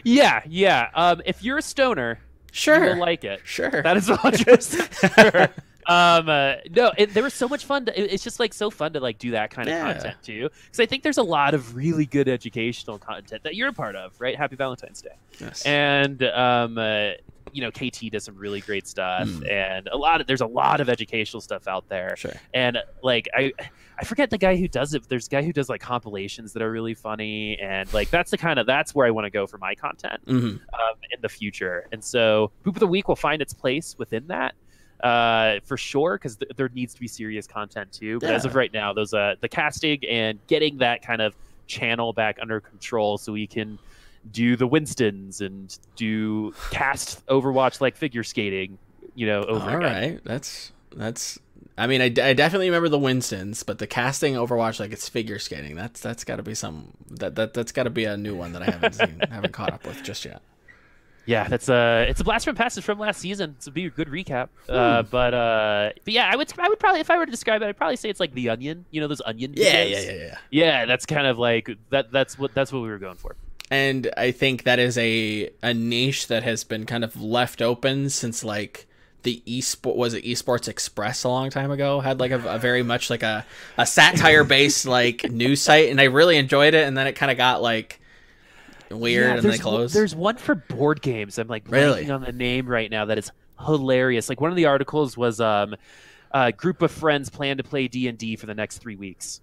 yeah 0.05 0.41
yeah 0.47 0.89
um 0.95 1.21
if 1.27 1.43
you're 1.45 1.59
a 1.59 1.63
stoner 1.63 2.19
you 2.19 2.30
Sure. 2.53 2.81
will 2.95 2.99
like 3.01 3.25
it 3.25 3.41
sure. 3.45 3.71
That 3.83 3.97
is 3.97 4.09
100% 4.09 5.31
sure. 5.33 5.49
Um, 5.87 6.29
uh, 6.29 6.55
no, 6.71 6.93
it, 6.99 7.15
there 7.15 7.23
was 7.23 7.35
so 7.35 7.49
much 7.49 7.65
fun. 7.65 7.87
To, 7.87 8.01
it- 8.01 8.13
it's 8.13 8.23
just 8.23 8.39
like 8.39 8.53
so 8.55 8.71
fun 8.71 8.93
to 8.93 9.01
like 9.01 9.19
do 9.19 9.33
that 9.33 9.51
kind 9.51 9.69
of 9.69 9.73
Yeah. 9.75 9.93
content 9.93 10.17
too. 10.23 10.49
Because 10.65 10.79
I 10.81 10.87
think 10.87 11.03
there's 11.03 11.19
a 11.19 11.23
lot 11.23 11.55
of 11.55 11.75
really 11.75 12.07
good 12.07 12.29
educational 12.29 12.99
content 12.99 13.43
that 13.45 13.57
you're 13.57 13.69
a 13.69 13.73
part 13.73 13.97
of, 13.97 14.15
right? 14.21 14.37
Happy 14.37 14.57
Valentine's 14.57 15.01
Day. 15.03 15.17
Yes. 15.41 15.63
And 15.65 16.23
um, 16.23 16.79
uh, 16.79 17.13
you 17.53 17.63
know, 17.63 17.71
KT 17.73 18.11
does 18.13 18.23
some 18.25 18.37
really 18.37 18.61
great 18.61 18.87
stuff, 18.87 19.27
Mm. 19.27 19.51
and 19.51 19.89
a 19.89 19.97
lot 19.97 20.21
of 20.21 20.29
there's 20.29 20.43
a 20.43 20.47
lot 20.47 20.81
of 20.81 20.89
educational 20.89 21.41
stuff 21.41 21.67
out 21.67 21.89
there. 21.89 22.15
sure. 22.17 22.35
And 22.55 22.79
like 23.03 23.29
I, 23.35 23.53
I 24.01 24.05
forget 24.05 24.31
the 24.31 24.39
guy 24.39 24.57
who 24.57 24.69
does 24.69 24.95
it. 24.95 25.03
But 25.03 25.09
there's 25.09 25.27
a 25.27 25.31
guy 25.31 25.43
who 25.43 25.53
does 25.53 25.69
like 25.69 25.81
compilations 25.81 26.53
that 26.55 26.63
are 26.63 26.71
really 26.71 26.95
funny, 26.95 27.59
and 27.59 27.93
like 27.93 28.11
that's 28.11 28.31
the 28.31 28.39
kind 28.39 28.59
of 28.59 28.67
that's 28.67 28.95
where 28.95 29.07
I 29.07 29.11
want 29.11 29.27
to 29.27 29.31
go 29.31 29.47
for 29.47 29.59
my 29.59 29.75
content 29.75 30.23
hmm 30.27 30.37
um, 30.39 30.59
in 31.11 31.21
the 31.21 31.29
future. 31.29 31.87
And 31.93 32.03
so, 32.03 32.51
Boop 32.65 32.75
of 32.75 32.81
the 32.81 32.87
Week 32.87 33.09
will 33.09 33.17
find 33.17 33.43
its 33.43 33.53
place 33.53 33.97
within 33.99 34.27
that 34.29 34.55
uh, 35.03 35.61
for 35.65 35.77
sure, 35.77 36.17
because 36.17 36.37
th- 36.37 36.51
there 36.57 36.69
needs 36.71 36.95
to 36.95 37.01
be 37.01 37.09
serious 37.09 37.47
content 37.47 37.93
too. 37.93 38.19
But 38.21 38.31
as 38.31 38.45
of 38.45 38.55
right 38.55 38.73
now, 38.73 38.93
those 38.93 39.15
uh, 39.15 39.35
the 39.41 39.49
casting 39.49 40.05
and 40.09 40.39
getting 40.47 40.79
that 40.79 41.03
kind 41.03 41.23
of 41.23 41.35
channel 41.67 42.13
back 42.13 42.39
under 42.41 42.61
control, 42.61 43.19
so 43.19 43.33
we 43.33 43.47
can 43.47 43.79
do 44.33 44.57
the 44.57 44.67
Winstons 44.67 45.41
and 45.41 45.79
do 45.97 46.53
cast 46.71 47.27
Overwatch 47.27 47.81
like 47.81 47.97
figure 47.97 48.23
skating. 48.23 48.79
You 49.15 49.27
know, 49.27 49.43
over 49.43 49.71
All 49.71 49.77
again. 49.79 49.81
right, 49.81 50.21
that's 50.25 50.73
that's. 50.95 51.39
I 51.79 51.87
mean, 51.87 52.01
I, 52.03 52.07
I 52.07 52.35
definitely 52.35 52.69
remember 52.69 52.89
the 52.89 52.99
Winstons, 52.99 53.63
but 53.63 53.79
the 53.79 53.87
casting 53.87 54.35
Overwatch 54.35 54.81
like 54.81 54.93
it's 54.93 55.09
figure 55.09 55.39
skating. 55.39 55.77
That's 55.77 56.01
that's 56.01 56.25
got 56.25 56.37
to 56.37 56.43
be 56.43 56.55
some 56.55 56.93
that 57.11 57.37
that 57.37 57.55
that's 57.55 57.73
got 57.73 57.85
to 57.85 57.91
be 57.91 58.05
a 58.05 58.17
new 58.17 58.35
one 58.35 58.53
that 58.53 58.63
I 58.63 58.67
haven't 58.67 58.95
seen, 58.95 59.21
haven't 59.31 59.53
caught 59.53 59.73
up 59.73 59.87
with 59.87 60.03
just 60.03 60.25
yet. 60.25 60.43
Yeah, 61.27 61.49
that's 61.49 61.69
a 61.69 62.07
it's 62.09 62.21
a 62.21 62.25
blast 62.25 62.45
from 62.45 62.57
passage 62.57 62.85
from 62.85 62.99
last 62.99 63.21
season. 63.21 63.57
So 63.61 63.71
be 63.71 63.87
a 63.87 63.91
good 63.91 64.09
recap. 64.09 64.49
Uh, 64.69 65.03
but 65.03 65.33
uh, 65.33 65.91
but 66.05 66.13
yeah, 66.13 66.29
I 66.31 66.37
would 66.37 66.53
I 66.59 66.69
would 66.69 66.79
probably 66.79 67.01
if 67.01 67.11
I 67.11 67.19
were 67.19 67.27
to 67.27 67.31
describe 67.31 67.63
it, 67.63 67.67
I'd 67.67 67.77
probably 67.77 67.97
say 67.97 68.09
it's 68.11 68.21
like 68.21 68.35
the 68.35 68.51
Onion. 68.51 68.85
You 68.91 69.01
know 69.01 69.09
those 69.09 69.23
Onion. 69.25 69.53
Yeah, 69.55 69.85
videos? 69.85 69.91
yeah, 69.91 70.01
yeah, 70.01 70.13
yeah. 70.13 70.39
Yeah, 70.51 70.85
that's 70.87 71.07
kind 71.07 71.27
of 71.27 71.39
like 71.39 71.71
that. 71.91 72.11
That's 72.11 72.39
what 72.39 72.55
that's 72.55 72.73
what 72.73 72.83
we 72.83 72.89
were 72.89 72.99
going 72.99 73.17
for. 73.17 73.37
And 73.71 74.11
I 74.17 74.33
think 74.33 74.65
that 74.65 74.79
is 74.79 74.99
a 74.99 75.51
a 75.63 75.73
niche 75.73 76.27
that 76.27 76.43
has 76.43 76.65
been 76.65 76.85
kind 76.85 77.05
of 77.05 77.21
left 77.21 77.63
open 77.63 78.11
since 78.11 78.43
like 78.43 78.89
the 79.23 79.43
esport 79.47 79.97
was 79.97 80.15
it 80.15 80.25
esports 80.25 80.69
express 80.69 81.25
a 81.25 81.29
long 81.29 81.51
time 81.51 81.71
ago 81.71 82.01
had 82.01 82.21
like 82.21 82.31
a, 82.31 82.39
a 82.49 82.59
very 82.59 82.83
much 82.83 83.11
like 83.11 83.23
a, 83.23 83.45
a 83.77 83.87
satire 83.87 84.45
based 84.45 84.87
like 84.87 85.31
news 85.31 85.61
site 85.61 85.91
and 85.91 86.01
i 86.01 86.05
really 86.05 86.37
enjoyed 86.37 86.75
it 86.75 86.87
and 86.87 86.97
then 86.97 87.07
it 87.07 87.13
kind 87.13 87.31
of 87.31 87.37
got 87.37 87.61
like 87.63 88.01
weird 88.91 89.25
Yeah, 89.27 89.35
and 89.37 89.43
they 89.43 89.59
closed 89.59 89.95
There's 89.95 90.15
one 90.17 90.37
for 90.37 90.55
board 90.57 91.01
games. 91.01 91.39
I'm 91.39 91.49
like 91.49 91.65
Really? 91.69 92.11
on 92.11 92.23
the 92.23 92.33
name 92.33 92.67
right 92.67 92.91
now. 92.91 93.05
That 93.05 93.19
is 93.19 93.31
hilarious. 93.65 94.29
Like 94.29 94.41
one 94.41 94.51
of 94.51 94.57
the 94.57 94.67
articles 94.67 95.17
was 95.17 95.41
um, 95.41 95.77
a 96.33 96.51
group 96.51 96.83
of 96.83 96.91
friends 96.91 97.31
plan 97.31 97.59
to 97.59 97.63
play 97.63 97.87
D 97.89 98.09
and 98.09 98.19
D 98.19 98.35
for 98.37 98.47
the 98.47 98.55
next 98.55 98.79
three 98.79 98.97
weeks. 98.97 99.41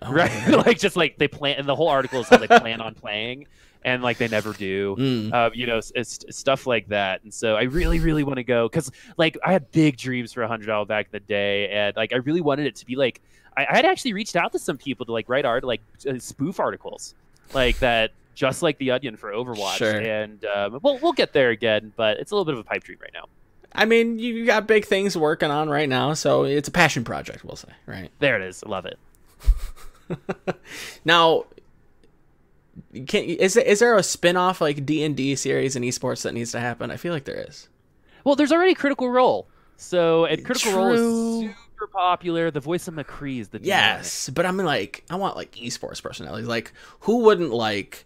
Oh, 0.00 0.12
right? 0.12 0.48
like 0.66 0.78
just 0.78 0.96
like 0.96 1.18
they 1.18 1.28
plan, 1.28 1.56
and 1.58 1.68
the 1.68 1.74
whole 1.74 1.88
article 1.88 2.20
is 2.20 2.28
how 2.28 2.38
they 2.38 2.46
plan 2.46 2.80
on 2.80 2.94
playing, 3.02 3.46
and 3.86 4.02
like 4.02 4.18
they 4.18 4.28
never 4.28 4.52
do. 4.52 4.96
Mm. 4.98 5.32
Uh, 5.32 5.50
you 5.54 5.66
know, 5.66 5.78
it's, 5.78 5.92
it's 5.94 6.36
stuff 6.36 6.66
like 6.66 6.88
that. 6.88 7.22
And 7.22 7.32
so 7.32 7.54
I 7.54 7.62
really, 7.62 8.00
really 8.00 8.24
want 8.24 8.36
to 8.36 8.44
go 8.44 8.68
because 8.68 8.90
like 9.16 9.38
I 9.42 9.52
had 9.52 9.70
big 9.70 9.96
dreams 9.96 10.32
for 10.34 10.42
a 10.42 10.48
hundred 10.48 10.66
dollar 10.66 10.84
back 10.84 11.06
in 11.06 11.12
the 11.12 11.20
day, 11.20 11.70
and 11.70 11.96
like 11.96 12.12
I 12.12 12.16
really 12.16 12.42
wanted 12.42 12.66
it 12.66 12.76
to 12.76 12.84
be 12.86 12.96
like 12.96 13.22
I, 13.56 13.64
I 13.70 13.76
had 13.76 13.86
actually 13.86 14.12
reached 14.12 14.36
out 14.36 14.52
to 14.52 14.58
some 14.58 14.76
people 14.76 15.06
to 15.06 15.12
like 15.12 15.28
write 15.30 15.46
art 15.46 15.64
like 15.64 15.80
uh, 16.06 16.18
spoof 16.18 16.60
articles 16.60 17.14
like 17.54 17.78
that. 17.78 18.10
Just 18.34 18.60
like 18.60 18.76
the 18.76 18.90
Onion 18.90 19.16
for 19.16 19.32
Overwatch, 19.32 19.76
Sure. 19.78 19.98
and 19.98 20.44
um, 20.44 20.78
we'll 20.82 20.98
we'll 20.98 21.14
get 21.14 21.32
there 21.32 21.48
again, 21.48 21.94
but 21.96 22.18
it's 22.18 22.32
a 22.32 22.34
little 22.34 22.44
bit 22.44 22.52
of 22.52 22.60
a 22.60 22.64
pipe 22.64 22.84
dream 22.84 22.98
right 23.00 23.12
now. 23.14 23.24
I 23.72 23.86
mean, 23.86 24.18
you 24.18 24.44
got 24.44 24.66
big 24.66 24.84
things 24.84 25.16
working 25.16 25.50
on 25.50 25.70
right 25.70 25.88
now, 25.88 26.12
so 26.12 26.44
it's 26.44 26.68
a 26.68 26.70
passion 26.70 27.02
project, 27.02 27.44
we'll 27.44 27.56
say, 27.56 27.68
right? 27.86 28.10
There 28.18 28.36
it 28.36 28.42
is. 28.46 28.62
Love 28.64 28.84
it. 28.84 28.98
Now, 31.04 31.44
can 33.04 33.24
is 33.24 33.54
there, 33.54 33.64
is 33.64 33.80
there 33.80 33.96
a 33.96 34.02
spin-off 34.02 34.60
like 34.60 34.86
D&D 34.86 35.36
series 35.36 35.76
in 35.76 35.82
esports 35.82 36.22
that 36.22 36.32
needs 36.34 36.52
to 36.52 36.60
happen? 36.60 36.90
I 36.90 36.96
feel 36.96 37.12
like 37.12 37.24
there 37.24 37.44
is. 37.48 37.68
Well, 38.24 38.36
there's 38.36 38.52
already 38.52 38.74
Critical 38.74 39.10
Role, 39.10 39.48
so 39.76 40.24
and 40.24 40.44
Critical 40.44 40.72
Role 40.72 40.92
is 40.92 41.50
super 41.50 41.86
popular. 41.86 42.50
The 42.50 42.60
voice 42.60 42.88
of 42.88 42.94
McCree 42.94 43.40
is 43.40 43.48
the. 43.48 43.60
Yes, 43.62 44.30
but 44.30 44.46
I 44.46 44.50
mean 44.50 44.66
like 44.66 45.04
I 45.10 45.16
want 45.16 45.36
like 45.36 45.52
esports 45.52 46.02
personalities. 46.02 46.48
Like 46.48 46.72
who 47.00 47.18
wouldn't 47.18 47.52
like 47.52 48.04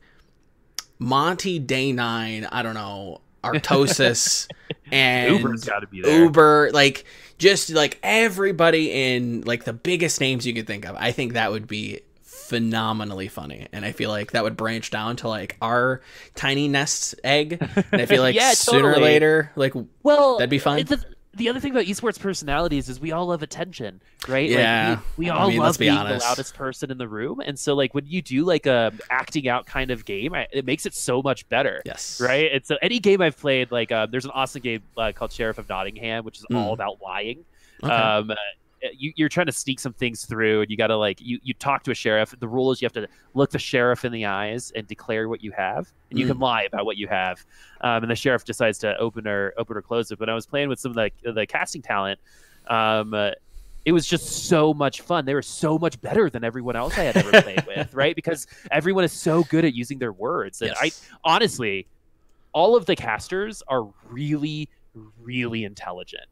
Monty 1.00 1.58
Day 1.58 1.92
9, 1.92 2.44
I 2.44 2.62
don't 2.62 2.74
know, 2.74 3.22
Artosis 3.42 4.46
and 4.92 5.38
Uber's 5.38 5.64
got 5.64 5.80
to 5.80 5.86
be 5.86 6.02
there. 6.02 6.24
Uber, 6.24 6.70
like 6.72 7.04
just 7.38 7.70
like 7.70 7.98
everybody 8.02 8.90
in 8.92 9.40
like 9.42 9.64
the 9.64 9.72
biggest 9.72 10.20
names 10.20 10.46
you 10.46 10.52
could 10.52 10.66
think 10.66 10.84
of. 10.84 10.94
I 10.96 11.12
think 11.12 11.32
that 11.32 11.50
would 11.50 11.66
be 11.66 12.00
phenomenally 12.48 13.28
funny, 13.28 13.66
and 13.72 13.84
I 13.84 13.92
feel 13.92 14.10
like 14.10 14.32
that 14.32 14.42
would 14.44 14.56
branch 14.56 14.90
down 14.90 15.16
to 15.16 15.28
like 15.28 15.56
our 15.62 16.00
tiny 16.34 16.68
nest 16.68 17.14
egg. 17.24 17.58
And 17.92 18.00
I 18.02 18.06
feel 18.06 18.22
like 18.22 18.34
Yeah, 18.34 18.52
sooner 18.52 18.92
or 18.92 18.98
later, 18.98 19.52
like 19.56 19.74
Well, 20.02 20.38
That'd 20.38 20.50
be 20.50 20.58
fun. 20.58 20.78
it's 20.80 20.90
The, 20.90 21.04
the 21.32 21.48
other 21.48 21.60
thing 21.60 21.70
about 21.70 21.84
esports 21.84 22.18
personalities 22.18 22.88
is 22.88 22.98
we 22.98 23.12
all 23.12 23.26
love 23.26 23.42
attention, 23.44 24.02
right? 24.26 24.50
Yeah. 24.50 24.90
Like, 24.90 24.98
we, 25.16 25.24
we 25.26 25.30
I 25.30 25.36
all 25.36 25.48
mean, 25.48 25.58
love 25.58 25.78
be 25.78 25.84
being 25.86 25.96
honest. 25.96 26.24
the 26.24 26.28
loudest 26.28 26.54
person 26.54 26.90
in 26.90 26.98
the 26.98 27.06
room, 27.06 27.40
and 27.40 27.56
so 27.56 27.74
like 27.74 27.94
when 27.94 28.04
you 28.06 28.20
do 28.20 28.44
like 28.44 28.66
a 28.66 28.92
acting 29.10 29.46
out 29.48 29.64
kind 29.64 29.92
of 29.92 30.04
game, 30.04 30.34
I, 30.34 30.48
it 30.52 30.64
makes 30.64 30.86
it 30.86 30.94
so 30.94 31.22
much 31.22 31.48
better. 31.48 31.82
yes, 31.86 32.20
Right. 32.20 32.50
And 32.52 32.66
so 32.66 32.76
any 32.82 32.98
game 32.98 33.22
I've 33.22 33.36
played. 33.38 33.70
Like, 33.70 33.92
uh, 33.92 34.06
there's 34.06 34.24
an 34.24 34.32
awesome 34.32 34.60
game 34.62 34.82
uh, 34.98 35.12
called 35.14 35.30
Sheriff 35.32 35.58
of 35.58 35.68
Nottingham, 35.68 36.24
which 36.24 36.38
is 36.38 36.46
all 36.52 36.70
Mm. 36.72 36.74
about 36.74 37.00
lying. 37.00 37.44
Okay. 37.82 37.92
Um, 37.92 38.32
you, 38.96 39.12
you're 39.16 39.28
trying 39.28 39.46
to 39.46 39.52
sneak 39.52 39.78
some 39.80 39.92
things 39.92 40.24
through, 40.24 40.62
and 40.62 40.70
you 40.70 40.76
got 40.76 40.86
to 40.88 40.96
like 40.96 41.20
you, 41.20 41.38
you 41.42 41.54
talk 41.54 41.82
to 41.84 41.90
a 41.90 41.94
sheriff. 41.94 42.34
The 42.38 42.48
rule 42.48 42.70
is 42.72 42.80
you 42.80 42.86
have 42.86 42.92
to 42.94 43.08
look 43.34 43.50
the 43.50 43.58
sheriff 43.58 44.04
in 44.04 44.12
the 44.12 44.26
eyes 44.26 44.72
and 44.74 44.86
declare 44.86 45.28
what 45.28 45.42
you 45.42 45.52
have, 45.52 45.92
and 46.10 46.18
you 46.18 46.24
Mm. 46.26 46.30
can 46.30 46.38
lie 46.38 46.62
about 46.62 46.84
what 46.86 46.96
you 46.96 47.06
have. 47.08 47.44
Um, 47.82 48.02
and 48.04 48.10
the 48.10 48.16
sheriff 48.16 48.44
decides 48.44 48.78
to 48.78 48.96
open 48.98 49.26
or 49.26 49.52
open 49.58 49.76
or 49.76 49.82
close 49.82 50.10
it. 50.10 50.18
But 50.18 50.28
I 50.30 50.34
was 50.34 50.46
playing 50.46 50.68
with 50.68 50.78
some 50.80 50.90
of 50.90 50.96
the 50.96 51.32
the 51.32 51.46
casting 51.46 51.82
talent. 51.82 52.18
Um, 52.68 53.12
uh, 53.14 53.30
it 53.86 53.92
was 53.92 54.06
just 54.06 54.46
so 54.48 54.74
much 54.74 55.00
fun. 55.00 55.24
They 55.24 55.32
were 55.34 55.40
so 55.42 55.78
much 55.78 55.98
better 56.02 56.28
than 56.28 56.44
everyone 56.44 56.76
else 56.76 56.96
I 56.98 57.04
had 57.04 57.16
ever 57.16 57.40
played 57.42 57.64
with, 57.66 57.94
right? 57.94 58.14
Because 58.14 58.46
everyone 58.70 59.04
is 59.04 59.12
so 59.12 59.42
good 59.44 59.64
at 59.64 59.74
using 59.74 59.98
their 59.98 60.12
words. 60.12 60.60
And 60.60 60.72
I 60.78 60.90
honestly, 61.24 61.86
all 62.52 62.76
of 62.76 62.84
the 62.84 62.94
casters 62.94 63.62
are 63.68 63.88
really, 64.08 64.68
really 65.18 65.64
intelligent. 65.64 66.24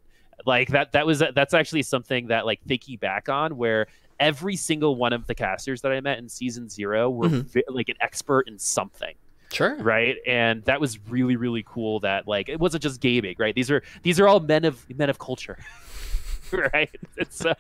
Like 0.47 0.69
that. 0.71 0.93
That 0.93 1.07
was 1.07 1.23
that's 1.35 1.55
actually 1.55 1.83
something 1.83 2.29
that 2.29 2.47
like 2.47 2.61
thinking 2.67 2.97
back 2.99 3.29
on 3.29 3.57
where 3.57 3.87
every 4.21 4.57
single 4.57 4.97
one 4.97 5.13
of 5.13 5.27
the 5.27 5.35
casters 5.35 5.83
that 5.83 5.93
I 5.93 6.01
met 6.01 6.19
in 6.19 6.29
season 6.29 6.69
zero 6.69 7.09
were 7.11 7.29
Mhm. 7.29 7.45
vi- 7.47 7.63
like 7.69 7.89
an 7.89 7.97
expert 8.01 8.49
in 8.49 8.59
something 8.59 9.15
sure. 9.53 9.77
right 9.77 10.17
and 10.27 10.65
that 10.65 10.81
was 10.81 10.99
really 11.09 11.37
really 11.37 11.65
cool 11.67 12.01
that 12.01 12.27
like 12.27 12.49
it 12.49 12.59
wasn't 12.59 12.83
just 12.83 13.01
gaming 13.01 13.35
right 13.39 13.55
these 13.55 13.71
are 13.71 13.83
these 14.03 14.19
are 14.21 14.27
all 14.29 14.41
men 14.41 14.65
of 14.65 14.85
men 14.99 15.09
of 15.09 15.19
culture 15.21 15.57
right 16.75 16.91
so 17.31 17.53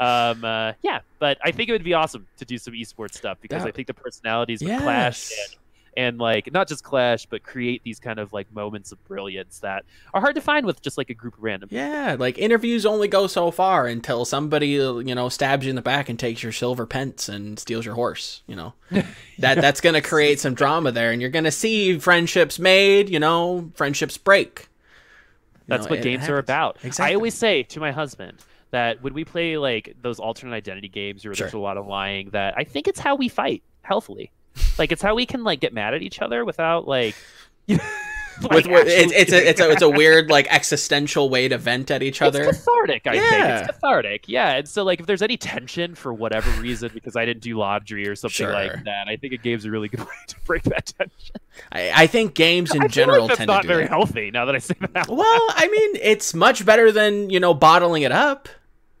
um 0.00 0.44
uh, 0.44 0.72
yeah 0.82 1.00
but 1.18 1.38
i 1.42 1.50
think 1.50 1.68
it 1.68 1.72
would 1.72 1.82
be 1.84 1.94
awesome 1.94 2.26
to 2.36 2.44
do 2.44 2.58
some 2.58 2.74
esports 2.74 3.14
stuff 3.14 3.38
because 3.40 3.62
That- 3.62 3.68
i 3.68 3.72
think 3.72 3.86
the 3.88 3.94
personalities 3.94 4.62
would 4.62 4.78
clash 4.80 5.30
Yes. 5.30 5.56
And 5.96 6.18
like 6.18 6.52
not 6.52 6.68
just 6.68 6.82
clash 6.84 7.26
but 7.26 7.42
create 7.42 7.82
these 7.84 7.98
kind 8.00 8.18
of 8.18 8.32
like 8.32 8.52
moments 8.52 8.92
of 8.92 9.02
brilliance 9.04 9.60
that 9.60 9.84
are 10.12 10.20
hard 10.20 10.34
to 10.34 10.40
find 10.40 10.66
with 10.66 10.80
just 10.82 10.98
like 10.98 11.10
a 11.10 11.14
group 11.14 11.36
of 11.36 11.42
random 11.42 11.68
Yeah, 11.72 12.16
like 12.18 12.38
interviews 12.38 12.84
only 12.86 13.08
go 13.08 13.26
so 13.26 13.50
far 13.50 13.86
until 13.86 14.24
somebody 14.24 14.68
you 14.68 15.02
know 15.14 15.28
stabs 15.28 15.64
you 15.66 15.70
in 15.70 15.76
the 15.76 15.82
back 15.82 16.08
and 16.08 16.18
takes 16.18 16.42
your 16.42 16.52
silver 16.52 16.86
pence 16.86 17.28
and 17.28 17.58
steals 17.58 17.84
your 17.84 17.94
horse. 17.94 18.42
You 18.46 18.56
know 18.56 18.72
that 19.38 19.56
that's 19.60 19.80
gonna 19.80 20.02
create 20.02 20.40
some 20.40 20.54
drama 20.54 20.92
there, 20.92 21.12
and 21.12 21.20
you're 21.20 21.30
gonna 21.30 21.50
see 21.52 21.98
friendships 21.98 22.58
made. 22.58 23.08
You 23.08 23.20
know, 23.20 23.70
friendships 23.74 24.18
break. 24.18 24.68
You 25.66 25.68
That's 25.68 25.84
know, 25.86 25.90
what 25.90 25.98
it 26.00 26.02
games 26.02 26.28
are 26.28 26.38
about. 26.38 26.76
Exactly. 26.82 27.12
I 27.12 27.14
always 27.14 27.34
say 27.34 27.62
to 27.62 27.80
my 27.80 27.90
husband 27.90 28.38
that 28.70 29.02
when 29.02 29.14
we 29.14 29.24
play 29.24 29.56
like 29.56 29.96
those 30.02 30.18
alternate 30.20 30.54
identity 30.54 30.88
games 30.88 31.24
where 31.24 31.34
Sure. 31.34 31.46
there's 31.46 31.54
a 31.54 31.58
lot 31.58 31.76
of 31.78 31.86
lying, 31.86 32.30
that 32.30 32.54
I 32.56 32.64
think 32.64 32.86
it's 32.88 33.00
how 33.00 33.14
we 33.14 33.28
fight 33.28 33.62
healthily. 33.82 34.30
Like 34.78 34.92
it's 34.92 35.02
how 35.02 35.14
we 35.14 35.26
can 35.26 35.44
like 35.44 35.60
get 35.60 35.72
mad 35.72 35.94
at 35.94 36.02
each 36.02 36.20
other 36.20 36.44
without 36.44 36.86
like. 36.88 37.14
With, 38.50 38.66
with- 38.66 38.88
it's, 38.88 39.12
it's 39.12 39.32
a 39.32 39.48
it's 39.48 39.60
a 39.60 39.70
it's 39.70 39.82
a 39.82 39.88
weird 40.00 40.28
like 40.28 40.48
existential 40.52 41.30
way 41.30 41.46
to 41.46 41.56
vent 41.56 41.92
at 41.92 42.02
each 42.02 42.20
other. 42.20 42.42
It's 42.42 42.58
cathartic, 42.58 43.06
I 43.06 43.12
think. 43.12 43.44
It's 43.44 43.66
cathartic. 43.68 44.24
Yeah. 44.28 44.56
And 44.56 44.68
so 44.68 44.82
like 44.82 44.98
if 44.98 45.06
there's 45.06 45.22
any 45.22 45.36
tension 45.36 45.94
for 45.94 46.12
whatever 46.12 46.50
reason 46.60 46.90
because 46.92 47.14
I 47.14 47.24
didn't 47.26 47.44
do 47.44 47.56
laundry 47.56 48.08
or 48.08 48.16
something 48.16 48.34
Sure. 48.34 48.52
like 48.52 48.82
that, 48.86 49.06
I 49.06 49.14
think 49.14 49.34
a 49.34 49.36
game's 49.36 49.64
a 49.66 49.70
really 49.70 49.86
good 49.86 50.00
way 50.04 50.06
to 50.26 50.36
break 50.46 50.64
that 50.64 50.86
tension. 50.98 51.36
I, 51.70 51.92
I 51.94 52.06
think 52.08 52.34
games 52.34 52.74
in 52.74 52.82
I 52.82 52.88
general 52.88 53.20
like 53.20 53.28
that's 53.28 53.38
tend 53.38 53.46
not 53.46 53.62
to 53.62 53.68
do 53.68 53.72
very 53.74 53.84
that. 53.84 53.90
healthy 53.90 54.32
now 54.32 54.46
that 54.46 54.56
I 54.56 54.58
say 54.58 54.74
that. 54.80 55.06
Well, 55.08 55.40
I 55.50 55.68
mean, 55.70 56.00
it's 56.02 56.34
much 56.34 56.66
better 56.66 56.90
than 56.90 57.30
you 57.30 57.38
know 57.38 57.54
bottling 57.54 58.02
it 58.02 58.10
up. 58.10 58.48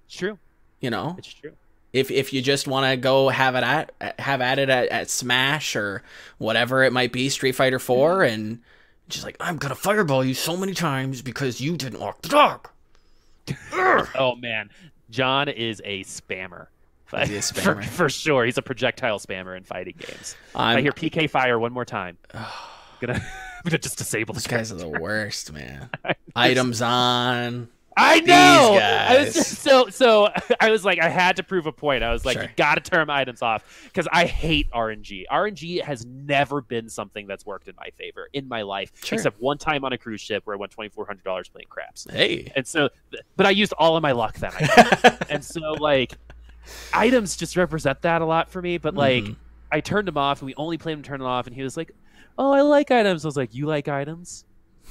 It's 0.06 0.14
true. 0.16 0.38
You 0.80 0.90
know, 0.90 1.16
It's 1.18 1.34
true. 1.34 1.54
If 1.94 2.10
if 2.10 2.32
you 2.32 2.42
just 2.42 2.66
want 2.66 2.90
to 2.90 2.96
go 2.96 3.28
have 3.28 3.54
it 3.54 3.62
at 3.62 4.18
have 4.18 4.40
at 4.42 4.58
it 4.58 4.68
at, 4.68 4.88
at 4.88 5.08
Smash 5.08 5.76
or 5.76 6.02
whatever 6.38 6.82
it 6.82 6.92
might 6.92 7.12
be, 7.12 7.28
Street 7.30 7.52
Fighter 7.52 7.78
Four, 7.78 8.18
mm-hmm. 8.18 8.34
and 8.34 8.60
just 9.08 9.24
like 9.24 9.36
I'm 9.38 9.56
gonna 9.56 9.76
fireball 9.76 10.24
you 10.24 10.34
so 10.34 10.56
many 10.56 10.74
times 10.74 11.22
because 11.22 11.60
you 11.60 11.76
didn't 11.76 12.00
walk 12.00 12.20
the 12.20 12.28
dog. 12.28 12.68
Oh 14.16 14.34
man, 14.36 14.70
John 15.10 15.48
is 15.48 15.80
a 15.84 16.02
spammer. 16.04 16.68
A 17.12 17.26
For, 17.26 17.32
spammer? 17.32 17.84
for 17.84 18.08
sure, 18.08 18.44
he's 18.44 18.58
a 18.58 18.62
projectile 18.62 19.18
spammer 19.18 19.56
in 19.56 19.62
fighting 19.62 19.94
games. 19.98 20.36
I'm, 20.54 20.78
I 20.78 20.80
hear 20.80 20.92
PK 20.92 21.28
fire 21.28 21.58
one 21.58 21.72
more 21.72 21.84
time. 21.84 22.16
I'm 22.34 22.46
gonna, 23.00 23.14
I'm 23.18 23.62
gonna 23.64 23.78
just 23.78 23.98
disable 23.98 24.34
these 24.34 24.46
guys 24.46 24.72
are 24.72 24.76
the 24.76 24.88
worst, 24.88 25.52
man. 25.52 25.90
Items 26.34 26.80
on. 26.80 27.68
I 27.96 28.20
know. 28.20 28.78
I 28.80 29.18
was 29.24 29.34
just, 29.34 29.58
so 29.62 29.88
so. 29.88 30.28
I 30.60 30.70
was 30.70 30.84
like, 30.84 31.00
I 31.00 31.08
had 31.08 31.36
to 31.36 31.42
prove 31.42 31.66
a 31.66 31.72
point. 31.72 32.02
I 32.02 32.12
was 32.12 32.24
like, 32.24 32.34
Sure. 32.34 32.42
you 32.44 32.48
got 32.56 32.74
to 32.74 32.80
turn 32.90 33.08
items 33.10 33.40
off 33.42 33.64
because 33.84 34.08
I 34.12 34.24
hate 34.26 34.70
RNG. 34.72 35.24
RNG 35.30 35.82
has 35.82 36.04
never 36.06 36.60
been 36.60 36.88
something 36.88 37.26
that's 37.26 37.46
worked 37.46 37.68
in 37.68 37.74
my 37.78 37.90
favor 37.96 38.28
in 38.32 38.48
my 38.48 38.62
life, 38.62 38.90
Sure. 39.04 39.16
except 39.16 39.40
one 39.40 39.58
time 39.58 39.84
on 39.84 39.92
a 39.92 39.98
cruise 39.98 40.20
ship 40.20 40.42
where 40.46 40.54
I 40.54 40.58
won 40.58 40.68
twenty 40.70 40.90
four 40.90 41.06
hundred 41.06 41.24
dollars 41.24 41.48
playing 41.48 41.68
craps. 41.68 42.06
Hey. 42.10 42.50
And 42.56 42.66
so, 42.66 42.88
but 43.36 43.46
I 43.46 43.50
used 43.50 43.72
all 43.78 43.96
of 43.96 44.02
my 44.02 44.12
luck 44.12 44.36
then. 44.38 44.50
I 44.54 45.16
and 45.30 45.44
so 45.44 45.72
like 45.74 46.14
items 46.92 47.36
just 47.36 47.56
represent 47.56 48.00
that 48.02 48.22
a 48.22 48.24
lot 48.24 48.48
for 48.48 48.62
me 48.62 48.78
but 48.78 48.94
like 48.94 49.24
Mhm. 49.24 49.36
i 49.70 49.80
turned 49.80 50.08
them 50.08 50.16
off 50.16 50.40
and 50.40 50.46
we 50.46 50.54
only 50.54 50.78
played 50.78 50.94
them 50.94 51.02
turn 51.02 51.18
them 51.20 51.28
off 51.28 51.46
and 51.46 51.54
he 51.54 51.62
was 51.62 51.76
like 51.76 51.90
oh 52.38 52.52
i 52.52 52.62
like 52.62 52.90
items 52.90 53.22
i 53.24 53.28
was 53.28 53.36
like 53.36 53.54
you 53.54 53.66
like 53.66 53.86
items 53.86 54.46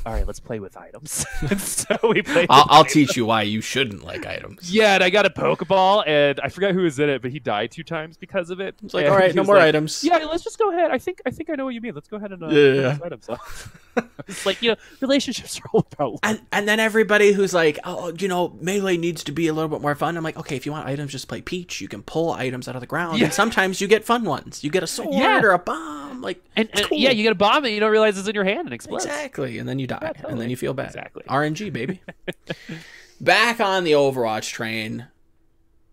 all 0.05 0.13
right 0.13 0.25
let's 0.27 0.39
play 0.39 0.59
with 0.59 0.75
items 0.77 1.25
so 1.61 1.97
we 2.09 2.21
played 2.21 2.47
I'll, 2.49 2.65
I'll 2.69 2.85
teach 2.85 3.15
you 3.15 3.25
why 3.25 3.43
you 3.43 3.61
shouldn't 3.61 4.03
like 4.03 4.25
items. 4.25 4.73
yeah 4.73 4.95
and 4.95 5.03
i 5.03 5.09
got 5.09 5.25
a 5.25 5.29
pokeball 5.29 6.03
and 6.07 6.39
i 6.41 6.49
forgot 6.49 6.73
who 6.73 6.81
was 6.81 6.99
in 6.99 7.09
it 7.09 7.21
but 7.21 7.31
he 7.31 7.39
died 7.39 7.71
two 7.71 7.83
times 7.83 8.17
because 8.17 8.49
of 8.49 8.59
it 8.59 8.75
It's 8.83 8.93
like, 8.93 9.05
And 9.05 9.13
all 9.13 9.19
right, 9.19 9.33
no 9.33 9.43
more 9.43 9.55
like, 9.55 9.65
items. 9.69 10.03
yeah 10.03 10.17
let's 10.17 10.43
just 10.43 10.57
go 10.59 10.71
ahead 10.71 10.91
i 10.91 10.97
think 10.97 11.21
i 11.25 11.31
think 11.31 11.49
i 11.49 11.55
know 11.55 11.65
what 11.65 11.73
you 11.73 11.81
mean 11.81 11.93
let's 11.95 12.09
go 12.09 12.17
ahead 12.17 12.31
and 12.31 12.43
uh, 12.43 12.47
Yeah, 12.47 12.53
turn 12.53 12.75
yeah. 12.75 12.91
these 12.93 13.01
items 13.01 13.29
off 13.29 13.82
it's 14.27 14.45
like 14.45 14.61
you 14.61 14.71
know 14.71 14.75
relationships 15.01 15.59
are 15.59 15.69
all 15.73 15.87
about 15.93 16.19
And 16.23 16.41
and 16.51 16.67
then 16.67 16.79
everybody 16.79 17.31
who's 17.33 17.53
like, 17.53 17.79
oh, 17.83 17.97
oh, 17.99 18.13
you 18.17 18.27
know, 18.27 18.55
melee 18.59 18.97
needs 18.97 19.23
to 19.25 19.31
be 19.31 19.47
a 19.47 19.53
little 19.53 19.69
bit 19.69 19.81
more 19.81 19.95
fun. 19.95 20.17
I'm 20.17 20.23
like, 20.23 20.37
okay, 20.37 20.55
if 20.55 20.65
you 20.65 20.71
want 20.71 20.87
items, 20.87 21.11
just 21.11 21.27
play 21.27 21.41
Peach. 21.41 21.81
You 21.81 21.87
can 21.87 22.01
pull 22.03 22.31
items 22.31 22.67
out 22.67 22.75
of 22.75 22.81
the 22.81 22.87
ground, 22.87 23.19
Yeah. 23.19 23.25
and 23.25 23.33
sometimes 23.33 23.81
you 23.81 23.87
get 23.87 24.03
fun 24.03 24.23
ones. 24.23 24.63
You 24.63 24.69
get 24.71 24.83
a 24.83 24.87
sword 24.87 25.13
Yeah. 25.13 25.41
or 25.41 25.51
a 25.51 25.59
bomb, 25.59 26.21
like 26.21 26.43
and, 26.55 26.69
and 26.73 26.85
cool. 26.87 26.97
yeah 26.97 27.11
you 27.11 27.23
get 27.23 27.31
a 27.31 27.35
bomb 27.35 27.65
and 27.65 27.73
you 27.73 27.79
don't 27.79 27.91
realize 27.91 28.17
it's 28.17 28.27
in 28.27 28.35
your 28.35 28.43
hand 28.43 28.61
and 28.67 28.73
explodes 28.73 29.05
exactly, 29.05 29.57
and 29.59 29.67
then 29.69 29.79
you 29.79 29.87
die, 29.87 29.99
Yeah, 30.01 30.27
and 30.29 30.39
then 30.41 30.49
you 30.49 30.55
feel 30.57 30.73
bad. 30.73 30.87
Exactly. 30.87 31.23
RNG, 31.29 31.71
baby. 31.71 32.01
Back 33.21 33.59
on 33.59 33.83
the 33.83 33.91
Overwatch 33.93 34.51
train, 34.51 35.07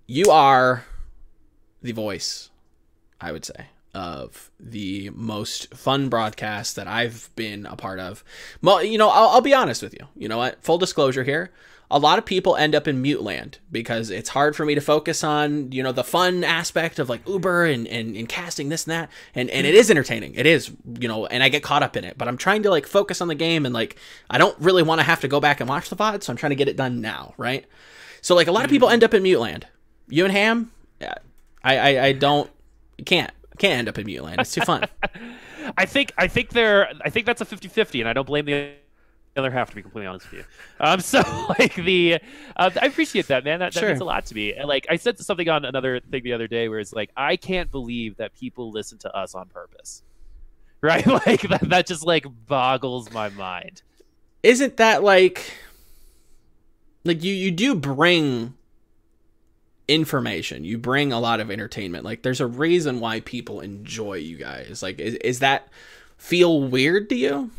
you 0.07 0.31
are 0.31 0.85
the 1.83 1.93
voice, 1.93 2.51
I 3.21 3.31
would 3.33 3.45
say, 3.45 3.67
of 3.95 4.51
the 4.61 5.11
most 5.11 5.75
fun 5.75 6.09
broadcast 6.09 6.77
that 6.77 6.87
I've 6.87 7.29
been 7.37 7.67
a 7.67 7.77
part 7.77 7.99
of. 7.99 8.23
Well, 8.63 8.83
you 8.83 8.99
know, 8.99 9.09
I'll, 9.09 9.29
I'll 9.29 9.41
be 9.41 9.55
honest 9.55 9.83
with 9.83 9.95
you. 9.95 10.07
You 10.17 10.29
know 10.29 10.39
what? 10.39 10.63
Full 10.63 10.79
disclosure 10.79 11.25
here. 11.25 11.51
A 11.93 11.99
lot 11.99 12.19
of 12.19 12.25
people 12.25 12.55
end 12.55 12.77
up 12.77 12.87
in 12.87 13.03
mute 13.03 13.21
land 13.21 13.59
because 13.73 14.11
it's 14.11 14.29
hard 14.29 14.55
for 14.55 14.65
me 14.65 14.77
to 14.77 14.81
focus 14.81 15.25
on, 15.25 15.73
you 15.73 15.83
know, 15.83 15.91
the 15.91 16.05
fun 16.05 16.45
aspect 16.45 17.01
of 17.01 17.09
like 17.09 17.29
Uber 17.29 17.65
and, 17.65 17.89
and, 17.89 18.15
and 18.15 18.29
casting 18.29 18.69
this 18.69 18.85
and 18.85 18.93
that. 18.93 19.11
And, 19.35 19.51
and 19.51 19.67
it 19.67 19.75
is 19.75 19.91
entertaining. 19.91 20.37
It 20.37 20.47
is, 20.47 20.71
you 21.01 21.09
know, 21.09 21.27
and 21.27 21.43
I 21.43 21.49
get 21.49 21.65
caught 21.65 21.83
up 21.83 21.97
in 21.97 22.05
it. 22.05 22.17
But 22.17 22.29
I'm 22.29 22.37
trying 22.37 22.63
to 22.63 22.71
like 22.71 22.87
focus 22.87 23.21
on 23.21 23.27
the 23.27 23.35
game 23.35 23.67
and 23.67 23.75
like 23.75 23.97
I 24.31 24.39
don't 24.39 24.57
really 24.61 24.85
want 24.85 25.01
to 25.01 25.05
have 25.05 25.21
to 25.23 25.29
go 25.29 25.41
back 25.41 25.59
and 25.59 25.69
watch 25.69 25.89
the 25.89 25.97
VOD, 25.97 26.23
so 26.23 26.33
I'm 26.33 26.37
trying 26.37 26.51
to 26.51 26.57
get 26.57 26.69
it 26.69 26.77
done 26.77 27.01
now, 27.01 27.35
right? 27.37 27.67
So 28.21 28.37
like 28.37 28.47
a 28.47 28.53
lot 28.53 28.65
of 28.65 28.71
people 28.71 28.89
end 28.89 29.03
up 29.03 29.13
in 29.13 29.25
mute 29.25 29.41
land. 29.41 29.67
You 30.09 30.25
and 30.25 30.33
Ham, 30.33 30.71
I, 31.01 31.17
I, 31.77 32.05
I 32.05 32.13
don't 32.13 32.49
can't 33.05 33.33
can't 33.61 33.79
end 33.79 33.89
up 33.89 33.99
in 33.99 34.07
mute 34.07 34.25
land. 34.25 34.41
It's 34.41 34.53
too 34.53 34.63
fun. 34.63 34.85
I 35.77 35.85
think 35.87 36.13
I 36.19 36.27
think 36.27 36.51
they're 36.51 36.89
I 37.05 37.11
think 37.11 37.27
that's 37.27 37.41
a 37.41 37.47
50-50 37.47 38.01
and 38.01 38.09
I 38.09 38.13
don't 38.13 38.27
blame 38.27 38.47
the 38.47 38.73
other 39.37 39.51
half 39.51 39.69
to 39.71 39.77
be 39.77 39.83
completely 39.83 40.07
honest 40.07 40.31
with 40.31 40.41
you. 40.41 40.45
Um 40.81 40.99
so 41.13 41.21
like 41.59 41.75
the 41.75 42.19
uh, 42.57 42.71
I 42.81 42.87
appreciate 42.87 43.29
that 43.29 43.45
man 43.45 43.61
that, 43.61 43.75
that 43.75 43.81
Sure. 43.81 43.91
means 43.91 44.01
a 44.01 44.05
lot 44.05 44.27
to 44.27 44.35
me. 44.35 44.55
And 44.55 44.67
like 44.67 44.87
I 44.91 44.97
said 44.97 45.19
something 45.21 45.49
on 45.49 45.65
another 45.65 46.01
thing 46.01 46.23
the 46.25 46.33
other 46.33 46.49
day 46.49 46.69
where 46.69 46.81
it's 46.81 46.93
like 46.93 47.11
I 47.17 47.37
can't 47.37 47.71
believe 47.71 48.17
that 48.17 48.35
people 48.35 48.71
listen 48.73 48.99
to 48.99 49.15
us 49.17 49.35
on 49.35 49.49
purpose. 49.49 50.03
Right? 50.83 51.07
Like 51.07 51.43
that 51.43 51.61
that 51.69 51.87
just 51.87 52.07
like 52.07 52.25
boggles 52.47 53.13
my 53.13 53.29
mind. 53.29 53.83
Isn't 54.43 54.79
that 54.79 55.03
like 55.03 55.53
like 57.05 57.23
you 57.23 57.35
you 57.35 57.51
do 57.51 57.75
bring 57.75 58.55
information. 59.91 60.65
You 60.65 60.79
bring 60.79 61.13
a 61.13 61.19
lot 61.21 61.41
of 61.41 61.51
entertainment. 61.51 62.05
Like 62.05 62.23
there's 62.23 62.41
a 62.41 62.47
reason 62.47 63.01
why 63.01 63.21
people 63.21 63.61
enjoy 63.61 64.15
you 64.15 64.37
guys. 64.37 64.83
Like 64.83 65.01
is, 65.01 65.15
is 65.17 65.39
that 65.41 65.69
feel 66.17 66.63
weird 66.63 67.09
to 67.11 67.17
you? 67.17 67.51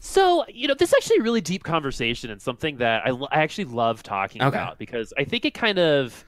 So, 0.00 0.44
you 0.48 0.68
know, 0.68 0.74
this 0.74 0.90
is 0.90 0.94
actually 0.94 1.18
a 1.18 1.22
really 1.22 1.40
deep 1.40 1.62
conversation 1.62 2.30
and 2.30 2.40
something 2.40 2.78
that 2.78 3.02
I, 3.06 3.10
I 3.10 3.42
actually 3.42 3.64
love 3.66 4.02
talking 4.02 4.42
Okay. 4.42 4.48
about 4.48 4.78
because 4.78 5.12
I 5.18 5.24
think 5.24 5.44
it 5.44 5.54
kind 5.54 5.78
of. 5.78 6.24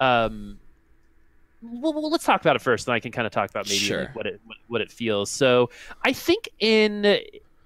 Um, 0.00 0.58
well, 1.60 1.92
well, 1.92 2.10
let's 2.10 2.24
talk 2.24 2.40
about 2.40 2.56
it 2.56 2.62
first, 2.62 2.86
and 2.86 2.94
I 2.94 3.00
can 3.00 3.10
kind 3.12 3.26
of 3.26 3.32
talk 3.32 3.50
about 3.50 3.66
maybe 3.66 3.80
Sure. 3.80 4.00
like, 4.02 4.14
what 4.14 4.26
it 4.26 4.40
what, 4.68 4.80
it 4.80 4.90
feels. 4.90 5.30
So, 5.30 5.70
I 6.04 6.12
think 6.12 6.48
in 6.60 7.18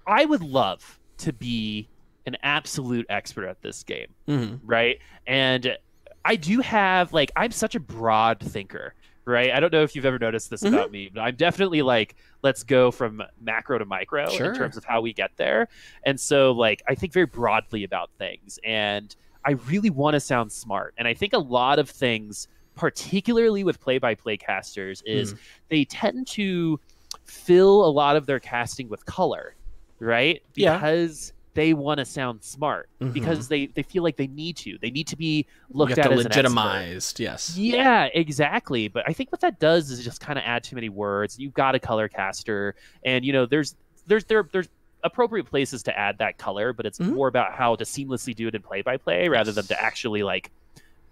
I 0.07 0.25
would 0.25 0.41
love 0.41 0.99
to 1.19 1.31
be 1.31 1.89
an 2.25 2.35
absolute 2.41 3.05
expert 3.09 3.47
at 3.47 3.61
this 3.61 3.83
game 3.83 4.15
hmm 4.27 4.55
right? 4.63 4.97
And 5.27 5.77
I 6.25 6.35
do 6.35 6.59
have 6.59 7.13
like 7.13 7.31
I'm 7.35 7.51
such 7.51 7.75
a 7.75 7.79
broad 7.79 8.39
thinker, 8.39 8.93
right? 9.25 9.51
I 9.51 9.59
don't 9.59 9.71
know 9.73 9.83
if 9.83 9.95
you've 9.95 10.05
ever 10.05 10.19
noticed 10.19 10.49
this 10.49 10.63
Mhm. 10.63 10.69
about 10.69 10.91
me, 10.91 11.09
but 11.13 11.21
I'm 11.21 11.35
definitely 11.35 11.81
like 11.81 12.15
let's 12.43 12.63
go 12.63 12.91
from 12.91 13.21
macro 13.41 13.77
to 13.77 13.85
micro 13.85 14.29
Sure. 14.29 14.47
in 14.51 14.55
terms 14.55 14.77
of 14.77 14.85
how 14.85 15.01
we 15.01 15.13
get 15.13 15.31
there. 15.37 15.67
And 16.05 16.19
so 16.19 16.51
like 16.51 16.81
I 16.87 16.95
think 16.95 17.13
very 17.13 17.25
broadly 17.25 17.83
about 17.83 18.09
things 18.17 18.59
and 18.63 19.15
I 19.45 19.51
really 19.67 19.89
want 19.89 20.13
to 20.13 20.21
sound 20.21 20.51
smart. 20.53 20.93
And 20.97 21.05
I 21.07 21.13
think 21.13 21.33
a 21.33 21.37
lot 21.39 21.77
of 21.79 21.89
things 21.89 22.47
particularly 22.75 23.63
with 23.63 23.79
play-by-play 23.81 24.37
casters 24.37 25.03
is 25.05 25.35
they 25.69 25.83
tend 25.85 26.25
to 26.27 26.79
fill 27.25 27.85
a 27.85 27.91
lot 27.91 28.15
of 28.15 28.25
their 28.25 28.39
casting 28.39 28.87
with 28.89 29.05
color, 29.05 29.55
right? 29.99 30.41
Yeah. 30.55 30.77
Because 30.77 31.32
they 31.53 31.73
want 31.73 31.99
to 31.99 32.05
sound 32.05 32.43
smart 32.43 32.89
Mhm. 32.99 33.13
because 33.13 33.47
they, 33.47 33.67
they 33.67 33.83
feel 33.83 34.01
like 34.03 34.17
they 34.17 34.27
need 34.27 34.57
to. 34.57 34.77
They 34.81 34.89
need 34.89 35.07
to 35.07 35.15
be 35.15 35.45
looked 35.69 35.97
at 35.97 36.11
as 36.11 36.23
legitimized, 36.23 37.19
yes. 37.19 37.57
Yeah, 37.57 38.09
exactly. 38.13 38.87
But 38.87 39.03
I 39.07 39.13
think 39.13 39.31
what 39.31 39.41
that 39.41 39.59
does 39.59 39.91
is 39.91 40.03
just 40.03 40.19
kind 40.19 40.39
of 40.39 40.43
add 40.45 40.63
too 40.63 40.75
many 40.75 40.89
words. 40.89 41.37
You've 41.37 41.53
got 41.53 41.75
a 41.75 41.79
color 41.79 42.07
caster, 42.07 42.75
and 43.05 43.23
you 43.23 43.33
know, 43.33 43.45
there's 43.45 43.75
there's 44.07 44.25
there 44.25 44.47
there's 44.51 44.67
appropriate 45.03 45.45
places 45.45 45.83
to 45.83 45.97
add 45.97 46.17
that 46.19 46.37
color, 46.37 46.71
but 46.73 46.85
it's 46.85 46.97
Mhm. 46.99 47.13
more 47.13 47.27
about 47.27 47.53
how 47.53 47.75
to 47.75 47.83
seamlessly 47.83 48.33
do 48.35 48.47
it 48.47 48.55
in 48.55 48.61
play 48.61 48.81
by 48.81 48.97
play 48.97 49.27
rather 49.27 49.51
than 49.51 49.65
to 49.65 49.81
actually 49.81 50.23
like 50.23 50.49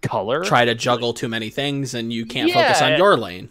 color. 0.01 0.43
Try 0.43 0.65
to 0.65 0.73
juggle 0.73 1.13
too 1.13 1.27
many 1.27 1.49
things 1.49 1.93
and 1.93 2.11
you 2.11 2.25
can't 2.25 2.51
focus 2.51 2.81
on 2.81 2.97
your 2.97 3.17
lane. 3.17 3.49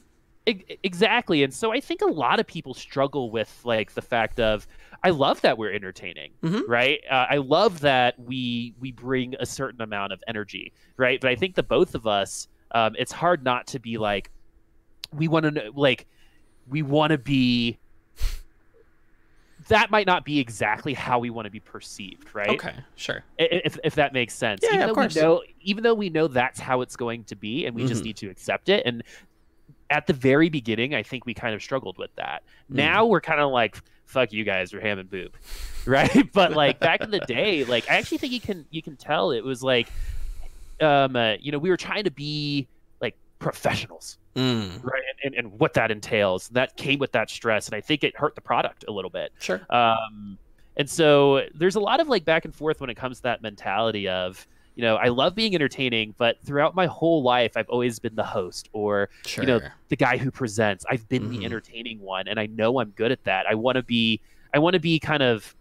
Exactly 0.82 1.42
and 1.42 1.52
so 1.52 1.72
i 1.72 1.80
think 1.80 2.00
a 2.02 2.06
lot 2.06 2.40
of 2.40 2.46
people 2.46 2.74
struggle 2.74 3.30
with 3.30 3.60
like 3.64 3.92
the 3.94 4.02
fact 4.02 4.40
of 4.40 4.66
i 5.04 5.10
love 5.10 5.40
that 5.42 5.56
we're 5.58 5.72
entertaining 5.72 6.32
Mhm. 6.42 6.62
right 6.68 7.00
uh, 7.10 7.26
i 7.30 7.36
love 7.36 7.80
that 7.80 8.18
we 8.18 8.74
we 8.80 8.92
bring 8.92 9.34
a 9.40 9.46
certain 9.46 9.80
amount 9.82 10.12
of 10.12 10.20
energy 10.28 10.72
right 10.96 11.20
but 11.20 11.30
i 11.30 11.34
think 11.36 11.54
the 11.54 11.62
both 11.62 11.94
of 11.94 12.06
us 12.06 12.48
um, 12.72 12.94
it's 12.98 13.12
hard 13.12 13.42
not 13.42 13.66
to 13.68 13.78
be 13.80 13.98
like 13.98 14.30
we 15.12 15.26
want 15.28 15.44
to 15.44 15.50
know 15.50 15.70
like 15.74 16.06
we 16.68 16.82
want 16.82 17.10
to 17.10 17.18
be 17.18 17.78
that 19.68 19.90
might 19.90 20.06
not 20.06 20.24
be 20.24 20.38
exactly 20.38 20.94
how 20.94 21.18
we 21.18 21.28
want 21.28 21.44
to 21.44 21.50
be 21.50 21.60
perceived, 21.60 22.34
right? 22.34 22.48
Okay, 22.48 22.74
sure. 22.96 23.22
If, 23.38 23.78
if 23.84 23.94
that 23.96 24.12
makes 24.14 24.34
sense. 24.34 24.62
Yeah, 24.62 24.70
even 24.76 24.80
of 24.82 24.86
though 24.88 24.94
course. 24.94 25.14
we 25.14 25.20
know 25.20 25.42
even 25.60 25.82
though 25.84 25.94
we 25.94 26.08
know 26.08 26.28
that's 26.28 26.58
how 26.58 26.80
it's 26.80 26.96
going 26.96 27.24
to 27.24 27.36
be 27.36 27.66
and 27.66 27.74
we 27.76 27.84
just 27.84 28.00
Mhm. 28.02 28.06
need 28.06 28.16
to 28.18 28.30
accept 28.30 28.68
it 28.70 28.84
and 28.86 29.02
at 29.90 30.06
the 30.06 30.12
very 30.12 30.48
beginning 30.48 30.94
I 30.94 31.02
think 31.02 31.26
we 31.26 31.34
kind 31.34 31.54
of 31.54 31.62
struggled 31.62 31.98
with 31.98 32.14
that. 32.16 32.42
Mm. 32.70 32.76
Now 32.76 33.06
we're 33.06 33.20
kind 33.20 33.40
of 33.40 33.50
like 33.50 33.76
fuck 34.06 34.32
you 34.32 34.44
guys 34.44 34.72
we're 34.72 34.80
ham 34.80 34.98
and 34.98 35.10
boop. 35.10 35.32
Right? 35.86 36.30
but 36.34 36.52
like 36.52 36.78
back 36.78 37.00
in 37.00 37.10
the 37.10 37.20
day, 37.20 37.64
like 37.64 37.88
I 37.90 37.96
actually 37.96 38.18
think 38.18 38.32
you 38.34 38.40
can 38.40 38.66
you 38.70 38.82
can 38.82 38.96
tell 38.96 39.30
it 39.30 39.42
was 39.42 39.62
like 39.62 39.88
um 40.80 41.16
uh, 41.16 41.34
you 41.40 41.52
know, 41.52 41.58
we 41.58 41.70
were 41.70 41.76
trying 41.76 42.04
to 42.04 42.10
be 42.10 42.68
like 43.00 43.16
professionals 43.38 44.18
Mm, 44.36 44.84
right 44.84 45.02
and, 45.24 45.34
and, 45.34 45.46
and 45.46 45.58
what 45.58 45.74
that 45.74 45.90
entails 45.90 46.46
that 46.50 46.76
came 46.76 47.00
with 47.00 47.10
that 47.10 47.28
stress 47.28 47.66
and 47.66 47.74
i 47.74 47.80
think 47.80 48.04
it 48.04 48.16
hurt 48.16 48.36
the 48.36 48.40
product 48.40 48.84
a 48.86 48.92
little 48.92 49.10
bit 49.10 49.32
sure. 49.40 49.60
um, 49.70 50.38
and 50.76 50.88
so 50.88 51.42
there's 51.52 51.74
a 51.74 51.80
lot 51.80 51.98
of 51.98 52.06
like 52.06 52.24
back 52.24 52.44
and 52.44 52.54
forth 52.54 52.80
when 52.80 52.88
it 52.90 52.96
comes 52.96 53.16
to 53.16 53.22
that 53.24 53.42
mentality 53.42 54.06
of 54.06 54.46
you 54.80 54.86
know 54.86 54.96
i 54.96 55.08
love 55.08 55.34
being 55.34 55.54
entertaining 55.54 56.14
but 56.16 56.40
throughout 56.42 56.74
my 56.74 56.86
whole 56.86 57.22
life 57.22 57.54
i've 57.54 57.68
always 57.68 57.98
been 57.98 58.14
the 58.16 58.24
host 58.24 58.70
or 58.72 59.10
Sure. 59.26 59.44
know, 59.44 59.60
the 59.90 59.96
guy 59.96 60.16
who 60.16 60.30
presents 60.30 60.86
i've 60.88 61.06
been 61.06 61.24
Mhm. 61.24 61.28
the 61.28 61.44
entertaining 61.44 62.00
one 62.00 62.26
and 62.28 62.40
i 62.40 62.46
know 62.46 62.80
i'm 62.80 62.88
good 62.92 63.12
at 63.12 63.22
that 63.24 63.44
i 63.46 63.54
want 63.54 63.76
to 63.76 63.82
be 63.82 64.22
i 64.54 64.58
want 64.58 64.72
to 64.72 64.80
be 64.80 64.98
kind 64.98 65.22
of 65.22 65.54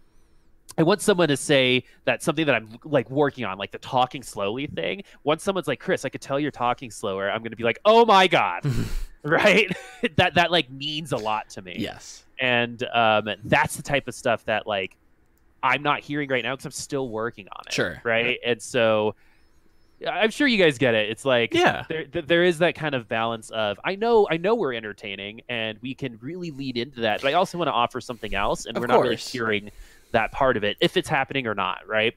I 0.78 0.82
want 0.84 1.02
someone 1.02 1.28
to 1.28 1.36
say 1.36 1.84
that 2.04 2.22
something 2.22 2.46
that 2.46 2.54
I'm 2.54 2.78
like 2.84 3.10
working 3.10 3.44
on, 3.44 3.58
like 3.58 3.72
the 3.72 3.78
talking 3.78 4.22
slowly 4.22 4.68
thing. 4.68 5.02
Once 5.24 5.42
someone's 5.42 5.66
like, 5.66 5.80
"Chris, 5.80 6.04
I 6.04 6.08
could 6.10 6.20
tell 6.22 6.38
you're 6.38 6.52
talking 6.52 6.92
slower," 6.92 7.28
I'm 7.28 7.40
going 7.42 7.50
to 7.50 7.56
be 7.56 7.64
like, 7.64 7.80
"Oh 7.84 8.06
my 8.06 8.28
god!" 8.28 8.62
right? 9.24 9.66
that 10.16 10.36
that 10.36 10.50
like 10.52 10.70
means 10.70 11.10
a 11.12 11.16
lot 11.16 11.50
to 11.50 11.60
me 11.60 11.74
yes. 11.76 12.24
and 12.38 12.82
um, 12.94 13.28
that's 13.44 13.76
the 13.76 13.82
type 13.82 14.06
of 14.06 14.14
stuff 14.14 14.44
that 14.44 14.66
like 14.66 14.96
I'm 15.62 15.82
not 15.82 16.00
hearing 16.00 16.28
right 16.30 16.42
now 16.42 16.54
because 16.54 16.64
I'm 16.66 16.70
still 16.72 17.08
working 17.08 17.46
on 17.52 17.62
it. 17.66 17.72
Sure. 17.72 18.00
Right, 18.04 18.38
and 18.44 18.60
so 18.60 19.14
I'm 20.10 20.30
sure 20.30 20.46
you 20.46 20.56
guys 20.56 20.78
get 20.78 20.94
it. 20.94 21.10
It's 21.10 21.24
like 21.26 21.52
Yeah. 21.52 21.84
there 21.88 22.06
there 22.06 22.44
is 22.44 22.58
that 22.58 22.74
kind 22.74 22.94
of 22.94 23.06
balance 23.08 23.50
of 23.50 23.78
I 23.84 23.96
know 23.96 24.26
I 24.30 24.38
know 24.38 24.54
we're 24.54 24.72
entertaining 24.72 25.42
and 25.48 25.78
we 25.82 25.94
can 25.94 26.18
really 26.22 26.50
lead 26.50 26.76
into 26.78 27.00
that, 27.02 27.20
but 27.20 27.28
I 27.28 27.34
also 27.34 27.58
want 27.58 27.68
to 27.68 27.72
offer 27.72 28.00
something 28.00 28.34
else, 28.34 28.64
and 28.66 28.76
Of 28.76 28.80
we're 28.82 28.86
not 28.86 29.02
really 29.02 29.16
hearing 29.16 29.70
that 30.12 30.32
part 30.32 30.56
of 30.56 30.64
it 30.64 30.76
if 30.80 30.96
it's 30.96 31.08
happening 31.08 31.46
or 31.46 31.54
not, 31.54 31.86
right? 31.86 32.14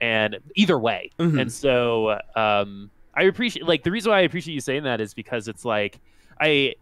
And 0.00 0.38
either 0.54 0.78
way, 0.78 1.10
Mhm. 1.18 1.40
and 1.40 1.52
so 1.52 2.20
um, 2.36 2.90
I 3.14 3.24
appreciate 3.24 3.66
like 3.66 3.82
the 3.82 3.90
reason 3.90 4.10
why 4.10 4.18
I 4.18 4.22
appreciate 4.22 4.54
you 4.54 4.60
saying 4.60 4.84
that 4.84 5.00
is 5.00 5.12
because 5.14 5.48
it's 5.48 5.64
like 5.64 5.98
I 6.40 6.74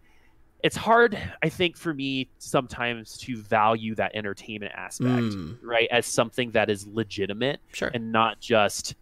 it's 0.63 0.75
hard 0.77 1.17
I 1.43 1.49
think 1.49 1.75
for 1.77 1.93
me 1.93 2.29
sometimes 2.39 3.17
to 3.19 3.37
value 3.37 3.95
that 3.95 4.15
entertainment 4.15 4.71
aspect 4.75 5.09
Mm, 5.11 5.57
right 5.61 5.87
as 5.91 6.05
something 6.05 6.51
that 6.51 6.69
is 6.69 6.87
legitimate 6.87 7.59
sure. 7.73 7.91
and 7.93 8.11
not 8.11 8.39
just 8.39 8.95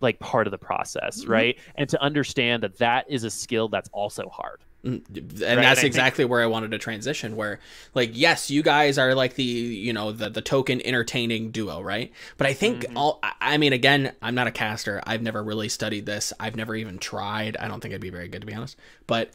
like 0.00 0.18
part 0.18 0.46
of 0.46 0.50
the 0.50 0.58
process 0.58 1.24
Mhm. 1.24 1.28
right 1.28 1.58
and 1.76 1.88
to 1.90 2.00
understand 2.02 2.62
that 2.64 2.78
that 2.78 3.06
is 3.08 3.24
a 3.24 3.30
skill 3.30 3.68
that's 3.68 3.88
also 3.92 4.28
hard 4.28 4.60
Mm, 4.82 5.02
and 5.14 5.42
and 5.42 5.60
I 5.60 5.62
that's 5.62 5.80
think- 5.82 5.88
exactly 5.88 6.24
where 6.24 6.40
I 6.42 6.46
wanted 6.46 6.70
to 6.70 6.78
transition. 6.78 7.36
Where, 7.36 7.60
like, 7.92 8.12
yes, 8.14 8.50
you 8.50 8.62
guys 8.62 8.96
are 8.96 9.14
like 9.14 9.34
the 9.34 9.42
you 9.42 9.92
know 9.92 10.10
the 10.10 10.30
the 10.30 10.40
token 10.40 10.80
entertaining 10.86 11.50
duo, 11.50 11.82
right? 11.82 12.10
But 12.38 12.46
I 12.46 12.54
think 12.54 12.86
Mhm. 12.86 12.92
all 12.96 13.18
I- 13.22 13.34
I 13.42 13.58
mean, 13.58 13.74
again, 13.74 14.12
I'm 14.22 14.34
not 14.34 14.46
a 14.46 14.50
caster. 14.50 15.02
I've 15.06 15.20
never 15.20 15.44
really 15.44 15.68
studied 15.68 16.06
this. 16.06 16.32
I've 16.40 16.56
never 16.56 16.74
even 16.74 16.96
tried. 16.98 17.58
I 17.58 17.68
don't 17.68 17.82
think 17.82 17.92
I'd 17.92 18.00
be 18.00 18.08
very 18.08 18.28
good 18.28 18.40
to 18.40 18.46
be 18.46 18.54
honest. 18.54 18.78
But 19.06 19.32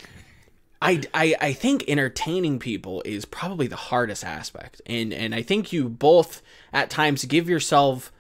I, 0.86 1.02
I, 1.16 1.36
I 1.42 1.54
think 1.54 1.84
entertaining 1.88 2.60
people 2.60 3.02
is 3.06 3.26
probably 3.26 3.66
the 3.66 3.76
hardest 3.76 4.24
aspect, 4.24 4.82
and 4.86 5.12
and 5.12 5.34
I 5.34 5.42
think 5.42 5.74
you 5.74 5.90
both 5.90 6.44
at 6.72 6.92
times 6.92 7.26
give 7.26 7.50
yourself 7.50 8.12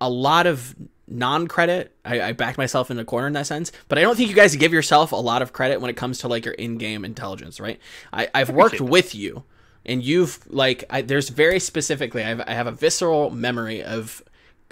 a 0.00 0.08
lot 0.08 0.46
of 0.46 0.76
non-credit. 1.08 1.94
I, 2.04 2.20
I 2.20 2.32
backed 2.32 2.58
myself 2.58 2.92
in 2.92 2.96
the 2.96 3.04
corner 3.04 3.26
in 3.26 3.32
that 3.34 3.46
sense. 3.46 3.72
But 3.88 3.98
i 3.98 4.00
don't 4.00 4.16
think 4.16 4.30
you 4.30 4.34
guys 4.34 4.56
give 4.56 4.72
yourself 4.72 5.12
a 5.12 5.16
lot 5.16 5.42
of 5.42 5.52
credit 5.52 5.80
when 5.80 5.90
it 5.90 5.96
comes 5.96 6.18
to 6.20 6.28
like 6.28 6.44
your 6.44 6.54
in-game 6.54 7.04
intelligence 7.04 7.60
right? 7.60 7.78
I, 8.10 8.28
i've 8.34 8.48
worked 8.48 8.80
with 8.80 9.14
you 9.14 9.44
and 9.84 10.02
you've 10.02 10.40
like 10.50 10.84
I, 10.88 11.02
there's 11.02 11.28
very 11.28 11.60
specifically 11.60 12.24
I've, 12.24 12.40
i 12.40 12.52
have 12.54 12.66
a 12.66 12.72
visceral 12.72 13.28
memory 13.30 13.82
of 13.82 14.22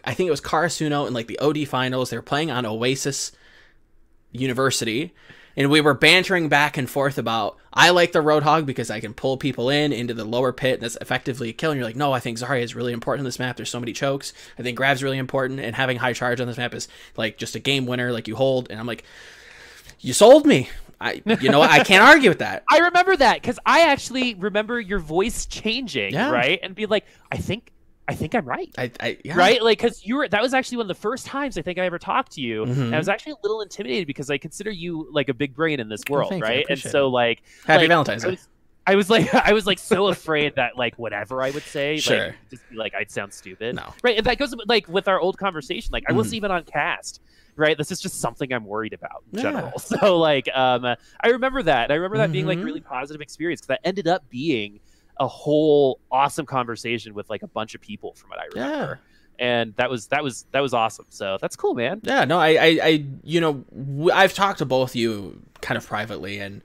i 0.05 0.15
think 0.15 0.27
it 0.27 0.31
was 0.31 0.41
karasuno 0.41 1.07
in 1.07 1.13
like 1.13 1.27
the 1.27 1.39
od 1.39 1.69
finals. 1.69 2.09
They 2.09 2.17
were 2.17 2.23
playing 2.23 2.51
on 2.51 2.65
oasis 2.65 3.33
university 4.33 5.13
and 5.57 5.71
we 5.71 5.81
were 5.81 5.95
bantering 5.95 6.49
back 6.49 6.77
and 6.77 6.89
forth 6.89 7.19
about 7.19 7.59
I 7.73 7.91
like 7.91 8.13
the 8.13 8.19
Roadhog 8.23 8.67
because 8.67 8.91
I 8.91 9.01
can 9.01 9.15
pull 9.15 9.37
people 9.37 9.71
in 9.71 9.93
into 9.93 10.13
the 10.15 10.25
lower 10.25 10.53
pit 10.53 10.75
and 10.75 10.83
that's 10.83 10.97
effectively 11.01 11.49
a 11.49 11.53
kill. 11.53 11.71
And 11.71 11.79
you're 11.79 11.87
like, 11.89 11.97
no, 11.97 12.13
I 12.13 12.21
think 12.21 12.39
Zarya 12.39 12.63
is 12.63 12.75
really 12.75 12.93
important 12.93 13.21
in 13.21 13.25
this 13.25 13.39
map. 13.39 13.57
There's 13.57 13.71
so 13.71 13.81
many 13.81 13.93
chokes. 13.93 14.33
I 14.59 14.63
think 14.63 14.77
Grav's 14.77 15.03
really 15.03 15.19
important, 15.19 15.61
and 15.61 15.75
having 15.75 15.97
high 15.97 16.13
charge 16.13 16.41
on 16.41 16.47
this 16.47 16.59
map 16.59 16.75
is 16.75 16.89
like 17.17 17.39
just 17.39 17.55
a 17.55 17.59
game 17.61 17.87
winner, 17.87 18.13
like 18.13 18.29
you 18.29 18.37
hold. 18.37 18.71
And 18.71 18.79
I'm 18.79 18.87
like, 18.87 19.05
you 20.01 20.13
sold 20.13 20.47
me. 20.47 20.69
I, 21.01 21.21
you 21.41 21.51
know. 21.51 21.61
I 21.63 21.83
can't 21.83 22.05
argue 22.05 22.29
with 22.29 22.39
that. 22.39 22.63
i 22.71 22.79
remember 22.79 23.17
that 23.17 23.43
because 23.43 23.59
i 23.67 23.91
actually 23.91 24.35
remember 24.35 24.81
your 24.81 25.01
voice 25.01 25.47
changing 25.47 26.13
Yeah. 26.15 26.31
right 26.31 26.61
and 26.63 26.77
be 26.77 26.87
like 26.87 27.05
i 27.33 27.37
think 27.39 27.73
i 28.13 28.15
think 28.15 28.35
i'm 28.35 28.45
right 28.45 28.71
I, 28.79 28.91
I 29.01 29.19
yeah. 29.25 29.37
right 29.37 29.63
like 29.63 29.79
because 29.79 30.05
you 30.07 30.17
were 30.17 30.29
that 30.29 30.43
was 30.43 30.55
actually 30.55 30.77
one 30.79 30.85
of 30.85 30.89
the 30.97 31.01
first 31.03 31.27
times 31.27 31.57
i 31.59 31.63
think 31.63 31.79
i 31.79 31.85
ever 31.87 31.99
talked 31.99 32.33
to 32.33 32.41
you 32.41 32.65
Mhm. 32.65 32.77
and 32.87 32.95
i 32.95 32.99
was 32.99 33.09
actually 33.09 33.33
a 33.33 33.37
little 33.43 33.61
intimidated 33.63 34.07
because 34.07 34.31
i 34.31 34.39
consider 34.39 34.71
you 34.71 35.09
like 35.13 35.29
a 35.29 35.35
big 35.35 35.55
brain 35.55 35.81
in 35.81 35.89
this 35.89 36.03
Oh, 36.09 36.13
world. 36.15 36.33
I 36.33 36.39
right 36.39 36.67
and 36.69 36.79
so 36.79 37.09
like 37.09 37.43
Happy 37.67 37.83
like, 37.83 37.89
Valentine's 37.89 38.25
I 38.25 38.29
Day. 38.29 38.31
was, 38.33 38.49
I 38.87 38.95
was 38.97 39.11
like 39.11 39.35
I 39.49 39.53
was 39.53 39.67
like 39.67 39.79
so 39.79 40.09
afraid 40.09 40.57
that 40.57 40.77
like 40.77 40.99
whatever 40.99 41.41
I 41.43 41.51
would 41.51 41.63
say, 41.63 41.99
Sure. 41.99 42.27
like 42.27 42.35
just 42.51 42.69
be 42.71 42.77
like 42.77 42.95
I'd 42.95 43.11
sound 43.11 43.33
stupid. 43.33 43.77
No. 43.77 43.95
Right. 44.03 44.17
And 44.19 44.27
that 44.27 44.39
goes 44.39 44.53
like 44.67 44.89
with 44.89 45.07
our 45.09 45.21
old 45.21 45.39
conversation. 45.39 45.91
Like 45.93 46.03
I 46.09 46.13
wasn't 46.13 46.33
Mhm. 46.35 46.37
even 46.39 46.51
on 46.51 46.65
cast. 46.65 47.21
Right. 47.55 47.79
This 47.79 47.93
is 47.93 48.01
just 48.01 48.21
something 48.21 48.53
I'm 48.53 48.65
worried 48.65 48.93
about 48.93 49.23
in 49.33 49.39
Yeah. 49.39 49.43
general. 49.45 49.79
So 49.79 50.19
like 50.19 50.49
um 50.53 50.85
I 50.85 51.29
remember 51.29 51.63
that. 51.63 51.93
I 51.93 51.95
remember 51.95 52.17
that 52.19 52.33
being 52.33 52.47
like 52.47 52.59
Mhm. 52.59 52.65
really 52.65 52.81
positive 52.81 53.21
experience 53.21 53.61
because 53.61 53.69
that 53.69 53.81
ended 53.87 54.09
up 54.09 54.29
being 54.31 54.81
a 55.19 55.27
whole 55.29 56.01
awesome 56.11 56.47
conversation 56.47 57.15
with 57.15 57.29
like 57.31 57.43
a 57.43 57.47
bunch 57.47 57.75
of 57.75 57.81
people 57.81 58.15
from 58.15 58.31
what 58.31 58.39
I 58.39 58.47
remember. 58.47 59.01
And 59.39 59.75
that 59.77 59.91
was 59.91 60.09
that 60.09 60.23
was 60.23 60.47
that 60.53 60.61
was 60.61 60.75
awesome. 60.75 61.07
So 61.09 61.39
that's 61.41 61.57
cool, 61.57 61.75
man. 61.75 62.01
Yeah, 62.03 62.25
no, 62.25 62.39
I, 62.39 62.49
I, 62.51 62.79
I 62.83 63.05
you 63.25 63.41
know, 63.41 63.65
w- 63.75 64.11
I've 64.13 64.35
talked 64.35 64.59
to 64.59 64.67
both 64.67 64.95
you 64.95 65.41
kind 65.61 65.77
of 65.77 65.87
privately, 65.87 66.39
and 66.39 66.63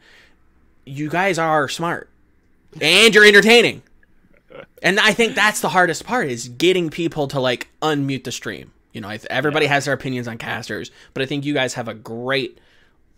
you 0.85 1.09
guys 1.09 1.39
are 1.39 1.69
smart, 1.69 2.09
and 2.81 3.15
you're 3.15 3.25
entertaining, 3.25 3.81
and 4.83 4.99
I 4.99 5.13
think 5.13 5.33
that's 5.33 5.61
the 5.61 5.69
hardest 5.69 6.05
part 6.05 6.29
is 6.29 6.49
getting 6.49 6.89
people 6.89 7.27
to 7.29 7.39
like 7.39 7.67
unmute 7.81 8.25
the 8.25 8.31
stream. 8.31 8.73
You 8.93 9.01
know, 9.01 9.15
everybody 9.29 9.67
has 9.67 9.85
their 9.85 9.93
opinions 9.93 10.27
on 10.27 10.37
casters, 10.37 10.91
but 11.13 11.23
I 11.23 11.25
think 11.25 11.45
you 11.45 11.53
guys 11.53 11.75
have 11.75 11.87
a 11.87 11.93
great 11.93 12.59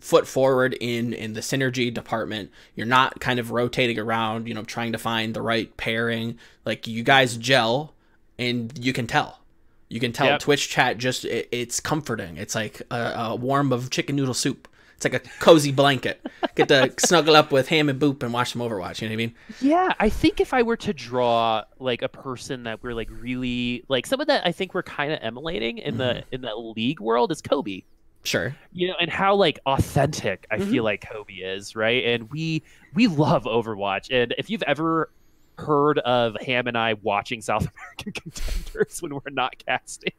foot 0.00 0.26
forward 0.26 0.74
in 0.80 1.12
in 1.12 1.34
the 1.34 1.40
synergy 1.40 1.92
department. 1.92 2.50
You're 2.74 2.86
not 2.86 3.20
kind 3.20 3.38
of 3.38 3.50
rotating 3.50 3.98
around, 3.98 4.48
you 4.48 4.54
know, 4.54 4.64
trying 4.64 4.92
to 4.92 4.98
find 4.98 5.34
the 5.34 5.42
right 5.42 5.74
pairing. 5.76 6.38
Like 6.64 6.86
you 6.86 7.02
guys 7.02 7.36
gel, 7.36 7.94
and 8.38 8.76
you 8.78 8.92
can 8.92 9.06
tell. 9.06 9.40
You 9.88 10.00
can 10.00 10.12
tell 10.12 10.26
Yep. 10.28 10.40
Twitch 10.40 10.68
chat 10.68 10.98
just 10.98 11.24
it, 11.24 11.48
it's 11.52 11.80
comforting. 11.80 12.36
It's 12.36 12.54
like 12.54 12.82
a, 12.90 12.96
a 12.96 13.36
warm 13.36 13.72
of 13.72 13.90
chicken 13.90 14.16
noodle 14.16 14.34
soup. 14.34 14.68
It's 14.96 15.04
like 15.04 15.14
a 15.14 15.28
cozy 15.40 15.72
blanket. 15.72 16.24
Get 16.54 16.68
to 16.68 16.92
snuggle 16.98 17.34
up 17.34 17.50
with 17.50 17.68
Ham 17.68 17.88
and 17.88 17.98
Boop 17.98 18.22
and 18.22 18.34
watch 18.34 18.52
some 18.52 18.60
Overwatch. 18.60 19.00
You 19.00 19.08
know 19.08 19.12
what 19.12 19.14
I 19.14 19.16
mean? 19.16 19.34
Yeah, 19.60 19.94
I 19.98 20.10
think 20.10 20.40
if 20.40 20.52
I 20.52 20.62
were 20.62 20.76
to 20.76 20.92
draw 20.92 21.64
like 21.78 22.02
a 22.02 22.08
person 22.08 22.64
that 22.64 22.82
we're 22.82 22.92
like 22.92 23.08
really 23.10 23.82
like 23.88 24.06
someone 24.06 24.26
that 24.26 24.46
I 24.46 24.52
think 24.52 24.74
we're 24.74 24.82
kind 24.82 25.10
of 25.12 25.18
emulating 25.22 25.78
in 25.78 25.96
the 25.96 26.04
mm-hmm. 26.04 26.34
in 26.34 26.40
the 26.42 26.54
league 26.54 27.00
world 27.00 27.32
is 27.32 27.40
Kobe. 27.40 27.82
Sure. 28.22 28.54
You 28.72 28.88
know, 28.88 28.94
and 29.00 29.10
how 29.10 29.34
like 29.34 29.58
authentic 29.66 30.46
I 30.50 30.58
feel 30.58 30.66
mm-hmm. 30.66 30.84
like 30.84 31.08
Kobe 31.08 31.34
is, 31.34 31.74
right? 31.74 32.04
And 32.04 32.30
we 32.30 32.62
we 32.94 33.06
love 33.06 33.44
Overwatch. 33.44 34.08
And 34.10 34.34
if 34.36 34.50
you've 34.50 34.62
ever 34.64 35.10
heard 35.56 35.98
of 36.00 36.36
Ham 36.40 36.66
and 36.66 36.76
I 36.76 36.94
watching 36.94 37.40
South 37.40 37.66
American 37.98 38.12
contenders 38.12 39.00
when 39.00 39.14
we're 39.14 39.30
not 39.30 39.54
casting, 39.64 40.12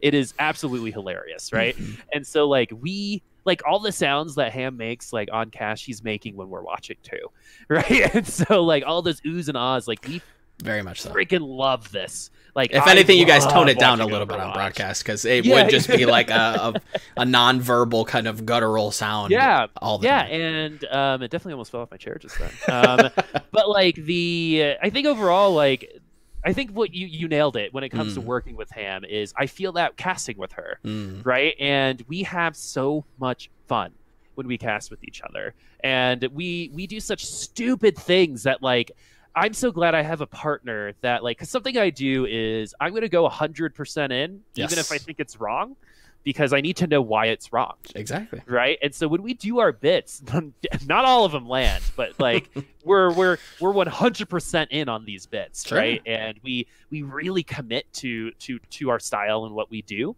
it 0.00 0.14
is 0.14 0.34
absolutely 0.38 0.90
hilarious, 0.90 1.52
right? 1.52 1.76
Mm-hmm. 1.76 2.00
And 2.12 2.26
so 2.26 2.48
like 2.48 2.72
we 2.80 3.22
like 3.44 3.62
all 3.66 3.80
the 3.80 3.92
sounds 3.92 4.34
that 4.36 4.52
Ham 4.52 4.76
makes 4.76 5.12
like 5.12 5.28
on 5.32 5.50
cast 5.50 5.84
he's 5.84 6.04
making 6.04 6.36
when 6.36 6.50
we're 6.50 6.62
watching 6.62 6.96
too. 7.02 7.30
Right? 7.70 8.14
And 8.14 8.26
so 8.26 8.64
like 8.64 8.84
all 8.86 9.02
those 9.02 9.20
oohs 9.22 9.48
and 9.48 9.56
ahs, 9.56 9.86
like 9.86 10.02
we 10.08 10.22
Very 10.62 10.82
much 10.82 11.02
so. 11.02 11.10
freaking 11.10 11.40
love 11.46 11.90
this. 11.92 12.30
Like 12.54 12.72
If 12.72 12.82
I 12.82 12.90
anything, 12.90 13.18
you 13.18 13.24
guys 13.26 13.46
tone 13.46 13.68
it 13.68 13.78
down 13.78 14.00
a 14.00 14.06
little 14.06 14.26
bit 14.26 14.40
on 14.40 14.52
broadcast 14.52 15.04
because 15.04 15.24
it 15.24 15.44
Yeah. 15.44 15.54
would 15.62 15.70
just 15.70 15.86
be 15.88 16.04
like 16.06 16.30
a, 16.30 16.74
a, 17.16 17.20
a 17.20 17.24
non-verbal 17.24 18.04
kind 18.06 18.26
of 18.26 18.44
guttural 18.44 18.90
sound. 18.90 19.30
Yeah, 19.30 19.66
all 19.76 19.98
the 19.98 20.06
yeah, 20.08 20.22
time. 20.24 20.32
and 20.40 20.84
um, 20.86 21.22
it 21.22 21.30
definitely 21.30 21.52
almost 21.52 21.70
fell 21.70 21.82
off 21.82 21.90
my 21.92 21.96
chair 21.96 22.16
just 22.20 22.36
then. 22.38 22.50
Um, 22.68 23.10
but 23.52 23.68
like 23.68 23.94
the, 23.94 24.74
I 24.82 24.90
think 24.90 25.06
overall, 25.06 25.52
like 25.54 26.00
I 26.44 26.52
think 26.52 26.70
what 26.72 26.92
you 26.94 27.06
you 27.06 27.28
nailed 27.28 27.56
it 27.56 27.72
when 27.72 27.84
it 27.84 27.90
comes 27.90 28.14
to 28.14 28.20
Mm. 28.20 28.24
working 28.24 28.56
with 28.56 28.70
Ham 28.70 29.04
is 29.04 29.32
I 29.36 29.46
feel 29.46 29.72
that 29.72 29.96
casting 29.96 30.38
with 30.38 30.52
her, 30.52 30.80
Mm. 30.84 31.24
right? 31.24 31.54
And 31.60 32.02
we 32.08 32.24
have 32.24 32.56
so 32.56 33.04
much 33.20 33.50
fun 33.68 33.92
when 34.34 34.48
we 34.48 34.58
cast 34.58 34.90
with 34.90 35.04
each 35.04 35.20
other, 35.22 35.54
and 35.84 36.26
we 36.32 36.70
we 36.74 36.88
do 36.88 36.98
such 36.98 37.24
stupid 37.24 37.96
things 37.96 38.42
that 38.44 38.62
like. 38.62 38.90
I'm 39.38 39.54
so 39.54 39.70
glad 39.72 39.94
I 39.94 40.02
have 40.02 40.20
a 40.20 40.26
partner 40.26 40.92
that 41.00 41.22
like 41.22 41.38
cause 41.38 41.50
something 41.50 41.76
I 41.78 41.90
do 41.90 42.26
is 42.26 42.74
I'm 42.80 42.90
going 42.90 43.02
to 43.02 43.08
go 43.08 43.28
100% 43.28 44.12
in 44.12 44.40
Yes. 44.54 44.70
even 44.72 44.78
if 44.80 44.92
I 44.92 44.98
think 44.98 45.20
it's 45.20 45.38
wrong 45.40 45.76
because 46.24 46.52
I 46.52 46.60
need 46.60 46.76
to 46.78 46.86
know 46.86 47.00
why 47.00 47.26
it's 47.26 47.52
wrong. 47.52 47.74
Exactly. 47.94 48.42
right? 48.46 48.76
And 48.82 48.94
so 48.94 49.06
when 49.08 49.22
we 49.22 49.34
do 49.34 49.60
our 49.60 49.72
bits, 49.72 50.22
not 50.86 51.04
all 51.04 51.24
of 51.24 51.32
them 51.32 51.48
land, 51.48 51.82
but 51.96 52.18
like 52.20 52.50
we're 52.84 53.12
we're 53.14 53.38
we're 53.60 53.72
one 53.72 53.86
hundred 53.86 54.28
percent 54.28 54.70
in 54.72 54.88
on 54.88 55.04
these 55.04 55.26
bits, 55.26 55.66
Sure. 55.66 55.78
right? 55.78 56.02
And 56.04 56.38
we 56.42 56.66
we 56.90 57.02
really 57.02 57.42
commit 57.44 57.90
to 57.94 58.32
to 58.32 58.58
to 58.58 58.90
our 58.90 58.98
style 59.00 59.44
and 59.46 59.54
what 59.54 59.70
we 59.70 59.82
do, 59.82 60.16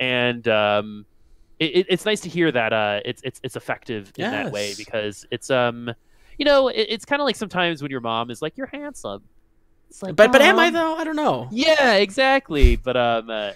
and 0.00 0.46
um, 0.48 1.06
it, 1.58 1.76
it- 1.76 1.86
it's 1.88 2.04
nice 2.04 2.20
to 2.22 2.28
hear 2.28 2.50
that 2.52 2.72
uh, 2.72 3.00
it's 3.04 3.22
it's 3.24 3.40
it's 3.42 3.56
effective 3.56 4.12
in 4.18 4.30
that 4.30 4.52
way 4.52 4.74
because 4.76 5.24
it's 5.30 5.48
um, 5.50 5.94
you 6.38 6.44
know, 6.44 6.68
it, 6.68 6.86
it's 6.90 7.04
kind 7.04 7.20
of 7.20 7.26
like 7.26 7.36
sometimes 7.36 7.82
when 7.82 7.90
your 7.90 8.00
mom 8.00 8.30
is 8.30 8.40
like, 8.42 8.56
"You're 8.56 8.66
handsome," 8.72 9.22
it's 9.88 10.02
like, 10.02 10.16
But 10.16 10.32
but 10.32 10.42
am 10.42 10.58
I 10.58 10.68
"Um, 10.68 10.74
though? 10.74 10.96
I 10.96 11.04
don't 11.04 11.16
know. 11.16 11.48
yeah, 11.50 11.94
exactly. 11.94 12.76
But 12.76 12.96
um, 12.96 13.30
uh, 13.30 13.52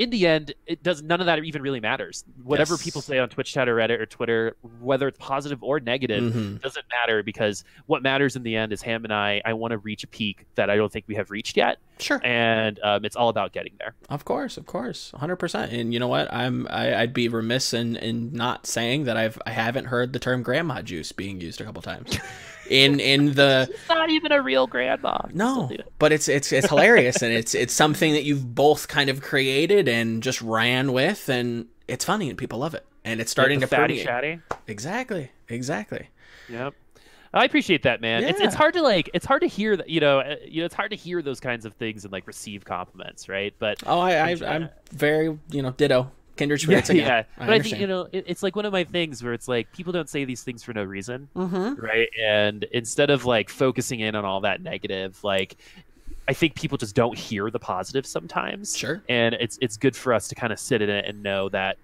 in 0.00 0.08
the 0.08 0.26
end, 0.26 0.54
it 0.66 0.82
does 0.82 1.02
none 1.02 1.20
of 1.20 1.26
that 1.26 1.44
even 1.44 1.60
really 1.60 1.78
matters. 1.78 2.24
Whatever 2.42 2.72
Yes. 2.72 2.82
people 2.84 3.02
say 3.02 3.18
on 3.18 3.28
Twitch 3.28 3.52
chat 3.52 3.68
or 3.68 3.76
Reddit 3.76 4.00
or 4.00 4.06
Twitter, 4.06 4.56
whether 4.80 5.06
it's 5.06 5.18
positive 5.18 5.62
or 5.62 5.78
negative, 5.78 6.32
Mhm. 6.32 6.62
doesn't 6.62 6.86
matter 6.90 7.22
because 7.22 7.64
what 7.84 8.02
matters 8.02 8.34
in 8.34 8.42
the 8.42 8.56
end 8.56 8.72
is 8.72 8.80
Ham 8.80 9.04
and 9.04 9.12
I. 9.12 9.42
I 9.44 9.52
want 9.52 9.72
to 9.72 9.78
reach 9.78 10.02
a 10.02 10.06
peak 10.06 10.46
that 10.54 10.70
I 10.70 10.76
don't 10.76 10.90
think 10.90 11.04
we 11.06 11.16
have 11.16 11.30
reached 11.30 11.54
yet, 11.54 11.76
Sure. 11.98 12.18
and 12.24 12.80
um, 12.82 13.04
it's 13.04 13.14
all 13.14 13.28
about 13.28 13.52
getting 13.52 13.74
there. 13.78 13.94
Of 14.08 14.24
course, 14.24 14.56
of 14.56 14.64
course, 14.64 15.12
hundred 15.14 15.36
percent. 15.36 15.70
And 15.70 15.92
you 15.92 16.00
know 16.00 16.08
what? 16.08 16.32
I'm 16.32 16.66
I, 16.70 16.94
I'd 16.94 17.12
be 17.12 17.28
remiss 17.28 17.74
in, 17.74 17.96
in 17.96 18.32
not 18.32 18.66
saying 18.66 19.04
that 19.04 19.18
I've 19.18 19.38
I 19.44 19.50
haven't 19.50 19.84
heard 19.84 20.14
the 20.14 20.18
term 20.18 20.42
grandma 20.42 20.80
juice 20.80 21.12
being 21.12 21.42
used 21.42 21.60
a 21.60 21.64
couple 21.64 21.82
times. 21.82 22.18
In 22.70 23.00
in 23.00 23.34
the 23.34 23.68
It's 23.74 23.88
not 23.88 24.10
even 24.10 24.32
a 24.32 24.40
real 24.40 24.66
grandma. 24.66 25.18
no, 25.32 25.52
Still 25.52 25.66
do 25.68 25.74
it. 25.74 25.92
but 25.98 26.12
it's 26.12 26.28
it's 26.28 26.52
it's 26.52 26.68
hilarious 26.68 27.20
and 27.22 27.32
it's 27.32 27.54
it's 27.54 27.74
something 27.74 28.12
that 28.12 28.22
you've 28.22 28.54
both 28.54 28.86
kind 28.88 29.10
of 29.10 29.20
created 29.20 29.88
and 29.88 30.22
just 30.22 30.40
ran 30.40 30.92
with, 30.92 31.28
and 31.28 31.66
it's 31.88 32.04
funny 32.04 32.28
and 32.28 32.38
people 32.38 32.60
love 32.60 32.74
it, 32.74 32.86
and 33.04 33.20
it's 33.20 33.30
starting 33.32 33.58
the 33.60 33.66
to 33.66 33.74
fatty 33.76 33.94
permeate. 34.04 34.06
chatty. 34.06 34.40
Exactly, 34.68 35.30
exactly. 35.48 36.08
Yep. 36.48 36.74
I 37.32 37.44
appreciate 37.44 37.84
that, 37.84 38.00
man. 38.00 38.24
It's, 38.24 38.40
it's 38.40 38.56
hard 38.56 38.74
to 38.74 38.82
like. 38.82 39.08
It's 39.14 39.24
hard 39.26 39.42
to 39.42 39.46
hear 39.46 39.76
that. 39.76 39.88
You 39.88 40.00
know. 40.00 40.18
uh, 40.18 40.34
You 40.44 40.62
know. 40.62 40.66
It's 40.66 40.74
hard 40.74 40.90
to 40.90 40.96
hear 40.96 41.22
those 41.22 41.38
kinds 41.38 41.64
of 41.64 41.74
things 41.74 42.04
and 42.04 42.10
like 42.12 42.26
receive 42.26 42.64
compliments, 42.64 43.28
right? 43.28 43.54
But 43.58 43.82
Oh, 43.86 44.00
I, 44.00 44.30
I 44.32 44.36
I'm 44.46 44.68
very 44.92 45.38
you 45.50 45.62
know 45.62 45.70
ditto 45.70 46.10
kindred 46.40 46.60
spirits 46.60 46.88
yeah, 46.88 46.94
again. 46.94 47.06
yeah. 47.38 47.42
I 47.44 47.46
But 47.46 47.54
I, 47.54 47.58
think 47.60 47.78
you 47.78 47.86
know, 47.86 48.08
it, 48.12 48.24
it's 48.26 48.42
like 48.42 48.56
one 48.56 48.64
of 48.64 48.72
my 48.72 48.84
things 48.84 49.22
where 49.22 49.32
it's 49.32 49.46
like 49.46 49.70
people 49.72 49.92
don't 49.92 50.08
say 50.08 50.24
these 50.24 50.42
things 50.42 50.62
for 50.62 50.72
no 50.72 50.82
reason, 50.82 51.28
mm-hmm. 51.36 51.74
right? 51.74 52.08
And 52.20 52.64
instead 52.72 53.10
of 53.10 53.24
like 53.24 53.48
focusing 53.50 54.00
in 54.00 54.14
on 54.14 54.24
all 54.24 54.40
that 54.40 54.62
negative, 54.62 55.22
like 55.22 55.56
I 56.28 56.32
think 56.32 56.54
people 56.54 56.78
just 56.78 56.94
don't 56.94 57.18
hear 57.18 57.50
the 57.50 57.58
positive 57.58 58.06
sometimes. 58.06 58.76
Sure. 58.76 59.02
And 59.08 59.34
it's 59.34 59.58
it's 59.60 59.76
good 59.76 59.94
for 59.96 60.12
us 60.14 60.28
to 60.28 60.34
kind 60.34 60.52
of 60.52 60.58
sit 60.58 60.80
in 60.82 60.88
it 60.88 61.04
and 61.06 61.22
know 61.22 61.48
that, 61.50 61.76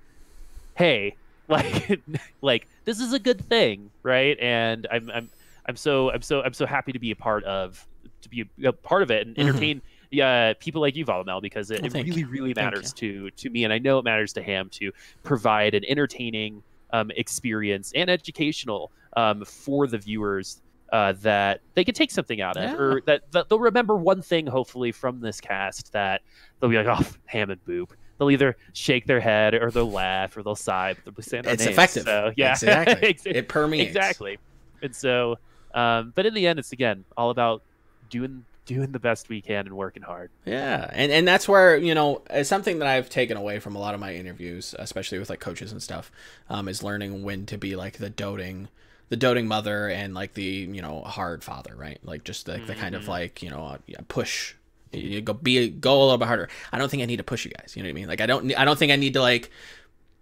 hey, 0.74 1.16
like 1.48 2.00
like 2.42 2.66
this 2.84 2.98
is 2.98 3.12
a 3.12 3.18
good 3.18 3.40
thing, 3.40 3.90
right? 4.02 4.38
And 4.40 4.86
I'm 4.90 5.10
I'm 5.10 5.30
I'm 5.66 5.76
so 5.76 6.10
I'm 6.10 6.22
so 6.22 6.42
I'm 6.42 6.54
so 6.54 6.66
happy 6.66 6.92
to 6.92 6.98
be 6.98 7.10
a 7.10 7.16
part 7.16 7.44
of 7.44 7.86
to 8.22 8.28
be 8.28 8.48
a, 8.62 8.68
a 8.68 8.72
part 8.72 9.02
of 9.02 9.10
it 9.10 9.26
and 9.26 9.36
Mhm. 9.36 9.40
entertain 9.40 9.82
yeah 10.10 10.52
people 10.60 10.80
like 10.80 10.96
you 10.96 11.04
Volamel 11.04 11.40
because 11.42 11.70
it, 11.70 11.82
Well, 11.82 11.90
it 11.96 12.06
really 12.06 12.20
you. 12.20 12.26
really 12.28 12.54
matters 12.54 12.92
to 12.94 13.30
to 13.30 13.50
me 13.50 13.64
and 13.64 13.72
I 13.72 13.78
know 13.78 13.98
it 13.98 14.04
matters 14.04 14.32
to 14.34 14.42
Ham 14.42 14.68
to 14.72 14.92
provide 15.22 15.74
an 15.74 15.84
entertaining 15.86 16.62
um, 16.92 17.10
experience 17.16 17.92
and 17.94 18.08
educational 18.08 18.92
um, 19.16 19.44
for 19.44 19.86
the 19.86 19.98
viewers 19.98 20.60
uh, 20.92 21.12
that 21.22 21.60
they 21.74 21.82
can 21.84 21.94
take 21.94 22.10
something 22.12 22.40
out 22.40 22.56
of 22.56 22.62
Yeah. 22.62 22.76
or 22.76 23.00
that, 23.06 23.22
that 23.32 23.48
they'll 23.48 23.58
remember 23.58 23.96
one 23.96 24.22
thing 24.22 24.46
hopefully 24.46 24.92
from 24.92 25.20
this 25.20 25.40
cast 25.40 25.92
that 25.92 26.22
they'll 26.60 26.70
be 26.70 26.76
like 26.80 26.86
oh 26.86 27.04
Ham 27.26 27.50
and 27.50 27.64
Boop 27.64 27.90
they'll 28.18 28.30
either 28.30 28.56
shake 28.72 29.06
their 29.06 29.20
head 29.20 29.54
or 29.54 29.70
they'll 29.70 29.90
laugh 29.90 30.36
or 30.36 30.42
they'll 30.42 30.54
sigh 30.54 30.94
but 30.94 31.04
they'll 31.04 31.12
be 31.14 31.22
saying 31.22 31.44
It's 31.46 31.64
names. 31.64 31.72
effective. 31.76 32.04
so 32.04 32.32
yeah 32.36 32.52
Exactly. 32.52 33.08
Ex- 33.08 33.26
It 33.26 33.48
permeates. 33.48 33.88
exactly 33.88 34.38
and 34.80 34.94
so 34.94 35.38
um, 35.74 36.12
but 36.14 36.24
in 36.24 36.32
the 36.34 36.46
end 36.46 36.58
it's 36.60 36.72
again 36.72 37.04
all 37.16 37.30
about 37.30 37.62
doing 38.08 38.44
doing 38.66 38.92
the 38.92 38.98
best 38.98 39.28
we 39.28 39.40
can 39.40 39.66
and 39.66 39.76
working 39.76 40.02
hard 40.02 40.30
Yeah, 40.44 40.90
and 40.92 41.10
and 41.10 41.26
that's 41.26 41.48
where 41.48 41.76
you 41.76 41.94
know 41.94 42.22
something 42.42 42.78
that 42.80 42.88
I've 42.88 43.08
taken 43.08 43.36
away 43.36 43.58
from 43.60 43.74
a 43.76 43.78
lot 43.78 43.94
of 43.94 44.00
my 44.00 44.14
interviews, 44.14 44.74
especially 44.78 45.18
with 45.18 45.30
like 45.30 45.40
coaches 45.40 45.72
and 45.72 45.82
stuff, 45.82 46.10
um, 46.50 46.68
is 46.68 46.82
learning 46.82 47.22
when 47.22 47.46
to 47.46 47.56
be 47.56 47.76
like 47.76 47.98
the 47.98 48.10
doting, 48.10 48.68
the 49.08 49.16
doting 49.16 49.46
mother 49.46 49.88
and 49.88 50.12
like 50.14 50.34
the 50.34 50.42
you 50.42 50.82
know 50.82 51.00
hard 51.02 51.42
father, 51.44 51.74
right? 51.76 51.98
Like 52.04 52.24
just 52.24 52.46
like 52.48 52.66
the 52.66 52.74
kind 52.74 52.94
of 52.94 53.04
Mhm. 53.04 53.08
like 53.08 53.42
you 53.42 53.50
know 53.50 53.64
uh, 53.64 53.78
push. 54.08 54.54
You 54.92 55.20
go 55.20 55.32
be 55.34 55.68
go 55.68 55.92
a 56.00 56.02
little 56.04 56.18
bit 56.18 56.28
harder. 56.28 56.48
I 56.72 56.78
don't 56.78 56.88
think 56.90 57.02
I 57.02 57.06
need 57.06 57.16
to 57.18 57.24
push 57.24 57.44
you 57.44 57.50
guys. 57.50 57.74
You 57.76 57.82
know 57.82 57.88
what 57.88 57.90
I 57.90 57.94
mean? 57.94 58.08
Like 58.08 58.20
I 58.20 58.26
don't 58.26 58.54
I 58.56 58.64
don't 58.64 58.78
think 58.78 58.92
I 58.92 58.96
need 58.96 59.12
to 59.14 59.20
like 59.20 59.50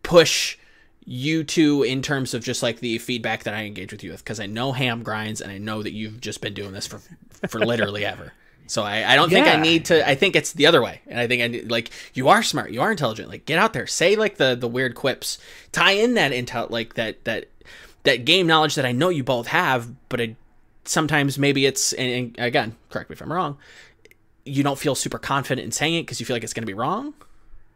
push 0.03 0.57
you 1.07 1.45
two 1.45 1.83
in 1.83 2.03
terms 2.03 2.35
of 2.35 2.43
just 2.43 2.63
like 2.63 2.81
the 2.81 2.99
feedback 2.99 3.45
that 3.45 3.55
I 3.55 3.65
engage 3.65 3.93
with 3.93 4.03
you 4.03 4.11
with 4.11 4.25
because 4.25 4.41
I 4.41 4.47
know 4.47 4.73
ham 4.73 5.03
grinds 5.03 5.41
and 5.41 5.53
I 5.53 5.59
know 5.59 5.83
that 5.83 5.93
you've 5.93 6.21
just 6.21 6.41
been 6.41 6.55
doing 6.55 6.73
this 6.73 6.87
for 6.87 7.01
for 7.49 7.61
literally 7.61 8.05
ever. 8.07 8.33
So 8.67 8.83
I, 8.83 9.13
I 9.13 9.17
don't 9.17 9.29
think 9.29 9.47
I 9.47 9.57
need 9.57 9.85
to. 9.87 10.09
I 10.09 10.15
think 10.15 10.35
it's 10.35 10.55
the 10.55 10.67
other 10.67 10.83
way, 10.83 11.03
and 11.07 11.21
I 11.21 11.27
think 11.27 11.43
I 11.43 11.49
need, 11.49 11.71
like 11.71 11.91
you 12.15 12.29
are 12.29 12.43
smart, 12.43 12.71
you 12.71 12.81
are 12.81 12.91
intelligent. 12.91 13.29
Like 13.29 13.45
get 13.45 13.59
out 13.59 13.75
there, 13.75 13.87
say 13.87 14.17
like 14.17 14.37
the 14.37 14.55
the 14.55 14.69
weird 14.69 14.95
quips, 14.95 15.39
tie 15.73 15.93
in 15.93 16.15
that 16.15 16.33
intel, 16.33 16.71
like 16.71 16.95
that 16.95 17.23
that 17.25 17.49
that 18.05 18.25
game 18.25 18.47
knowledge 18.47 18.75
that 18.77 18.87
I 18.87 18.93
know 18.93 19.11
you 19.11 19.23
both 19.23 19.49
have, 19.49 19.91
but 20.09 20.21
it, 20.21 20.37
sometimes 20.85 21.39
maybe 21.39 21.67
it's 21.67 21.93
and, 21.93 22.35
and 22.37 22.39
again, 22.39 22.77
correct 22.89 23.11
me 23.11 23.15
if 23.15 23.21
I'm 23.21 23.33
wrong. 23.33 23.59
You 24.47 24.63
don't 24.63 24.79
feel 24.79 24.95
super 24.95 25.19
confident 25.19 25.65
in 25.65 25.73
saying 25.73 25.95
it 25.95 26.03
because 26.03 26.21
you 26.21 26.27
feel 26.27 26.37
like 26.37 26.45
it's 26.45 26.55
going 26.55 26.63
to 26.63 26.67
be 26.67 26.75
wrong. 26.75 27.13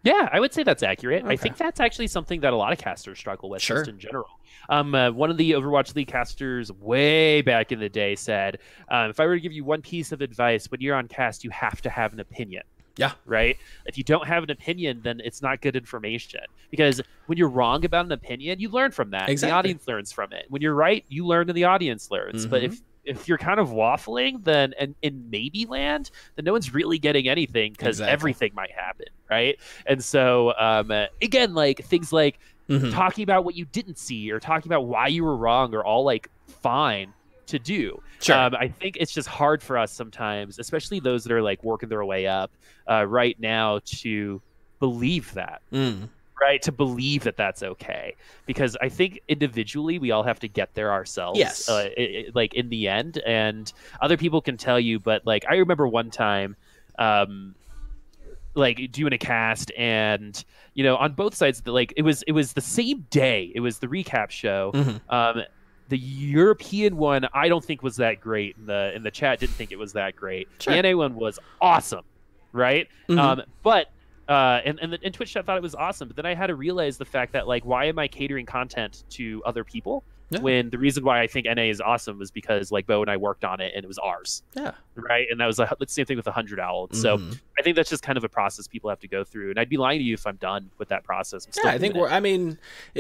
Yeah, 0.09 0.29
I 0.33 0.41
would 0.41 0.53
say 0.55 0.63
that's 0.63 0.83
accurate. 0.83 1.25
I 1.27 1.37
think 1.37 1.57
that's 1.57 1.81
actually 1.81 2.07
something 2.07 2.41
that 2.41 2.53
a 2.53 2.57
lot 2.57 2.73
of 2.73 2.79
casters 2.79 3.19
struggle 3.19 3.51
with 3.51 3.61
Sure. 3.63 3.79
just 3.79 3.91
in 3.91 3.99
general. 3.99 4.29
Um, 4.71 4.95
uh, 4.95 5.11
one 5.11 5.31
of 5.31 5.37
the 5.37 5.53
Overwatch 5.53 5.95
League 5.95 6.09
casters 6.09 6.71
way 6.73 7.43
back 7.43 7.73
in 7.73 7.79
the 7.81 7.89
day 7.89 8.15
said, 8.15 8.59
um, 8.91 9.11
if 9.11 9.21
I 9.21 9.27
were 9.27 9.35
to 9.35 9.41
give 9.41 9.53
you 9.53 9.65
one 9.65 9.83
piece 9.83 10.13
of 10.13 10.21
advice, 10.21 10.71
when 10.71 10.81
you're 10.81 10.97
on 10.97 11.09
cast, 11.09 11.45
you 11.45 11.51
have 11.51 11.81
to 11.83 11.91
have 11.91 12.13
an 12.13 12.21
opinion. 12.21 12.63
Yeah. 12.97 13.13
Right? 13.27 13.57
If 13.87 13.97
you 13.97 14.03
don't 14.05 14.27
have 14.27 14.43
an 14.43 14.51
opinion, 14.51 15.01
then 15.05 15.21
it's 15.25 15.41
not 15.41 15.61
good 15.61 15.77
information. 15.77 16.41
Because 16.71 17.01
when 17.27 17.39
you're 17.39 17.49
wrong 17.49 17.85
about 17.85 18.07
an 18.07 18.13
opinion, 18.13 18.59
you 18.61 18.69
learn 18.71 18.91
from 18.91 19.11
that. 19.11 19.23
and 19.23 19.31
Exactly. 19.31 19.51
The 19.53 19.57
audience 19.57 19.87
learns 19.87 20.11
from 20.13 20.33
it. 20.33 20.47
When 20.49 20.63
you're 20.63 20.75
right, 20.75 21.05
you 21.09 21.25
learn 21.27 21.49
and 21.49 21.57
the 21.57 21.65
audience 21.65 22.11
learns. 22.11 22.45
But 22.47 22.63
Mm-hmm. 22.63 22.73
if 22.73 22.81
if 23.09 23.27
you're 23.29 23.39
kind 23.39 23.59
of 23.59 23.71
waffling, 23.71 24.45
then 24.45 24.75
and 24.79 24.95
in 25.03 25.29
maybe 25.31 25.67
land, 25.67 26.11
then 26.37 26.45
no 26.45 26.53
one's 26.53 26.73
really 26.73 26.99
getting 26.99 27.29
anything 27.29 27.73
because 27.73 27.97
Exactly. 27.97 28.13
everything 28.13 28.51
might 28.55 28.71
happen, 28.71 29.07
right? 29.31 29.57
And 29.87 30.05
so, 30.05 30.55
um, 30.59 30.93
again, 31.23 31.55
like 31.55 31.85
things 31.85 32.13
like 32.13 32.39
Mhm. 32.69 32.93
talking 32.93 33.23
about 33.25 33.45
what 33.45 33.55
you 33.55 33.65
didn't 33.65 33.99
see 33.99 34.31
or 34.31 34.39
talking 34.39 34.71
about 34.71 34.87
why 34.87 35.07
you 35.09 35.25
were 35.25 35.37
wrong 35.37 35.75
are 35.75 35.83
all 35.85 36.05
like 36.05 36.29
fine 36.63 37.15
to 37.47 37.59
do. 37.59 37.99
Sure. 38.21 38.37
Um, 38.37 38.55
I 38.55 38.69
think 38.69 38.99
it's 39.01 39.11
just 39.13 39.27
hard 39.27 39.63
for 39.63 39.79
us 39.79 39.91
sometimes, 39.91 40.59
especially 40.59 41.01
those 41.01 41.25
that 41.25 41.33
are 41.33 41.41
like 41.43 41.65
working 41.65 41.89
their 41.89 42.05
way 42.05 42.27
up 42.27 42.51
uh, 42.91 43.07
right 43.07 43.37
now, 43.41 43.81
to 44.03 44.43
believe 44.81 45.33
that, 45.35 45.63
Mm. 45.73 46.09
Right? 46.41 46.61
To 46.63 46.73
believe 46.73 47.25
that 47.25 47.37
that's 47.37 47.63
okay, 47.63 48.15
because 48.47 48.77
I 48.81 48.89
think 48.89 49.21
individually 49.29 49.99
we 49.99 50.11
all 50.11 50.23
have 50.23 50.39
to 50.41 50.49
get 50.49 50.75
there 50.75 50.93
ourselves. 50.93 51.39
Yes. 51.39 51.69
Uh, 51.69 51.89
i 51.99 52.01
i- 52.01 52.25
like 52.35 52.55
in 52.55 52.69
the 52.69 52.89
end, 52.89 53.19
and 53.27 53.73
other 54.01 54.17
people 54.17 54.41
can 54.41 54.57
tell 54.57 54.79
you, 54.81 54.99
but 55.01 55.27
like 55.27 55.45
I 55.49 55.57
remember 55.57 55.87
one 55.89 56.11
time. 56.11 56.57
Um, 56.99 57.55
like 58.55 58.91
doing 58.91 59.13
a 59.13 59.19
cast 59.19 59.71
and 59.77 60.45
you 60.75 60.83
know 60.83 60.97
on 60.97 61.13
both 61.13 61.35
sides 61.35 61.61
the, 61.61 61.71
like 61.71 61.93
it 61.97 62.03
was 62.03 62.23
it 62.25 62.33
was 62.33 62.55
the 62.55 62.61
same 62.61 63.07
day 63.11 63.53
it 63.55 63.61
was 63.61 63.79
the 63.79 63.87
recap 63.87 64.31
show 64.31 64.73
Mhm. 64.75 65.01
um 65.11 65.43
the 65.91 65.99
european 65.99 66.97
one 66.97 67.29
i 67.35 67.49
don't 67.49 67.65
think 67.65 67.83
was 67.85 67.97
that 67.97 68.21
great 68.21 68.57
in 68.59 68.67
the 68.67 68.93
in 68.97 69.03
the 69.05 69.13
chat 69.13 69.39
didn't 69.39 69.53
think 69.55 69.71
it 69.71 69.79
was 69.79 69.93
that 69.93 70.17
great 70.17 70.49
Sure. 70.59 70.75
the 70.75 70.83
na 70.83 70.97
one 70.97 71.15
was 71.15 71.39
awesome 71.61 72.05
right 72.53 72.89
Mhm. 73.09 73.19
um 73.19 73.43
but 73.63 73.91
uh, 74.29 74.61
and 74.65 74.79
and, 74.81 74.93
the, 74.93 74.99
and 75.03 75.15
Twitch 75.15 75.33
chat 75.33 75.47
thought 75.47 75.57
it 75.57 75.63
was 75.63 75.75
awesome, 75.75 76.09
but 76.09 76.17
then 76.17 76.27
I 76.27 76.35
had 76.35 76.49
to 76.49 76.55
realize 76.55 76.99
the 76.99 77.05
fact 77.05 77.33
that 77.33 77.49
like, 77.49 77.65
why 77.65 77.87
am 77.87 77.99
I 77.99 78.09
catering 78.09 78.47
content 78.47 79.05
to 79.11 79.43
other 79.47 79.65
people 79.65 80.05
Yeah. 80.31 80.41
when 80.41 80.69
the 80.69 80.77
reason 80.77 81.03
why 81.05 81.23
I 81.23 81.27
think 81.27 81.47
NA 81.47 81.63
is 81.71 81.81
awesome 81.81 82.19
was 82.19 82.31
because 82.31 82.71
like 82.71 82.87
Bo 82.87 83.01
and 83.01 83.11
I 83.11 83.17
worked 83.17 83.45
on 83.47 83.61
it 83.63 83.73
and 83.75 83.83
it 83.83 83.89
was 83.89 83.97
ours, 83.99 84.43
Yeah. 84.55 84.73
right? 84.95 85.27
And 85.31 85.41
that 85.41 85.47
was 85.47 85.59
a, 85.59 85.75
the 85.81 85.87
same 85.89 86.05
thing 86.05 86.17
with 86.17 86.27
the 86.27 86.33
hundred 86.33 86.61
owl. 86.61 86.89
So 86.93 87.17
Mhm. 87.17 87.41
I 87.59 87.63
think 87.63 87.77
that's 87.77 87.89
just 87.89 88.03
kind 88.03 88.19
of 88.19 88.25
a 88.25 88.29
process 88.29 88.69
people 88.69 88.91
have 88.91 89.01
to 89.01 89.09
go 89.09 89.25
through, 89.25 89.49
and 89.51 89.59
I'd 89.59 89.71
be 89.71 89.79
lying 89.79 89.99
to 90.01 90.05
you 90.05 90.13
if 90.15 90.27
I'm 90.27 90.37
done 90.37 90.71
with 90.77 90.91
that 90.91 91.03
process. 91.05 91.49
Yeah, 91.65 91.71
I 91.71 91.79
think 91.79 91.95
we're. 91.95 92.09
I 92.11 92.21
mean, 92.21 92.59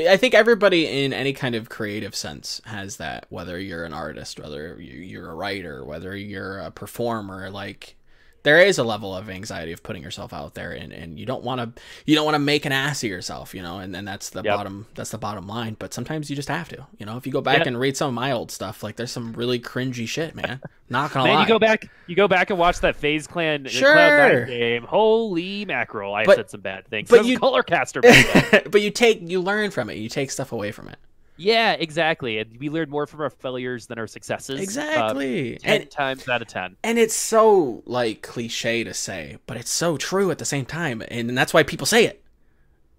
I 0.09 0.17
think 0.17 0.33
everybody 0.33 1.05
in 1.05 1.13
any 1.13 1.35
kind 1.35 1.55
of 1.55 1.69
creative 1.69 2.15
sense 2.17 2.63
has 2.65 2.97
that. 2.97 3.27
Whether 3.29 3.61
you're 3.61 3.85
an 3.85 3.93
artist, 3.93 4.41
whether 4.41 4.81
you're 4.81 5.31
a 5.31 5.35
writer, 5.35 5.85
whether 5.85 6.17
you're 6.17 6.59
a 6.59 6.71
performer, 6.71 7.51
like 7.51 7.97
there 8.45 8.61
is 8.61 8.79
a 8.79 8.85
level 8.85 9.15
of 9.15 9.29
anxiety 9.29 9.73
of 9.73 9.83
putting 9.83 10.03
yourself 10.03 10.33
out 10.33 10.55
there, 10.55 10.71
and, 10.71 10.93
and 10.93 11.19
you 11.19 11.27
don't 11.27 11.43
want 11.43 11.61
to 11.77 11.83
you 12.07 12.15
don't 12.15 12.25
want 12.25 12.37
to 12.37 12.39
make 12.41 12.65
an 12.65 12.73
ass 12.73 13.03
of 13.03 13.11
yourself, 13.11 13.55
you 13.55 13.63
know, 13.63 13.79
and, 13.79 13.95
and 13.97 14.07
that's 14.07 14.31
the 14.31 14.43
Yep. 14.43 14.55
bottom 14.57 14.87
that's 14.95 15.11
the 15.11 15.19
bottom 15.19 15.47
line. 15.47 15.77
But 15.79 15.93
sometimes 15.93 16.31
you 16.31 16.37
just 16.37 16.49
have 16.49 16.69
to, 16.71 16.87
you 16.99 17.05
know. 17.07 17.17
If 17.17 17.27
you 17.27 17.33
go 17.33 17.41
back 17.41 17.67
and 17.67 17.79
read 17.79 17.97
some 17.97 18.09
of 18.09 18.15
my 18.15 18.33
old 18.33 18.51
stuff, 18.51 18.83
like 18.83 18.97
there's 18.97 19.11
some 19.11 19.33
really 19.33 19.59
cringy 19.59 20.07
shit, 20.09 20.35
man. 20.35 20.61
Not 20.89 21.13
gonna 21.13 21.27
Man, 21.27 21.35
lie. 21.35 21.43
you 21.43 21.49
go 21.49 21.59
back, 21.59 21.91
you 22.07 22.15
go 22.17 22.29
back 22.29 22.51
and 22.51 22.59
watch 22.59 22.81
that 22.81 22.97
FaZe 22.97 23.27
Clan 23.27 23.67
Sure. 23.67 23.95
Cloud9 23.95 24.47
game. 24.47 24.83
Holy 24.85 25.65
mackerel! 25.65 26.15
I 26.15 26.25
said 26.25 26.49
some 26.49 26.61
bad 26.61 26.87
things. 26.89 27.11
but 27.11 27.25
you- 27.25 27.33
you 27.33 27.39
color 27.39 27.63
caster. 27.63 28.01
but 28.71 28.81
you 28.81 28.91
take 28.91 29.21
you 29.29 29.41
learn 29.41 29.71
from 29.71 29.91
it. 29.91 29.99
You 29.99 30.09
take 30.09 30.31
stuff 30.31 30.53
away 30.53 30.71
from 30.73 30.89
it. 30.89 30.97
Yeah, 31.39 31.73
exactly. 31.73 32.39
And 32.39 32.59
we 32.59 32.69
learn 32.69 32.91
more 32.91 33.07
from 33.07 33.21
our 33.23 33.31
failures 33.31 33.87
than 33.87 33.99
our 33.99 34.07
successes. 34.07 34.59
uh, 34.59 34.63
Exactly. 34.63 35.57
ten 35.59 35.81
and 35.83 35.91
times 35.91 36.29
out 36.29 36.43
of 36.43 36.49
ten. 36.49 36.77
and 36.85 36.99
it's 36.99 37.15
so 37.15 37.83
like 37.87 38.21
cliche 38.23 38.85
to 38.85 38.93
say, 38.93 39.39
but 39.47 39.57
it's 39.57 39.71
so 39.71 39.97
true 39.97 40.31
at 40.31 40.39
the 40.39 40.45
same 40.45 40.67
time, 40.67 41.03
and 41.09 41.37
that's 41.39 41.55
why 41.55 41.63
people 41.63 41.87
say 41.87 42.05
it. 42.05 42.23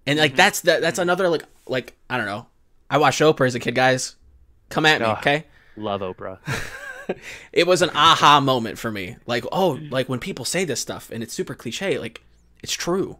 And 0.07 0.17
like 0.17 0.33
Mhm. 0.33 0.37
that's 0.37 0.61
that 0.61 0.81
that's 0.81 0.97
another 0.99 1.29
like 1.29 1.43
like 1.67 1.95
I 2.09 2.17
don't 2.17 2.25
know. 2.25 2.47
I 2.89 2.97
watched 2.97 3.21
Oprah 3.21 3.45
as 3.45 3.53
a 3.55 3.59
kid, 3.59 3.75
guys. 3.75 4.15
Come 4.69 4.85
at 4.85 5.01
me, 5.01 5.07
okay? 5.07 5.45
Love 5.77 6.01
Oprah. 6.01 6.39
It 7.51 7.65
was 7.65 7.81
an 7.81 7.89
aha 7.95 8.39
moment 8.39 8.77
for 8.77 8.91
me. 8.91 9.15
Like, 9.25 9.43
oh, 9.51 9.79
like 9.89 10.07
when 10.07 10.19
people 10.19 10.45
say 10.45 10.63
this 10.63 10.79
stuff 10.79 11.09
and 11.11 11.23
it's 11.23 11.33
super 11.33 11.55
cliche, 11.55 11.97
like 11.97 12.21
it's 12.61 12.71
true. 12.73 13.17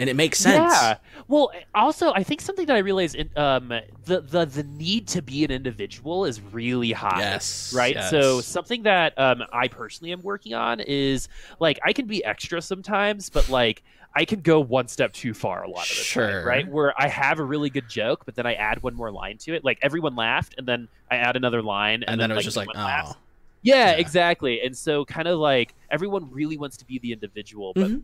And 0.00 0.08
it 0.10 0.16
makes 0.16 0.38
sense. 0.38 0.72
Yeah. 0.72 0.96
Well, 1.28 1.52
also, 1.74 2.12
I 2.12 2.22
think 2.22 2.40
something 2.40 2.66
that 2.66 2.74
I 2.74 2.80
realized, 2.80 3.14
in, 3.14 3.28
um, 3.36 3.68
the 4.06 4.20
the 4.22 4.46
the 4.46 4.62
need 4.64 5.06
to 5.08 5.20
be 5.22 5.44
an 5.44 5.50
individual 5.50 6.24
is 6.24 6.40
really 6.40 6.92
high. 6.92 7.20
Yes. 7.20 7.72
Right. 7.76 7.94
yes. 7.94 8.08
So 8.10 8.40
something 8.40 8.82
that 8.84 9.16
um, 9.18 9.42
I 9.52 9.68
personally 9.68 10.12
am 10.12 10.22
working 10.22 10.54
on 10.54 10.80
is 10.80 11.28
like 11.60 11.78
I 11.84 11.92
can 11.92 12.06
be 12.06 12.24
extra 12.24 12.62
sometimes, 12.62 13.28
but 13.30 13.48
like 13.50 13.82
I 14.16 14.24
can 14.24 14.40
go 14.40 14.58
one 14.58 14.88
step 14.88 15.12
too 15.12 15.34
far 15.34 15.62
a 15.62 15.68
lot 15.70 15.82
of 15.88 15.96
the 15.96 16.02
Sure. 16.02 16.26
time. 16.38 16.46
Right. 16.46 16.66
Where 16.68 16.94
I 17.00 17.06
have 17.06 17.38
a 17.38 17.44
really 17.44 17.70
good 17.70 17.88
joke, 17.88 18.24
but 18.24 18.34
then 18.34 18.46
I 18.46 18.54
add 18.54 18.82
one 18.82 18.94
more 18.94 19.12
line 19.12 19.36
to 19.38 19.54
it. 19.54 19.64
Like 19.64 19.78
everyone 19.82 20.16
laughed, 20.16 20.54
and 20.58 20.66
then 20.66 20.88
I 21.10 21.16
add 21.16 21.36
another 21.36 21.62
line, 21.62 22.02
and, 22.04 22.18
then, 22.20 22.30
it 22.30 22.34
was 22.34 22.44
just 22.44 22.56
like, 22.56 22.74
laughs. 22.74 23.12
oh, 23.14 23.18
Yeah, 23.62 23.90
Yeah. 23.92 23.98
exactly. 23.98 24.62
And 24.62 24.74
so 24.76 25.04
kind 25.04 25.28
of 25.28 25.38
like 25.38 25.74
everyone 25.90 26.30
really 26.32 26.56
wants 26.56 26.78
to 26.78 26.86
be 26.86 26.98
the 26.98 27.12
individual, 27.12 27.72
but 27.74 27.90
Mhm. 27.90 28.02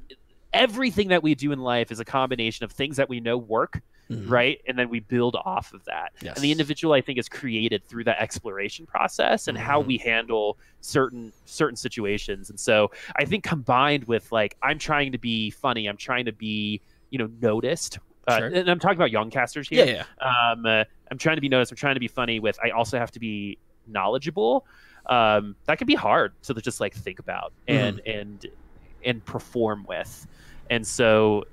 Everything 0.53 1.09
that 1.09 1.23
we 1.23 1.35
do 1.35 1.53
in 1.53 1.59
life 1.61 1.91
is 1.93 2.01
a 2.01 2.05
combination 2.05 2.65
of 2.65 2.73
things 2.73 2.97
that 2.97 3.09
we 3.09 3.21
know 3.21 3.37
work, 3.37 3.81
mhm. 4.11 4.31
right? 4.31 4.61
And 4.67 4.79
then 4.79 4.89
we 4.89 5.01
build 5.01 5.37
off 5.45 5.73
of 5.75 5.85
that. 5.85 6.13
Yes. 6.23 6.37
And 6.37 6.45
the 6.45 6.51
individual 6.53 6.95
I 6.95 7.01
think 7.01 7.19
is 7.19 7.29
created 7.29 7.85
through 7.87 8.05
that 8.05 8.21
exploration 8.21 8.87
process 8.87 9.49
and 9.49 9.59
how 9.59 9.83
Mhm. 9.83 9.87
we 9.87 9.99
handle 9.99 10.59
certain 10.81 11.33
certain 11.45 11.77
situations. 11.77 12.51
And 12.51 12.59
so 12.59 12.91
I 13.17 13.25
think 13.25 13.45
combined 13.45 14.05
with 14.05 14.31
like 14.33 14.57
I'm 14.63 14.79
trying 14.79 15.13
to 15.13 15.19
be 15.19 15.51
funny, 15.51 15.87
I'm 15.87 15.97
trying 15.97 16.25
to 16.27 16.33
be, 16.33 16.81
you 17.11 17.19
know, 17.19 17.29
noticed. 17.41 17.99
Uh, 18.29 18.39
Sure. 18.39 18.47
and 18.49 18.69
I'm 18.69 18.81
talking 18.81 18.99
about 18.99 19.13
young 19.13 19.31
casters 19.31 19.69
here 19.69 19.87
yeah. 19.87 20.05
um, 20.21 20.67
uh, 20.67 20.83
I'm 21.13 21.19
trying 21.19 21.37
to 21.37 21.41
be 21.41 21.49
noticed. 21.49 21.71
I'm 21.71 21.77
trying 21.77 21.95
to 21.95 22.01
be 22.01 22.09
funny. 22.09 22.41
With 22.41 22.59
I 22.65 22.71
also 22.71 22.99
have 22.99 23.13
to 23.13 23.21
be 23.21 23.59
knowledgeable. 23.87 24.67
Um, 25.07 25.55
that 25.67 25.79
can 25.79 25.87
be 25.87 25.95
hard 25.95 26.33
to 26.43 26.55
just 26.55 26.81
like 26.81 26.93
think 26.95 27.21
about 27.21 27.53
and 27.69 28.01
and 28.07 28.47
and 29.05 29.25
perform 29.25 29.85
with. 29.89 30.27
And 30.71 30.87
so 30.87 31.45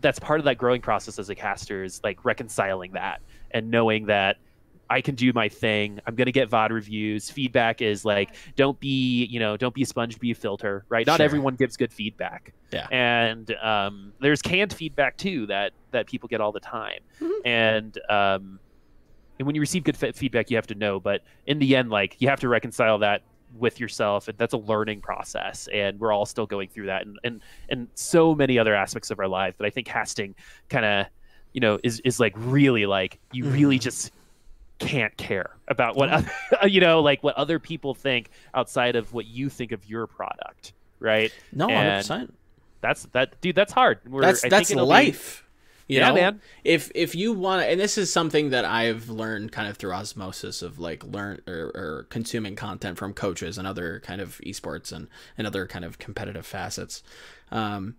that's 0.00 0.18
part 0.18 0.40
of 0.40 0.44
that 0.44 0.58
growing 0.58 0.80
process 0.80 1.18
as 1.18 1.28
a 1.30 1.34
caster 1.34 1.84
is 1.84 2.00
like 2.02 2.24
reconciling 2.24 2.92
that 2.92 3.20
and 3.52 3.70
knowing 3.70 4.06
that 4.06 4.36
I 4.90 5.00
can 5.00 5.14
do 5.14 5.32
my 5.32 5.48
thing. 5.48 6.00
I'm 6.06 6.16
gonna 6.16 6.32
get 6.32 6.50
VOD 6.50 6.70
reviews. 6.70 7.30
Feedback 7.30 7.80
is 7.80 8.04
like, 8.04 8.34
don't 8.56 8.78
be, 8.78 9.24
you 9.24 9.38
know, 9.40 9.56
don't 9.56 9.74
be 9.74 9.82
a 9.82 9.86
sponge, 9.86 10.18
be 10.18 10.32
a 10.32 10.34
filter, 10.34 10.84
right? 10.90 11.06
Not 11.06 11.16
Sure. 11.18 11.24
everyone 11.24 11.54
gives 11.54 11.76
good 11.78 11.92
feedback. 11.92 12.52
Yeah. 12.72 12.88
And 12.90 13.54
um, 13.62 14.12
there's 14.20 14.42
canned 14.42 14.72
feedback 14.72 15.16
too 15.16 15.46
that 15.46 15.72
that 15.92 16.06
people 16.08 16.28
get 16.28 16.40
all 16.42 16.52
the 16.52 16.60
time. 16.60 17.00
Mhm. 17.20 17.30
And 17.46 17.98
um, 18.10 18.58
and 19.38 19.46
when 19.46 19.54
you 19.54 19.60
receive 19.62 19.82
good 19.84 19.96
fe- 19.96 20.12
feedback, 20.12 20.50
you 20.50 20.56
have 20.56 20.66
to 20.66 20.74
know. 20.74 21.00
But 21.00 21.22
in 21.46 21.58
the 21.58 21.74
end, 21.74 21.88
like 21.90 22.16
you 22.20 22.28
have 22.28 22.40
to 22.40 22.48
reconcile 22.48 22.98
that 22.98 23.22
with 23.58 23.78
yourself, 23.80 24.28
and 24.28 24.36
that's 24.38 24.54
a 24.54 24.58
learning 24.58 25.00
process. 25.00 25.68
And 25.72 25.98
we're 26.00 26.12
all 26.12 26.26
still 26.26 26.46
going 26.46 26.68
through 26.68 26.86
that, 26.86 27.06
and 27.06 27.18
and 27.24 27.40
and 27.68 27.88
so 27.94 28.34
many 28.34 28.58
other 28.58 28.74
aspects 28.74 29.10
of 29.10 29.18
our 29.18 29.28
life. 29.28 29.54
But 29.58 29.66
I 29.66 29.70
think 29.70 29.86
casting 29.86 30.34
kind 30.68 30.84
of, 30.84 31.06
you 31.52 31.60
know, 31.60 31.78
is 31.82 32.00
is 32.00 32.18
like 32.20 32.32
really 32.36 32.86
like 32.86 33.18
you 33.32 33.44
really 33.46 33.78
Mhm. 33.78 33.82
just 33.82 34.12
can't 34.78 35.16
care 35.16 35.50
about 35.68 35.94
what 35.96 36.08
other, 36.08 36.30
you 36.66 36.80
know 36.80 37.00
like 37.00 37.22
what 37.22 37.36
other 37.36 37.58
people 37.60 37.94
think 37.94 38.30
outside 38.54 38.96
of 38.96 39.12
what 39.12 39.26
you 39.26 39.48
think 39.48 39.70
of 39.70 39.88
your 39.88 40.08
product 40.08 40.72
right 40.98 41.32
No, 41.52 41.66
hundred 41.68 41.78
And 41.78 42.00
percent. 42.02 42.34
that's 42.80 43.04
that 43.12 43.40
dude 43.40 43.54
that's 43.54 43.72
hard 43.72 44.00
We're, 44.04 44.22
That's 44.22 44.44
I 44.44 44.48
that's 44.48 44.68
think 44.70 44.78
it'll 44.78 44.86
be- 44.86 44.90
life. 44.90 45.44
You 45.92 45.98
yeah 45.98 46.08
know? 46.08 46.14
man. 46.14 46.40
If 46.64 46.90
if 46.94 47.14
you 47.14 47.32
want 47.34 47.66
and 47.66 47.78
this 47.78 47.98
is 47.98 48.10
something 48.10 48.50
that 48.50 48.64
i've 48.64 49.08
learned 49.10 49.52
kind 49.52 49.68
of 49.68 49.76
through 49.76 49.92
osmosis 49.92 50.62
of 50.62 50.78
like 50.78 51.04
learn 51.04 51.40
or, 51.46 51.70
or 51.74 52.06
consuming 52.08 52.56
content 52.56 52.96
from 52.96 53.12
coaches 53.12 53.58
and 53.58 53.66
other 53.66 54.00
kind 54.00 54.20
of 54.20 54.40
esports 54.46 54.90
and 54.90 55.08
and 55.36 55.46
other 55.46 55.66
kind 55.66 55.84
of 55.84 55.98
competitive 55.98 56.46
facets. 56.46 57.02
Um 57.50 57.96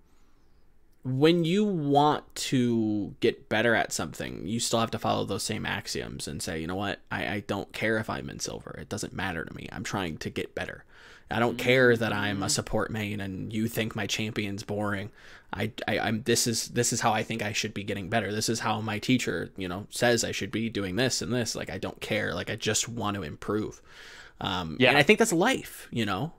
when 1.06 1.44
you 1.44 1.66
want 1.66 2.34
to 2.34 3.14
get 3.20 3.50
better 3.50 3.76
at 3.76 3.92
something 3.92 4.48
you 4.48 4.60
still 4.60 4.80
have 4.80 4.92
to 4.92 4.98
follow 4.98 5.26
those 5.26 5.44
same 5.44 5.66
axioms 5.66 6.28
and 6.28 6.42
say 6.42 6.60
you 6.60 6.66
know 6.66 6.76
what? 6.76 7.00
I, 7.12 7.28
I 7.28 7.40
don't 7.42 7.72
care 7.74 7.98
if 7.98 8.10
i'm 8.10 8.30
in 8.30 8.40
silver. 8.40 8.76
It 8.80 8.90
doesn't 8.90 9.14
matter 9.14 9.46
to 9.46 9.54
me. 9.54 9.68
I'm 9.72 9.84
trying 9.84 10.18
to 10.18 10.30
get 10.30 10.56
better 10.56 10.86
I 11.34 11.40
don't 11.40 11.58
care 11.58 11.98
that 11.98 12.14
I'm 12.14 12.44
a 12.44 12.50
support 12.50 12.92
main 12.92 13.20
and 13.20 13.52
you 13.52 13.68
think 13.68 13.96
my 13.96 14.06
champion's 14.08 14.64
boring. 14.64 15.10
I, 15.52 15.72
I 15.88 16.00
I'm 16.00 16.24
this 16.24 16.48
is 16.48 16.70
this 16.70 16.94
is 16.94 17.02
how 17.02 17.12
I 17.12 17.24
think 17.24 17.42
I 17.44 17.54
should 17.54 17.74
be 17.74 17.84
getting 17.84 18.10
better. 18.10 18.32
This 18.32 18.50
is 18.50 18.60
how 18.60 18.82
my 18.82 19.00
teacher, 19.00 19.52
you 19.58 19.68
know, 19.68 19.88
says 19.90 20.24
I 20.24 20.32
should 20.32 20.52
be 20.52 20.70
doing 20.70 20.96
this 20.96 21.22
and 21.22 21.34
this. 21.34 21.56
Like 21.56 21.70
I 21.70 21.78
don't 21.78 22.00
care. 22.02 22.34
Like 22.34 22.50
I 22.50 22.56
just 22.56 22.88
want 22.88 23.16
to 23.16 23.24
improve. 23.24 23.82
Um 24.42 24.78
Yeah. 24.80 24.90
and 24.90 24.98
I 24.98 25.04
think 25.04 25.20
that's 25.20 25.34
life, 25.34 25.88
you 25.92 26.06
know. 26.06 26.34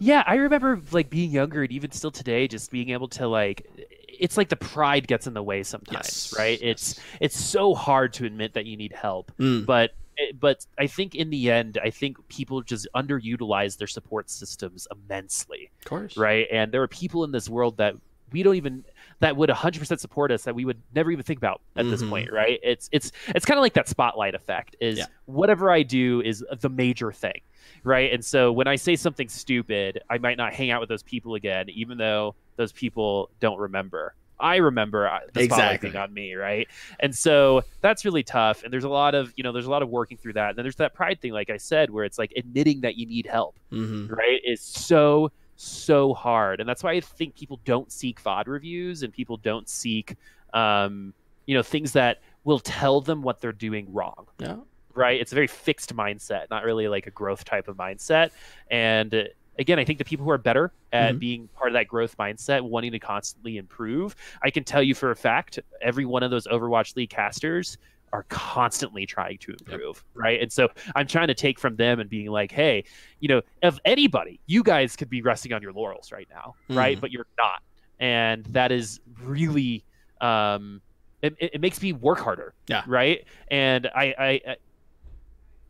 Yeah, 0.00 0.22
I 0.26 0.36
remember 0.36 0.80
like 0.92 1.10
being 1.10 1.30
younger 1.30 1.62
and 1.62 1.72
even 1.72 1.90
still 1.90 2.12
today, 2.12 2.46
just 2.46 2.70
being 2.70 2.90
able 2.90 3.08
to 3.08 3.26
like 3.26 3.66
it's 4.06 4.36
like 4.36 4.48
the 4.48 4.56
pride 4.56 5.06
gets 5.06 5.26
in 5.26 5.34
the 5.34 5.42
way 5.42 5.62
sometimes, 5.62 6.06
Yes, 6.32 6.34
right? 6.38 6.58
It's 6.62 7.00
it's 7.20 7.38
so 7.38 7.74
hard 7.74 8.12
to 8.14 8.24
admit 8.26 8.54
that 8.54 8.66
you 8.66 8.76
need 8.76 8.92
help. 8.92 9.32
Mm. 9.38 9.66
But 9.66 9.94
but 10.38 10.66
I 10.78 10.86
think 10.86 11.14
in 11.14 11.30
the 11.30 11.50
end, 11.50 11.78
I 11.82 11.90
think 11.90 12.16
people 12.28 12.62
just 12.62 12.86
underutilize 12.94 13.76
their 13.78 13.86
support 13.86 14.30
systems 14.30 14.86
immensely, 14.90 15.70
Of 15.80 15.84
course. 15.84 16.16
right? 16.16 16.46
And 16.50 16.72
there 16.72 16.82
are 16.82 16.88
people 16.88 17.24
in 17.24 17.32
this 17.32 17.48
world 17.48 17.76
that 17.78 17.94
we 18.30 18.42
don't 18.42 18.56
even 18.56 18.84
that 19.20 19.36
would 19.36 19.48
100% 19.48 19.98
support 20.00 20.30
us 20.30 20.42
that 20.44 20.54
we 20.54 20.64
would 20.66 20.82
never 20.94 21.10
even 21.10 21.24
think 21.24 21.38
about 21.38 21.62
at 21.76 21.88
this 21.88 22.02
Mhm. 22.02 22.10
point, 22.10 22.32
right? 22.32 22.60
It's 22.62 22.88
it's 22.92 23.10
it's 23.34 23.46
kind 23.46 23.56
of 23.58 23.62
like 23.62 23.72
that 23.72 23.88
spotlight 23.88 24.34
effect 24.34 24.76
is 24.80 24.98
Yeah. 24.98 25.06
whatever 25.24 25.70
I 25.70 25.82
do 25.82 26.20
is 26.20 26.44
the 26.60 26.68
major 26.68 27.10
thing, 27.10 27.40
right? 27.84 28.12
And 28.12 28.22
so 28.22 28.52
when 28.52 28.66
I 28.66 28.76
say 28.76 28.96
something 28.96 29.28
stupid, 29.28 30.02
I 30.10 30.18
might 30.18 30.36
not 30.36 30.52
hang 30.52 30.70
out 30.70 30.80
with 30.80 30.90
those 30.90 31.02
people 31.02 31.36
again 31.36 31.70
even 31.70 31.96
though 31.96 32.34
those 32.56 32.70
people 32.72 33.30
don't 33.40 33.58
remember. 33.58 34.14
I 34.40 34.56
remember 34.56 35.08
uh, 35.08 35.20
the 35.32 35.42
Exactly. 35.42 35.96
on 35.96 36.12
me, 36.14 36.34
right? 36.34 36.68
And 37.00 37.14
so 37.14 37.62
that's 37.80 38.04
really 38.04 38.22
tough. 38.22 38.62
And 38.62 38.72
there's 38.72 38.84
a 38.84 38.88
lot 38.88 39.14
of, 39.14 39.32
you 39.36 39.42
know, 39.44 39.52
there's 39.52 39.66
a 39.66 39.70
lot 39.70 39.82
of 39.82 39.88
working 39.88 40.16
through 40.16 40.34
that. 40.34 40.50
And 40.50 40.58
then 40.58 40.64
there's 40.64 40.76
that 40.76 40.94
pride 40.94 41.20
thing, 41.20 41.32
like 41.32 41.50
I 41.50 41.56
said, 41.56 41.90
where 41.90 42.04
it's 42.04 42.18
like 42.18 42.32
admitting 42.36 42.80
that 42.82 42.96
you 42.96 43.06
need 43.06 43.26
help, 43.26 43.56
Mm-hmm. 43.72 44.12
right? 44.14 44.40
Is 44.44 44.60
so, 44.60 45.30
so 45.56 46.14
hard. 46.14 46.60
And 46.60 46.68
that's 46.68 46.82
why 46.84 46.92
I 46.92 47.00
think 47.00 47.34
people 47.34 47.60
don't 47.64 47.90
seek 47.90 48.22
VOD 48.22 48.46
reviews 48.46 49.02
and 49.02 49.12
people 49.12 49.36
don't 49.38 49.68
seek, 49.68 50.16
um, 50.54 51.12
you 51.46 51.54
know, 51.56 51.62
things 51.62 51.92
that 51.92 52.20
will 52.44 52.60
tell 52.60 53.00
them 53.00 53.22
what 53.22 53.40
they're 53.40 53.52
doing 53.52 53.92
wrong 53.92 54.26
Yeah. 54.38 54.56
right? 54.94 55.20
It's 55.20 55.32
a 55.32 55.34
very 55.34 55.46
fixed 55.48 55.94
mindset, 55.94 56.48
not 56.50 56.64
really 56.64 56.88
like 56.88 57.06
a 57.06 57.10
growth 57.10 57.44
type 57.44 57.68
of 57.68 57.76
mindset. 57.76 58.30
And 58.70 59.28
again, 59.58 59.78
I 59.78 59.84
think 59.84 59.98
the 59.98 60.04
people 60.04 60.24
who 60.24 60.30
are 60.30 60.38
better 60.38 60.72
at 60.92 61.16
Mhm. 61.16 61.18
being 61.18 61.48
part 61.48 61.68
of 61.68 61.74
that 61.74 61.88
growth 61.88 62.16
mindset, 62.16 62.62
wanting 62.62 62.92
to 62.92 62.98
constantly 62.98 63.56
improve, 63.56 64.14
I 64.42 64.50
can 64.50 64.64
tell 64.64 64.82
you 64.82 64.94
for 64.94 65.10
a 65.10 65.16
fact, 65.16 65.58
every 65.82 66.04
one 66.04 66.22
of 66.22 66.30
those 66.30 66.46
Overwatch 66.46 66.96
League 66.96 67.10
casters 67.10 67.76
are 68.12 68.24
constantly 68.30 69.04
trying 69.04 69.36
to 69.38 69.52
improve, 69.52 70.02
right? 70.14 70.40
And 70.40 70.50
so 70.50 70.68
I'm 70.96 71.06
trying 71.06 71.28
to 71.28 71.34
take 71.34 71.58
from 71.58 71.76
them 71.76 72.00
and 72.00 72.08
being 72.08 72.30
like, 72.30 72.50
hey, 72.50 72.84
you 73.20 73.28
know, 73.28 73.42
of 73.62 73.78
anybody, 73.84 74.40
you 74.46 74.62
guys 74.62 74.96
could 74.96 75.10
be 75.10 75.20
resting 75.20 75.52
on 75.52 75.60
your 75.60 75.72
laurels 75.72 76.10
right 76.10 76.26
now, 76.30 76.54
right? 76.70 76.96
Mhm. 76.96 77.00
But 77.02 77.10
you're 77.10 77.26
not. 77.36 77.62
And 78.00 78.44
that 78.46 78.72
is 78.72 79.00
really 79.22 79.84
um 80.20 80.80
it, 81.20 81.34
it 81.40 81.50
it 81.54 81.60
makes 81.60 81.82
me 81.82 81.92
work 81.92 82.20
harder. 82.20 82.54
Yeah. 82.68 82.82
Right. 82.86 83.26
And 83.50 83.88
I, 83.88 84.14
I, 84.18 84.40
I 84.52 84.56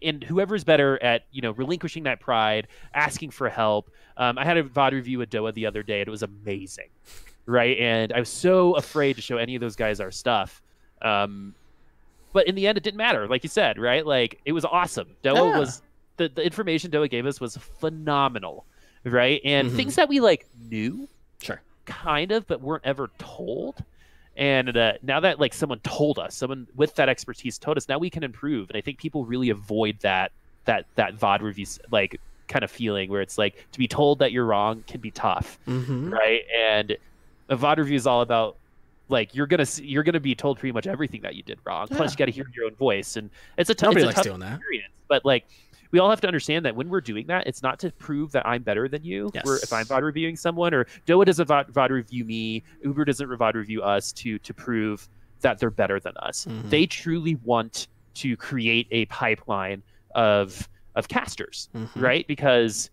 and 0.03 0.23
whoever's 0.25 0.65
better 0.65 1.03
at 1.03 1.25
you 1.31 1.43
know 1.43 1.53
relinquishing 1.53 2.05
that 2.05 2.21
pride, 2.21 2.69
asking 2.95 3.31
for 3.31 3.49
help. 3.49 3.91
Um, 4.17 4.39
I 4.39 4.45
had 4.45 4.57
a 4.57 4.63
VOD 4.65 4.93
review 4.93 5.19
with 5.19 5.31
Doa 5.31 5.55
the 5.55 5.67
other 5.67 5.83
day, 5.83 6.01
and 6.01 6.09
it 6.09 6.11
was 6.11 6.23
amazing, 6.23 6.89
right? 7.47 7.79
And 7.79 8.13
I 8.13 8.19
was 8.21 8.29
so 8.29 8.75
afraid 8.77 9.17
to 9.17 9.23
show 9.23 9.37
any 9.37 9.55
of 9.55 9.61
those 9.61 9.77
guys 9.77 10.01
our 10.01 10.11
stuff. 10.11 10.61
Um, 11.03 11.55
but 12.33 12.47
in 12.49 12.55
the 12.55 12.67
end, 12.67 12.77
it 12.77 12.85
didn't 12.85 12.99
matter. 12.99 13.27
Like 13.29 13.43
you 13.43 13.49
said, 13.49 13.79
right? 13.79 14.05
Like 14.07 14.41
it 14.45 14.53
was 14.53 14.65
awesome. 14.65 15.17
Doa 15.23 15.57
was 15.57 15.83
the 16.17 16.29
the 16.29 16.43
information 16.45 16.91
Doa 16.91 17.09
gave 17.09 17.27
us 17.27 17.41
was 17.41 17.57
phenomenal, 17.57 18.67
right? 19.05 19.41
And 19.45 19.71
Mhm. 19.71 19.77
things 19.77 19.95
that 19.97 20.09
we 20.09 20.21
like 20.21 20.47
knew, 20.69 21.09
Sure. 21.41 21.63
kind 21.87 22.33
of, 22.33 22.47
but 22.47 22.61
weren't 22.61 22.85
ever 22.85 23.11
told. 23.19 23.85
And 24.39 24.75
uh, 24.77 24.93
now 25.03 25.19
that 25.21 25.39
like 25.41 25.53
someone 25.53 25.81
told 25.81 26.19
us, 26.19 26.35
someone 26.37 26.67
with 26.77 26.95
that 26.95 27.09
expertise 27.09 27.59
told 27.59 27.77
us, 27.77 27.89
now 27.89 27.99
we 27.99 28.09
can 28.09 28.23
improve. 28.23 28.71
And 28.71 28.77
I 28.77 28.81
think 28.81 28.99
people 28.99 29.25
really 29.27 29.51
avoid 29.51 29.99
that 30.01 30.33
that 30.65 30.87
that 30.95 31.17
VOD 31.19 31.43
reviews 31.43 31.79
like 31.91 32.21
kind 32.47 32.63
of 32.65 32.71
feeling 32.71 33.11
where 33.11 33.21
it's 33.21 33.37
like 33.37 33.67
to 33.73 33.79
be 33.79 33.89
told 33.89 34.21
that 34.21 34.33
you're 34.33 34.47
wrong 34.47 34.85
can 34.87 35.01
be 35.01 35.11
tough, 35.11 35.59
Mm-hmm. 35.67 36.11
right? 36.11 36.43
And 36.59 36.97
a 37.49 37.57
VOD 37.57 37.79
review 37.79 37.97
is 37.97 38.07
all 38.07 38.21
about 38.23 38.57
like 39.09 39.35
you're 39.35 39.47
gonna 39.49 39.67
you're 39.83 40.05
gonna 40.05 40.21
be 40.21 40.35
told 40.37 40.59
pretty 40.59 40.73
much 40.73 40.87
everything 40.87 41.23
that 41.23 41.35
you 41.35 41.43
did 41.43 41.59
wrong. 41.65 41.89
Plus, 41.89 41.99
Yeah. 41.99 42.05
you 42.13 42.17
got 42.17 42.25
to 42.27 42.31
hear 42.33 42.47
your 42.55 42.67
own 42.67 42.75
voice, 42.77 43.17
and 43.17 43.31
it's 43.57 43.71
a 43.71 43.75
t- 43.75 43.87
Nobody 43.87 44.03
it's 44.03 44.05
a 44.05 44.07
likes 44.07 44.17
tough 44.17 44.25
doing 44.27 44.41
that. 44.41 44.59
experience. 44.59 44.93
But 45.09 45.25
like, 45.25 45.47
we 45.91 45.99
all 45.99 46.11
have 46.11 46.21
to 46.21 46.27
understand 46.27 46.65
that 46.67 46.77
when 46.77 46.89
we're 46.89 47.01
doing 47.01 47.27
that, 47.29 47.47
it's 47.47 47.63
not 47.63 47.79
to 47.81 47.91
prove 47.93 48.33
that 48.33 48.47
I'm 48.47 48.63
better 48.63 48.89
than 48.89 49.05
you. 49.05 49.31
We're, 49.45 49.57
if 49.57 49.73
I'm 49.73 49.81
Yes. 49.81 49.89
VOD 49.89 50.03
reviewing 50.03 50.37
someone, 50.37 50.75
or 50.75 50.85
Doa 51.07 51.25
doesn't 51.25 51.49
VOD, 51.49 51.71
VOD 51.73 51.91
review 51.91 52.25
me, 52.25 52.63
Uber 52.85 53.05
doesn't 53.05 53.27
VOD 53.29 53.55
review 53.55 53.83
us 53.83 54.13
to 54.13 54.39
to 54.41 54.55
prove 54.55 55.09
that 55.41 55.59
they're 55.59 55.71
better 55.71 56.01
than 56.01 56.17
us. 56.19 56.47
Mhm. 56.47 56.69
They 56.71 56.87
truly 56.87 57.37
want 57.37 57.87
to 58.15 58.37
create 58.37 58.87
a 58.91 59.07
pipeline 59.07 59.83
of 60.15 60.69
of 60.95 61.07
casters, 61.09 61.69
Mhm. 61.77 61.89
right? 62.03 62.27
Because 62.27 62.91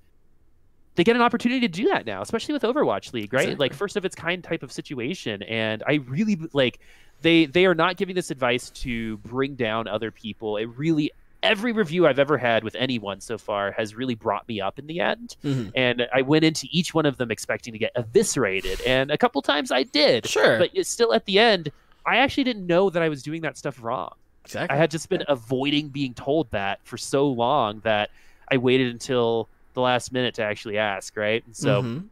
they 0.93 1.03
get 1.03 1.15
an 1.15 1.22
opportunity 1.22 1.59
to 1.61 1.67
do 1.67 1.88
that 1.89 2.05
now, 2.05 2.22
especially 2.22 2.53
with 2.53 2.61
Overwatch 2.61 3.11
League, 3.13 3.34
right? 3.34 3.41
Exactly. 3.45 3.65
Like 3.65 3.73
first 3.73 3.97
of 3.97 4.05
its 4.05 4.15
kind 4.15 4.43
type 4.43 4.63
of 4.63 4.72
situation. 4.72 5.41
And 5.43 5.84
I 5.88 5.95
really 6.07 6.39
like 6.53 6.80
they 7.22 7.45
they 7.47 7.65
are 7.65 7.76
not 7.76 7.97
giving 7.97 8.15
this 8.15 8.30
advice 8.31 8.69
to 8.69 9.17
bring 9.17 9.55
down 9.55 9.88
other 9.88 10.11
people. 10.11 10.55
It 10.57 10.65
really 10.77 11.11
every 11.45 11.72
review 11.72 12.07
I've 12.07 12.19
ever 12.19 12.38
had 12.38 12.63
with 12.63 12.76
anyone 12.76 13.22
so 13.22 13.38
far 13.38 13.72
has 13.72 13.95
really 13.95 14.15
brought 14.15 14.47
me 14.47 14.59
up 14.59 14.80
in 14.80 14.88
the 14.88 14.99
end. 14.99 15.35
Mhm. 15.43 15.72
And 15.76 16.07
I 16.13 16.22
went 16.23 16.43
into 16.43 16.67
each 16.72 16.93
one 16.93 17.05
of 17.05 17.17
them 17.17 17.31
expecting 17.31 17.73
to 17.73 17.80
get 17.80 17.91
eviscerated, 17.95 18.81
and 18.85 19.11
a 19.11 19.17
couple 19.17 19.41
times 19.41 19.72
I 19.72 19.84
did. 19.84 20.27
Sure. 20.27 20.57
But 20.59 20.72
still 20.85 21.13
at 21.13 21.26
the 21.26 21.39
end, 21.39 21.72
I 22.05 22.17
actually 22.17 22.43
didn't 22.43 22.67
know 22.67 22.89
that 22.89 23.01
I 23.01 23.09
was 23.09 23.23
doing 23.23 23.41
that 23.41 23.57
stuff 23.57 23.81
wrong. 23.81 24.13
exactly. 24.43 24.76
I 24.76 24.80
had 24.80 24.91
just 24.91 25.09
been 25.09 25.23
avoiding 25.27 25.89
being 25.89 26.13
told 26.13 26.51
that 26.51 26.80
for 26.84 26.97
so 26.97 27.27
long 27.27 27.80
that 27.80 28.11
I 28.51 28.57
waited 28.57 28.91
until 28.91 29.49
the 29.73 29.81
last 29.81 30.11
minute 30.13 30.35
to 30.35 30.43
actually 30.43 30.77
ask, 30.77 31.17
right? 31.17 31.43
And 31.47 31.55
so 31.55 31.81
Mhm. 31.81 32.03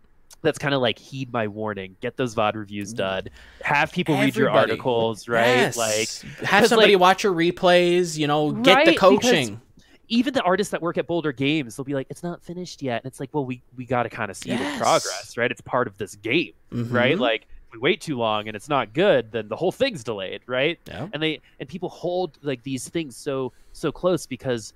That's 0.43 0.59
kind 0.59 0.75
of 0.75 0.81
like 0.81 0.99
heed 0.99 1.33
my 1.33 1.47
warning. 1.47 1.95
Get 2.01 2.15
those 2.17 2.35
VOD 2.35 2.53
reviews 2.55 2.93
done. 2.93 3.27
Have 3.63 3.91
people 3.91 4.15
read 4.19 4.35
your 4.35 4.49
articles, 4.51 5.27
right? 5.27 5.47
Yes. 5.47 5.77
Like 5.77 6.09
have 6.47 6.67
somebody 6.67 6.93
like- 6.95 7.01
watch 7.01 7.23
your 7.23 7.33
replays. 7.33 8.17
You 8.17 8.27
know, 8.27 8.51
get 8.51 8.75
Right, 8.75 8.85
the 8.85 8.91
because- 8.91 9.19
coaching. 9.19 9.61
even 10.09 10.33
the 10.33 10.41
artists 10.43 10.69
that 10.71 10.81
work 10.81 10.97
at 10.97 11.07
Boulder 11.07 11.31
Games, 11.31 11.75
they'll 11.75 11.85
be 11.85 11.95
like, 11.95 12.07
"It's 12.09 12.21
not 12.21 12.43
finished 12.43 12.83
yet," 12.83 13.01
and 13.03 13.09
it's 13.09 13.19
like, 13.19 13.29
"Well, 13.33 13.45
we 13.45 13.63
we 13.75 13.85
got 13.85 14.03
to 14.03 14.09
kind 14.09 14.29
of 14.29 14.37
see 14.37 14.49
Yes. 14.49 14.77
progress, 14.77 15.37
right? 15.37 15.49
It's 15.49 15.61
part 15.61 15.87
of 15.87 15.97
this 15.97 16.15
game, 16.15 16.51
right? 16.71 17.15
Mhm. 17.15 17.19
Like, 17.19 17.43
if 17.67 17.73
we 17.73 17.79
wait 17.79 18.01
too 18.01 18.17
long 18.17 18.47
and 18.47 18.55
it's 18.55 18.69
not 18.69 18.93
good, 18.93 19.31
then 19.31 19.47
the 19.47 19.55
whole 19.55 19.71
thing's 19.71 20.03
delayed, 20.03 20.41
right?" 20.45 20.77
Yeah. 20.85 21.07
and 21.13 21.23
they 21.23 21.39
and 21.59 21.67
people 21.69 21.89
hold 21.89 22.37
like 22.43 22.61
these 22.63 22.87
things 22.89 23.15
so 23.15 23.53
so 23.71 23.91
close 23.91 24.27
because 24.27 24.73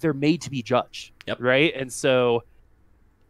they're 0.00 0.12
made 0.12 0.42
to 0.42 0.50
be 0.50 0.62
judged 0.62 1.12
Yep. 1.26 1.38
right 1.40 1.72
and 1.74 1.90
so 1.90 2.42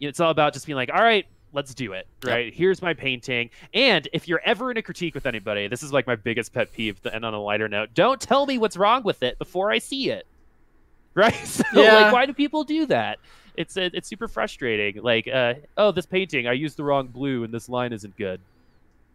you 0.01 0.07
know, 0.07 0.09
it's 0.09 0.19
all 0.19 0.31
about 0.33 0.53
just 0.53 0.67
being 0.67 0.75
like 0.75 0.91
all 0.93 1.01
right 1.03 1.27
let's 1.53 1.75
do 1.75 1.93
it 1.93 2.07
Yep. 2.25 2.33
right 2.35 2.55
here's 2.55 2.83
my 2.83 2.93
painting 2.95 3.51
and 3.73 4.09
if 4.13 4.29
you're 4.29 4.41
ever 4.45 4.71
in 4.71 4.77
a 4.77 4.83
critique 4.83 5.15
with 5.15 5.27
anybody 5.27 5.69
this 5.69 5.83
is 5.83 5.93
like 5.93 6.07
my 6.07 6.17
biggest 6.17 6.53
pet 6.53 6.73
peeve 6.73 6.99
and 7.13 7.25
on 7.25 7.33
a 7.35 7.41
lighter 7.41 7.69
note 7.69 7.91
don't 7.95 8.21
tell 8.21 8.47
me 8.47 8.59
what's 8.59 8.77
wrong 8.77 9.03
with 9.03 9.23
it 9.23 9.39
before 9.39 9.71
i 9.71 9.79
see 9.79 10.11
it 10.11 10.27
right 11.15 11.35
so 11.47 11.65
Yeah. 11.73 11.95
like 11.95 12.13
why 12.13 12.27
do 12.27 12.35
people 12.35 12.65
do 12.65 12.85
that 12.87 13.19
it's 13.57 13.77
it, 13.77 13.95
it's 13.95 14.07
super 14.09 14.29
frustrating 14.29 15.03
like 15.03 15.27
uh 15.29 15.55
oh 15.79 15.93
this 15.93 16.05
painting 16.05 16.47
i 16.47 16.53
used 16.53 16.77
the 16.77 16.85
wrong 16.85 17.07
blue 17.07 17.43
and 17.45 17.55
this 17.55 17.69
line 17.71 17.93
isn't 17.93 18.17
good 18.17 18.41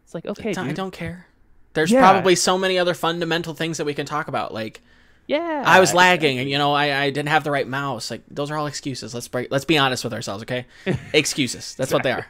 it's 0.04 0.14
like 0.16 0.26
okay 0.26 0.50
I 0.50 0.54
dude. 0.68 0.76
don't 0.76 0.92
care. 0.92 1.28
There's 1.74 1.92
Yeah. 1.92 2.00
probably 2.02 2.36
so 2.36 2.58
many 2.58 2.78
other 2.78 2.94
fundamental 2.94 3.54
things 3.54 3.78
that 3.78 3.86
we 3.86 3.94
can 3.94 4.06
talk 4.06 4.28
about. 4.28 4.54
Like 4.54 4.82
yeah 5.32 5.64
I 5.66 5.80
was 5.80 5.94
lagging, 5.94 6.40
and 6.40 6.50
you 6.50 6.58
know, 6.58 6.74
I, 6.74 7.04
I 7.04 7.10
didn't 7.10 7.30
have 7.30 7.44
the 7.44 7.52
right 7.52 7.68
mouse. 7.68 8.12
Like 8.12 8.22
those 8.30 8.52
are 8.52 8.58
all 8.58 8.68
excuses. 8.68 9.14
Let's 9.14 9.28
break. 9.28 9.50
Let's 9.52 9.66
be 9.66 9.78
honest 9.78 10.04
with 10.04 10.14
ourselves, 10.14 10.44
okay? 10.44 10.66
excuses. 11.14 11.76
That's 11.76 11.94
what 11.94 12.04
they 12.04 12.12
are. 12.12 12.28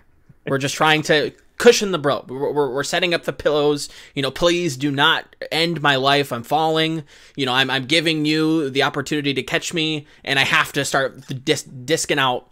We're 0.47 0.57
just 0.57 0.75
trying 0.75 1.01
to 1.03 1.31
cushion 1.57 1.91
the 1.91 1.99
bro. 1.99 2.25
We're, 2.27 2.51
we're, 2.51 2.73
we're 2.73 2.83
setting 2.83 3.13
up 3.13 3.23
the 3.25 3.33
pillows. 3.33 3.89
You 4.15 4.23
know, 4.23 4.31
please 4.31 4.75
do 4.77 4.89
not 4.89 5.35
end 5.51 5.81
my 5.81 5.97
life. 5.97 6.31
I'm 6.31 6.43
falling. 6.43 7.03
You 7.35 7.45
know, 7.45 7.53
I'm 7.53 7.69
I'm 7.69 7.85
giving 7.85 8.25
you 8.25 8.69
the 8.69 8.83
opportunity 8.83 9.33
to 9.35 9.43
catch 9.43 9.73
me, 9.73 10.07
and 10.23 10.39
I 10.39 10.43
have 10.43 10.71
to 10.73 10.85
start 10.85 11.21
dis- 11.45 11.63
disking 11.63 12.19
out. 12.19 12.47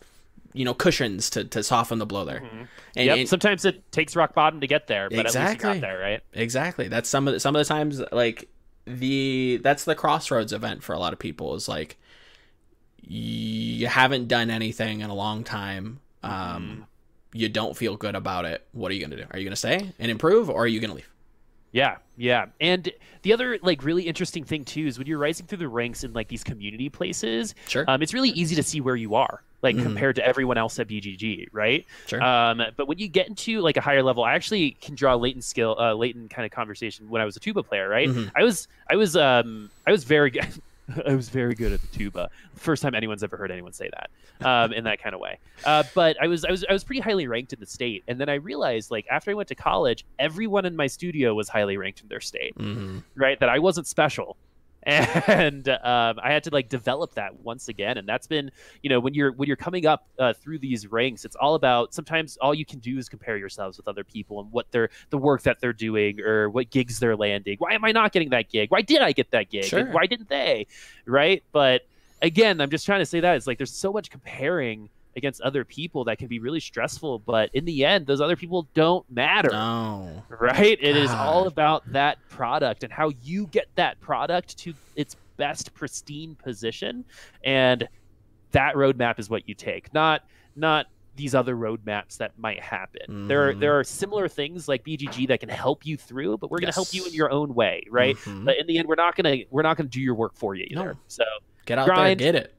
You 0.53 0.65
know, 0.65 0.73
cushions 0.73 1.29
to, 1.31 1.43
to 1.43 1.61
soften 1.61 1.99
the 1.99 2.07
blow 2.07 2.25
there. 2.25 2.39
Mm-hmm. 2.39 2.63
And, 2.95 3.05
yep. 3.05 3.17
and- 3.19 3.29
Sometimes 3.29 3.65
it 3.65 3.91
takes 3.91 4.15
rock 4.15 4.33
bottom 4.33 4.61
to 4.61 4.67
get 4.67 4.87
there, 4.87 5.07
but 5.07 5.19
at 5.19 5.25
least 5.25 5.35
you 5.35 5.41
Exactly. 5.41 5.73
got 5.73 5.81
there, 5.81 5.99
right? 5.99 6.21
Exactly. 6.33 6.87
That's 6.87 7.07
some 7.07 7.27
of 7.27 7.35
the, 7.35 7.39
some 7.39 7.55
of 7.55 7.59
the 7.59 7.71
times 7.71 8.01
like 8.11 8.49
the 8.89 9.59
that's 9.63 9.83
the 9.85 9.95
crossroads 9.95 10.51
event 10.53 10.83
for 10.83 10.93
a 10.93 10.99
lot 10.99 11.13
of 11.13 11.19
people 11.19 11.55
is 11.55 11.67
like 11.69 11.97
you 13.01 13.87
haven't 13.87 14.27
done 14.27 14.49
anything 14.49 15.01
in 15.01 15.09
a 15.09 15.15
long 15.15 15.43
time. 15.43 15.99
Um 16.23 16.85
you 17.31 17.47
don't 17.47 17.77
feel 17.77 17.95
good 17.95 18.15
about 18.15 18.45
it. 18.45 18.65
What 18.71 18.89
are 18.91 18.95
you 18.95 19.01
going 19.01 19.11
to 19.11 19.17
do? 19.17 19.25
Are 19.29 19.37
you 19.37 19.45
going 19.45 19.51
to 19.51 19.55
stay 19.55 19.91
and 19.99 20.09
improve 20.11 20.49
or 20.49 20.63
are 20.63 20.67
you 20.67 20.79
going 20.79 20.89
to 20.89 20.95
leave? 20.95 21.09
Yeah, 21.71 21.97
yeah. 22.17 22.47
And 22.59 22.91
the 23.21 23.33
other 23.33 23.59
like 23.61 23.83
really 23.83 24.03
interesting 24.07 24.43
thing 24.43 24.65
too 24.65 24.87
is 24.87 24.97
when 24.97 25.05
you're 25.05 25.19
rising 25.19 25.45
through 25.45 25.59
the 25.59 25.67
ranks 25.67 26.03
in 26.03 26.13
like 26.13 26.27
these 26.27 26.43
community 26.43 26.89
places, 26.89 27.53
Sure. 27.67 27.85
um, 27.87 28.01
it's 28.01 28.15
really 28.15 28.29
easy 28.31 28.55
to 28.55 28.63
see 28.63 28.81
where 28.81 28.95
you 28.95 29.13
are, 29.13 29.43
like 29.61 29.75
Mhm. 29.75 29.83
compared 29.83 30.15
to 30.15 30.25
everyone 30.25 30.57
else 30.57 30.79
at 30.79 30.87
BGG, 30.87 31.47
right? 31.51 31.85
Sure. 32.07 32.21
Um, 32.21 32.61
but 32.77 32.87
when 32.87 32.97
you 32.97 33.07
get 33.07 33.27
into 33.27 33.61
like 33.61 33.77
a 33.77 33.81
higher 33.81 34.03
level, 34.03 34.23
I 34.23 34.33
actually 34.33 34.71
can 34.71 34.95
draw 34.95 35.15
latent 35.15 35.43
skill, 35.43 35.75
uh, 35.79 35.93
latent 35.93 36.29
kind 36.29 36.45
of 36.45 36.51
conversation 36.51 37.09
when 37.09 37.21
I 37.21 37.25
was 37.25 37.35
a 37.35 37.39
tuba 37.39 37.63
player, 37.63 37.89
right? 37.89 38.09
Mhm. 38.09 38.31
I 38.35 38.43
was, 38.43 38.67
I 38.89 38.95
was, 38.95 39.15
um, 39.15 39.69
I 39.85 39.91
was 39.91 40.03
very 40.03 40.31
good. 40.31 40.47
I 41.05 41.13
was 41.13 41.29
very 41.29 41.53
good 41.53 41.71
at 41.71 41.81
the 41.81 41.87
tuba. 41.87 42.29
First 42.55 42.81
time 42.81 42.95
anyone's 42.95 43.21
ever 43.23 43.37
heard 43.37 43.51
anyone 43.51 43.73
say 43.73 43.91
that, 43.93 44.47
um, 44.47 44.73
in 44.73 44.85
that 44.85 44.99
kind 44.99 45.13
of 45.13 45.21
way. 45.21 45.37
Uh, 45.63 45.83
but 45.93 46.17
I 46.19 46.25
was, 46.25 46.43
I 46.45 46.49
was, 46.51 46.65
I 46.67 46.73
was 46.73 46.83
pretty 46.83 47.01
highly 47.01 47.27
ranked 47.27 47.53
in 47.53 47.59
the 47.59 47.67
state, 47.67 48.03
and 48.07 48.19
then 48.19 48.27
I 48.27 48.35
realized, 48.35 48.89
like, 48.89 49.05
after 49.11 49.29
I 49.29 49.35
went 49.35 49.49
to 49.49 49.55
college, 49.55 50.03
everyone 50.17 50.65
in 50.65 50.75
my 50.75 50.87
studio 50.87 51.35
was 51.35 51.47
highly 51.47 51.77
ranked 51.77 52.01
in 52.01 52.07
their 52.07 52.21
state 52.21 52.53
hmm 52.57 52.99
right 53.15 53.39
that 53.39 53.49
i 53.49 53.59
wasn't 53.59 53.85
special 53.85 54.37
and 54.83 55.67
um, 55.69 56.19
i 56.23 56.31
had 56.31 56.43
to 56.43 56.49
like 56.51 56.69
develop 56.69 57.13
that 57.15 57.37
once 57.41 57.67
again 57.67 57.97
and 57.97 58.07
that's 58.07 58.27
been 58.27 58.49
you 58.81 58.89
know 58.89 58.99
when 58.99 59.13
you're 59.13 59.31
when 59.33 59.47
you're 59.47 59.57
coming 59.57 59.85
up 59.85 60.07
uh, 60.19 60.33
through 60.33 60.57
these 60.57 60.87
ranks 60.87 61.25
it's 61.25 61.35
all 61.35 61.55
about 61.55 61.93
sometimes 61.93 62.37
all 62.37 62.53
you 62.53 62.65
can 62.65 62.79
do 62.79 62.97
is 62.97 63.09
compare 63.09 63.37
yourselves 63.37 63.77
with 63.77 63.87
other 63.87 64.03
people 64.03 64.39
and 64.39 64.51
what 64.51 64.65
they're 64.71 64.89
the 65.09 65.17
work 65.17 65.43
that 65.43 65.59
they're 65.59 65.73
doing 65.73 66.19
or 66.21 66.49
what 66.49 66.69
gigs 66.69 66.99
they're 66.99 67.15
landing. 67.15 67.55
Why 67.59 67.73
am 67.73 67.83
i 67.83 67.91
not 67.91 68.11
getting 68.11 68.29
that 68.29 68.49
gig? 68.49 68.71
Why 68.71 68.81
did 68.81 69.01
i 69.01 69.11
get 69.11 69.31
that 69.31 69.49
gig? 69.49 69.65
Sure. 69.65 69.85
why 69.91 70.05
didn't 70.05 70.29
they? 70.29 70.67
Right? 71.05 71.43
But 71.51 71.81
again 72.21 72.59
i'm 72.59 72.69
just 72.69 72.85
trying 72.85 72.99
to 72.99 73.05
say 73.05 73.21
that 73.21 73.37
it's 73.37 73.47
like 73.47 73.57
there's 73.57 73.71
so 73.71 73.93
much 73.93 74.09
comparing 74.09 74.89
against 75.19 75.39
other 75.41 75.63
people 75.63 76.03
that 76.05 76.17
can 76.17 76.27
be 76.27 76.39
really 76.39 76.59
stressful 76.59 77.19
but 77.19 77.49
in 77.53 77.63
the 77.65 77.85
end 77.85 78.07
those 78.07 78.19
other 78.21 78.35
people 78.35 78.67
don't 78.73 79.05
matter 79.11 79.49
No. 79.51 80.23
right? 80.29 80.77
It 80.81 80.97
is 80.97 81.11
all 81.11 81.45
about 81.45 81.83
that 81.93 82.17
product 82.29 82.83
and 82.83 82.91
how 82.91 83.11
you 83.21 83.45
get 83.47 83.67
that 83.75 83.99
product 83.99 84.57
to 84.59 84.73
its 84.95 85.15
best 85.37 85.73
pristine 85.73 86.35
position, 86.35 87.05
and 87.43 87.87
that 88.51 88.75
roadmap 88.75 89.19
is 89.19 89.29
what 89.29 89.47
you 89.47 89.53
take, 89.55 89.93
not 89.93 90.23
not 90.55 90.87
these 91.15 91.35
other 91.35 91.55
roadmaps 91.55 92.17
that 92.17 92.31
might 92.37 92.59
happen. 92.61 93.27
There 93.27 93.49
are 93.49 93.53
there 93.53 93.77
are 93.79 93.83
similar 93.83 94.27
things 94.27 94.67
like 94.67 94.83
BGG 94.83 95.27
that 95.29 95.39
can 95.41 95.49
help 95.49 95.85
you 95.85 95.95
through, 95.97 96.37
but 96.39 96.49
we're 96.51 96.59
going 96.59 96.71
to 96.71 96.75
help 96.75 96.93
you 96.93 97.05
in 97.05 97.13
your 97.13 97.29
own 97.31 97.53
way, 97.53 97.83
right? 97.89 98.15
Mhm. 98.17 98.45
But 98.45 98.57
in 98.57 98.67
the 98.67 98.77
end, 98.79 98.87
we're 98.87 98.95
not 98.95 99.15
gonna 99.15 99.37
we're 99.49 99.61
not 99.63 99.77
gonna 99.77 99.89
do 99.89 100.01
your 100.01 100.15
work 100.15 100.35
for 100.35 100.55
you 100.55 100.65
either. 100.69 100.93
No. 100.93 100.99
So 101.07 101.23
Get 101.65 101.77
out 101.77 101.85
grind. 101.87 102.19
there, 102.19 102.33
get 102.33 102.35
it. 102.43 102.53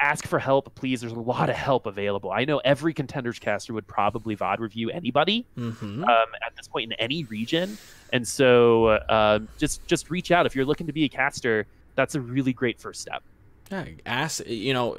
Ask 0.00 0.26
for 0.26 0.38
help, 0.38 0.74
please. 0.74 1.00
There's 1.00 1.12
a 1.12 1.18
lot 1.18 1.48
of 1.48 1.56
help 1.56 1.86
available. 1.86 2.30
I 2.30 2.44
know 2.44 2.58
every 2.58 2.94
contenders 2.94 3.38
caster 3.38 3.72
would 3.72 3.86
probably 3.86 4.36
VOD 4.36 4.58
review 4.58 4.90
anybody 4.90 5.46
hmm 5.54 6.04
um, 6.04 6.26
at 6.44 6.54
this 6.56 6.68
point 6.68 6.92
in 6.92 6.98
any 6.98 7.24
region. 7.24 7.78
And 8.12 8.26
so 8.26 9.00
um, 9.08 9.48
just 9.58 9.86
just 9.86 10.10
reach 10.10 10.30
out 10.30 10.46
if 10.46 10.54
you're 10.54 10.64
looking 10.64 10.86
to 10.86 10.92
be 10.92 11.04
a 11.04 11.08
caster. 11.08 11.66
That's 11.94 12.14
a 12.14 12.20
really 12.20 12.52
great 12.52 12.80
first 12.80 13.00
step. 13.00 13.22
Yeah, 13.70 13.84
ask. 14.04 14.46
You 14.46 14.74
know, 14.74 14.98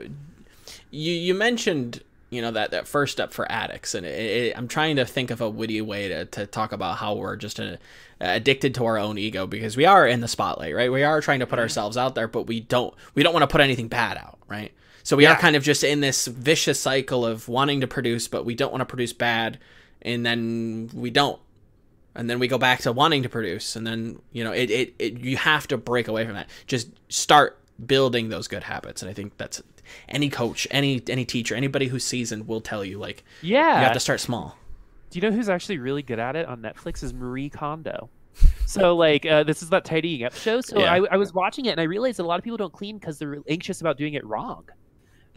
you 0.91 1.13
you 1.13 1.33
mentioned 1.33 2.03
you 2.29 2.41
know 2.41 2.51
that 2.51 2.71
that 2.71 2.87
first 2.87 3.13
step 3.13 3.31
for 3.31 3.49
addicts, 3.49 3.95
and 3.95 4.05
it, 4.05 4.09
it, 4.09 4.57
I'm 4.57 4.67
trying 4.67 4.97
to 4.97 5.05
think 5.05 5.31
of 5.31 5.39
a 5.39 5.49
witty 5.49 5.81
way 5.81 6.09
to, 6.09 6.25
to 6.25 6.45
talk 6.45 6.73
about 6.73 6.97
how 6.97 7.15
we're 7.15 7.37
just 7.37 7.59
a, 7.59 7.79
addicted 8.19 8.75
to 8.75 8.85
our 8.85 8.97
own 8.97 9.17
ego 9.17 9.47
because 9.47 9.77
we 9.77 9.85
are 9.85 10.05
in 10.05 10.19
the 10.19 10.27
spotlight, 10.27 10.75
right? 10.75 10.91
We 10.91 11.03
are 11.03 11.21
trying 11.21 11.39
to 11.39 11.47
put 11.47 11.59
ourselves 11.59 11.95
out 11.95 12.15
there, 12.15 12.27
but 12.27 12.47
we 12.47 12.59
don't 12.59 12.93
we 13.15 13.23
don't 13.23 13.33
want 13.33 13.43
to 13.43 13.47
put 13.47 13.61
anything 13.61 13.87
bad 13.87 14.17
out, 14.17 14.39
right? 14.47 14.73
So 15.07 15.15
we 15.15 15.23
Yeah. 15.23 15.31
are 15.31 15.35
kind 15.37 15.55
of 15.55 15.63
just 15.63 15.85
in 15.85 16.01
this 16.01 16.27
vicious 16.27 16.81
cycle 16.81 17.25
of 17.25 17.47
wanting 17.47 17.79
to 17.79 17.87
produce, 17.87 18.27
but 18.27 18.43
we 18.43 18.55
don't 18.55 18.73
want 18.73 18.81
to 18.81 18.85
produce 18.85 19.13
bad, 19.13 19.57
and 20.01 20.25
then 20.25 20.89
we 20.93 21.09
don't 21.11 21.39
and 22.13 22.29
then 22.29 22.39
we 22.39 22.47
go 22.49 22.57
back 22.57 22.81
to 22.81 22.91
wanting 22.91 23.23
to 23.23 23.29
produce 23.29 23.75
and 23.77 23.85
then 23.87 24.19
you 24.33 24.43
know 24.43 24.51
it, 24.51 24.69
it, 24.69 24.93
it 24.99 25.19
you 25.19 25.37
have 25.37 25.65
to 25.67 25.77
break 25.77 26.07
away 26.09 26.25
from 26.25 26.33
that 26.33 26.49
just 26.65 26.89
start 27.09 27.57
building 27.85 28.29
those 28.29 28.47
good 28.47 28.63
habits 28.63 29.01
and 29.03 29.09
i 29.09 29.13
think 29.13 29.37
that's 29.37 29.61
any 30.09 30.27
coach 30.29 30.67
any 30.71 31.01
any 31.09 31.23
teacher 31.25 31.53
anybody 31.55 31.85
who's 31.87 32.03
seasoned 32.03 32.47
will 32.47 32.59
tell 32.61 32.83
you 32.83 32.97
like 32.97 33.23
Yeah. 33.43 33.77
you 33.79 33.83
have 33.85 33.93
to 33.93 33.99
start 33.99 34.19
small 34.19 34.57
Do 35.11 35.19
you 35.19 35.29
know 35.29 35.35
who's 35.35 35.47
actually 35.47 35.77
really 35.77 36.01
good 36.03 36.19
at 36.19 36.35
it 36.35 36.47
on 36.47 36.61
Netflix? 36.61 37.01
Is 37.03 37.13
Marie 37.13 37.49
Kondo. 37.49 38.09
So 38.65 38.95
like 38.95 39.25
uh, 39.25 39.43
this 39.43 39.61
is 39.63 39.69
that 39.69 39.85
tidying 39.85 40.23
up 40.23 40.33
show. 40.33 40.59
So 40.61 40.79
Yeah. 40.79 40.91
I, 40.93 40.97
I 41.11 41.17
was 41.17 41.33
watching 41.33 41.65
it 41.65 41.71
and 41.71 41.79
I 41.79 41.83
realized 41.85 42.17
that 42.19 42.23
a 42.23 42.27
lot 42.27 42.39
of 42.39 42.43
people 42.43 42.57
don't 42.57 42.73
clean 42.73 42.97
because 42.97 43.17
they're 43.19 43.37
anxious 43.47 43.79
about 43.81 43.97
doing 43.97 44.15
it 44.15 44.25
wrong. 44.25 44.63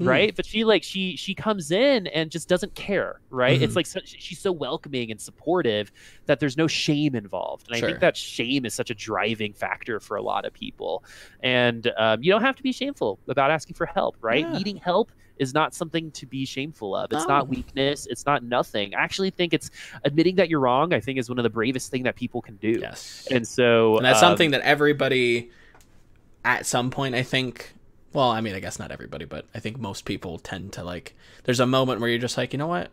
Right? 0.01 0.35
But 0.35 0.47
she 0.47 0.65
like 0.65 0.83
she 0.83 1.17
she 1.17 1.35
comes 1.35 1.71
in 1.71 2.07
and 2.09 2.31
just 2.31 2.49
doesn't 2.49 2.75
care 2.75 3.21
right? 3.31 3.61
It's 3.63 3.73
Mhm. 3.73 3.77
like 3.77 3.87
so, 3.87 4.01
she's 4.05 4.39
so 4.41 4.51
welcoming 4.53 5.11
and 5.11 5.21
supportive 5.21 5.93
that 6.27 6.41
there's 6.41 6.57
no 6.57 6.67
shame 6.67 7.15
involved. 7.15 7.67
And 7.69 7.77
i 7.77 7.81
think 7.81 8.01
that 8.01 8.17
shame 8.17 8.65
is 8.65 8.75
such 8.75 8.91
a 8.91 8.95
driving 8.95 9.53
factor 9.53 10.01
for 10.01 10.17
a 10.17 10.23
lot 10.23 10.45
of 10.45 10.53
people. 10.53 11.05
And 11.43 11.91
um, 11.97 12.23
you 12.23 12.33
don't 12.33 12.43
have 12.43 12.57
to 12.57 12.63
be 12.63 12.73
shameful 12.73 13.19
about 13.29 13.51
asking 13.51 13.75
for 13.75 13.87
help 13.87 14.17
right? 14.21 14.41
Yeah. 14.41 14.53
needing 14.59 14.77
help 14.77 15.13
is 15.39 15.55
not 15.55 15.75
something 15.75 16.11
to 16.11 16.27
be 16.27 16.45
shameful 16.45 16.95
of. 16.95 17.11
It's 17.13 17.27
not 17.27 17.49
weakness. 17.49 18.07
It's 18.11 18.27
not 18.27 18.43
nothing. 18.45 18.95
I 18.95 19.03
actually 19.03 19.31
think 19.31 19.55
it's 19.55 19.71
admitting 20.05 20.35
that 20.37 20.51
you're 20.51 20.61
wrong 20.61 20.93
i 20.93 21.01
think 21.01 21.19
is 21.19 21.29
one 21.31 21.39
of 21.39 21.45
the 21.45 21.51
bravest 21.51 21.91
thing 21.91 22.03
that 22.03 22.17
people 22.17 22.43
can 22.43 22.57
do. 22.57 22.79
Yes. 22.81 23.27
and 23.31 23.47
so 23.47 23.97
And 23.97 24.05
that's 24.05 24.19
um, 24.23 24.31
something 24.31 24.51
that 24.51 24.61
everybody 24.63 25.51
at 26.45 26.67
some 26.67 26.91
point 26.91 27.15
I 27.15 27.23
think 27.23 27.75
well, 28.13 28.31
I 28.31 28.41
mean, 28.41 28.55
I 28.55 28.61
guess 28.61 28.79
not 28.79 28.91
everybody, 28.91 29.25
but 29.25 29.47
I 29.55 29.61
think 29.61 29.79
most 29.79 30.05
people 30.05 30.39
tend 30.39 30.73
to 30.75 30.85
like 30.85 31.15
there's 31.45 31.61
a 31.61 31.67
moment 31.67 32.01
where 32.01 32.11
you're 32.11 32.19
just 32.19 32.37
like, 32.37 32.53
"You 32.53 32.59
know 32.59 32.67
what? 32.67 32.91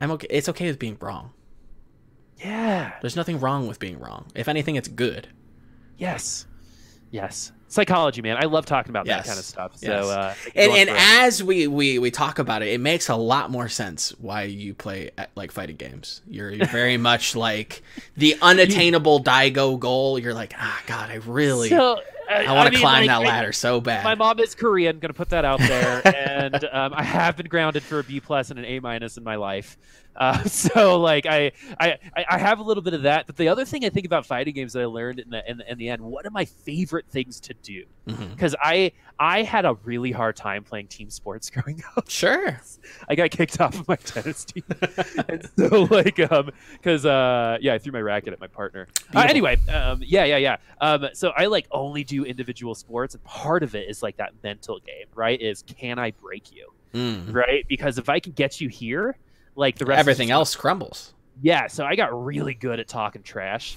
I'm 0.00 0.10
okay. 0.12 0.26
It's 0.30 0.48
okay 0.48 0.66
with 0.66 0.78
being 0.78 0.96
wrong. 1.00 1.30
yeah 2.38 2.92
There's 3.00 3.16
nothing 3.16 3.40
wrong 3.40 3.66
with 3.66 3.78
being 3.78 3.98
wrong. 3.98 4.26
If 4.34 4.48
anything, 4.48 4.76
it's 4.76 4.88
good." 4.88 5.28
Yes. 5.98 6.46
Yes. 7.10 7.52
Psychology, 7.68 8.20
man. 8.22 8.36
I 8.36 8.44
love 8.46 8.66
talking 8.66 8.90
about 8.90 9.06
that 9.06 9.24
kind 9.24 9.38
of 9.38 9.44
stuff. 9.44 9.76
So, 9.76 9.86
Yes. 9.90 10.04
uh, 10.04 10.34
And, 10.54 10.72
and 10.72 10.90
as 10.92 11.42
we, 11.42 11.66
we 11.66 11.98
we 11.98 12.10
talk 12.10 12.38
about 12.38 12.62
it, 12.62 12.68
it 12.68 12.80
makes 12.80 13.08
a 13.08 13.16
lot 13.16 13.50
more 13.50 13.68
sense 13.68 14.10
why 14.18 14.42
you 14.42 14.74
play 14.74 15.10
at, 15.18 15.30
like 15.34 15.50
fighting 15.50 15.76
games. 15.76 16.20
You're 16.28 16.64
very 16.66 16.96
much 17.10 17.34
like 17.34 17.82
the 18.16 18.36
unattainable 18.42 19.22
Daigo 19.24 19.78
goal. 19.80 20.18
You're 20.18 20.34
like, 20.34 20.52
ah, 20.58 20.82
God, 20.86 21.10
I 21.10 21.14
really, 21.14 21.70
so, 21.70 22.00
I 22.28 22.52
want 22.52 22.72
to 22.72 22.78
climb 22.80 23.06
like, 23.06 23.08
that 23.08 23.26
ladder 23.26 23.52
so 23.52 23.80
bad. 23.80 24.04
My 24.04 24.14
mom 24.14 24.38
is 24.40 24.54
Korean. 24.54 24.98
Going 24.98 25.10
to 25.10 25.16
put 25.16 25.30
that 25.30 25.44
out 25.44 25.58
there, 25.60 26.02
and 26.16 26.64
um, 26.72 26.92
I 26.94 27.02
have 27.02 27.36
been 27.36 27.46
grounded 27.46 27.82
for 27.82 27.98
a 28.00 28.04
B 28.04 28.20
plus 28.20 28.50
and 28.50 28.58
an 28.58 28.64
A 28.64 28.80
minus 28.80 29.16
in 29.16 29.24
my 29.24 29.36
life. 29.36 29.76
Uh, 30.14 30.42
so 30.44 30.98
like 31.00 31.26
I, 31.26 31.52
I 31.78 31.98
I 32.16 32.24
I 32.30 32.38
have 32.38 32.58
a 32.58 32.62
little 32.62 32.82
bit 32.82 32.94
of 32.94 33.02
that. 33.02 33.26
But 33.26 33.36
the 33.36 33.48
other 33.48 33.64
thing 33.64 33.84
I 33.84 33.90
think 33.90 34.06
about 34.06 34.26
fighting 34.26 34.54
games 34.54 34.72
that 34.72 34.82
I 34.82 34.86
learned 34.86 35.20
in 35.20 35.30
the 35.30 35.50
in, 35.50 35.58
the- 35.58 35.70
in 35.72 35.78
the 35.78 35.88
end, 35.88 36.02
one 36.02 36.26
of 36.26 36.32
my 36.32 36.44
favorite 36.44 37.06
things 37.08 37.40
to 37.40 37.54
do, 37.54 37.84
because 38.06 38.54
I 38.60 38.92
I 39.18 39.42
had 39.42 39.64
a 39.64 39.74
really 39.84 40.12
hard 40.12 40.36
time 40.36 40.62
playing 40.64 40.88
team 40.88 41.08
sports 41.10 41.48
growing 41.54 41.82
up. 41.96 42.08
Sure. 42.10 42.60
I 43.08 43.14
got 43.14 43.30
kicked 43.30 43.60
off 43.60 43.78
of 43.80 43.88
my 43.88 43.96
tennis 43.96 44.44
team, 44.44 44.64
and 45.28 45.48
so 45.58 45.82
like 45.90 46.18
um 46.30 46.50
because 46.72 47.06
uh 47.06 47.56
yeah 47.60 47.74
I 47.74 47.78
threw 47.78 47.92
my 47.92 48.00
racket 48.02 48.32
at 48.32 48.40
my 48.40 48.46
partner. 48.46 48.88
Uh, 49.14 49.20
anyway, 49.28 49.56
um 49.72 50.02
yeah 50.04 50.24
yeah 50.24 50.36
yeah 50.36 50.56
um 50.80 51.06
so 51.14 51.30
I 51.36 51.46
like 51.46 51.66
only 51.70 52.04
do 52.04 52.24
individual 52.24 52.74
sports, 52.74 53.14
and 53.14 53.24
part 53.24 53.62
of 53.62 53.74
it 53.74 53.88
is 53.88 54.02
like 54.02 54.16
that 54.18 54.32
mental 54.42 54.78
game, 54.80 55.06
right? 55.14 55.40
Is 55.40 55.62
can 55.62 55.98
I 55.98 56.10
break 56.10 56.52
you, 56.52 56.72
Mm. 56.94 57.34
right? 57.34 57.66
Because 57.68 57.98
if 57.98 58.08
I 58.08 58.20
can 58.20 58.32
get 58.32 58.60
you 58.60 58.68
here, 58.68 59.16
like 59.54 59.76
the 59.78 59.86
rest, 59.86 59.98
Everything 60.00 60.30
else 60.30 60.54
crumbles. 60.54 61.14
yeah. 61.42 61.66
So 61.66 61.84
I 61.84 61.96
got 61.96 62.24
really 62.24 62.54
good 62.54 62.80
at 62.80 62.88
talking 62.88 63.22
trash. 63.22 63.76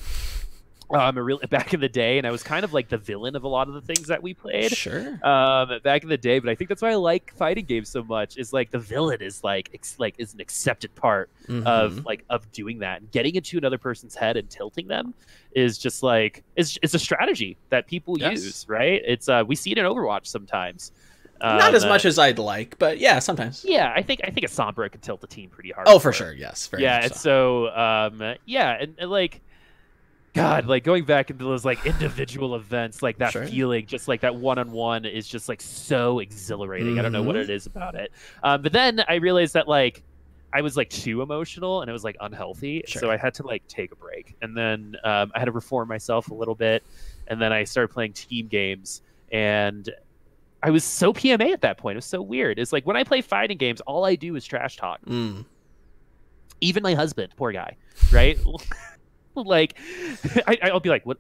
Um, 0.92 1.18
a 1.18 1.24
really 1.24 1.46
back 1.50 1.74
in 1.76 1.80
the 1.82 1.90
day, 1.90 2.18
and 2.18 2.26
I 2.26 2.32
was 2.32 2.42
kind 2.42 2.64
of 2.64 2.74
like 2.74 2.90
the 2.90 2.98
villain 2.98 3.36
of 3.36 3.44
a 3.44 3.48
lot 3.48 3.68
of 3.68 3.76
the 3.76 3.82
things 3.82 4.08
that 4.08 4.24
we 4.24 4.34
played 4.34 4.72
Sure. 4.72 5.20
um 5.26 5.80
back 5.84 6.02
in 6.04 6.10
the 6.10 6.18
day 6.18 6.40
but 6.40 6.50
i 6.50 6.56
think 6.56 6.68
that's 6.70 6.82
why 6.82 6.90
i 6.92 6.96
like 6.96 7.32
fighting 7.36 7.66
games 7.66 7.90
so 7.90 8.04
much 8.04 8.38
is 8.38 8.52
like 8.54 8.72
the 8.72 8.80
villain 8.80 9.22
is 9.22 9.44
like 9.44 9.70
ex- 9.74 9.98
like 10.00 10.16
is 10.18 10.34
an 10.34 10.40
accepted 10.42 10.94
part 10.96 11.30
Mhm. 11.48 11.66
of 11.66 12.06
like 12.06 12.24
of 12.30 12.52
doing 12.52 12.80
that 12.80 13.02
and 13.02 13.12
getting 13.12 13.36
into 13.36 13.58
another 13.58 13.78
person's 13.78 14.16
head 14.16 14.36
and 14.38 14.50
tilting 14.50 14.88
them 14.88 15.14
is 15.52 15.78
just 15.78 16.02
like 16.02 16.44
it's, 16.56 16.78
it's 16.82 16.94
a 16.96 17.00
strategy 17.00 17.58
that 17.70 17.86
people 17.88 18.18
Yes. 18.18 18.44
use 18.44 18.66
right 18.68 19.02
it's 19.06 19.30
uh 19.30 19.44
we 19.46 19.56
see 19.56 19.72
it 19.72 19.78
in 19.78 19.86
overwatch 19.86 20.26
sometimes 20.26 20.92
not 21.42 21.70
Um, 21.70 21.76
as 21.76 21.86
uh, 21.86 21.88
much 21.88 22.04
as 22.06 22.20
I'd 22.20 22.38
like, 22.38 22.78
but 22.80 22.98
yeah, 23.00 23.20
sometimes. 23.20 23.64
yeah 23.64 23.94
i 23.96 24.02
think 24.02 24.22
i 24.24 24.30
think 24.32 24.46
a 24.46 24.50
sombra 24.50 24.92
can 24.92 25.02
tilt 25.02 25.22
the 25.22 25.28
team 25.28 25.50
pretty 25.52 25.72
hard 25.72 25.88
Oh, 25.88 26.00
for 26.00 26.12
sure. 26.12 26.34
Yes. 26.34 26.68
Very 26.68 26.84
yeah 26.84 27.04
and 27.04 27.14
so. 27.16 27.70
so 27.70 27.76
um 27.78 28.36
yeah 28.46 28.76
and, 28.82 28.96
and 28.98 29.10
like 29.12 29.42
god 30.34 30.68
like 30.68 30.84
going 30.84 31.04
back 31.06 31.30
into 31.30 31.44
those 31.44 31.66
like 31.66 31.84
individual 31.86 32.56
events 32.56 33.02
like 33.02 33.18
that 33.18 33.32
Sure. 33.34 33.46
feeling 33.48 33.86
just 33.88 34.08
like 34.08 34.22
that 34.22 34.36
one-on-one 34.36 35.06
is 35.06 35.28
just 35.28 35.50
like 35.50 35.62
so 35.62 36.20
exhilarating 36.20 37.00
i 37.00 37.02
don't 37.02 37.12
know 37.12 37.24
what 37.24 37.36
Mhm. 37.36 37.44
it 37.44 37.50
is 37.50 37.66
about 37.66 37.96
it 37.96 38.12
um, 38.44 38.62
but 38.62 38.72
then 38.72 39.04
i 39.08 39.16
realized 39.16 39.56
that 39.56 39.68
like 39.68 40.04
i 40.54 40.62
was 40.62 40.78
like 40.78 40.90
too 40.90 41.22
emotional 41.22 41.82
and 41.82 41.90
it 41.90 41.94
was 41.94 42.04
like 42.04 42.16
unhealthy 42.22 42.84
so 42.88 43.10
i 43.10 43.18
had 43.18 43.34
to 43.36 43.44
like 43.46 43.68
take 43.68 43.92
a 43.92 43.96
break 43.96 44.36
and 44.42 44.56
then 44.56 44.96
um, 45.04 45.32
i 45.36 45.40
had 45.40 45.46
to 45.46 45.52
reform 45.52 45.88
myself 45.88 46.30
a 46.30 46.34
little 46.34 46.56
bit 46.56 46.84
and 47.28 47.42
then 47.42 47.52
i 47.52 47.64
started 47.64 47.88
playing 47.94 48.14
team 48.14 48.48
games 48.48 49.02
and 49.32 49.90
I 50.62 50.72
was 50.72 50.84
so 50.84 51.14
PMA 51.14 51.54
at 51.54 51.62
that 51.62 51.78
point. 51.78 51.96
It 51.96 52.00
was 52.00 52.06
so 52.06 52.22
weird. 52.22 52.60
It's 52.60 52.74
like 52.74 52.86
when 52.86 52.98
I 52.98 53.06
play 53.06 53.22
fighting 53.22 53.58
games, 53.58 53.80
all 53.80 54.04
I 54.04 54.16
do 54.16 54.36
is 54.36 54.44
trash 54.46 54.76
talk 54.76 55.00
Mm. 55.06 55.46
even 56.60 56.84
my 56.84 56.94
husband, 56.96 57.32
poor 57.38 57.54
guy, 57.54 57.78
right? 58.12 58.38
like, 59.46 59.78
I, 60.48 60.58
I'll 60.64 60.80
be 60.80 60.90
like, 60.90 61.06
"What? 61.06 61.18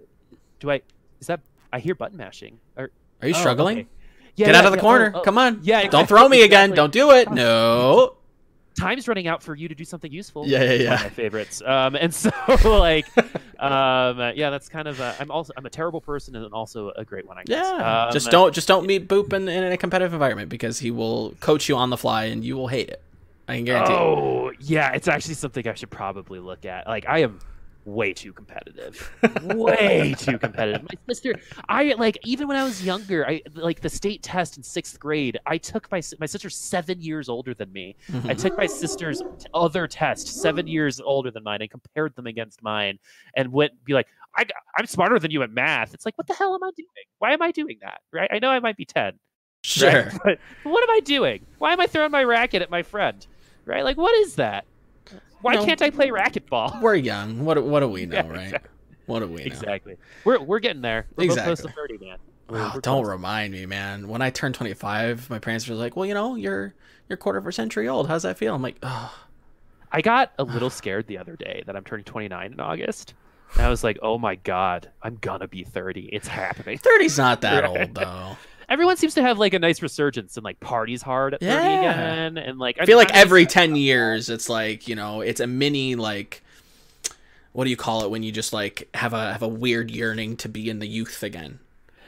Do 0.59 0.71
I? 0.71 0.81
Is 1.19 1.27
that? 1.27 1.41
I 1.71 1.79
hear 1.79 1.95
button 1.95 2.17
mashing." 2.17 2.59
Or 2.77 2.91
Are 3.21 3.27
you 3.27 3.33
oh, 3.35 3.39
struggling? 3.39 3.79
okay. 3.79 3.87
Yeah, 4.35 4.45
Get 4.45 4.55
yeah, 4.55 4.59
out 4.59 4.65
of 4.67 4.71
the 4.71 4.77
yeah, 4.77 4.81
corner. 4.81 5.11
oh, 5.15 5.19
oh. 5.19 5.21
Come 5.23 5.37
on. 5.37 5.59
Yeah, 5.63 5.87
Don't 5.87 6.07
throw 6.07 6.29
me 6.29 6.43
again. 6.43 6.71
exactly. 6.71 6.75
Don't 6.75 6.93
do 6.93 7.11
it. 7.11 7.31
No. 7.39 8.15
Time's 8.79 9.09
running 9.09 9.27
out 9.27 9.43
for 9.43 9.55
you 9.55 9.67
to 9.67 9.75
do 9.75 9.83
something 9.83 10.09
useful. 10.09 10.47
Yeah, 10.47 10.63
yeah, 10.63 10.73
yeah. 10.73 10.89
my 10.91 11.09
favorites. 11.09 11.61
Um, 11.65 11.95
and 11.95 12.13
so 12.15 12.31
like, 12.63 13.05
um, 13.59 14.17
yeah, 14.35 14.49
that's 14.49 14.69
kind 14.69 14.87
of. 14.87 15.01
I'm 15.01 15.29
also 15.29 15.51
I'm 15.57 15.65
a 15.65 15.69
terrible 15.69 15.99
person 15.99 16.33
and 16.37 16.53
also 16.53 16.91
a 16.95 17.03
great 17.03 17.27
one. 17.27 17.37
I 17.37 17.43
guess. 17.43 17.65
Yeah. 17.65 18.05
Um, 18.05 18.13
just 18.13 18.31
don't 18.31 18.55
just 18.55 18.69
don't 18.69 18.85
meet 18.85 19.09
Boop 19.09 19.33
in, 19.33 19.49
in 19.49 19.73
a 19.73 19.75
competitive 19.75 20.13
environment 20.13 20.47
because 20.47 20.79
he 20.79 20.91
will 20.91 21.31
coach 21.41 21.67
you 21.67 21.75
on 21.75 21.89
the 21.89 21.97
fly 21.97 22.25
and 22.25 22.45
you 22.45 22.55
will 22.55 22.69
hate 22.69 22.89
it. 22.89 23.01
I 23.49 23.55
can 23.55 23.65
guarantee. 23.65 23.93
Oh, 23.93 24.51
yeah, 24.59 24.93
it's 24.93 25.07
actually 25.07 25.33
something 25.33 25.67
I 25.67 25.73
should 25.73 25.89
probably 25.89 26.39
look 26.39 26.65
at. 26.65 26.87
Like, 26.87 27.05
I 27.09 27.19
am 27.19 27.39
way 27.93 28.13
too 28.13 28.33
competitive. 28.33 29.11
way 29.43 30.13
too 30.17 30.37
competitive. 30.37 30.83
My 30.83 30.97
sister, 31.13 31.35
I 31.67 31.93
like 31.97 32.17
even 32.23 32.47
when 32.47 32.57
I 32.57 32.63
was 32.63 32.83
younger, 32.83 33.27
I 33.27 33.41
like 33.53 33.81
the 33.81 33.89
state 33.89 34.23
test 34.23 34.57
in 34.57 34.63
sixth 34.63 34.99
grade. 34.99 35.39
I 35.45 35.57
took 35.57 35.91
my 35.91 36.01
my 36.19 36.25
sister's 36.25 36.55
seven 36.55 37.01
years 37.01 37.29
older 37.29 37.53
than 37.53 37.71
me. 37.71 37.95
I 38.09 38.11
Mhm. 38.11 38.37
took 38.41 38.57
my 38.57 38.65
sister's 38.67 39.21
other 39.53 39.87
test, 39.87 40.27
seven 40.41 40.67
years 40.67 40.99
older 40.99 41.31
than 41.31 41.43
mine, 41.43 41.61
and 41.61 41.69
compared 41.69 42.15
them 42.15 42.27
against 42.27 42.61
mine, 42.61 42.99
and 43.35 43.51
went 43.51 43.71
be 43.85 43.93
like, 43.93 44.07
I, 44.35 44.45
I'm 44.77 44.85
smarter 44.85 45.19
than 45.19 45.31
you 45.31 45.41
at 45.43 45.49
math. 45.51 45.93
It's 45.93 46.05
like, 46.05 46.17
what 46.17 46.27
the 46.27 46.33
hell 46.35 46.53
am 46.55 46.63
I 46.63 46.71
doing? 46.75 46.87
Why 47.17 47.33
am 47.33 47.41
I 47.41 47.51
doing 47.51 47.77
that? 47.81 48.01
Right? 48.13 48.29
I 48.31 48.39
know 48.39 48.49
I 48.49 48.59
might 48.59 48.77
be 48.77 48.85
ten. 48.85 49.13
Sure. 49.63 49.89
Right? 50.25 50.39
But 50.63 50.71
what 50.71 50.83
am 50.83 50.89
I 50.91 50.99
doing? 51.01 51.45
Why 51.57 51.73
am 51.73 51.79
I 51.81 51.87
throwing 51.87 52.11
my 52.11 52.23
racket 52.23 52.61
at 52.61 52.69
my 52.69 52.83
friend? 52.83 53.25
Right? 53.65 53.83
Like, 53.83 53.97
what 53.97 54.13
is 54.19 54.35
that? 54.35 54.65
Why 55.41 55.55
No. 55.55 55.65
can't 55.65 55.81
I 55.81 55.89
play 55.89 56.09
racquetball? 56.09 56.81
We're 56.81 56.95
young. 56.95 57.45
What 57.45 57.55
do- 57.55 57.63
what 57.63 57.79
do 57.81 57.87
we 57.87 58.05
know, 58.07 58.17
Yeah, 58.17 58.27
right? 58.29 58.43
exactly. 58.45 58.69
What 59.05 59.19
do 59.19 59.27
we 59.27 59.35
know? 59.37 59.43
Exactly. 59.45 59.95
We're 60.25 60.39
we're 60.39 60.59
getting 60.59 60.81
there. 60.81 61.07
We're 61.15 61.27
both 61.27 61.37
close 61.43 61.59
to 61.61 61.67
Exactly. 61.67 61.73
thirty, 61.95 62.05
man. 62.05 62.17
We're- 62.49 62.61
Oh, 62.63 62.71
we're 62.75 62.81
don't 62.81 63.03
close. 63.03 63.11
remind 63.11 63.53
me, 63.53 63.65
man. 63.65 64.07
When 64.07 64.21
I 64.21 64.29
turned 64.31 64.55
25, 64.55 65.29
my 65.29 65.39
parents 65.39 65.67
were 65.67 65.75
like, 65.75 65.95
"Well, 65.95 66.05
you 66.05 66.13
know, 66.13 66.35
you're 66.35 66.73
you're 67.07 67.17
quarter 67.17 67.37
of 67.39 67.45
a 67.47 67.51
century 67.51 67.87
old. 67.87 68.07
How's 68.07 68.23
that 68.23 68.37
feel?" 68.37 68.53
I'm 68.55 68.61
like, 68.61 68.77
"Oh, 68.83 69.13
I 69.91 70.01
got 70.01 70.33
a 70.37 70.43
little 70.43 70.69
scared 70.69 71.07
the 71.07 71.17
other 71.17 71.35
day 71.35 71.63
that 71.65 71.75
I'm 71.75 71.83
turning 71.83 72.05
29 72.05 72.53
in 72.53 72.59
August. 72.59 73.13
And 73.55 73.63
I 73.63 73.69
was 73.69 73.83
like, 73.83 73.97
oh 74.03 74.19
my 74.19 74.35
god, 74.35 74.91
I'm 75.01 75.17
gonna 75.21 75.47
be 75.47 75.63
30. 75.63 76.09
It's 76.13 76.27
happening. 76.27 76.77
30's 76.77 77.17
not 77.17 77.41
that 77.41 77.65
old 77.65 77.95
though." 77.95 78.37
Everyone 78.69 78.97
seems 78.97 79.15
to 79.15 79.21
have 79.21 79.37
like 79.39 79.53
a 79.53 79.59
nice 79.59 79.81
resurgence 79.81 80.37
and 80.37 80.43
like 80.43 80.59
parties 80.59 81.01
hard 81.01 81.33
at 81.33 81.39
30 81.41 81.51
Yeah. 81.51 81.79
again, 81.81 82.37
and 82.37 82.59
like 82.59 82.77
I 82.79 82.85
feel 82.85 82.97
like 82.97 83.13
every 83.13 83.45
10 83.45 83.75
years 83.75 84.29
it's 84.29 84.47
like, 84.49 84.87
you 84.87 84.95
know, 84.95 85.21
it's 85.21 85.39
a 85.39 85.47
mini 85.47 85.95
like 85.95 86.43
what 87.51 87.63
do 87.63 87.71
you 87.71 87.77
call 87.77 88.03
it 88.05 88.11
when 88.11 88.21
you 88.23 88.31
just 88.31 88.53
like 88.53 88.87
have 88.93 89.13
a 89.13 89.31
have 89.33 89.41
a 89.41 89.47
weird 89.47 89.89
yearning 89.89 90.37
to 90.37 90.47
be 90.49 90.69
in 90.69 90.79
the 90.79 90.87
youth 90.87 91.23
again? 91.23 91.59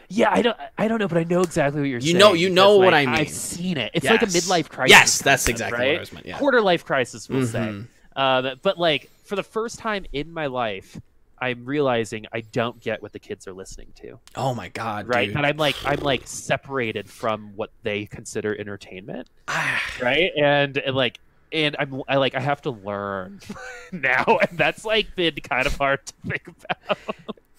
Yeah, 0.08 0.30
I 0.30 0.42
don't, 0.42 0.58
I 0.78 0.88
don't 0.90 1.00
know, 1.00 1.08
but 1.08 1.18
I 1.18 1.24
know 1.24 1.40
exactly 1.42 1.80
what 1.82 1.88
you're 1.90 2.00
You 2.00 2.02
saying. 2.02 2.16
You 2.16 2.20
know- 2.20 2.34
you 2.34 2.50
know 2.50 2.78
what 2.78 2.92
like, 2.92 3.08
I 3.08 3.12
mean. 3.12 3.16
I've 3.22 3.30
seen 3.30 3.78
it. 3.78 3.92
It's 3.94 4.06
like 4.06 4.22
a 4.22 4.26
midlife 4.26 4.68
crisis. 4.70 4.92
Yes, 4.92 5.18
that's 5.22 5.44
concept, 5.46 5.50
exactly 5.50 5.78
what 5.80 5.86
right? 5.88 5.96
I 5.96 6.00
was 6.02 6.12
meant, 6.14 6.26
yeah. 6.26 6.38
Quarter 6.38 6.62
life 6.62 6.84
crisis, 6.86 7.30
we'll 7.30 7.48
say. 7.48 7.60
Mhm. 7.60 7.88
Um, 8.18 8.60
but 8.62 8.78
like 8.78 9.10
for 9.24 9.38
the 9.38 9.44
first 9.44 9.80
time 9.80 10.06
in 10.12 10.34
my 10.34 10.48
life, 10.48 11.00
I'm 11.42 11.66
realizing 11.66 12.26
I 12.32 12.42
don't 12.42 12.80
get 12.80 13.02
what 13.02 13.12
the 13.14 13.20
kids 13.20 13.48
are 13.48 13.54
listening 13.54 13.88
to. 13.96 14.20
Oh 14.36 14.54
my 14.54 14.70
god, 14.70 15.08
Right, 15.08 15.28
dude. 15.28 15.36
and 15.38 15.46
I'm 15.46 15.58
like, 15.58 15.76
I'm 15.84 16.00
like 16.02 16.28
separated 16.28 17.10
from 17.10 17.54
what 17.56 17.72
they 17.84 18.06
consider 18.06 18.56
entertainment. 18.58 19.28
Ah, 19.48 19.82
Right, 20.02 20.32
and, 20.42 20.78
and 20.78 20.96
like. 20.96 21.20
And 21.54 21.76
I'm 21.78 22.02
I 22.08 22.16
like 22.16 22.34
I 22.34 22.40
have 22.40 22.62
to 22.62 22.70
learn 22.72 23.42
now, 23.92 24.24
and 24.48 24.58
that's 24.58 24.86
like 24.86 25.14
been 25.18 25.36
kind 25.36 25.68
of 25.68 25.76
hard 25.76 26.00
to 26.06 26.14
think 26.26 26.48
about. 26.48 26.98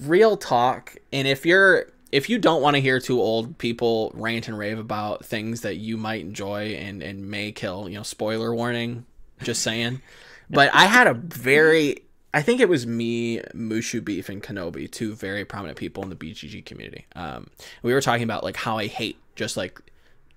real 0.01 0.35
talk 0.39 0.97
and 1.13 1.29
if 1.29 1.45
you're 1.45 1.87
if 2.11 2.31
you 2.31 2.39
don't 2.39 2.63
want 2.63 2.75
to 2.75 2.81
hear 2.81 2.99
two 2.99 3.21
old 3.21 3.59
people 3.59 4.11
rant 4.15 4.49
and 4.49 4.57
rave 4.57 4.79
about 4.79 5.27
things 5.27 5.61
that 5.61 5.77
you 5.77 5.99
might 5.99 6.23
enjoy 6.23 6.69
and 6.69 7.03
and 7.03 7.31
may 7.31 7.53
kill 7.53 7.87
you 7.87 7.97
know 7.99 8.03
spoiler 8.03 8.55
warning 8.55 9.05
just 9.43 9.61
saying 9.63 10.01
but 10.49 10.71
i 10.75 10.87
had 10.87 11.07
a 11.07 11.13
very 11.15 11.99
i 12.35 12.43
think 12.43 12.61
it 12.61 12.69
was 12.69 12.87
me 12.87 13.39
mushu 13.55 14.05
beef 14.05 14.29
and 14.29 14.43
kenobi 14.43 14.91
two 14.91 15.15
very 15.15 15.45
prominent 15.45 15.79
people 15.79 16.03
in 16.03 16.09
the 16.11 16.17
bgg 16.17 16.65
community 16.65 17.07
um 17.17 17.49
we 17.83 17.93
were 17.93 18.01
talking 18.01 18.25
about 18.25 18.43
like 18.45 18.57
how 18.57 18.79
i 18.79 18.87
hate 18.87 19.19
just 19.37 19.57
like 19.57 19.81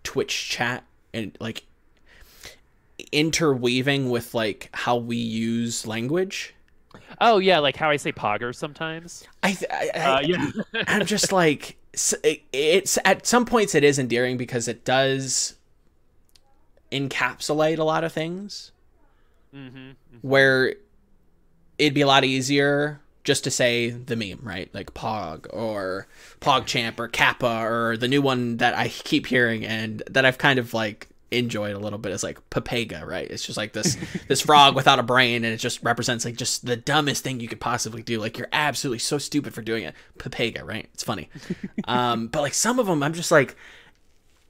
twitch 0.04 0.50
chat 0.50 0.84
and 1.14 1.38
like 1.40 1.64
interweaving 3.12 4.10
with 4.10 4.34
like 4.34 4.70
how 4.74 4.96
we 4.98 5.18
use 5.18 5.86
language. 5.88 6.54
Oh 7.20 7.40
yeah, 7.40 7.60
like 7.60 7.76
how 7.76 7.90
I 7.90 7.98
say 7.98 8.12
poggers 8.12 8.56
sometimes. 8.56 9.26
I, 9.44 9.54
th- 9.54 9.72
I, 9.72 9.92
I 9.96 10.12
Uh, 10.12 10.20
yeah. 10.22 10.52
I'm 10.88 11.06
just 11.06 11.32
like 11.32 11.78
it's 12.52 12.98
at 13.06 13.26
some 13.26 13.46
points 13.46 13.74
it 13.74 13.84
is 13.84 13.98
endearing 13.98 14.36
because 14.36 14.68
it 14.68 14.84
does 14.84 15.56
encapsulate 16.92 17.80
a 17.80 17.84
lot 17.84 18.04
of 18.04 18.12
things 18.12 18.72
hmm 19.54 19.92
where 20.22 20.76
it'd 21.78 21.94
be 21.94 22.02
a 22.02 22.08
lot 22.08 22.24
easier 22.24 23.00
just 23.24 23.44
to 23.44 23.52
say 23.52 23.90
the 23.90 24.16
meme, 24.16 24.40
right? 24.44 24.70
Like 24.74 24.94
Pog 24.94 25.48
or 25.52 26.08
PogChamp 26.40 27.00
or 27.00 27.08
Kappa 27.08 27.64
or 27.66 27.98
the 27.98 28.08
new 28.08 28.22
one 28.22 28.58
that 28.58 28.76
I 28.76 28.88
keep 28.90 29.26
hearing 29.26 29.66
and 29.66 30.04
that 30.10 30.26
I've 30.26 30.38
kind 30.38 30.60
of 30.60 30.74
like 30.74 31.10
enjoyed 31.32 31.76
a 31.76 31.80
little 31.80 31.98
bit 31.98 32.12
is 32.12 32.24
like 32.24 32.40
Pepega, 32.52 33.06
right? 33.06 33.30
It's 33.30 33.46
just 33.46 33.58
like 33.58 33.74
this 33.74 33.98
this 34.28 34.42
frog 34.42 34.76
without 34.76 35.00
a 35.00 35.04
brain 35.04 35.44
and 35.44 35.54
it 35.54 35.58
just 35.58 35.84
represents 35.84 36.24
like 36.24 36.38
just 36.38 36.66
the 36.66 36.78
dumbest 36.78 37.24
thing 37.24 37.40
you 37.40 37.48
could 37.48 37.60
possibly 37.60 38.04
do. 38.04 38.20
Like 38.20 38.38
you're 38.38 38.48
absolutely 38.54 39.00
so 39.00 39.18
stupid 39.18 39.54
for 39.54 39.64
doing 39.64 39.84
it. 39.84 39.96
Pepega, 40.20 40.64
right? 40.64 40.88
It's 40.94 41.04
funny. 41.04 41.30
um 41.86 42.28
but 42.28 42.42
like 42.42 42.54
some 42.54 42.80
of 42.80 42.86
them 42.86 43.02
I'm 43.02 43.14
just 43.14 43.32
like 43.32 43.56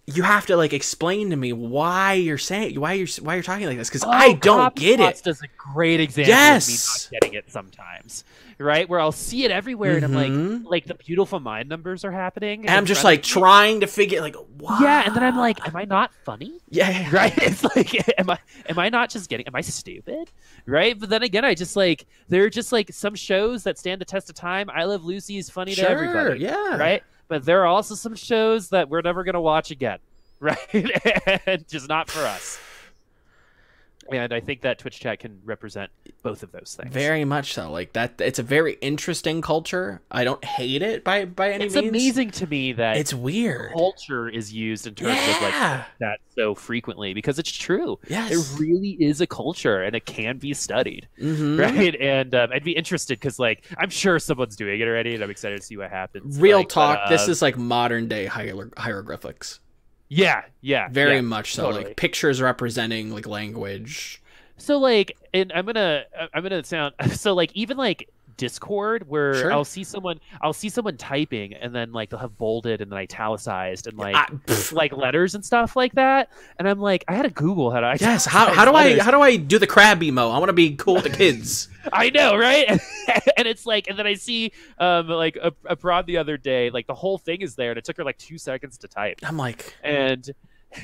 you 0.07 0.21
have 0.21 0.45
to 0.45 0.55
like 0.55 0.71
explain 0.71 1.31
to 1.31 1.35
me 1.35 1.51
why 1.51 2.13
you're 2.13 2.37
saying 2.37 2.79
why 2.79 2.93
you're 2.93 3.07
why 3.21 3.33
you're 3.33 3.43
talking 3.43 3.65
like 3.65 3.77
this 3.77 3.89
because 3.89 4.03
oh, 4.03 4.09
I 4.09 4.33
don't 4.33 4.75
get 4.75 4.99
it. 4.99 5.21
Does 5.23 5.41
a 5.41 5.47
great 5.57 5.99
example 5.99 6.29
Yes. 6.29 6.67
of 7.07 7.11
me 7.11 7.15
not 7.15 7.21
getting 7.21 7.37
it 7.39 7.51
sometimes, 7.51 8.23
right? 8.59 8.87
Where 8.87 8.99
I'll 8.99 9.11
see 9.11 9.45
it 9.45 9.51
everywhere, 9.51 9.95
and 9.95 10.05
I'm 10.05 10.13
like, 10.13 10.31
mm-hmm. 10.31 10.67
like 10.67 10.85
the 10.85 10.93
beautiful 10.93 11.39
mind 11.39 11.69
numbers 11.69 12.05
are 12.05 12.11
happening, 12.11 12.61
And 12.67 12.69
I'm 12.69 12.85
just 12.85 13.03
like 13.03 13.23
trying 13.23 13.79
to 13.79 13.87
figure 13.87 14.21
like 14.21 14.35
why. 14.59 14.79
yeah, 14.79 15.03
and 15.07 15.15
then 15.15 15.23
I'm 15.23 15.37
like, 15.37 15.67
am 15.67 15.75
I 15.75 15.85
not 15.85 16.13
funny? 16.23 16.59
yeah. 16.69 17.09
Right? 17.11 17.33
It's 17.37 17.63
like, 17.63 18.19
am 18.19 18.29
I 18.29 18.37
am 18.69 18.77
I 18.77 18.89
not 18.89 19.09
just 19.09 19.27
getting? 19.27 19.47
Am 19.47 19.55
I 19.55 19.61
stupid? 19.61 20.29
Right? 20.67 20.99
But 20.99 21.09
then 21.09 21.23
again, 21.23 21.45
I 21.45 21.55
just 21.55 21.75
like 21.75 22.05
there 22.27 22.43
are 22.43 22.49
just 22.49 22.71
like 22.71 22.91
some 22.93 23.15
shows 23.15 23.63
that 23.63 23.79
stand 23.79 24.01
the 24.01 24.05
test 24.05 24.29
of 24.29 24.35
time. 24.35 24.69
I 24.69 24.83
Love 24.83 25.03
Lucy 25.03 25.37
is 25.37 25.49
funny 25.49 25.73
to 25.73 25.89
everybody, 25.89 26.41
yeah, 26.41 26.77
right? 26.77 27.03
But 27.27 27.45
there 27.45 27.61
are 27.63 27.67
also 27.67 27.95
some 27.95 28.15
shows 28.15 28.69
that 28.69 28.89
we're 28.89 29.01
never 29.01 29.23
gonna 29.23 29.41
watch 29.41 29.71
again, 29.71 29.99
right? 30.39 30.57
and 31.45 31.67
just 31.67 31.89
not 31.89 32.09
for 32.09 32.21
us. 32.25 32.59
And 34.11 34.31
I 34.33 34.39
think 34.39 34.61
that 34.61 34.77
Twitch 34.79 34.99
chat 34.99 35.19
can 35.19 35.39
represent 35.43 35.89
both 36.21 36.43
of 36.43 36.51
those 36.51 36.77
things. 36.79 36.93
Very 36.93 37.25
much 37.25 37.53
so. 37.53 37.71
Like 37.71 37.93
that, 37.93 38.13
it's 38.19 38.37
a 38.39 38.43
very 38.43 38.73
interesting 38.81 39.41
culture. 39.41 40.01
I 40.11 40.23
don't 40.23 40.43
hate 40.45 40.81
it 40.83 41.03
by 41.03 41.25
by 41.25 41.51
any 41.51 41.65
it's 41.65 41.75
means. 41.75 41.87
It's 41.87 41.89
amazing 41.95 42.31
to 42.31 42.47
me 42.47 42.73
that 42.73 42.97
It's 42.97 43.13
weird. 43.13 43.73
culture 43.73 44.29
is 44.29 44.53
used 44.53 44.85
in 44.87 44.93
terms 44.95 45.17
of 45.19 45.41
like 45.41 45.53
that 45.99 46.19
so 46.35 46.53
frequently 46.53 47.13
because 47.15 47.39
it's 47.39 47.51
true. 47.51 47.97
Yes. 48.07 48.29
There 48.29 48.59
really 48.59 48.91
is 48.99 49.21
a 49.21 49.27
culture 49.27 49.81
and 49.81 49.95
it 49.95 50.05
can 50.05 50.37
be 50.37 50.53
studied. 50.53 51.07
Mhm. 51.19 51.59
right? 51.59 51.95
And 51.99 52.35
um, 52.35 52.49
I'd 52.53 52.63
be 52.63 52.73
interested 52.73 53.19
because, 53.19 53.39
like, 53.39 53.65
I'm 53.77 53.89
sure 53.89 54.19
someone's 54.19 54.55
doing 54.55 54.79
it 54.81 54.87
already, 54.87 55.15
and 55.15 55.23
I'm 55.23 55.29
excited 55.31 55.59
to 55.59 55.65
see 55.65 55.77
what 55.77 55.89
happens. 55.89 56.39
Real 56.39 56.57
Like, 56.59 56.69
talk. 56.69 56.99
but, 57.05 57.09
this 57.09 57.27
uh, 57.27 57.31
is 57.31 57.41
like 57.41 57.57
modern 57.57 58.07
day 58.07 58.27
hier- 58.27 58.69
hieroglyphics. 58.77 59.59
Yeah, 60.09 60.43
yeah, 60.61 60.87
Very 60.89 61.15
yeah. 61.15 61.21
much 61.21 61.55
so. 61.55 61.63
totally. 61.63 61.85
Like 61.85 61.97
pictures 61.97 62.41
representing 62.41 63.11
like 63.11 63.27
language. 63.27 64.21
So, 64.57 64.77
like, 64.77 65.17
and 65.33 65.51
I'm 65.53 65.65
gonna, 65.65 66.05
I'm 66.33 66.43
gonna 66.43 66.63
sound 66.63 66.95
so 67.11 67.33
like 67.33 67.51
even 67.53 67.77
like 67.77 68.09
Discord 68.37 69.07
where 69.07 69.33
Sure. 69.35 69.51
I'll 69.53 69.65
see 69.65 69.83
someone, 69.83 70.19
I'll 70.41 70.53
see 70.53 70.69
someone 70.69 70.97
typing, 70.97 71.53
and 71.53 71.73
then 71.73 71.91
like 71.91 72.09
they'll 72.09 72.19
have 72.19 72.37
bolded 72.37 72.81
and 72.81 72.91
then 72.91 72.97
italicized 72.99 73.87
and 73.87 73.97
like. 73.97 74.15
I- 74.15 74.27
like 74.71 74.93
letters 74.93 75.35
and 75.35 75.45
stuff 75.45 75.75
like 75.75 75.93
that, 75.93 76.29
and 76.57 76.67
I'm 76.67 76.79
like, 76.79 77.03
I 77.07 77.13
had 77.13 77.23
to 77.23 77.29
Google 77.29 77.71
how 77.71 77.79
to. 77.81 77.97
yes. 77.99 78.25
How, 78.25 78.51
how 78.51 78.65
do 78.65 78.73
I 78.73 78.97
how 78.99 79.11
do 79.11 79.21
I 79.21 79.35
do 79.37 79.59
the 79.59 79.67
crab 79.67 80.01
emo? 80.01 80.29
I 80.29 80.37
want 80.39 80.49
to 80.49 80.53
be 80.53 80.75
cool 80.75 80.95
with 80.95 81.03
the 81.03 81.09
kids. 81.09 81.69
I 81.93 82.09
know, 82.09 82.35
right? 82.35 82.67
and 83.37 83.47
it's 83.47 83.65
like, 83.65 83.87
and 83.87 83.97
then 83.97 84.07
I 84.07 84.15
see, 84.15 84.51
um, 84.79 85.07
like 85.07 85.35
a, 85.41 85.53
a 85.65 85.75
prod 85.75 86.07
the 86.07 86.17
other 86.17 86.35
day, 86.37 86.69
like 86.71 86.87
the 86.87 86.95
whole 86.95 87.17
thing 87.17 87.41
is 87.41 87.55
there, 87.55 87.69
and 87.71 87.77
it 87.77 87.85
took 87.85 87.97
her 87.97 88.03
like 88.03 88.17
two 88.17 88.37
seconds 88.37 88.77
to 88.79 88.87
type, 88.87 89.19
I'm 89.23 89.37
like, 89.37 89.75
and 89.83 90.27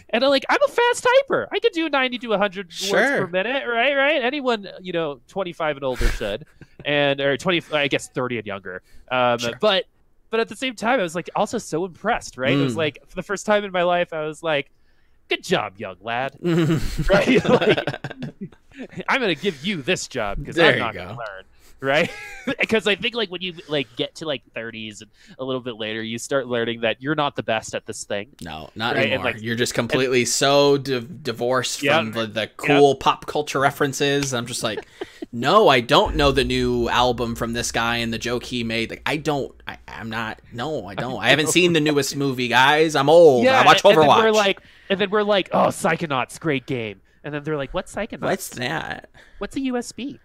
and 0.10 0.24
I'm 0.24 0.30
like, 0.30 0.46
I'm 0.50 0.60
a 0.64 0.68
fast 0.72 1.06
typer. 1.30 1.48
I 1.52 1.60
could 1.60 1.72
do 1.74 1.90
90 1.90 2.18
to 2.20 2.28
100 2.28 2.68
words 2.68 2.92
per 2.92 3.28
minute, 3.28 3.64
right? 3.68 3.94
Right? 3.96 4.22
Anyone, 4.24 4.68
you 4.82 4.94
know, 4.94 5.20
25 5.28 5.78
and 5.78 5.84
older 5.86 6.08
should, 6.10 6.46
and 6.86 7.20
or 7.20 7.38
20, 7.38 7.62
I 7.74 7.88
guess 7.88 8.08
30 8.10 8.38
and 8.40 8.48
younger. 8.48 8.82
Um, 9.12 9.40
Sure. 9.40 9.52
but 9.60 9.86
but 10.30 10.40
at 10.40 10.48
the 10.48 10.56
same 10.56 10.76
time, 10.76 11.00
I 11.00 11.04
was 11.04 11.14
like 11.16 11.30
also 11.36 11.58
so 11.58 11.84
impressed, 11.86 12.38
right? 12.38 12.58
It 12.58 12.64
was 12.64 12.74
Mm. 12.76 12.78
like 12.78 13.00
for 13.08 13.16
the 13.16 13.24
first 13.24 13.46
time 13.46 13.66
in 13.66 13.72
my 13.74 13.84
life, 13.84 14.14
I 14.14 14.26
was 14.26 14.42
like, 14.42 14.72
good 15.28 15.44
job, 15.44 15.74
young 15.78 15.98
lad. 16.02 16.38
right. 17.10 17.42
I'm 19.10 19.22
gonna 19.22 19.36
give 19.36 19.66
you 19.66 19.82
this 19.82 20.08
job 20.08 20.38
because 20.40 20.58
I'm 20.60 20.80
not 20.80 20.94
go. 20.94 21.00
gonna 21.06 21.18
learn, 21.18 21.44
right? 21.80 22.12
Because 22.60 22.88
I 22.88 22.96
think 22.96 23.14
like 23.14 23.30
when 23.30 23.42
you 23.44 23.54
like 23.70 23.96
get 23.96 24.16
to 24.16 24.26
like 24.26 24.42
30s 24.56 25.02
and 25.02 25.12
a 25.38 25.44
little 25.46 25.62
bit 25.62 25.76
later, 25.76 26.02
you 26.02 26.18
start 26.18 26.48
learning 26.48 26.82
that 26.82 27.04
you're 27.04 27.14
not 27.14 27.36
the 27.36 27.44
best 27.44 27.76
at 27.76 27.86
this 27.86 28.04
thing. 28.04 28.30
No, 28.42 28.72
not 28.74 28.96
Right, 28.96 29.04
and, 29.04 29.14
anymore. 29.14 29.34
like- 29.34 29.44
You're 29.44 29.56
just 29.56 29.76
completely 29.76 30.26
so 30.26 30.80
di- 30.80 31.06
divorced 31.22 31.84
Yeah. 31.84 31.98
from 32.00 32.14
the, 32.14 32.26
the 32.26 32.48
cool 32.58 32.96
pop 32.96 33.28
culture 33.28 33.60
references. 33.60 34.34
I'm 34.34 34.48
just 34.48 34.64
like, 34.64 34.88
no, 35.32 35.68
I 35.68 35.82
don't 35.82 36.16
know 36.16 36.32
the 36.32 36.44
new 36.44 36.90
album 36.90 37.36
from 37.36 37.54
this 37.54 37.72
guy 37.72 37.98
and 37.98 38.12
the 38.12 38.18
joke 38.18 38.44
he 38.44 38.64
made. 38.64 38.90
Like, 38.90 39.04
I 39.06 39.18
don't. 39.18 39.54
I, 39.68 39.78
I'm 39.88 40.10
not. 40.10 40.42
No, 40.52 40.88
I 40.88 40.96
don't. 40.96 41.22
I 41.22 41.30
haven't 41.30 41.50
seen 41.50 41.74
the 41.74 41.80
newest 41.80 42.16
movie, 42.16 42.48
guys. 42.48 42.96
I'm 42.96 43.08
old. 43.08 43.44
Yeah, 43.44 43.62
I 43.62 43.66
watch 43.68 43.86
and, 43.86 43.94
and 43.94 44.02
Overwatch. 44.02 44.16
then 44.16 44.24
we're 44.26 44.32
like, 44.32 44.62
and 44.90 45.00
then 45.00 45.12
we're 45.12 45.22
like, 45.22 45.50
oh, 45.54 45.68
Psychonauts, 45.68 46.40
great 46.40 46.66
game. 46.66 47.01
And 47.24 47.34
then 47.34 47.44
they're 47.44 47.58
like, 47.58 47.74
what's 47.74 47.94
Psychonauts? 47.94 48.22
What's 48.22 48.50
that? 48.50 49.10
What's 49.38 49.56
a 49.56 49.60
USB? 49.60 50.20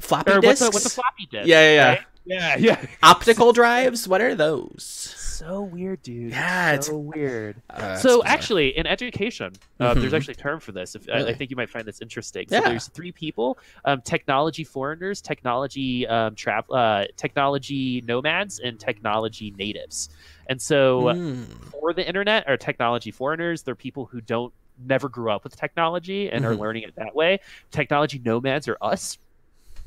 Floppy 0.00 0.32
Or 0.32 0.40
what's 0.40 0.60
a, 0.60 0.66
what's 0.70 0.86
a 0.86 0.90
floppy 0.90 1.26
disk? 1.30 1.46
Yeah, 1.46 1.60
yeah, 1.60 1.74
yeah. 1.74 1.88
right? 1.88 2.00
Yeah, 2.24 2.56
yeah. 2.56 2.86
Optical 3.02 3.52
drives? 3.52 4.06
What 4.08 4.20
are 4.20 4.34
those? 4.34 4.82
So 4.84 5.62
weird, 5.62 6.02
dude. 6.02 6.30
Yeah, 6.30 6.72
it's 6.72 6.86
so 6.86 6.96
weird. 6.96 7.60
Uh, 7.68 7.96
so 7.96 8.22
actually, 8.24 8.76
in 8.76 8.86
education, 8.86 9.52
uh, 9.80 9.92
there's 9.94 10.12
Mhm. 10.12 10.16
actually 10.16 10.34
a 10.34 10.36
term 10.36 10.60
for 10.60 10.70
this. 10.70 10.94
If, 10.94 11.08
I, 11.12 11.26
I 11.30 11.34
think 11.34 11.50
you 11.50 11.56
might 11.56 11.68
find 11.68 11.84
this 11.84 12.00
interesting. 12.00 12.46
Yeah. 12.48 12.60
So 12.60 12.68
there's 12.68 12.86
three 12.88 13.10
people: 13.10 13.58
um, 13.84 14.02
technology 14.02 14.62
foreigners, 14.62 15.20
technology 15.20 16.06
um, 16.06 16.36
tra- 16.36 16.64
uh, 16.70 17.06
technology 17.16 18.02
nomads, 18.06 18.60
and 18.60 18.78
technology 18.78 19.52
natives. 19.58 20.08
And 20.46 20.62
so, 20.62 21.02
Mm. 21.02 21.46
for 21.72 21.92
the 21.92 22.06
internet, 22.06 22.48
are 22.48 22.56
technology 22.56 23.10
foreigners. 23.10 23.62
They're 23.64 23.74
people 23.74 24.06
who 24.06 24.20
don't 24.20 24.52
never 24.86 25.08
grew 25.08 25.30
up 25.30 25.44
with 25.44 25.56
technology 25.56 26.30
and 26.30 26.44
are 26.44 26.54
Mhm. 26.54 26.58
learning 26.60 26.82
it 26.84 26.94
that 26.96 27.14
way. 27.14 27.40
Technology 27.70 28.20
nomads 28.24 28.68
are 28.68 28.76
us. 28.80 29.18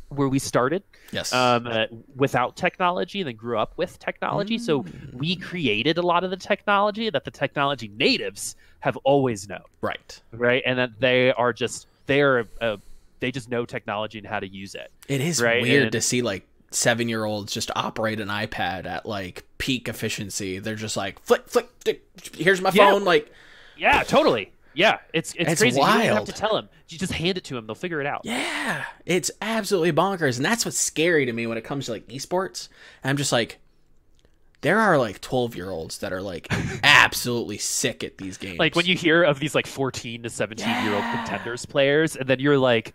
Where 0.10 0.30
we 0.30 0.38
started 0.38 0.84
yes. 1.12 1.34
um, 1.34 1.66
uh, 1.66 1.88
without 2.16 2.56
technology, 2.56 3.22
and 3.22 3.28
then 3.28 3.36
grew 3.36 3.58
up 3.58 3.74
with 3.76 3.98
technology. 3.98 4.60
So 4.60 4.84
Mm. 4.84 5.14
we 5.16 5.36
created 5.36 5.98
a 5.98 6.04
lot 6.04 6.24
of 6.24 6.30
the 6.30 6.38
technology 6.38 7.10
that 7.10 7.26
the 7.26 7.32
technology 7.32 7.88
natives 7.98 8.56
have 8.82 8.98
always 8.98 9.50
known, 9.50 9.64
right. 9.82 10.22
right? 10.32 10.62
And 10.64 10.78
that 10.78 10.92
they 11.00 11.32
are 11.34 11.52
just 11.52 11.88
they're 12.06 12.46
uh, 12.62 12.78
they 13.20 13.32
just 13.32 13.50
know 13.50 13.66
technology 13.66 14.20
and 14.20 14.28
how 14.28 14.40
to 14.40 14.48
use 14.48 14.76
it. 14.76 14.92
It 15.08 15.22
is 15.22 15.42
Right, 15.42 15.64
weird 15.64 15.84
and- 15.84 15.92
to 15.94 16.02
see 16.02 16.22
like 16.22 16.46
seven 16.70 17.10
year 17.10 17.26
olds 17.26 17.52
just 17.52 17.72
operate 17.76 18.20
an 18.20 18.28
iPad 18.28 18.86
at 18.86 19.08
like 19.08 19.44
peak 19.58 19.88
efficiency. 19.88 20.60
They're 20.60 20.76
just 20.76 20.96
like 20.96 21.20
flick, 21.24 21.50
flick, 21.50 21.68
flick, 21.84 22.04
here's 22.38 22.62
my 22.62 22.70
Yeah. 22.72 22.92
phone. 22.92 23.04
Like, 23.06 23.32
Yeah, 23.76 24.04
totally. 24.04 24.52
Yeah, 24.76 25.00
it's 25.14 25.34
it's, 25.34 25.54
It's 25.54 25.62
crazy. 25.62 25.80
You 25.80 25.86
don't 25.86 26.02
have 26.02 26.26
to 26.26 26.32
tell 26.34 26.58
him. 26.58 26.70
You 26.90 26.98
just 26.98 27.14
hand 27.14 27.38
it 27.38 27.44
to 27.46 27.58
him. 27.58 27.66
They'll 27.66 27.76
figure 27.76 28.02
it 28.02 28.08
out. 28.08 28.22
yeah, 28.24 28.86
it's 29.06 29.32
absolutely 29.42 29.92
bonkers. 29.92 30.38
And 30.38 30.46
that's 30.46 30.66
what's 30.66 30.78
scary 30.78 31.26
to 31.26 31.34
me 31.34 31.48
when 31.48 31.58
it 31.58 31.64
comes 31.64 31.86
to 31.86 31.94
like 31.94 32.08
esports. 32.08 32.70
And 33.04 33.10
I'm 33.10 33.18
just 33.18 33.32
like, 33.32 33.58
there 34.62 34.80
are 34.80 34.98
like 34.98 35.22
12 35.22 35.56
year 35.56 35.70
olds 35.70 36.00
that 36.00 36.12
are 36.14 36.22
like 36.22 36.48
absolutely 36.84 37.58
sick 37.58 38.04
at 38.04 38.18
these 38.18 38.38
games. 38.38 38.60
Like 38.60 38.76
when 38.76 38.86
you 38.86 38.96
hear 38.96 39.24
of 39.24 39.40
these 39.40 39.56
like 39.56 39.68
14 39.68 40.24
to 40.24 40.30
17 40.30 40.68
year 40.86 40.94
old 40.94 41.04
contenders 41.04 41.66
players, 41.66 42.16
and 42.16 42.28
then 42.28 42.40
you're 42.40 42.58
like, 42.58 42.94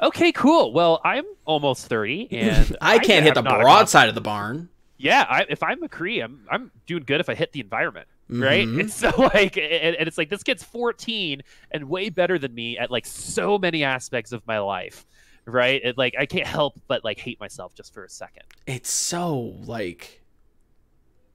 okay, 0.00 0.32
cool. 0.32 0.72
Well, 0.72 1.00
I'm 1.04 1.24
almost 1.44 1.86
30, 1.86 2.28
and 2.32 2.76
I 2.80 2.98
can't 2.98 3.24
hit 3.24 3.34
the 3.34 3.42
broadside 3.42 4.08
of 4.08 4.14
the 4.14 4.20
barn. 4.20 4.68
yeah, 4.96 5.24
I, 5.28 5.46
if 5.48 5.62
I'm 5.62 5.80
McCree, 5.80 6.22
I'm 6.22 6.44
I'm 6.50 6.70
doing 6.86 7.04
good 7.04 7.20
if 7.20 7.28
I 7.28 7.34
hit 7.34 7.52
the 7.52 7.60
environment, 7.60 8.06
right? 8.28 8.66
Mhm. 8.66 8.80
And 8.80 8.90
so 8.92 9.10
like, 9.16 9.56
and, 9.56 9.96
and 9.96 10.06
it's 10.08 10.18
like 10.18 10.28
this 10.30 10.42
kid's 10.42 10.62
14 10.62 11.42
and 11.70 11.88
way 11.88 12.08
better 12.10 12.38
than 12.38 12.54
me 12.54 12.78
at 12.78 12.90
like 12.90 13.06
so 13.06 13.58
many 13.58 13.84
aspects 13.84 14.32
of 14.32 14.46
my 14.46 14.58
life, 14.58 15.06
right? 15.46 15.80
It, 15.84 15.98
like 15.98 16.14
I 16.18 16.26
can't 16.26 16.46
help 16.46 16.80
but 16.88 17.04
like 17.04 17.18
hate 17.18 17.40
myself 17.40 17.74
just 17.74 17.92
for 17.94 18.04
a 18.04 18.08
second. 18.10 18.44
It's 18.66 18.90
so 18.90 19.56
like, 19.64 20.22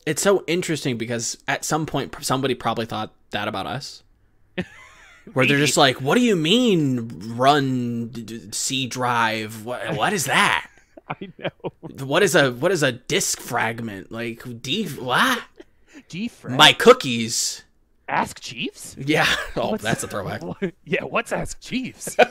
it's 0.06 0.22
so 0.22 0.44
interesting 0.48 0.98
because 0.98 1.38
at 1.48 1.64
some 1.66 1.86
point 1.86 2.16
somebody 2.22 2.56
probably 2.56 2.86
thought 2.86 3.14
that 3.32 3.48
about 3.48 3.66
us. 3.68 4.04
Where 5.34 5.46
they're 5.46 5.58
just 5.58 5.78
like, 5.78 6.02
"What 6.02 6.16
do 6.16 6.22
you 6.22 6.36
mean 6.36 7.10
run 7.38 8.10
d- 8.10 8.24
d- 8.24 8.50
C 8.52 8.88
drive? 8.88 9.64
What 9.64 9.96
what 9.96 10.12
is 10.12 10.26
that? 10.26 10.70
I 11.10 11.30
know. 11.40 11.72
What 12.06 12.24
is 12.24 12.36
a 12.36 12.52
what 12.52 12.74
is 12.74 12.84
a 12.84 12.92
disk 12.92 13.40
fragment? 13.40 14.12
Like 14.12 14.44
D 14.62 14.86
what? 14.90 15.42
Defrag. 16.10 16.56
My 16.56 16.74
cookies. 16.74 17.64
Ask 18.08 18.40
Jeeves? 18.42 18.96
Yeah. 19.00 19.26
Oh, 19.56 19.72
What's- 19.72 19.84
that's 19.84 20.04
a 20.04 20.08
throwback. 20.08 20.42
yeah, 20.86 21.04
what's 21.04 21.32
Ask 21.32 21.60
Jeeves? 21.60 22.16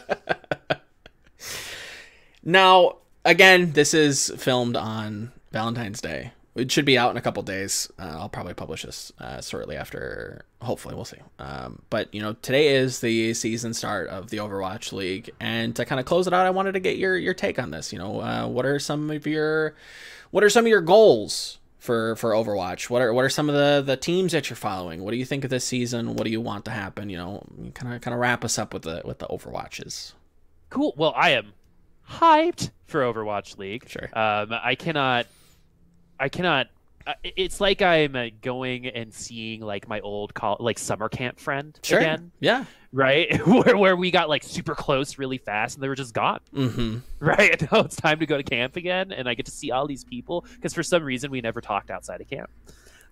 Now, 2.45 2.97
again, 3.25 3.73
this 3.73 3.95
is 3.95 4.33
filmed 4.37 4.77
on 4.77 5.33
Valentine's 5.53 6.01
Day. 6.01 6.33
It 6.55 6.71
should 6.71 6.85
be 6.85 6.99
out 6.99 7.11
in 7.13 7.17
a 7.17 7.21
couple 7.23 7.43
days. 7.43 7.91
Uh, 7.99 8.17
I'll 8.19 8.29
probably 8.29 8.53
publish 8.53 8.83
this 8.83 9.11
uh, 9.19 9.41
shortly 9.41 9.75
after. 9.77 10.45
Hopefully, 10.61 10.95
we'll 10.95 11.05
see. 11.07 11.17
Um, 11.39 11.81
but 11.89 12.13
you 12.15 12.21
know, 12.21 12.35
today 12.35 12.75
is 12.75 13.01
the 13.01 13.33
season 13.33 13.73
start 13.73 14.09
of 14.09 14.29
the 14.29 14.37
Overwatch 14.39 14.93
League, 14.93 15.31
and 15.41 15.75
to 15.77 15.87
kind 15.87 15.99
of 15.99 16.05
close 16.05 16.27
it 16.27 16.35
out, 16.35 16.45
I 16.45 16.51
wanted 16.51 16.73
to 16.73 16.81
get 16.81 16.99
your 16.99 17.17
your 17.17 17.33
take 17.33 17.59
on 17.59 17.71
this. 17.71 17.91
You 17.93 17.99
know, 18.01 18.21
uh, 18.21 18.47
what 18.49 18.67
are 18.67 18.79
some 18.79 19.11
of 19.11 19.27
your 19.27 19.77
what 20.31 20.45
are 20.45 20.51
some 20.51 20.65
of 20.67 20.69
your 20.69 20.83
goals 20.83 21.59
for 21.83 22.15
for 22.17 22.31
Overwatch? 22.31 22.89
What 22.89 23.03
are 23.03 23.13
what 23.13 23.25
are 23.25 23.29
some 23.29 23.49
of 23.49 23.55
the 23.57 23.83
the 23.85 23.97
teams 23.97 24.33
that 24.33 24.49
you're 24.49 24.57
following? 24.57 25.03
What 25.03 25.11
do 25.11 25.17
you 25.17 25.25
think 25.25 25.43
of 25.45 25.51
this 25.51 25.65
season? 25.65 26.15
What 26.15 26.25
do 26.25 26.31
you 26.31 26.41
want 26.41 26.65
to 26.67 26.71
happen? 26.71 27.11
You 27.11 27.17
know, 27.19 27.43
kind 27.75 27.93
of 27.95 28.01
kind 28.01 28.15
of 28.15 28.21
wrap 28.21 28.45
us 28.45 28.59
up 28.59 28.73
with 28.73 28.83
the 28.83 29.03
with 29.05 29.19
the 29.19 29.27
Overwatches. 29.27 30.13
cool. 30.71 30.95
Well, 30.97 31.13
I 31.17 31.31
am 31.31 31.53
hyped 32.09 32.71
for 32.87 33.01
Overwatch 33.03 33.59
League. 33.59 33.89
Sure. 33.89 34.09
Um, 34.13 34.53
I 34.53 34.75
cannot, 34.75 35.27
I 36.21 36.29
cannot. 36.29 36.69
It's 37.25 37.61
like 37.61 37.83
I'm 37.83 38.15
uh, 38.15 38.27
going 38.43 38.87
and 38.87 39.13
seeing 39.13 39.61
like 39.61 39.89
my 39.89 39.99
old 40.01 40.35
col- 40.35 40.59
like 40.61 40.79
summer 40.79 41.09
camp 41.09 41.41
friend 41.41 41.77
Sure. 41.83 41.99
again, 41.99 42.31
Yeah. 42.39 42.65
Right? 42.93 43.45
where 43.47 43.77
where 43.77 43.97
we 43.97 44.11
got 44.11 44.29
like 44.29 44.43
super 44.45 44.75
close 44.75 45.19
really 45.19 45.39
fast 45.39 45.77
and 45.77 45.83
they 45.83 45.89
were 45.89 45.95
just 45.95 46.15
gone, 46.15 46.41
Mm-hmm. 46.55 46.99
right? 47.25 47.61
And 47.61 47.73
now 47.73 47.81
it's 47.81 47.97
time 47.97 48.19
to 48.21 48.27
go 48.27 48.37
to 48.37 48.43
camp 48.43 48.77
again, 48.77 49.13
and 49.13 49.29
I 49.29 49.35
get 49.35 49.47
to 49.47 49.53
see 49.53 49.71
all 49.71 49.87
these 49.87 50.05
people 50.05 50.45
because 50.55 50.75
for 50.75 50.83
some 50.83 51.03
reason 51.03 51.31
we 51.31 51.41
never 51.41 51.61
talked 51.61 51.91
outside 51.91 52.21
of 52.21 52.29
camp. 52.29 52.51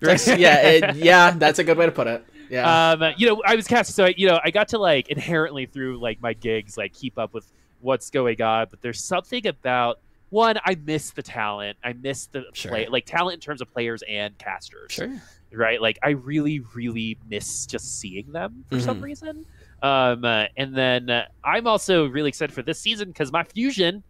Yeah, 0.02 0.60
it, 0.62 0.96
yeah, 0.96 1.30
that's 1.32 1.58
a 1.58 1.64
good 1.64 1.76
way 1.76 1.86
to 1.86 1.92
put 1.92 2.06
it. 2.06 2.24
Yeah. 2.48 2.90
um 2.94 3.12
you 3.16 3.28
know 3.28 3.40
i 3.46 3.54
was 3.54 3.68
cast 3.68 3.94
so 3.94 4.06
I, 4.06 4.14
you 4.16 4.26
know 4.26 4.40
i 4.42 4.50
got 4.50 4.66
to 4.70 4.78
like 4.78 5.06
inherently 5.08 5.66
through 5.66 6.00
like 6.00 6.20
my 6.20 6.32
gigs 6.32 6.76
like 6.76 6.92
keep 6.92 7.16
up 7.16 7.32
with 7.32 7.46
what's 7.80 8.10
going 8.10 8.42
on 8.42 8.66
but 8.70 8.80
there's 8.82 9.04
something 9.04 9.46
about 9.46 10.00
one 10.30 10.58
i 10.64 10.74
miss 10.84 11.12
the 11.12 11.22
talent 11.22 11.78
i 11.84 11.92
miss 11.92 12.26
the 12.26 12.46
Sure. 12.52 12.72
play 12.72 12.88
like 12.88 13.06
talent 13.06 13.34
in 13.34 13.40
terms 13.40 13.60
of 13.60 13.72
players 13.72 14.02
and 14.08 14.36
casters 14.36 14.90
sure. 14.90 15.12
right 15.52 15.80
like 15.80 16.00
i 16.02 16.08
really 16.10 16.58
really 16.74 17.16
miss 17.28 17.66
just 17.66 18.00
seeing 18.00 18.32
them 18.32 18.64
for 18.68 18.80
some 18.80 18.98
Mhm. 18.98 19.02
reason 19.04 19.46
um 19.82 20.24
uh, 20.24 20.44
and 20.56 20.74
then 20.74 21.08
uh, 21.10 21.24
i'm 21.44 21.66
also 21.66 22.06
really 22.06 22.28
excited 22.28 22.52
for 22.52 22.62
this 22.62 22.78
season 22.80 23.08
because 23.08 23.32
my 23.32 23.42
fusion 23.44 24.02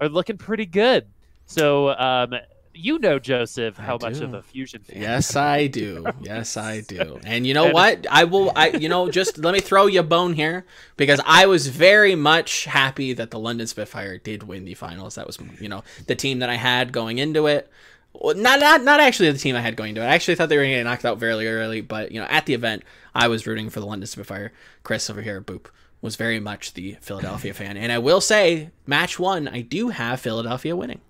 are 0.00 0.08
looking 0.08 0.36
pretty 0.38 0.66
good 0.66 1.06
so 1.46 1.90
um 1.90 2.34
you 2.74 2.98
know 3.00 3.18
joseph 3.18 3.78
I 3.78 3.82
how 3.82 3.98
much 4.00 4.18
do. 4.18 4.24
of 4.24 4.34
a 4.34 4.42
fusion 4.42 4.82
fan 4.82 5.00
Yes, 5.02 5.34
I 5.34 5.66
do. 5.80 6.06
Yes, 6.22 6.56
I 6.56 6.80
do. 6.82 7.18
And 7.24 7.44
you 7.44 7.52
know 7.52 7.64
And- 7.66 7.74
what? 7.74 8.06
I 8.08 8.22
will. 8.24 8.52
I 8.54 8.68
you 8.68 8.88
know 8.88 9.10
just 9.10 9.36
let 9.38 9.52
me 9.52 9.58
throw 9.60 9.86
you 9.86 9.98
a 10.00 10.04
bone 10.04 10.34
here 10.34 10.64
because 10.96 11.20
I 11.26 11.46
was 11.46 11.66
very 11.66 12.14
much 12.14 12.64
happy 12.66 13.12
that 13.14 13.32
the 13.32 13.38
London 13.40 13.66
Spitfire 13.66 14.18
did 14.18 14.44
win 14.44 14.64
the 14.64 14.74
finals. 14.74 15.16
That 15.16 15.26
was 15.26 15.38
you 15.60 15.68
know 15.68 15.82
the 16.06 16.14
team 16.14 16.38
that 16.38 16.50
I 16.50 16.54
had 16.54 16.92
going 16.92 17.18
into 17.18 17.48
it. 17.48 17.68
Well, 18.20 18.34
not 18.34 18.58
not 18.60 18.82
not 18.82 18.98
actually 19.00 19.30
the 19.30 19.38
team 19.38 19.54
I 19.54 19.60
had 19.60 19.76
going 19.76 19.94
to 19.94 20.00
it. 20.02 20.04
I 20.04 20.08
actually 20.14 20.34
thought 20.34 20.48
they 20.48 20.56
were 20.56 20.62
going 20.64 20.72
to 20.72 20.78
get 20.78 20.84
knocked 20.84 21.04
out 21.04 21.18
very 21.18 21.46
early, 21.48 21.80
but 21.80 22.10
you 22.12 22.20
know 22.20 22.26
at 22.26 22.46
the 22.46 22.54
event 22.54 22.82
I 23.14 23.28
was 23.28 23.46
rooting 23.46 23.70
for 23.70 23.80
the 23.80 23.86
London 23.86 24.06
Spitfire. 24.06 24.52
Chris 24.82 25.08
over 25.08 25.22
here, 25.22 25.40
boop, 25.40 25.66
was 26.02 26.16
very 26.16 26.40
much 26.40 26.74
the 26.74 26.96
Philadelphia 27.00 27.54
fan, 27.54 27.76
and 27.76 27.92
I 27.92 27.98
will 27.98 28.20
say, 28.20 28.70
match 28.86 29.18
one, 29.18 29.46
I 29.48 29.60
do 29.60 29.90
have 29.90 30.20
Philadelphia 30.20 30.74
winning. 30.74 31.00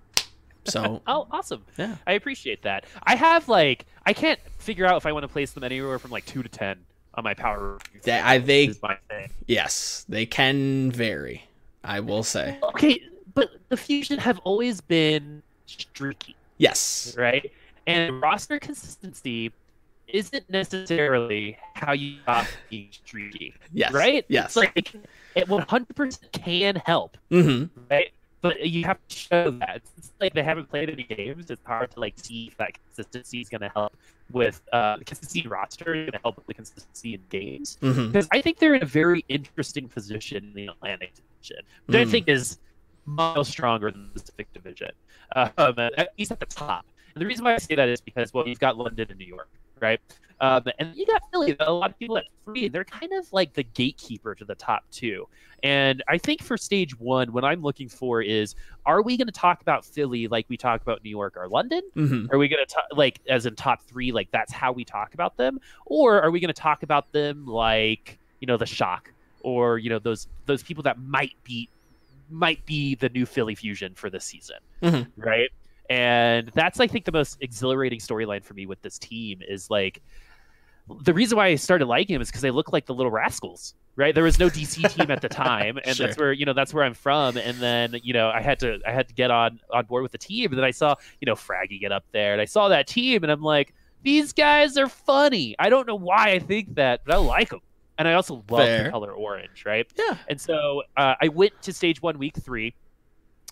So 0.64 1.00
Oh, 1.06 1.26
awesome. 1.30 1.64
Yeah. 1.78 1.96
I 2.06 2.12
appreciate 2.12 2.62
that. 2.62 2.84
I 3.02 3.14
have 3.16 3.48
like 3.48 3.86
I 4.04 4.12
can't 4.12 4.38
figure 4.58 4.84
out 4.84 4.96
if 4.98 5.06
I 5.06 5.12
want 5.12 5.22
to 5.24 5.28
place 5.28 5.52
them 5.52 5.64
anywhere 5.64 5.98
from 5.98 6.10
like 6.10 6.26
2 6.26 6.42
to 6.42 6.48
10 6.48 6.76
on 7.14 7.24
my 7.24 7.32
power. 7.34 7.78
They- 8.02 8.12
I- 8.20 8.38
they- 8.38 8.64
is 8.66 8.82
my 8.82 8.96
thing. 9.08 9.30
yes, 9.46 10.04
they 10.10 10.26
can 10.26 10.90
vary. 10.92 11.44
I 11.82 12.00
will 12.00 12.22
say 12.22 12.58
Okay, 12.62 13.00
but 13.34 13.48
the 13.70 13.76
Fusion 13.78 14.18
have 14.18 14.38
always 14.40 14.80
been 14.82 15.42
streaky, 15.66 16.34
yes. 16.58 17.14
right? 17.16 17.50
And 17.86 18.20
roster 18.20 18.58
consistency 18.58 19.52
isn't 20.08 20.48
necessarily 20.50 21.56
how 21.74 21.92
you 21.92 22.18
stop 22.22 22.46
being 22.70 22.88
streaky, 22.90 23.54
Yes. 23.72 23.92
right? 23.92 24.24
Yes. 24.28 24.46
It's 24.46 24.56
like 24.56 24.94
it 25.34 25.48
100% 25.48 26.32
can 26.32 26.76
help, 26.84 27.16
Mm-hmm. 27.30 27.80
right? 27.90 28.10
But 28.40 28.64
you 28.68 28.84
have 28.84 28.98
to 29.08 29.16
show 29.16 29.50
that. 29.50 29.82
It's 29.96 30.12
like 30.20 30.32
they 30.32 30.44
haven't 30.44 30.70
played 30.70 30.88
any 30.90 31.02
games. 31.02 31.50
It's 31.50 31.64
hard 31.66 31.90
to 31.90 32.00
like 32.00 32.14
see 32.16 32.46
if 32.46 32.56
that 32.58 32.70
consistency 32.86 33.40
is 33.40 33.48
going 33.48 33.62
to 33.62 33.68
help 33.70 33.92
with 34.30 34.60
uh, 34.72 34.96
consistency 34.98 35.48
roster. 35.48 35.84
Going 35.86 36.12
to 36.12 36.20
help 36.22 36.36
with 36.36 36.46
the 36.46 36.54
consistency 36.54 37.14
in 37.14 37.20
games 37.30 37.78
Mm-hmm. 37.82 38.06
because 38.12 38.28
I 38.30 38.40
think 38.40 38.58
they're 38.60 38.74
in 38.76 38.82
a 38.84 38.86
very 38.86 39.24
interesting 39.28 39.88
position 39.88 40.44
in 40.44 40.52
the 40.54 40.66
Atlantic 40.68 41.12
Division, 41.16 41.64
which 41.86 41.96
I 41.96 42.04
Mm. 42.04 42.10
think 42.10 42.28
is 42.28 42.58
miles 43.06 43.48
stronger 43.48 43.90
than 43.90 44.08
the 44.14 44.20
Pacific 44.20 44.52
Division, 44.52 44.90
um, 45.36 45.78
at 45.78 46.12
least 46.18 46.32
at 46.32 46.40
the 46.40 46.46
top. 46.46 46.86
And 47.14 47.22
the 47.22 47.26
reason 47.26 47.44
why 47.44 47.54
I 47.54 47.58
say 47.58 47.74
that 47.74 47.88
is 47.88 48.00
because 48.00 48.32
well, 48.32 48.46
you've 48.46 48.60
got 48.60 48.76
London 48.76 49.06
and 49.10 49.18
New 49.18 49.26
York, 49.26 49.48
right? 49.80 50.00
Um, 50.40 50.64
and 50.78 50.94
you 50.94 51.04
got 51.06 51.22
Philly. 51.32 51.56
A 51.58 51.72
lot 51.72 51.90
of 51.90 51.98
people 51.98 52.16
at 52.18 52.26
three, 52.44 52.68
they're 52.68 52.84
kind 52.84 53.12
of 53.12 53.32
like 53.32 53.54
the 53.54 53.64
gatekeeper 53.64 54.34
to 54.36 54.44
the 54.44 54.54
top 54.54 54.84
two. 54.90 55.26
And 55.64 56.04
I 56.06 56.18
think 56.18 56.42
for 56.42 56.56
stage 56.56 56.96
one, 56.98 57.32
what 57.32 57.44
I'm 57.44 57.60
looking 57.60 57.88
for 57.88 58.22
is: 58.22 58.54
Are 58.86 59.02
we 59.02 59.16
going 59.16 59.26
to 59.26 59.32
talk 59.32 59.60
about 59.60 59.84
Philly 59.84 60.28
like 60.28 60.46
we 60.48 60.56
talk 60.56 60.80
about 60.80 61.02
New 61.02 61.10
York 61.10 61.36
or 61.36 61.48
London? 61.48 61.82
Mm-hmm. 61.96 62.32
Are 62.32 62.38
we 62.38 62.48
going 62.48 62.64
to 62.64 62.72
talk 62.72 62.84
like 62.92 63.20
as 63.28 63.46
in 63.46 63.56
top 63.56 63.82
three, 63.82 64.12
like 64.12 64.30
that's 64.30 64.52
how 64.52 64.70
we 64.70 64.84
talk 64.84 65.14
about 65.14 65.36
them, 65.36 65.58
or 65.86 66.20
are 66.22 66.30
we 66.30 66.38
going 66.38 66.54
to 66.54 66.60
talk 66.60 66.84
about 66.84 67.10
them 67.10 67.44
like 67.46 68.18
you 68.40 68.46
know 68.46 68.56
the 68.56 68.66
shock, 68.66 69.12
or 69.40 69.78
you 69.78 69.90
know 69.90 69.98
those 69.98 70.28
those 70.46 70.62
people 70.62 70.84
that 70.84 71.00
might 71.00 71.34
be 71.42 71.68
might 72.30 72.64
be 72.66 72.94
the 72.94 73.08
new 73.08 73.26
Philly 73.26 73.54
fusion 73.54 73.94
for 73.94 74.10
this 74.10 74.24
season, 74.24 74.56
Mhm. 74.82 75.06
right? 75.16 75.50
And 75.90 76.48
that's 76.54 76.80
I 76.80 76.86
think 76.86 77.04
the 77.06 77.12
most 77.12 77.38
exhilarating 77.40 77.98
storyline 77.98 78.44
for 78.44 78.54
me 78.54 78.66
with 78.66 78.80
this 78.82 78.98
team 78.98 79.40
is 79.46 79.70
like 79.70 80.02
the 81.02 81.12
reason 81.12 81.36
why 81.36 81.46
I 81.48 81.54
started 81.56 81.86
liking 81.86 82.16
him 82.16 82.22
is 82.22 82.28
because 82.28 82.40
they 82.42 82.50
look 82.50 82.72
like 82.72 82.86
the 82.86 82.94
little 82.94 83.12
rascals, 83.12 83.74
right? 83.96 84.14
There 84.14 84.24
was 84.24 84.38
no 84.38 84.48
DC 84.48 84.88
team 84.94 85.10
at 85.10 85.20
the 85.20 85.28
time, 85.28 85.78
and 85.84 85.94
Sure. 85.96 86.06
that's 86.06 86.18
where 86.18 86.32
you 86.32 86.44
know 86.46 86.52
that's 86.54 86.72
where 86.72 86.84
I'm 86.84 86.94
from. 86.94 87.36
And 87.36 87.58
then 87.58 87.96
you 88.02 88.12
know 88.14 88.30
I 88.30 88.40
had 88.42 88.58
to 88.60 88.78
I 88.86 88.92
had 88.92 89.08
to 89.08 89.14
get 89.14 89.30
on 89.30 89.60
on 89.70 89.84
board 89.86 90.02
with 90.02 90.12
the 90.12 90.18
team, 90.18 90.50
and 90.50 90.58
then 90.58 90.64
I 90.64 90.70
saw 90.70 90.94
you 91.20 91.26
know 91.26 91.34
Fragi 91.34 91.78
get 91.80 91.92
up 91.92 92.04
there, 92.12 92.32
and 92.32 92.40
I 92.40 92.46
saw 92.46 92.68
that 92.68 92.86
team, 92.86 93.22
and 93.22 93.30
I'm 93.32 93.42
like, 93.42 93.74
these 94.02 94.32
guys 94.32 94.76
are 94.78 94.88
funny. 94.88 95.54
I 95.58 95.68
don't 95.70 95.86
know 95.86 95.94
why 95.96 96.30
I 96.32 96.38
think 96.38 96.74
that, 96.76 97.00
but 97.04 97.14
I 97.14 97.18
like 97.18 97.50
them, 97.50 97.60
and 97.98 98.08
I 98.08 98.14
also 98.14 98.44
love 98.48 98.64
Fair. 98.64 98.84
the 98.84 98.90
color 98.90 99.12
orange, 99.12 99.64
right? 99.66 99.86
Yeah. 99.96 100.16
And 100.28 100.40
so 100.40 100.82
uh, 100.96 101.14
I 101.20 101.28
went 101.28 101.60
to 101.62 101.72
stage 101.72 102.00
one, 102.00 102.18
week 102.18 102.36
three, 102.36 102.74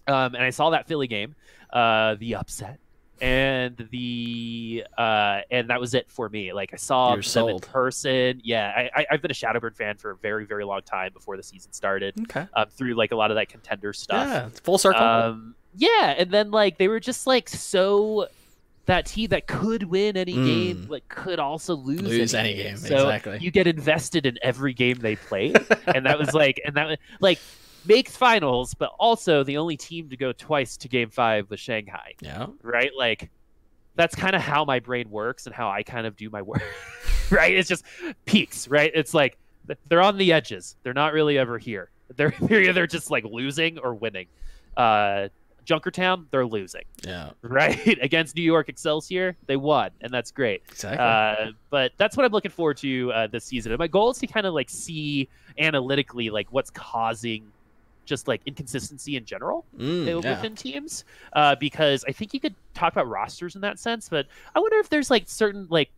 um, 0.06 0.34
and 0.34 0.42
I 0.42 0.50
saw 0.50 0.70
that 0.70 0.86
Philly 0.86 1.08
game, 1.08 1.34
uh, 1.72 2.14
the 2.14 2.36
upset, 2.36 2.78
and 3.20 3.88
the 3.90 4.84
uh, 4.96 5.40
and 5.50 5.70
that 5.70 5.80
was 5.80 5.94
it 5.94 6.10
for 6.10 6.28
me. 6.28 6.52
Like 6.52 6.72
I 6.72 6.76
saw 6.76 7.08
You're 7.08 7.16
them 7.16 7.22
sold. 7.24 7.64
in 7.64 7.70
person. 7.70 8.40
Yeah, 8.44 8.72
I, 8.74 9.00
I, 9.00 9.06
I've 9.10 9.22
been 9.22 9.30
a 9.30 9.34
Shadowburn 9.34 9.74
fan 9.74 9.96
for 9.96 10.12
a 10.12 10.16
very, 10.16 10.46
very 10.46 10.64
long 10.64 10.82
time 10.82 11.12
before 11.12 11.36
the 11.36 11.42
season 11.42 11.72
started. 11.72 12.14
Okay. 12.22 12.46
Um, 12.54 12.68
through 12.70 12.94
like 12.94 13.12
a 13.12 13.16
lot 13.16 13.30
of 13.30 13.36
that 13.36 13.48
contender 13.48 13.92
stuff. 13.92 14.26
Yeah. 14.26 14.48
Full 14.62 14.78
circle. 14.78 15.02
Um, 15.02 15.54
yeah, 15.74 16.14
and 16.16 16.30
then 16.30 16.50
like 16.50 16.78
they 16.78 16.88
were 16.88 17.00
just 17.00 17.26
like 17.26 17.48
so 17.48 18.28
that 18.86 19.06
team 19.06 19.28
that 19.30 19.46
could 19.46 19.82
win 19.84 20.16
any 20.16 20.34
Mm. 20.34 20.46
game, 20.46 20.86
but 20.88 21.08
could 21.08 21.38
also 21.38 21.74
lose, 21.74 22.02
Lose 22.02 22.34
any 22.34 22.54
game, 22.54 22.76
So 22.76 22.94
exactly. 22.96 23.38
you 23.40 23.50
get 23.50 23.66
invested 23.66 24.26
in 24.26 24.38
every 24.42 24.72
game 24.74 24.98
they 24.98 25.16
play, 25.16 25.52
and 25.94 26.06
that 26.06 26.18
was 26.18 26.32
like, 26.34 26.60
and 26.64 26.74
that 26.76 26.98
like 27.20 27.38
makes 27.84 28.16
finals, 28.16 28.74
but 28.74 28.90
also 28.98 29.42
the 29.44 29.56
only 29.58 29.76
team 29.76 30.08
to 30.10 30.16
go 30.16 30.32
twice 30.32 30.76
to 30.78 30.88
Game 30.88 31.10
Five 31.10 31.50
was 31.50 31.60
Shanghai, 31.60 32.14
yeah. 32.20 32.46
right? 32.62 32.90
Like 32.96 33.30
that's 33.96 34.14
kind 34.14 34.36
of 34.36 34.42
how 34.42 34.64
my 34.64 34.78
brain 34.78 35.10
works 35.10 35.46
and 35.46 35.54
how 35.54 35.68
I 35.70 35.82
kind 35.82 36.06
of 36.06 36.16
do 36.16 36.28
my 36.30 36.42
work, 36.42 36.62
right? 37.30 37.54
It's 37.54 37.68
just 37.68 37.84
peaks, 38.24 38.68
right? 38.68 38.90
It's 38.94 39.14
like 39.14 39.36
they're 39.88 40.02
on 40.02 40.16
the 40.16 40.32
edges. 40.32 40.76
They're 40.84 40.94
not 40.94 41.12
really 41.12 41.38
ever 41.38 41.58
here. 41.58 41.90
They're 42.14 42.32
they're 42.40 42.62
either 42.62 42.86
just 42.86 43.10
like 43.10 43.24
losing 43.24 43.78
or 43.78 43.94
winning. 43.94 44.28
Uh, 44.76 45.28
Junkertown, 45.66 46.26
they're 46.30 46.46
losing, 46.46 46.84
Yeah. 47.04 47.30
right? 47.42 47.98
Against 48.00 48.36
New 48.36 48.42
York 48.42 48.68
Excelsior, 48.68 49.36
they 49.46 49.56
won, 49.56 49.90
and 50.00 50.12
that's 50.12 50.30
great. 50.30 50.62
Exactly. 50.70 50.98
Uh, 50.98 51.52
but 51.70 51.92
that's 51.98 52.16
what 52.16 52.24
I'm 52.24 52.32
looking 52.32 52.50
forward 52.52 52.76
to 52.78 53.12
uh, 53.12 53.26
this 53.26 53.44
season. 53.44 53.72
And 53.72 53.78
my 53.78 53.88
goal 53.88 54.10
is 54.10 54.18
to 54.18 54.26
kind 54.26 54.46
of 54.46 54.54
like 54.54 54.70
see 54.70 55.28
analytically 55.58 56.30
like 56.30 56.46
what's 56.52 56.70
causing 56.70 57.50
just 58.04 58.28
like 58.28 58.40
inconsistency 58.46 59.16
in 59.16 59.24
general 59.24 59.64
Mm, 59.76 60.06
uh, 60.06 60.20
yeah. 60.22 60.36
within 60.36 60.54
teams 60.54 61.04
uh, 61.32 61.56
because 61.56 62.04
I 62.06 62.12
think 62.12 62.32
you 62.32 62.38
could 62.40 62.54
talk 62.72 62.92
about 62.92 63.08
rosters 63.08 63.56
in 63.56 63.60
that 63.62 63.78
sense, 63.80 64.08
but 64.08 64.26
I 64.54 64.60
wonder 64.60 64.78
if 64.78 64.88
there's 64.88 65.10
like 65.10 65.24
certain 65.26 65.66
like 65.70 65.90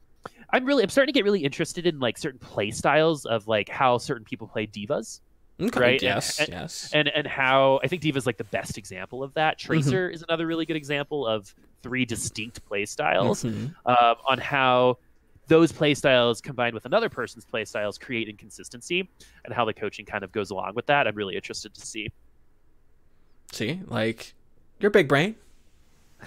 I'm 0.51 0.65
really 0.65 0.83
I'm 0.83 0.89
starting 0.89 1.13
to 1.13 1.17
get 1.19 1.25
really 1.25 1.45
interested 1.45 1.87
in 1.87 2.01
like 2.01 2.17
certain 2.17 2.39
play 2.41 2.71
styles 2.71 3.27
of 3.27 3.47
like 3.47 3.69
how 3.69 3.99
certain 3.99 4.25
people 4.25 4.47
play 4.47 4.65
D.Vas 4.65 5.21
Okay. 5.61 5.81
right, 5.81 6.03
Yes. 6.03 6.39
and- 6.39 6.49
yes. 6.49 6.91
and 6.95 7.09
and 7.09 7.27
how 7.27 7.81
I 7.83 7.89
think 7.89 8.03
D.Va's 8.03 8.27
like 8.27 8.37
the 8.37 8.45
best 8.45 8.79
example 8.79 9.23
of 9.25 9.35
that. 9.35 9.59
Mm-hmm. 9.59 9.67
Tracer 9.67 10.09
is 10.09 10.23
another 10.23 10.47
really 10.47 10.65
good 10.67 10.77
example 10.77 11.27
of 11.27 11.53
three 11.83 12.05
distinct 12.05 12.65
play 12.67 12.87
styles 12.87 13.43
Mhm. 13.45 13.75
um, 13.87 14.17
on 14.27 14.39
how 14.39 14.99
those 15.49 15.73
play 15.73 15.95
styles 15.95 16.41
combined 16.41 16.75
with 16.75 16.85
another 16.85 17.09
person's 17.09 17.45
play 17.45 17.65
styles 17.65 17.97
create 17.99 18.29
inconsistency, 18.29 19.09
and 19.45 19.53
how 19.55 19.65
the 19.65 19.73
coaching 19.73 20.05
kind 20.05 20.23
of 20.23 20.31
goes 20.31 20.51
along 20.51 20.75
with 20.75 20.87
that. 20.87 21.07
I'm 21.09 21.15
really 21.17 21.35
interested 21.37 21.73
to 21.75 21.81
see. 21.81 22.09
See, 23.53 23.81
like 23.87 24.35
you're 24.79 24.91
big 24.91 25.09
brain. 25.09 25.37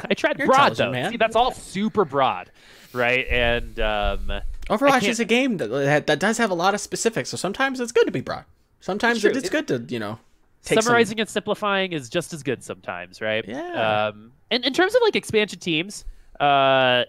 I 0.10 0.14
tried 0.14 0.38
You're 0.40 0.48
broad 0.48 0.76
though. 0.76 0.92
man. 0.92 1.12
See, 1.12 1.18
that's 1.18 1.36
all 1.36 1.52
super 1.54 2.06
broad, 2.06 2.50
right? 2.94 3.28
And 3.30 3.78
um, 3.80 4.32
Overwatch 4.70 5.08
is 5.08 5.20
a 5.20 5.26
game 5.26 5.58
that 5.58 6.08
that 6.08 6.20
does 6.20 6.38
have 6.38 6.50
a 6.50 6.54
lot 6.54 6.74
of 6.74 6.80
specifics, 6.80 7.30
so 7.30 7.38
sometimes 7.38 7.80
it's 7.80 7.92
good 7.92 8.06
to 8.06 8.12
be 8.12 8.22
broad. 8.22 8.46
Sometimes 8.82 9.24
It's 9.24 9.38
it 9.38 9.38
is 9.38 9.44
It- 9.46 9.52
good 9.52 9.68
to 9.88 9.94
you 9.94 10.00
know 10.00 10.20
take 10.64 10.76
some- 10.76 10.84
summarizing 10.84 11.20
and 11.20 11.30
simplifying 11.30 11.94
is 11.94 12.10
just 12.10 12.34
as 12.34 12.44
good 12.44 12.64
sometimes, 12.64 13.22
right? 13.22 13.44
Yeah. 13.48 14.08
Um, 14.08 14.34
and 14.52 14.66
in 14.66 14.74
terms 14.74 14.94
of 14.96 15.02
like 15.02 15.16
expansion 15.16 15.60
teams, 15.60 16.04
uh, 16.40 17.06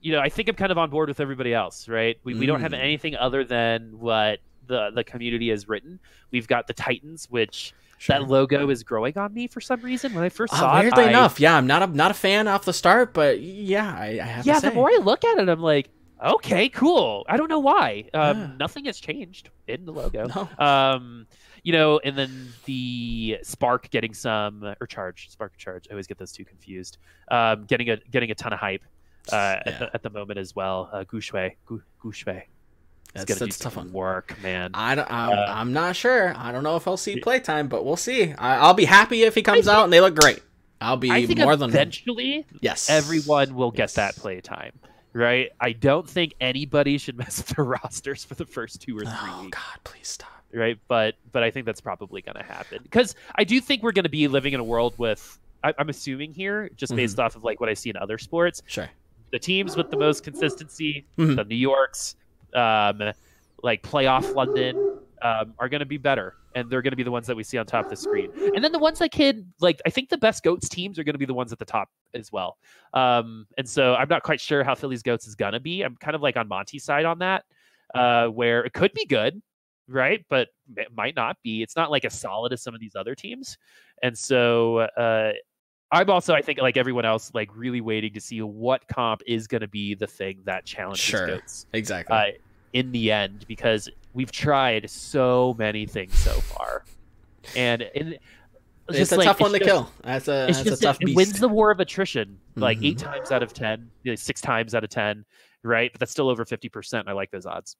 you 0.00 0.12
know, 0.12 0.20
I 0.20 0.28
think 0.28 0.48
I'm 0.48 0.54
kind 0.54 0.70
of 0.70 0.78
on 0.78 0.90
board 0.90 1.08
with 1.08 1.18
everybody 1.20 1.52
else, 1.52 1.88
right? 1.88 2.18
We, 2.22 2.34
we 2.34 2.46
don't 2.46 2.60
have 2.60 2.72
Mm. 2.72 2.78
anything 2.82 3.16
other 3.16 3.42
than 3.44 3.98
what 3.98 4.38
the 4.66 4.90
the 4.94 5.02
community 5.02 5.48
has 5.50 5.68
written. 5.68 5.98
We've 6.30 6.46
got 6.46 6.66
the 6.66 6.72
Titans, 6.74 7.26
which 7.30 7.72
Sure. 7.96 8.16
that 8.20 8.28
logo 8.28 8.68
is 8.70 8.84
growing 8.84 9.18
on 9.18 9.34
me 9.34 9.48
for 9.48 9.60
some 9.60 9.80
reason. 9.80 10.14
When 10.14 10.22
I 10.22 10.28
first 10.28 10.52
Uh, 10.54 10.58
saw 10.58 10.80
weirdly 10.80 11.04
it, 11.04 11.06
I- 11.06 11.10
enough, 11.10 11.40
yeah, 11.40 11.56
I'm 11.56 11.66
not 11.66 11.82
a 11.82 11.86
not 11.88 12.10
a 12.12 12.14
fan 12.14 12.46
off 12.46 12.64
the 12.64 12.72
start, 12.72 13.12
but 13.12 13.40
yeah, 13.40 13.92
I, 13.98 14.20
I 14.22 14.24
have 14.24 14.46
yeah, 14.46 14.54
to 14.54 14.60
say. 14.60 14.68
the 14.68 14.74
more 14.74 14.88
I 14.88 14.98
look 15.02 15.24
at 15.24 15.38
it, 15.38 15.48
I'm 15.48 15.60
like, 15.60 15.88
okay, 16.22 16.68
cool. 16.68 17.24
I 17.28 17.36
don't 17.36 17.48
know 17.48 17.58
why. 17.60 18.04
Um, 18.14 18.38
Yeah. 18.38 18.50
Nothing 18.58 18.84
has 18.86 18.98
changed 18.98 19.50
in 19.66 19.84
the 19.84 19.92
logo. 19.92 20.26
No. 20.26 20.48
Um, 20.64 21.26
you 21.64 21.72
know, 21.72 21.98
and 22.04 22.16
then 22.16 22.48
the 22.64 23.38
Spark 23.42 23.90
getting 23.90 24.14
some 24.14 24.64
or 24.80 24.86
Charge, 24.86 25.28
Spark 25.30 25.54
or 25.54 25.56
Charge. 25.58 25.86
I 25.90 25.92
always 25.92 26.06
get 26.06 26.16
those 26.18 26.32
two 26.32 26.44
confused. 26.44 26.98
Um, 27.30 27.64
getting 27.66 27.90
a 27.90 27.96
getting 27.96 28.30
a 28.30 28.34
ton 28.34 28.52
of 28.52 28.58
hype 28.58 28.82
uh, 29.32 29.56
at, 29.66 29.78
the, 29.78 29.90
at 29.94 30.02
the 30.02 30.10
moment 30.10 30.38
as 30.38 30.54
well. 30.56 30.88
Uh, 30.92 31.04
Guxue, 31.04 31.52
Gu- 31.66 31.82
Guxue. 32.02 32.42
It's 33.14 33.24
That's, 33.24 33.38
that's 33.40 33.58
tough 33.58 33.76
one. 33.76 33.90
work, 33.92 34.36
man. 34.42 34.70
I 34.74 34.94
don't, 34.94 35.10
I'm, 35.10 35.30
Uh, 35.30 35.44
I'm 35.48 35.72
not 35.72 35.96
sure. 35.96 36.34
I 36.36 36.52
don't 36.52 36.62
know 36.62 36.76
if 36.76 36.86
I'll 36.86 36.96
see 36.98 37.18
playtime, 37.20 37.66
but 37.68 37.84
we'll 37.84 37.96
see. 37.96 38.32
I, 38.34 38.56
I'll 38.58 38.74
be 38.74 38.84
happy 38.84 39.22
if 39.22 39.34
he 39.34 39.40
comes 39.42 39.66
out 39.66 39.84
and 39.84 39.92
they 39.92 40.00
look 40.00 40.14
great. 40.14 40.42
I'll 40.80 40.96
be 40.98 41.10
I 41.10 41.24
think 41.26 41.38
more 41.40 41.56
than 41.56 41.70
eventually 41.70 42.46
yes. 42.60 42.88
everyone 42.90 43.54
will 43.54 43.70
get 43.72 43.84
Yes. 43.84 43.94
that 43.94 44.16
play 44.16 44.40
time. 44.40 44.72
Right, 45.14 45.50
I 45.60 45.72
don't 45.72 46.08
think 46.08 46.34
anybody 46.40 46.98
should 46.98 47.16
mess 47.18 47.38
with 47.38 47.56
the 47.56 47.62
rosters 47.62 48.24
for 48.24 48.34
the 48.34 48.44
first 48.46 48.82
two 48.82 48.96
or 48.96 49.00
three 49.02 49.10
Oh 49.14 49.42
weeks. 49.42 49.58
God, 49.58 49.78
please 49.84 50.08
stop. 50.08 50.30
right? 50.52 50.78
But 50.86 51.14
but 51.32 51.42
I 51.42 51.50
think 51.50 51.66
that's 51.66 51.80
probably 51.80 52.22
going 52.22 52.36
to 52.36 52.42
happen 52.44 52.80
because 52.82 53.14
I 53.34 53.44
do 53.44 53.60
think 53.60 53.82
we're 53.82 53.92
going 53.92 54.04
to 54.04 54.08
be 54.10 54.28
living 54.28 54.52
in 54.52 54.60
a 54.60 54.64
world 54.64 54.94
with. 54.98 55.38
I, 55.64 55.74
I'm 55.76 55.88
assuming 55.88 56.34
here, 56.34 56.68
just 56.76 56.94
based 56.94 57.16
Mm-hmm. 57.16 57.26
off 57.26 57.34
of 57.36 57.42
like 57.42 57.58
what 57.58 57.68
I 57.68 57.74
see 57.74 57.90
in 57.90 57.96
other 57.96 58.16
sports, 58.18 58.62
Sure. 58.68 58.88
the 59.32 59.40
teams 59.40 59.76
with 59.76 59.90
the 59.90 59.96
most 59.96 60.22
consistency, 60.22 61.04
Mhm. 61.18 61.34
the 61.34 61.42
New 61.44 61.56
Yorks, 61.56 62.14
um, 62.54 63.02
like 63.64 63.82
playoff 63.82 64.32
London, 64.36 64.76
um, 65.20 65.54
are 65.58 65.68
going 65.68 65.80
to 65.80 65.84
be 65.86 65.96
better, 65.98 66.36
and 66.58 66.70
they're 66.70 66.82
going 66.82 66.92
to 66.92 66.96
be 66.96 67.02
the 67.02 67.10
ones 67.10 67.26
that 67.26 67.36
we 67.36 67.42
see 67.42 67.56
on 67.58 67.66
top 67.66 67.84
of 67.84 67.90
the 67.90 67.96
screen. 67.96 68.30
And 68.54 68.62
then 68.64 68.72
the 68.72 68.78
ones 68.78 68.98
that 68.98 69.10
can, 69.10 69.52
like, 69.60 69.80
I 69.86 69.90
think 69.90 70.08
the 70.08 70.18
best 70.18 70.42
goats 70.42 70.68
teams 70.68 70.98
are 70.98 71.04
going 71.04 71.14
to 71.14 71.18
be 71.18 71.24
the 71.24 71.34
ones 71.34 71.52
at 71.52 71.58
the 71.58 71.64
top 71.64 71.88
as 72.14 72.32
well. 72.32 72.56
Um, 72.94 73.46
and 73.56 73.68
so 73.68 73.94
I'm 73.94 74.08
not 74.08 74.22
quite 74.22 74.40
sure 74.40 74.64
how 74.64 74.74
Philly's 74.74 75.02
goats 75.02 75.26
is 75.26 75.34
going 75.34 75.52
to 75.52 75.60
be. 75.60 75.82
I'm 75.82 75.96
kind 75.96 76.14
of 76.14 76.22
like 76.22 76.36
on 76.36 76.48
Monte's 76.48 76.84
side 76.84 77.04
on 77.04 77.18
that, 77.20 77.44
uh, 77.94 78.26
where 78.26 78.64
it 78.64 78.72
could 78.72 78.92
be 78.92 79.04
good, 79.06 79.40
right? 79.88 80.24
But 80.28 80.48
it 80.76 80.88
might 80.94 81.14
not 81.14 81.36
be. 81.42 81.62
It's 81.62 81.76
not 81.76 81.90
like 81.90 82.04
as 82.04 82.18
solid 82.18 82.52
as 82.52 82.62
some 82.62 82.74
of 82.74 82.80
these 82.80 82.96
other 82.96 83.14
teams. 83.14 83.56
And 84.02 84.16
so 84.16 84.78
uh, 84.78 85.32
I'm 85.90 86.10
also, 86.10 86.34
I 86.34 86.42
think, 86.42 86.60
like 86.60 86.76
everyone 86.76 87.04
else, 87.04 87.30
like 87.34 87.54
really 87.56 87.80
waiting 87.80 88.12
to 88.14 88.20
see 88.20 88.42
what 88.42 88.86
comp 88.88 89.22
is 89.26 89.46
going 89.46 89.62
to 89.62 89.68
be 89.68 89.94
the 89.94 90.06
thing 90.06 90.40
that 90.44 90.64
challenges 90.64 91.04
Sure. 91.04 91.26
goats 91.26 91.66
Exactly. 91.72 92.16
uh, 92.16 92.24
in 92.72 92.92
the 92.92 93.10
end 93.12 93.44
because 93.48 93.88
we've 94.14 94.32
tried 94.32 94.88
so 94.90 95.54
many 95.58 95.86
things 95.86 96.16
so 96.18 96.32
far, 96.32 96.84
and 97.56 97.82
it's 97.82 98.18
just 98.92 99.12
a 99.12 99.16
like, 99.16 99.26
tough 99.26 99.40
one 99.40 99.52
to 99.52 99.58
just- 99.58 99.68
kill. 99.70 99.90
That's 100.02 100.28
a 100.28 100.48
It's 100.48 100.58
that's 100.58 100.68
just 100.70 100.82
a 100.82 100.86
tough 100.86 100.98
it, 101.00 101.06
beast. 101.06 101.16
wins 101.16 101.40
the 101.40 101.48
war 101.48 101.70
of 101.70 101.80
attrition 101.80 102.38
like 102.56 102.78
eight 102.82 102.98
Mhm. 102.98 103.02
times 103.04 103.30
out 103.32 103.42
of 103.42 103.52
ten, 103.52 103.90
six 104.16 104.40
times 104.40 104.74
out 104.74 104.82
of 104.84 104.90
ten, 104.90 105.24
right? 105.62 105.92
But 105.92 106.00
that's 106.00 106.12
still 106.12 106.28
over 106.28 106.44
fifty 106.44 106.68
percent. 106.68 107.08
I 107.08 107.12
like 107.12 107.30
those 107.30 107.46
odds. 107.46 107.76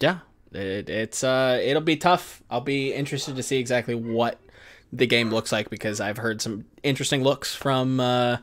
yeah, 0.00 0.18
it, 0.52 0.88
it's 0.88 1.22
uh, 1.24 1.60
it'll 1.62 1.82
be 1.82 1.96
tough. 1.96 2.42
I'll 2.50 2.60
be 2.60 2.92
interested 2.92 3.36
to 3.36 3.42
see 3.42 3.58
exactly 3.58 3.94
what 3.94 4.38
the 4.92 5.06
game 5.06 5.30
looks 5.30 5.52
like 5.52 5.68
because 5.70 6.00
I've 6.00 6.16
heard 6.16 6.40
some 6.40 6.64
interesting 6.82 7.22
looks 7.22 7.54
from 7.54 8.00
uh, 8.00 8.38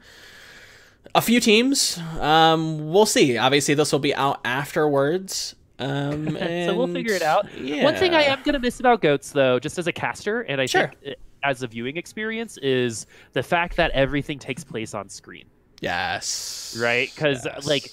a 1.15 1.21
few 1.21 1.39
teams. 1.39 1.97
Um, 2.19 2.91
we'll 2.91 3.05
see. 3.07 3.37
Obviously, 3.37 3.73
this 3.73 3.91
will 3.91 3.99
be 3.99 4.13
out 4.13 4.41
afterwards. 4.45 5.55
Um, 5.79 6.37
So 6.39 6.75
we'll 6.75 6.87
figure 6.87 7.13
it 7.13 7.21
out. 7.21 7.47
Yeah. 7.57 7.83
One 7.83 7.95
thing 7.95 8.13
I 8.13 8.23
am 8.23 8.41
gonna 8.43 8.59
miss 8.59 8.79
about 8.79 9.01
goats, 9.01 9.31
though, 9.31 9.59
just 9.59 9.77
as 9.77 9.87
a 9.87 9.91
caster, 9.91 10.41
and 10.41 10.59
I 10.61 10.65
Sure. 10.65 10.91
think 11.03 11.15
uh, 11.15 11.47
as 11.47 11.61
a 11.63 11.67
viewing 11.67 11.97
experience, 11.97 12.57
is 12.57 13.05
the 13.33 13.43
fact 13.43 13.75
that 13.77 13.91
everything 13.91 14.39
takes 14.39 14.63
place 14.63 14.93
on 14.93 15.09
screen. 15.09 15.45
Yes. 15.81 16.75
right? 16.79 17.11
Because 17.13 17.45
Yes. 17.45 17.67
like, 17.67 17.91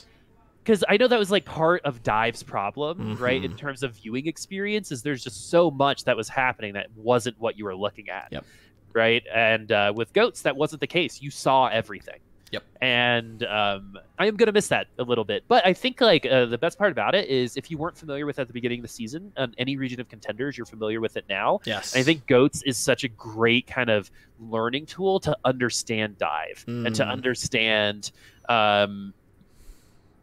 because 0.65 0.85
I 0.89 0.97
know 0.97 1.09
that 1.09 1.19
was 1.19 1.31
like 1.31 1.45
part 1.45 1.83
of 1.85 2.03
Dive's 2.03 2.43
problem, 2.43 3.17
right? 3.19 3.43
In 3.45 3.53
Mhm. 3.53 3.59
terms 3.59 3.83
of 3.83 3.95
viewing 3.97 4.27
experiences, 4.29 5.03
there's 5.03 5.23
just 5.25 5.51
so 5.51 5.71
much 5.71 6.05
that 6.05 6.17
was 6.17 6.29
happening 6.29 6.75
that 6.75 6.87
wasn't 6.97 7.39
what 7.41 7.59
you 7.59 7.65
were 7.65 7.75
looking 7.75 8.09
at, 8.09 8.29
Yep. 8.31 8.45
right? 8.93 9.23
And 9.35 9.71
uh, 9.73 9.93
with 9.95 10.13
goats, 10.13 10.43
that 10.43 10.57
wasn't 10.57 10.81
the 10.81 10.87
case. 10.87 11.21
You 11.21 11.31
saw 11.31 11.67
everything. 11.67 12.21
Yep. 12.53 12.63
And 12.81 13.43
um, 13.45 13.99
I 14.19 14.27
am 14.27 14.37
gonna 14.37 14.53
miss 14.53 14.69
that 14.69 14.87
a 14.99 15.03
little 15.03 15.25
bit, 15.25 15.43
but 15.49 15.67
I 15.67 15.73
think 15.73 16.01
like 16.01 16.25
uh, 16.27 16.47
the 16.47 16.59
best 16.59 16.79
part 16.79 16.93
about 16.93 17.15
it 17.15 17.29
is 17.29 17.57
if 17.57 17.71
you 17.71 17.79
weren't 17.79 17.97
familiar 17.97 18.27
with 18.27 18.39
it 18.39 18.43
at 18.43 18.47
the 18.47 18.53
beginning 18.53 18.79
of 18.81 18.83
the 18.83 18.89
season, 18.89 19.33
on 19.37 19.55
any 19.59 19.77
region 19.77 20.01
of 20.01 20.09
contenders, 20.09 20.57
you're 20.57 20.67
familiar 20.67 21.01
with 21.01 21.17
it 21.17 21.25
now. 21.29 21.61
Yes. 21.65 21.95
And 21.95 22.01
I 22.01 22.05
think 22.05 22.27
Goats 22.27 22.63
is 22.65 22.77
such 22.77 23.05
a 23.05 23.09
great 23.09 23.67
kind 23.67 23.91
of 23.91 24.11
learning 24.39 24.87
tool 24.87 25.19
to 25.21 25.37
understand 25.45 26.19
dive 26.19 26.65
and 26.67 26.95
to 26.95 27.03
Mm. 27.05 27.11
understand 27.11 28.11
um, 28.49 29.15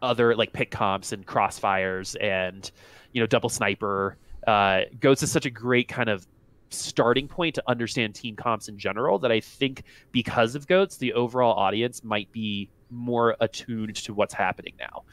other 0.02 0.36
like 0.36 0.54
pick 0.54 0.72
comps 0.72 1.12
and 1.12 1.26
crossfires 1.26 2.16
and 2.22 2.72
you 3.12 3.22
know 3.22 3.28
double 3.28 3.50
sniper. 3.50 4.18
Uh, 4.48 4.82
Goats 5.00 5.24
is 5.24 5.32
such 5.32 5.46
a 5.46 5.50
great 5.50 5.88
kind 5.88 6.10
of 6.10 6.26
starting 6.70 7.28
point 7.28 7.56
to 7.56 7.64
understand 7.68 8.16
team 8.16 8.36
comps 8.36 8.68
in 8.68 8.78
general 8.78 9.20
that 9.20 9.32
I 9.32 9.40
think 9.40 9.84
because 10.12 10.56
of 10.56 10.68
Goats, 10.68 10.98
the 10.98 11.14
overall 11.14 11.54
audience 11.54 12.04
might 12.04 12.32
be 12.32 12.70
more 12.90 13.36
attuned 13.40 13.96
to 13.96 14.14
what's 14.14 14.34
happening 14.34 14.74
now. 14.80 15.04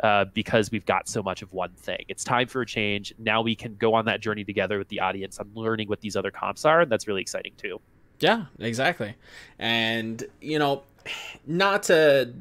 Uh, 0.00 0.24
because 0.34 0.72
we've 0.72 0.86
got 0.86 1.06
so 1.06 1.22
much 1.22 1.42
of 1.42 1.52
one 1.52 1.70
thing. 1.74 2.04
It's 2.08 2.24
time 2.24 2.48
for 2.48 2.62
a 2.62 2.66
change. 2.66 3.14
Now 3.18 3.40
we 3.40 3.54
can 3.54 3.76
go 3.76 3.94
on 3.94 4.06
that 4.06 4.20
journey 4.20 4.42
together 4.42 4.76
with 4.76 4.88
the 4.88 4.98
audience. 4.98 5.38
I'm 5.38 5.52
learning 5.54 5.86
what 5.86 6.00
these 6.00 6.16
other 6.16 6.32
comps 6.32 6.64
are, 6.64 6.80
and 6.80 6.90
that's 6.90 7.06
really 7.06 7.20
exciting 7.20 7.52
too. 7.56 7.80
Yeah, 8.18 8.46
exactly. 8.58 9.14
And 9.60 10.24
you 10.40 10.58
know, 10.58 10.82
not 11.46 11.84
to 11.84 12.34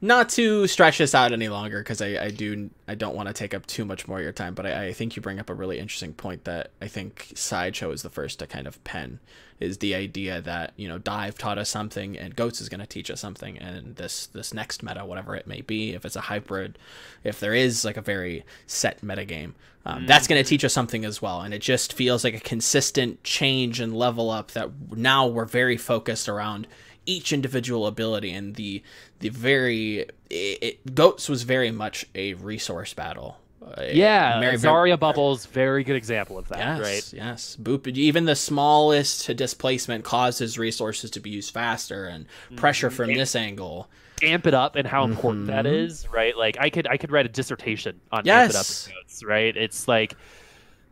not 0.00 0.28
to 0.30 0.66
stretch 0.66 0.98
this 0.98 1.14
out 1.14 1.32
any 1.32 1.48
longer 1.48 1.80
because 1.80 2.00
I, 2.00 2.24
I 2.24 2.30
do 2.30 2.70
I 2.86 2.94
don't 2.94 3.16
want 3.16 3.28
to 3.28 3.34
take 3.34 3.54
up 3.54 3.66
too 3.66 3.84
much 3.84 4.06
more 4.06 4.18
of 4.18 4.22
your 4.22 4.32
time, 4.32 4.54
but 4.54 4.66
I, 4.66 4.86
I 4.86 4.92
think 4.92 5.16
you 5.16 5.22
bring 5.22 5.38
up 5.38 5.50
a 5.50 5.54
really 5.54 5.78
interesting 5.78 6.12
point 6.12 6.44
that 6.44 6.70
I 6.80 6.88
think 6.88 7.32
Sideshow 7.34 7.90
is 7.90 8.02
the 8.02 8.10
first 8.10 8.38
to 8.38 8.46
kind 8.46 8.66
of 8.66 8.82
pen 8.84 9.18
is 9.60 9.78
the 9.78 9.94
idea 9.94 10.40
that 10.40 10.72
you 10.76 10.88
know 10.88 10.98
Dive 10.98 11.36
taught 11.36 11.58
us 11.58 11.68
something 11.68 12.16
and 12.16 12.36
Goats 12.36 12.60
is 12.60 12.68
going 12.68 12.80
to 12.80 12.86
teach 12.86 13.10
us 13.10 13.20
something, 13.20 13.58
and 13.58 13.96
this 13.96 14.26
this 14.26 14.54
next 14.54 14.82
meta, 14.82 15.04
whatever 15.04 15.34
it 15.34 15.46
may 15.46 15.62
be, 15.62 15.94
if 15.94 16.04
it's 16.04 16.16
a 16.16 16.22
hybrid, 16.22 16.78
if 17.24 17.40
there 17.40 17.54
is 17.54 17.84
like 17.84 17.96
a 17.96 18.02
very 18.02 18.44
set 18.66 19.02
meta 19.02 19.24
game, 19.24 19.54
um, 19.84 20.06
that's 20.06 20.26
going 20.26 20.42
to 20.42 20.48
teach 20.48 20.64
us 20.64 20.72
something 20.72 21.04
as 21.04 21.20
well, 21.20 21.40
and 21.40 21.52
it 21.52 21.62
just 21.62 21.92
feels 21.92 22.22
like 22.22 22.34
a 22.34 22.40
consistent 22.40 23.24
change 23.24 23.80
and 23.80 23.96
level 23.96 24.30
up 24.30 24.52
that 24.52 24.70
now 24.96 25.26
we're 25.26 25.44
very 25.44 25.76
focused 25.76 26.28
around 26.28 26.66
each 27.08 27.32
individual 27.32 27.86
ability 27.86 28.30
and 28.32 28.54
the 28.56 28.82
the 29.20 29.30
very 29.30 30.06
it, 30.30 30.58
it, 30.68 30.94
goats 30.94 31.28
was 31.28 31.42
very 31.42 31.70
much 31.70 32.04
a 32.14 32.34
resource 32.34 32.92
battle 32.94 33.38
Uh, 33.60 33.82
Yeah, 33.92 34.40
very- 34.40 34.56
Zarya 34.56 34.98
Bubbles, 34.98 35.44
very 35.46 35.82
good 35.84 35.96
example 35.96 36.36
of 36.38 36.48
that, 36.48 36.58
yes 36.58 36.80
right? 36.80 37.06
yes 37.22 37.56
boop 37.60 37.86
even 37.88 38.24
the 38.26 38.36
smallest 38.36 39.34
displacement 39.36 40.04
causes 40.04 40.58
resources 40.58 41.10
to 41.12 41.20
be 41.20 41.30
used 41.30 41.52
faster 41.52 42.06
and 42.06 42.26
pressure 42.56 42.90
from 42.90 43.12
this 43.14 43.34
angle 43.34 43.88
Amp 44.22 44.46
it 44.48 44.54
up 44.54 44.74
and 44.76 44.86
how 44.86 45.04
important 45.04 45.46
that 45.46 45.64
Mhm. 45.64 45.84
is, 45.86 46.08
right? 46.10 46.36
Like 46.36 46.56
I 46.58 46.70
could 46.70 46.86
I 46.88 46.96
could 46.96 47.12
write 47.12 47.24
a 47.26 47.28
dissertation 47.28 48.00
on 48.10 48.26
amp 48.28 48.50
it 48.50 48.56
up 48.56 48.66
Yes. 48.66 48.86
and 48.86 48.94
goats, 48.96 49.22
right? 49.24 49.56
It's 49.56 49.86
like 49.88 50.14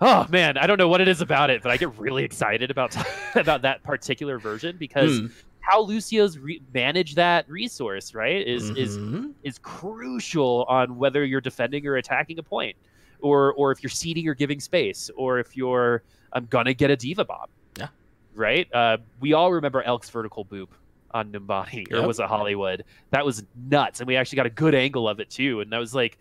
Oh 0.01 0.27
man, 0.29 0.59
I 0.59 0.67
don't 0.67 0.79
know 0.79 0.89
what 0.89 1.01
it 1.01 1.09
is 1.09 1.21
about 1.23 1.49
it, 1.51 1.63
but 1.63 1.73
I 1.73 1.77
get 1.79 1.99
really 1.99 2.23
excited 2.25 2.71
about 2.71 2.95
about 3.35 3.63
that 3.63 3.83
particular 3.83 4.39
version 4.39 4.77
because 4.79 5.19
Hmm. 5.19 5.27
How 5.67 5.81
Lucio's 5.83 6.39
re- 6.39 6.63
manage 6.73 7.17
that 7.17 7.49
resource, 7.51 8.15
right, 8.15 8.47
is 8.47 8.71
is 8.71 8.99
Mhm. 8.99 9.33
is 9.43 9.59
crucial 9.59 10.65
on 10.69 10.97
whether 10.97 11.25
you're 11.25 11.41
defending 11.41 11.87
or 11.87 11.97
attacking 11.97 12.39
a 12.39 12.43
point, 12.43 12.77
or 13.21 13.53
or 13.55 13.73
if 13.73 13.83
you're 13.83 13.91
seeding 13.91 14.29
or 14.29 14.35
giving 14.35 14.61
space, 14.61 15.11
or 15.17 15.39
if 15.41 15.57
you're 15.57 16.03
I'm 16.33 16.47
gonna 16.47 16.73
get 16.75 16.91
a 16.91 16.97
D.Va 16.97 17.25
bomb. 17.25 17.49
Yeah. 17.79 17.89
Right. 18.35 18.73
Uh, 18.73 18.99
we 19.21 19.33
all 19.33 19.53
remember 19.53 19.83
Elk's 19.83 20.09
vertical 20.11 20.45
boop 20.45 20.69
on 21.13 21.33
Numbani 21.33 21.91
or 21.93 21.97
Yep. 21.99 22.07
was 22.07 22.21
it 22.21 22.27
Hollywood? 22.27 22.85
That 23.11 23.25
was 23.25 23.45
nuts, 23.69 24.01
and 24.01 24.07
we 24.07 24.15
actually 24.17 24.37
got 24.37 24.47
a 24.47 24.51
good 24.51 24.75
angle 24.75 25.09
of 25.09 25.19
it 25.19 25.31
too. 25.31 25.61
And 25.61 25.73
that 25.73 25.79
was 25.79 25.95
like, 25.95 26.19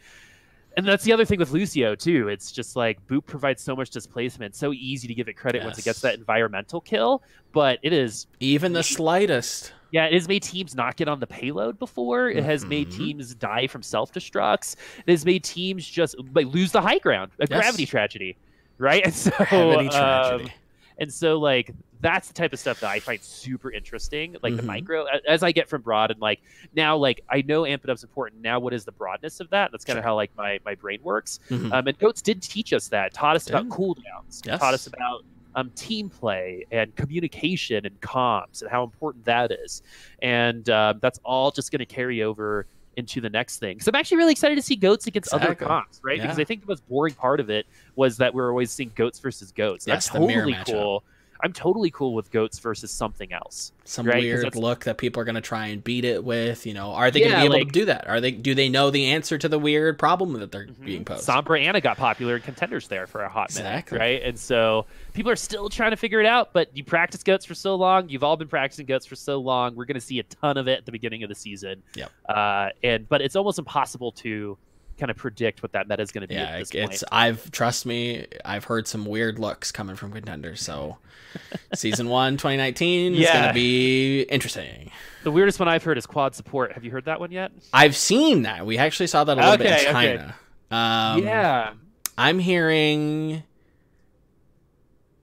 and 0.77 0.85
that's 0.87 1.03
the 1.03 1.13
other 1.13 1.25
thing 1.25 1.39
with 1.39 1.51
Lucio 1.51 1.95
too. 1.95 2.27
It's 2.27 2.51
just 2.51 2.75
like 2.75 2.97
Boop 3.07 3.25
provides 3.25 3.63
so 3.63 3.75
much 3.75 3.89
displacement, 3.89 4.55
so 4.55 4.73
easy 4.73 5.07
to 5.07 5.13
give 5.13 5.27
it 5.27 5.33
credit 5.33 5.63
once 5.63 5.77
it 5.77 5.85
gets 5.85 6.01
that 6.01 6.15
environmental 6.15 6.81
kill. 6.81 7.21
But 7.53 7.79
it 7.83 7.93
is, 7.93 8.27
Even 8.39 8.73
the 8.73 8.83
slightest. 8.83 9.73
yeah, 9.91 10.05
it 10.05 10.13
has 10.13 10.27
made 10.27 10.43
teams 10.43 10.75
not 10.75 10.97
get 10.97 11.07
on 11.07 11.19
the 11.19 11.27
payload 11.27 11.79
before. 11.79 12.29
It 12.29 12.43
has 12.43 12.65
made 12.65 12.89
Mhm. 12.89 12.95
teams 12.97 13.35
die 13.35 13.67
from 13.67 13.81
self 13.83 14.11
destructs. 14.11 14.75
It 15.07 15.11
has 15.11 15.25
made 15.25 15.43
teams 15.43 15.87
just 15.87 16.15
like 16.33 16.47
lose 16.47 16.71
the 16.71 16.81
high 16.81 16.99
ground, 16.99 17.31
a 17.39 17.47
Yes. 17.49 17.59
gravity 17.59 17.85
tragedy, 17.85 18.37
right? 18.77 19.03
And 19.05 19.13
so, 19.13 19.31
um, 19.39 19.89
tragedy. 19.89 20.53
and 20.99 21.13
so 21.13 21.39
like 21.39 21.71
that's 22.05 22.27
the 22.27 22.33
type 22.35 22.53
of 22.53 22.59
stuff 22.59 22.79
that 22.81 22.89
I 22.91 22.99
find 22.99 23.19
super 23.21 23.71
interesting, 23.71 24.35
like 24.43 24.55
the 24.55 24.61
Mhm. 24.61 24.65
micro 24.67 25.05
as 25.27 25.41
I 25.41 25.51
get 25.51 25.67
from 25.67 25.81
broad 25.81 26.11
and 26.11 26.19
like 26.21 26.39
now 26.75 26.95
like 26.95 27.21
I 27.29 27.41
know 27.41 27.65
Amp 27.65 27.83
It 27.83 27.89
Up's 27.89 28.03
important. 28.03 28.41
Now 28.43 28.59
what 28.59 28.73
is 28.75 28.85
the 28.85 28.91
broadness 28.91 29.39
of 29.39 29.49
that? 29.49 29.71
That's 29.71 29.83
kind 29.83 29.97
of 29.97 30.03
Sure. 30.03 30.09
how 30.09 30.15
like 30.15 30.31
my 30.37 30.59
my 30.63 30.75
brain 30.75 30.99
works. 31.01 31.39
Mhm. 31.49 31.73
Um, 31.73 31.87
and 31.87 31.97
Goats 31.97 32.21
did 32.21 32.43
teach 32.43 32.73
us 32.73 32.87
that, 32.89 33.13
taught 33.13 33.35
us 33.35 33.49
about 33.49 33.67
cooldowns, 33.69 34.45
Yes. 34.45 34.59
taught 34.59 34.73
us 34.75 34.85
about 34.87 35.23
um, 35.55 35.71
team 35.73 36.09
play 36.09 36.65
and 36.69 36.93
communication 36.97 37.85
and 37.85 37.99
comms 38.01 38.61
and 38.61 38.69
how 38.69 38.83
important 38.83 39.23
that 39.23 39.51
is. 39.53 39.81
And 40.21 40.69
uh, 40.69 40.95
that's 41.01 41.17
all 41.23 41.49
just 41.49 41.71
going 41.71 41.79
to 41.79 41.85
carry 41.85 42.21
over 42.23 42.67
into 42.97 43.21
the 43.21 43.29
next 43.29 43.59
thing. 43.59 43.79
So 43.79 43.89
I'm 43.89 43.95
actually 43.95 44.17
really 44.17 44.33
excited 44.33 44.55
to 44.55 44.61
see 44.61 44.75
goats 44.75 45.07
against 45.07 45.33
Exactly. 45.33 45.47
other 45.47 45.55
comps, 45.55 46.01
right? 46.03 46.21
Because 46.21 46.39
I 46.39 46.43
think 46.43 46.59
the 46.61 46.67
most 46.67 46.85
boring 46.89 47.13
part 47.13 47.39
of 47.39 47.49
it 47.49 47.65
was 47.95 48.17
that 48.17 48.33
we 48.33 48.41
are 48.41 48.49
always 48.49 48.69
seeing 48.69 48.91
goats 48.95 49.17
versus 49.19 49.51
goats. 49.53 49.87
Yes, 49.87 50.09
the 50.09 50.19
mirror 50.19 50.45
totally 50.45 50.53
matchup. 50.55 51.01
I'm 51.41 51.53
totally 51.53 51.91
cool 51.91 52.13
with 52.13 52.31
goats 52.31 52.59
versus 52.59 52.91
something 52.91 53.33
else. 53.33 53.71
Some 53.83 54.07
right, 54.07 54.21
weird 54.21 54.55
look 54.55 54.85
that 54.85 54.97
people 54.97 55.21
are 55.21 55.25
going 55.25 55.35
to 55.35 55.41
try 55.41 55.67
and 55.67 55.83
beat 55.83 56.05
it 56.05 56.23
with. 56.23 56.65
You 56.65 56.73
know, 56.73 56.91
are 56.91 57.11
they 57.11 57.19
going 57.19 57.31
to 57.33 57.37
be 57.37 57.45
able 57.45 57.55
like- 57.55 57.67
to 57.67 57.71
do 57.71 57.85
that? 57.85 58.07
Are 58.07 58.21
they? 58.21 58.31
Do 58.31 58.55
they 58.55 58.69
know 58.69 58.89
the 58.89 59.11
answer 59.11 59.37
to 59.37 59.49
the 59.49 59.59
weird 59.59 59.99
problem 59.99 60.33
that 60.33 60.51
they're 60.51 60.67
being 60.83 61.05
posed? 61.05 61.27
Sombra 61.27 61.63
Anna 61.63 61.81
got 61.81 61.97
popular 61.97 62.37
in 62.37 62.41
contenders 62.41 62.87
there 62.87 63.07
for 63.07 63.21
a 63.23 63.29
hot 63.29 63.53
minute, 63.55 63.91
right? 63.91 64.21
And 64.23 64.39
so 64.39 64.85
people 65.13 65.31
are 65.31 65.35
still 65.35 65.69
trying 65.69 65.91
to 65.91 65.97
figure 65.97 66.19
it 66.19 66.25
out. 66.25 66.53
But 66.53 66.75
you 66.75 66.83
practice 66.83 67.23
goats 67.23 67.45
for 67.45 67.55
so 67.55 67.75
long, 67.75 68.09
you've 68.09 68.23
all 68.23 68.37
been 68.37 68.47
practicing 68.47 68.85
goats 68.85 69.05
for 69.05 69.15
so 69.15 69.39
long. 69.39 69.75
We're 69.75 69.85
going 69.85 69.95
to 69.95 70.01
see 70.01 70.19
a 70.19 70.23
ton 70.23 70.57
of 70.57 70.67
it 70.67 70.79
at 70.79 70.85
the 70.85 70.91
beginning 70.91 71.23
of 71.23 71.29
the 71.29 71.35
season. 71.35 71.83
Yep. 71.95 72.11
Uh, 72.27 72.69
and 72.83 73.07
but 73.09 73.21
it's 73.21 73.35
almost 73.35 73.59
impossible 73.59 74.11
to 74.13 74.57
kind 74.97 75.09
of 75.11 75.17
predict 75.17 75.61
what 75.61 75.73
that 75.73 75.87
meta 75.87 76.01
is 76.01 76.11
going 76.11 76.21
to 76.21 76.27
be 76.27 76.35
yeah, 76.35 76.43
at 76.43 76.59
this 76.59 76.71
it's. 76.71 76.87
point. 76.87 77.03
I've 77.11 77.51
trust 77.51 77.85
me. 77.85 78.27
I've 78.43 78.65
heard 78.65 78.87
some 78.87 79.05
weird 79.05 79.39
looks 79.39 79.71
coming 79.71 79.95
from 79.95 80.11
contenders. 80.11 80.61
So, 80.61 80.97
season 81.75 82.07
one, 82.09 82.37
2019 82.37 83.15
is 83.15 83.29
going 83.29 83.47
to 83.47 83.53
be 83.53 84.21
interesting. 84.23 84.91
The 85.23 85.31
weirdest 85.31 85.59
one 85.59 85.67
I've 85.67 85.83
heard 85.83 85.97
is 85.97 86.05
quad 86.05 86.35
support. 86.35 86.73
Have 86.73 86.83
you 86.83 86.91
heard 86.91 87.05
that 87.05 87.19
one 87.19 87.31
yet? 87.31 87.51
I've 87.73 87.95
seen 87.95 88.43
that. 88.43 88.65
We 88.65 88.77
actually 88.77 89.07
saw 89.07 89.23
that 89.23 89.37
a 89.37 89.41
little 89.41 89.57
bit 89.57 89.67
Okay, 89.67 89.89
in 89.89 89.95
okay. 89.95 90.17
China. 90.17 90.35
Um, 90.71 91.23
yeah. 91.23 91.73
I'm 92.17 92.39
hearing 92.39 93.43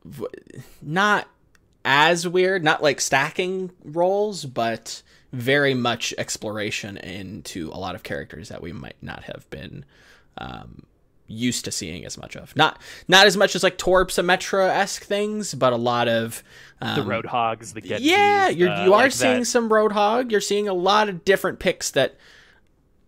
v- 0.04 0.26
not 0.80 1.28
as 1.84 2.28
weird, 2.28 2.62
not 2.62 2.82
like 2.82 3.00
stacking 3.00 3.70
roles, 3.84 4.44
but 4.44 5.02
very 5.32 5.74
much 5.74 6.12
exploration 6.18 6.96
into 6.98 7.70
a 7.70 7.78
lot 7.78 7.94
of 7.94 8.02
characters 8.02 8.48
that 8.50 8.60
we 8.62 8.72
might 8.72 8.96
not 9.02 9.24
have 9.24 9.48
been 9.50 9.84
um, 10.38 10.82
used 11.26 11.64
to 11.64 11.70
seeing 11.72 12.04
as 12.04 12.18
much 12.18 12.36
of. 12.36 12.54
Not 12.56 12.78
not 13.08 13.26
as 13.26 13.36
much 13.36 13.56
as 13.56 13.62
like 13.62 13.78
Torb 13.78 14.08
Symmetra 14.08 14.68
esque 14.68 15.04
things, 15.04 15.54
but 15.54 15.72
a 15.72 15.76
lot 15.76 16.08
of 16.08 16.42
um, 16.82 16.96
The 16.96 17.02
Roadhogs, 17.14 17.72
the 17.72 17.80
Genjis. 17.80 17.98
yeah, 18.00 18.48
you're, 18.48 18.68
uh, 18.70 18.82
are 18.84 18.88
like 18.88 19.12
seeing 19.12 19.40
that. 19.40 19.44
some 19.46 19.68
Roadhog. 19.70 20.30
You're 20.30 20.40
seeing 20.42 20.68
a 20.68 20.74
lot 20.74 21.08
of 21.08 21.24
different 21.24 21.58
picks 21.58 21.90
that 21.92 22.16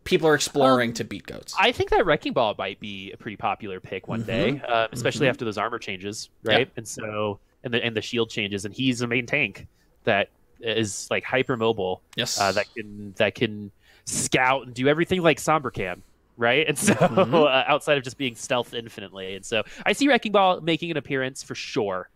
people 0.04 0.28
are 0.28 0.34
exploring 0.34 0.90
Um, 0.90 0.94
to 0.94 1.04
beat 1.04 1.26
goats. 1.26 1.54
I 1.58 1.72
think 1.72 1.90
that 1.90 2.04
Wrecking 2.06 2.32
Ball 2.34 2.54
might 2.58 2.78
be 2.80 3.10
a 3.12 3.16
pretty 3.16 3.36
popular 3.36 3.80
pick 3.80 4.06
one 4.06 4.22
day, 4.22 4.52
Mhm. 4.62 4.70
uh, 4.70 4.88
especially 4.92 5.26
Mhm. 5.26 5.30
after 5.30 5.44
those 5.46 5.56
armor 5.58 5.78
changes, 5.78 6.28
right? 6.42 6.70
And 6.76 6.86
so, 6.86 7.40
and 7.64 7.72
the 7.74 7.82
and 7.84 7.96
the 7.96 8.02
shield 8.02 8.30
changes, 8.30 8.64
and 8.64 8.74
he's 8.74 9.00
a 9.02 9.06
main 9.06 9.26
tank 9.26 9.66
that 10.04 10.28
is 10.64 11.06
like 11.10 11.24
hyper 11.24 11.56
mobile, 11.56 12.02
yes, 12.16 12.40
uh, 12.40 12.52
that 12.52 12.66
can 12.74 13.12
that 13.16 13.34
can 13.34 13.70
scout 14.06 14.66
and 14.66 14.74
do 14.74 14.88
everything 14.88 15.22
like 15.22 15.38
Sombra 15.38 15.72
can, 15.72 16.02
right? 16.36 16.66
And 16.68 16.78
so, 16.78 16.94
Mhm. 16.94 17.34
uh, 17.34 17.64
outside 17.66 17.98
of 17.98 18.04
just 18.04 18.18
being 18.18 18.34
stealth 18.34 18.74
infinitely, 18.74 19.36
and 19.36 19.44
so 19.44 19.62
I 19.86 19.92
see 19.92 20.08
Wrecking 20.08 20.32
Ball 20.32 20.60
making 20.60 20.90
an 20.90 20.96
appearance 20.96 21.42
for 21.42 21.54
sure. 21.54 22.08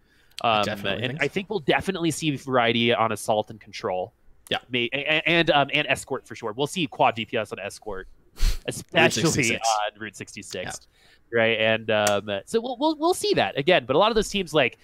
Um, 0.43 0.62
definitely 0.62 1.03
and 1.03 1.12
think 1.12 1.23
I 1.23 1.29
think 1.29 1.51
we'll 1.51 1.59
definitely 1.61 2.11
see 2.12 2.37
variety 2.37 2.95
on 2.95 3.11
assault 3.12 3.51
and 3.51 3.61
control. 3.61 4.12
Yeah. 4.51 4.59
May, 4.70 4.89
and 4.93 5.23
and, 5.27 5.51
um, 5.51 5.69
and 5.75 5.87
escort 5.89 6.27
for 6.27 6.35
sure. 6.35 6.53
We'll 6.53 6.66
see 6.69 6.87
quad 6.87 7.16
DPS 7.16 7.53
on 7.53 7.59
escort, 7.59 8.07
especially 8.66 9.23
66. 9.25 9.61
on 9.95 10.01
Route 10.01 10.16
66, 10.16 10.87
right? 11.33 11.59
And 11.59 11.91
um, 11.91 12.31
so 12.47 12.61
we'll, 12.61 12.77
we'll 12.79 12.97
we'll 12.97 13.15
see 13.15 13.35
that 13.35 13.59
again. 13.59 13.85
But 13.85 13.97
a 13.97 13.99
lot 13.99 14.11
of 14.11 14.15
those 14.15 14.29
teams, 14.29 14.55
like, 14.55 14.79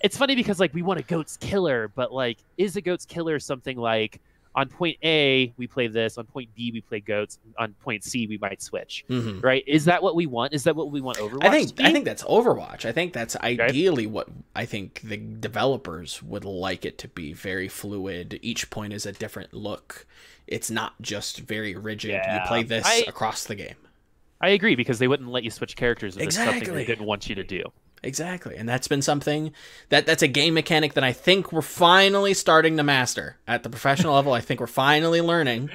it's 0.00 0.16
funny 0.16 0.34
because 0.34 0.60
like 0.60 0.72
we 0.74 0.82
want 0.82 1.00
a 1.00 1.02
goats 1.02 1.36
killer, 1.36 1.88
but 1.88 2.12
like, 2.12 2.38
is 2.56 2.76
a 2.76 2.80
goats 2.80 3.04
killer 3.04 3.38
something 3.38 3.76
like 3.76 4.20
on 4.54 4.68
point 4.68 4.96
A 5.04 5.52
we 5.56 5.66
play 5.66 5.86
this, 5.86 6.18
on 6.18 6.24
point 6.26 6.48
B 6.56 6.70
we 6.72 6.80
play 6.80 6.98
goats, 7.00 7.38
on 7.58 7.74
point 7.74 8.02
C 8.02 8.26
we 8.26 8.38
might 8.38 8.60
switch, 8.60 9.04
Mhm. 9.08 9.42
right? 9.42 9.62
Is 9.66 9.84
that 9.84 10.02
what 10.02 10.16
we 10.16 10.26
want? 10.26 10.52
Is 10.52 10.64
that 10.64 10.74
what 10.74 10.90
we 10.90 11.00
want 11.00 11.18
Overwatch? 11.18 11.44
I 11.44 11.50
think? 11.50 11.80
I 11.80 11.92
think 11.92 12.04
that's 12.04 12.24
Overwatch. 12.24 12.84
I 12.84 12.90
think 12.92 13.12
that's 13.12 13.36
ideally 13.36 14.06
what 14.06 14.28
I 14.56 14.64
think 14.64 15.00
the 15.04 15.16
developers 15.16 16.22
would 16.22 16.44
like 16.44 16.84
it 16.84 16.98
to 16.98 17.08
be. 17.08 17.32
Very 17.32 17.68
fluid. 17.68 18.38
Each 18.42 18.68
point 18.70 18.92
is 18.92 19.06
a 19.06 19.12
different 19.12 19.52
look. 19.54 20.06
It's 20.46 20.70
not 20.70 21.00
just 21.02 21.40
very 21.40 21.76
rigid. 21.76 22.12
You 22.12 22.40
play 22.46 22.62
this 22.62 22.86
I- 22.86 23.04
across 23.06 23.44
the 23.44 23.54
game. 23.54 23.76
I 24.40 24.50
agree 24.50 24.76
because 24.76 24.98
they 25.00 25.08
wouldn't 25.08 25.28
let 25.30 25.42
you 25.44 25.50
switch 25.50 25.74
characters 25.76 26.16
if 26.16 26.22
it's 26.22 26.36
something 26.36 26.72
they 26.72 26.84
didn't 26.84 27.06
want 27.06 27.28
you 27.28 27.34
to 27.34 27.42
do. 27.44 27.64
Exactly. 28.02 28.56
And 28.56 28.68
that's 28.68 28.86
been 28.88 29.02
something 29.02 29.52
that 29.88 30.06
that's 30.06 30.22
a 30.22 30.28
game 30.28 30.54
mechanic 30.54 30.94
that 30.94 31.04
I 31.04 31.12
think 31.12 31.52
we're 31.52 31.62
finally 31.62 32.34
starting 32.34 32.76
to 32.76 32.82
master 32.82 33.36
at 33.46 33.62
the 33.62 33.70
professional 33.70 34.14
level. 34.14 34.32
I 34.32 34.40
think 34.40 34.60
we're 34.60 34.66
finally 34.68 35.20
learning 35.20 35.70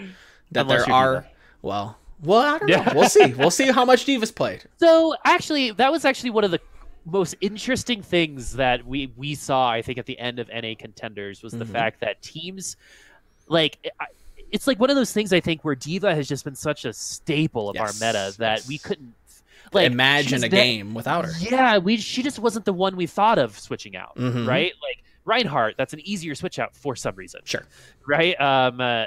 that 0.52 0.62
Unless 0.62 0.86
there 0.86 0.88
you're 0.90 0.96
are 0.96 1.28
well, 1.62 1.98
well, 2.22 2.42
I 2.42 2.58
don't 2.60 2.70
Yeah. 2.70 2.84
know. 2.84 2.94
We'll 2.96 3.10
see. 3.10 3.34
We'll 3.34 3.52
see 3.52 3.72
how 3.72 3.84
much 3.86 4.06
D.Va's 4.06 4.32
played. 4.32 4.64
So 4.80 5.16
actually, 5.26 5.72
that 5.72 5.92
was 5.92 6.06
actually 6.06 6.30
one 6.30 6.44
of 6.46 6.52
the 6.52 6.60
most 7.06 7.36
interesting 7.42 8.02
things 8.02 8.54
that 8.54 8.86
we 8.86 9.12
we 9.18 9.36
saw. 9.36 9.70
I 9.70 9.82
think 9.82 9.98
at 9.98 10.06
the 10.06 10.18
end 10.20 10.40
of 10.40 10.48
NA 10.50 10.74
contenders 10.80 11.44
was 11.44 11.52
the 11.54 11.66
Mhm. 11.66 11.72
fact 11.72 12.00
that 12.02 12.22
teams 12.22 12.78
like. 13.48 13.78
I, 14.00 14.06
it's 14.52 14.68
like 14.68 14.80
one 14.80 14.92
of 14.92 14.96
those 14.96 15.12
things 15.12 15.34
I 15.34 15.40
think 15.40 15.66
where 15.66 15.74
D.Va 15.74 16.14
has 16.14 16.28
just 16.28 16.44
been 16.44 16.54
such 16.54 16.86
a 16.86 16.94
staple 16.94 17.70
of 17.72 17.76
Yes, 17.76 18.00
our 18.02 18.08
meta 18.08 18.38
that 18.38 18.60
yes. 18.60 18.68
we 18.68 18.78
couldn't 18.78 19.16
like 19.74 19.92
Imagine 19.92 20.44
a 20.44 20.50
game 20.50 20.94
without 20.94 21.26
her. 21.26 21.32
Yeah, 21.40 21.78
we 21.78 21.98
she 21.98 22.24
just 22.24 22.40
wasn't 22.40 22.66
the 22.66 22.74
one 22.74 22.96
we 22.96 23.08
thought 23.08 23.38
of 23.40 23.58
switching 23.58 23.96
out, 23.96 24.16
Mhm. 24.18 24.48
right? 24.48 24.72
Like 24.82 25.04
Reinhardt, 25.26 25.76
that's 25.78 25.94
an 25.94 26.02
easier 26.08 26.36
switch 26.36 26.60
out 26.60 26.76
for 26.76 26.96
some 26.96 27.16
reason, 27.16 27.42
Sure. 27.46 27.66
right? 28.08 28.40
Um, 28.42 28.80
uh, 28.82 29.06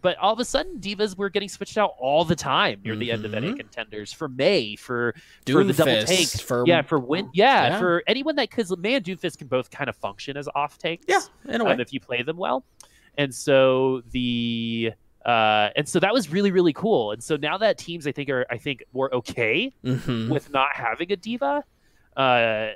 but 0.00 0.16
all 0.18 0.32
of 0.32 0.40
a 0.40 0.44
sudden, 0.44 0.78
D.Vas 0.80 1.16
were 1.16 1.28
getting 1.30 1.48
switched 1.48 1.78
out 1.78 1.94
all 1.98 2.24
the 2.24 2.34
time 2.34 2.80
near 2.84 2.96
the 2.96 3.12
end 3.12 3.24
of 3.24 3.34
NA 3.34 3.48
Mhm. 3.52 3.56
contenders 3.58 4.12
for 4.12 4.28
Mei 4.28 4.74
for 4.74 5.14
for 5.46 5.62
the 5.62 5.72
double 5.72 5.92
Doomfist, 5.92 6.06
tanks 6.06 6.40
for 6.40 6.64
yeah 6.66 6.82
for 6.82 6.98
win 6.98 7.30
yeah, 7.34 7.68
yeah. 7.68 7.78
for 7.78 8.02
anyone 8.08 8.34
that 8.36 8.50
because 8.50 8.76
Mei 8.78 8.94
and 8.94 9.04
Doomfist 9.04 9.38
can 9.38 9.46
both 9.46 9.70
kind 9.70 9.88
of 9.88 9.94
function 9.96 10.36
as 10.36 10.48
off 10.56 10.76
tanks 10.78 11.04
Yeah, 11.08 11.20
in 11.54 11.60
a 11.60 11.64
way. 11.64 11.72
um, 11.74 11.80
if 11.80 11.92
you 11.92 12.00
play 12.00 12.22
them 12.22 12.36
well. 12.36 12.64
And 13.16 13.32
so 13.32 14.02
the 14.10 14.92
uh, 15.24 15.68
and 15.76 15.88
so 15.88 16.00
that 16.00 16.12
was 16.12 16.30
really 16.30 16.50
really 16.50 16.72
cool. 16.72 17.12
And 17.12 17.22
so 17.22 17.36
now 17.36 17.58
that 17.58 17.78
teams 17.78 18.06
I 18.06 18.12
think 18.12 18.28
are 18.30 18.46
I 18.50 18.58
think 18.58 18.82
more 18.92 19.14
okay 19.14 19.72
Mhm. 19.84 20.28
with 20.28 20.50
not 20.52 20.68
having 20.74 21.12
a 21.12 21.16
D.Va, 21.16 21.64
uh, 22.16 22.68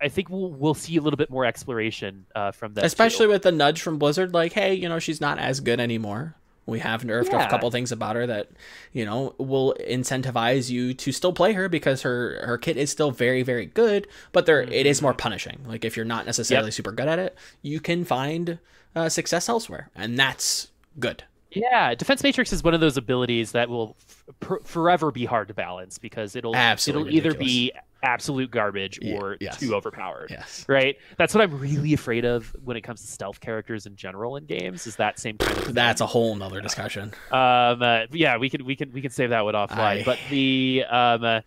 I 0.00 0.08
think 0.08 0.28
we'll 0.28 0.50
we'll 0.50 0.74
see 0.74 0.96
a 0.96 1.00
little 1.02 1.16
bit 1.16 1.30
more 1.30 1.44
exploration 1.44 2.26
uh, 2.34 2.50
from 2.52 2.74
that. 2.74 2.84
especially 2.84 3.26
with 3.26 3.42
the 3.42 3.52
nudge 3.52 3.80
from 3.80 3.98
Blizzard, 3.98 4.34
like, 4.34 4.52
hey, 4.52 4.74
you 4.74 4.88
know, 4.88 4.98
she's 4.98 5.20
not 5.20 5.38
as 5.38 5.60
good 5.60 5.80
anymore. 5.80 6.34
We 6.66 6.78
have 6.78 7.02
nerfed 7.02 7.30
Yeah. 7.30 7.46
a 7.46 7.50
couple 7.50 7.70
things 7.70 7.92
about 7.92 8.16
her 8.16 8.26
that, 8.26 8.48
you 8.92 9.04
know, 9.04 9.34
will 9.36 9.76
incentivize 9.86 10.70
you 10.70 10.94
to 10.94 11.12
still 11.12 11.32
play 11.34 11.52
her 11.52 11.68
because 11.68 12.00
her 12.02 12.42
her 12.46 12.56
kit 12.58 12.76
is 12.78 12.90
still 12.90 13.10
very 13.10 13.42
very 13.42 13.66
good, 13.66 14.08
but 14.32 14.46
there 14.46 14.62
it 14.62 14.86
is 14.86 15.00
more 15.02 15.12
punishing. 15.14 15.60
Like 15.66 15.84
if 15.84 15.94
you're 15.96 16.06
not 16.06 16.24
necessarily 16.26 16.70
super 16.70 16.90
good 16.92 17.06
at 17.08 17.18
it, 17.18 17.36
you 17.62 17.80
can 17.80 18.04
find 18.04 18.58
uh, 18.96 19.08
success 19.10 19.48
elsewhere, 19.48 19.90
and 19.94 20.18
that's 20.18 20.68
good. 20.98 21.24
Yeah, 21.54 21.94
defense 21.94 22.22
matrix 22.22 22.52
is 22.52 22.62
one 22.62 22.74
of 22.74 22.80
those 22.80 22.96
abilities 22.96 23.52
that 23.52 23.68
will 23.68 23.96
f- 24.42 24.58
forever 24.64 25.10
be 25.10 25.24
hard 25.24 25.48
to 25.48 25.54
balance 25.54 25.98
because 25.98 26.36
it'll 26.36 26.54
Absolutely 26.56 27.16
it'll 27.16 27.28
either 27.30 27.38
be 27.38 27.72
absolute 28.02 28.50
garbage 28.50 28.98
or 29.02 29.36
yes. 29.40 29.58
too 29.58 29.74
overpowered. 29.74 30.30
Yes. 30.30 30.66
Right. 30.68 30.98
That's 31.16 31.34
what 31.34 31.40
I'm 31.42 31.58
really 31.58 31.94
afraid 31.94 32.24
of 32.26 32.54
when 32.62 32.76
it 32.76 32.82
comes 32.82 33.00
to 33.00 33.06
stealth 33.06 33.40
characters 33.40 33.86
in 33.86 33.96
general 33.96 34.36
in 34.36 34.44
games. 34.44 34.86
Is 34.86 34.96
that 34.96 35.18
same 35.18 35.38
kind 35.38 35.56
of. 35.56 35.74
That's 35.74 36.02
a 36.02 36.06
whole 36.06 36.34
nother 36.36 36.60
discussion. 36.60 37.12
um 37.32 37.82
uh, 37.82 38.00
yeah 38.12 38.36
we 38.36 38.50
can 38.50 38.64
we 38.66 38.76
can 38.76 38.92
we 38.92 39.00
can 39.00 39.10
save 39.10 39.30
that 39.30 39.44
one 39.44 39.54
offline 39.54 40.00
I- 40.00 40.02
but 40.04 40.18
the 40.30 40.84
um 40.90 41.24
uh, 41.24 41.40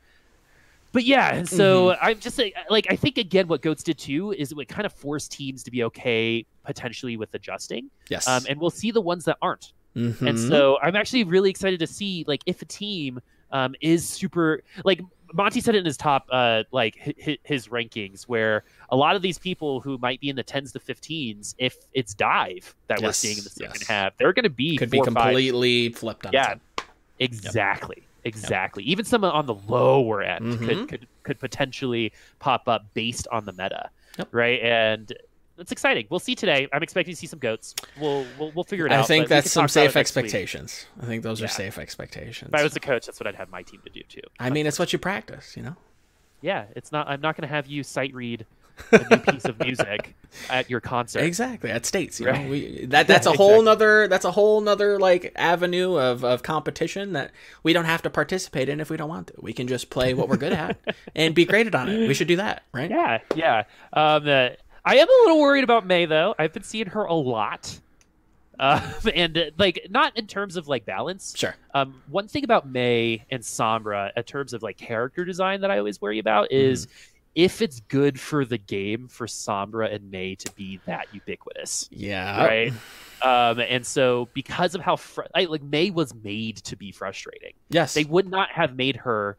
but 0.94 1.04
yeah 1.04 1.36
and 1.36 1.48
so 1.48 1.90
Mm-hmm. 1.90 2.06
i'm 2.06 2.20
just 2.20 2.40
like, 2.70 2.88
i 2.90 2.96
think 2.96 3.18
again 3.20 3.48
what 3.48 3.62
goats 3.62 3.84
did 3.84 3.98
too 4.00 4.32
is 4.32 4.52
it 4.52 4.56
would 4.58 4.68
kind 4.70 4.86
of 4.86 4.94
force 4.94 5.28
teams 5.28 5.62
to 5.64 5.70
be 5.72 5.84
okay 5.84 6.46
potentially 6.64 7.16
with 7.18 7.34
adjusting. 7.34 7.90
Yes. 8.10 8.28
Um, 8.28 8.44
and 8.50 8.60
we'll 8.60 8.70
see 8.72 8.92
the 8.92 9.00
ones 9.00 9.24
that 9.26 9.38
aren't. 9.42 9.72
Mhm. 9.98 10.22
And 10.30 10.40
so 10.40 10.78
I'm 10.82 10.96
actually 10.96 11.24
really 11.24 11.50
excited 11.50 11.80
to 11.80 11.88
see 11.88 12.24
like 12.28 12.42
if 12.46 12.62
a 12.62 12.66
team 12.66 13.20
um, 13.52 13.74
is 13.82 14.08
super 14.08 14.62
like 14.86 15.02
Monte 15.34 15.60
said 15.62 15.76
it 15.76 15.80
in 15.80 15.86
his 15.86 15.98
top 15.98 16.28
uh, 16.32 16.64
like 16.72 16.96
his, 16.96 17.38
his 17.44 17.68
rankings 17.70 18.24
where 18.24 18.64
a 18.90 18.96
lot 18.96 19.16
of 19.16 19.22
these 19.22 19.38
people 19.40 19.82
who 19.82 19.98
might 19.98 20.22
be 20.22 20.30
in 20.30 20.36
the 20.36 20.44
10s 20.44 20.72
to 20.74 20.80
15s 20.80 21.56
if 21.58 21.76
it's 21.94 22.14
dive 22.14 22.76
that 22.88 23.02
we're 23.02 23.12
seeing 23.12 23.38
in 23.38 23.44
the 23.44 23.50
second 23.50 23.80
yes. 23.82 23.88
half 23.88 24.18
they're 24.18 24.34
going 24.34 24.44
to 24.44 24.50
be 24.50 24.78
could 24.78 24.90
be 24.90 24.98
four, 24.98 25.06
five- 25.06 25.14
completely 25.16 25.90
flipped 25.90 26.26
on 26.28 26.34
Yeah. 26.34 26.56
its 27.20 27.40
head. 27.44 27.48
exactly 27.50 28.04
exactly 28.24 28.84
even 28.84 29.04
some 29.06 29.24
on 29.24 29.46
the 29.46 29.56
lower 29.68 30.22
end 30.22 30.46
Mhm. 30.60 30.68
could, 30.68 30.88
could 30.90 31.08
could 31.24 31.40
potentially 31.40 32.12
pop 32.40 32.68
up 32.68 32.86
based 32.94 33.28
on 33.32 33.46
the 33.46 33.54
meta 33.54 33.90
Yep. 34.18 34.28
right 34.32 34.62
and 34.62 35.14
it's 35.58 35.72
exciting 35.72 36.06
we'll 36.10 36.20
see 36.20 36.36
today 36.36 36.68
i'm 36.74 36.84
expecting 36.84 37.14
to 37.14 37.20
see 37.20 37.28
some 37.28 37.40
goats 37.40 37.74
we'll 38.00 38.26
we'll, 38.38 38.52
we'll 38.52 38.64
figure 38.64 38.86
it 38.86 38.92
I 38.92 38.96
out 38.96 39.04
I 39.06 39.08
think 39.08 39.28
that's 39.28 39.52
some 39.52 39.64
talk 39.68 39.72
about 39.76 39.82
it 39.82 39.86
safe 39.90 39.96
next 39.96 40.16
week. 40.16 40.26
expectations. 40.26 40.86
I 41.02 41.06
think 41.06 41.24
those 41.24 41.42
are 41.42 41.48
safe 41.48 41.78
expectations. 41.78 42.52
if 42.54 42.60
i 42.60 42.64
was 42.64 42.74
the 42.74 42.80
coach 42.80 43.06
that's 43.06 43.20
what 43.20 43.28
i'd 43.28 43.36
have 43.36 43.50
my 43.50 43.64
team 43.64 43.82
to 43.86 43.90
do 43.92 44.02
too 44.08 44.22
I 44.40 44.50
mean, 44.50 44.66
it's 44.68 44.80
what 44.80 44.94
you 44.94 45.00
practice, 45.00 45.56
you 45.58 45.64
know. 45.64 45.76
yeah 46.42 46.66
it's 46.76 46.92
not 46.92 47.08
i'm 47.08 47.22
not 47.22 47.36
going 47.36 47.48
to 47.48 47.54
have 47.54 47.68
you 47.68 47.84
sight 47.84 48.14
read 48.14 48.46
a 48.92 49.04
new 49.10 49.18
piece 49.18 49.46
of 49.46 49.60
music 49.60 50.16
at 50.52 50.70
your 50.70 50.80
concert 50.80 51.22
Exactly 51.22 51.72
at 51.72 51.84
states, 51.88 52.20
you 52.20 52.28
Right. 52.28 52.44
know. 52.44 52.50
We, 52.52 52.86
that 52.86 53.08
that's 53.08 53.26
a 53.34 53.34
whole 53.34 53.60
nother 53.64 54.08
that's 54.08 54.24
a 54.24 54.30
whole 54.32 54.62
nother 54.62 55.00
like 55.00 55.32
avenue 55.36 55.98
of, 55.98 56.24
of 56.24 56.44
competition 56.44 57.14
that 57.14 57.32
we 57.64 57.74
don't 57.74 57.86
have 57.86 58.04
to 58.04 58.12
participate 58.12 58.70
in 58.70 58.80
if 58.80 58.92
we 58.92 58.98
don't 58.98 59.10
want 59.10 59.28
to. 59.30 59.34
We 59.40 59.52
can 59.52 59.68
just 59.68 59.90
play 59.90 60.14
what 60.14 60.30
we're 60.30 60.38
good 60.38 60.54
at 60.54 60.78
and 61.16 61.34
be 61.34 61.44
graded 61.46 61.74
on 61.74 61.90
it. 61.90 62.08
We 62.08 62.14
should 62.14 62.28
do 62.28 62.36
that, 62.36 62.62
right? 62.72 62.92
yeah 62.92 63.18
yeah 63.34 63.64
um, 63.94 64.28
uh, 64.30 64.50
i 64.88 64.96
am 64.96 65.08
a 65.08 65.12
little 65.24 65.40
worried 65.40 65.64
about 65.64 65.86
Mei 65.86 66.06
though 66.06 66.34
i've 66.40 66.54
been 66.54 66.64
seeing 66.64 66.88
her 66.88 67.04
a 67.04 67.14
lot 67.14 67.80
uh, 68.60 68.82
and 69.14 69.38
uh, 69.38 69.44
like 69.60 69.86
not 69.90 70.18
in 70.18 70.26
terms 70.26 70.56
of 70.56 70.68
like 70.68 70.84
balance 70.86 71.34
Sure. 71.38 71.56
Um, 71.76 72.02
one 72.10 72.28
thing 72.28 72.44
about 72.44 72.68
Mei 72.68 73.24
and 73.30 73.44
Sombra, 73.44 74.12
in 74.18 74.24
terms 74.24 74.52
of 74.54 74.64
like 74.64 74.78
character 74.78 75.24
design, 75.26 75.62
that 75.62 75.70
I 75.70 75.78
always 75.78 76.02
worry 76.02 76.18
about 76.18 76.52
is 76.52 76.88
if 77.36 77.62
it's 77.62 77.82
good 77.82 78.20
for 78.20 78.46
the 78.46 78.58
game 78.58 79.08
for 79.10 79.28
Sombra 79.28 79.94
and 79.94 80.10
Mei 80.10 80.34
to 80.34 80.52
be 80.54 80.80
that 80.88 81.06
ubiquitous, 81.14 81.88
Yeah. 81.92 82.44
right? 82.44 82.74
Um, 83.22 83.60
and 83.60 83.86
so 83.86 84.28
because 84.34 84.74
of 84.74 84.82
how 84.82 84.96
fr- 84.96 85.22
I, 85.36 85.44
like 85.46 85.62
Mei 85.62 85.92
was 85.92 86.16
made 86.16 86.58
to 86.64 86.76
be 86.76 86.92
frustrating, 86.92 87.54
Yes. 87.70 87.94
they 87.94 88.06
would 88.06 88.28
not 88.28 88.50
have 88.50 88.76
made 88.76 88.96
her 88.96 89.38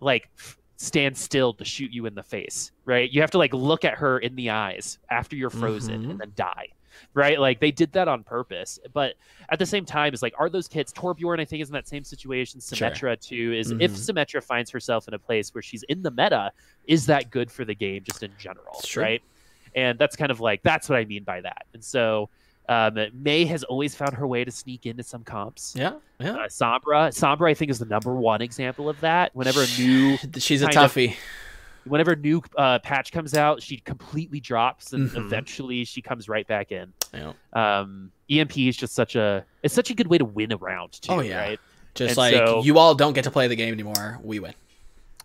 like 0.00 0.30
f- 0.38 0.56
stand 0.76 1.16
still 1.16 1.52
to 1.54 1.64
shoot 1.64 1.90
you 1.90 2.06
in 2.06 2.14
the 2.14 2.22
face, 2.22 2.70
right? 2.84 3.10
You 3.10 3.20
have 3.22 3.30
to 3.32 3.38
like 3.38 3.54
look 3.54 3.84
at 3.84 3.94
her 3.94 4.18
in 4.18 4.36
the 4.36 4.50
eyes 4.50 4.98
after 5.10 5.34
you're 5.36 5.50
frozen 5.50 6.04
Mhm. 6.04 6.10
and 6.10 6.20
then 6.20 6.32
die. 6.36 6.68
Right, 7.12 7.38
like 7.38 7.60
they 7.60 7.70
did 7.70 7.92
that 7.92 8.08
on 8.08 8.24
purpose, 8.24 8.78
but 8.94 9.16
at 9.50 9.58
the 9.58 9.66
same 9.66 9.84
time, 9.84 10.14
it's 10.14 10.22
like, 10.22 10.32
are 10.38 10.48
those 10.48 10.66
kids? 10.66 10.94
Torbjorn, 10.94 11.38
I 11.38 11.44
think, 11.44 11.60
is 11.60 11.68
in 11.68 11.74
that 11.74 11.86
same 11.86 12.04
situation. 12.04 12.58
Sure. 12.58 12.88
Symmetra 12.88 13.20
too 13.20 13.52
is 13.52 13.70
if 13.72 13.92
Mhm. 13.92 14.14
Symmetra 14.14 14.42
finds 14.42 14.70
herself 14.70 15.06
in 15.06 15.12
a 15.12 15.18
place 15.18 15.52
where 15.54 15.60
she's 15.60 15.82
in 15.90 16.02
the 16.02 16.10
meta, 16.10 16.52
is 16.86 17.04
that 17.04 17.30
good 17.30 17.50
for 17.50 17.66
the 17.66 17.74
game 17.74 18.02
just 18.02 18.22
in 18.22 18.32
general, 18.38 18.80
Sure. 18.82 19.02
right? 19.02 19.22
And 19.74 19.98
that's 19.98 20.16
kind 20.16 20.30
of 20.30 20.40
like 20.40 20.62
that's 20.62 20.88
what 20.88 20.98
I 20.98 21.04
mean 21.04 21.22
by 21.24 21.42
that. 21.42 21.66
And 21.74 21.84
so 21.84 22.30
um, 22.68 22.98
Mei 23.14 23.44
has 23.46 23.62
always 23.64 23.94
found 23.94 24.14
her 24.14 24.26
way 24.26 24.44
to 24.44 24.50
sneak 24.50 24.86
into 24.86 25.02
some 25.02 25.22
comps. 25.24 25.74
yeah. 25.76 25.94
Yeah. 26.18 26.30
Uh, 26.32 26.48
Sombra, 26.48 27.08
Sombra, 27.12 27.50
I 27.50 27.54
think 27.54 27.70
is 27.70 27.78
the 27.78 27.84
number 27.84 28.14
one 28.14 28.40
example 28.42 28.88
of 28.88 28.98
that. 29.00 29.34
Whenever 29.34 29.62
a 29.62 29.66
new, 29.78 30.16
She's 30.38 30.62
a 30.62 30.66
kind 30.66 30.78
of- 30.78 30.92
toughie. 30.94 31.14
whenever 31.84 32.12
a 32.12 32.16
new 32.16 32.42
uh, 32.56 32.78
patch 32.80 33.12
comes 33.12 33.34
out, 33.34 33.62
she 33.62 33.76
completely 33.78 34.40
drops, 34.40 34.92
and 34.94 35.10
Mhm. 35.10 35.16
eventually 35.26 35.84
she 35.84 36.00
comes 36.02 36.28
right 36.28 36.46
back 36.46 36.72
in. 36.72 36.92
Yeah. 37.14 37.32
Um, 37.52 38.10
EMP 38.30 38.56
is 38.68 38.76
just 38.76 38.94
such 38.94 39.14
a, 39.14 39.44
it's 39.62 39.74
such 39.74 39.90
a 39.90 39.94
good 39.94 40.06
way 40.08 40.18
to 40.18 40.24
win 40.24 40.50
a 40.52 40.56
round 40.56 40.92
too. 41.00 41.12
Oh, 41.12 41.20
yeah. 41.20 41.38
right? 41.38 41.60
Just 41.94 42.10
and 42.12 42.16
like 42.18 42.34
so- 42.34 42.62
you 42.64 42.78
all 42.78 42.94
don't 42.94 43.12
get 43.12 43.24
to 43.24 43.30
play 43.30 43.46
the 43.46 43.56
game 43.56 43.72
anymore. 43.72 44.18
We 44.22 44.40
win. 44.40 44.54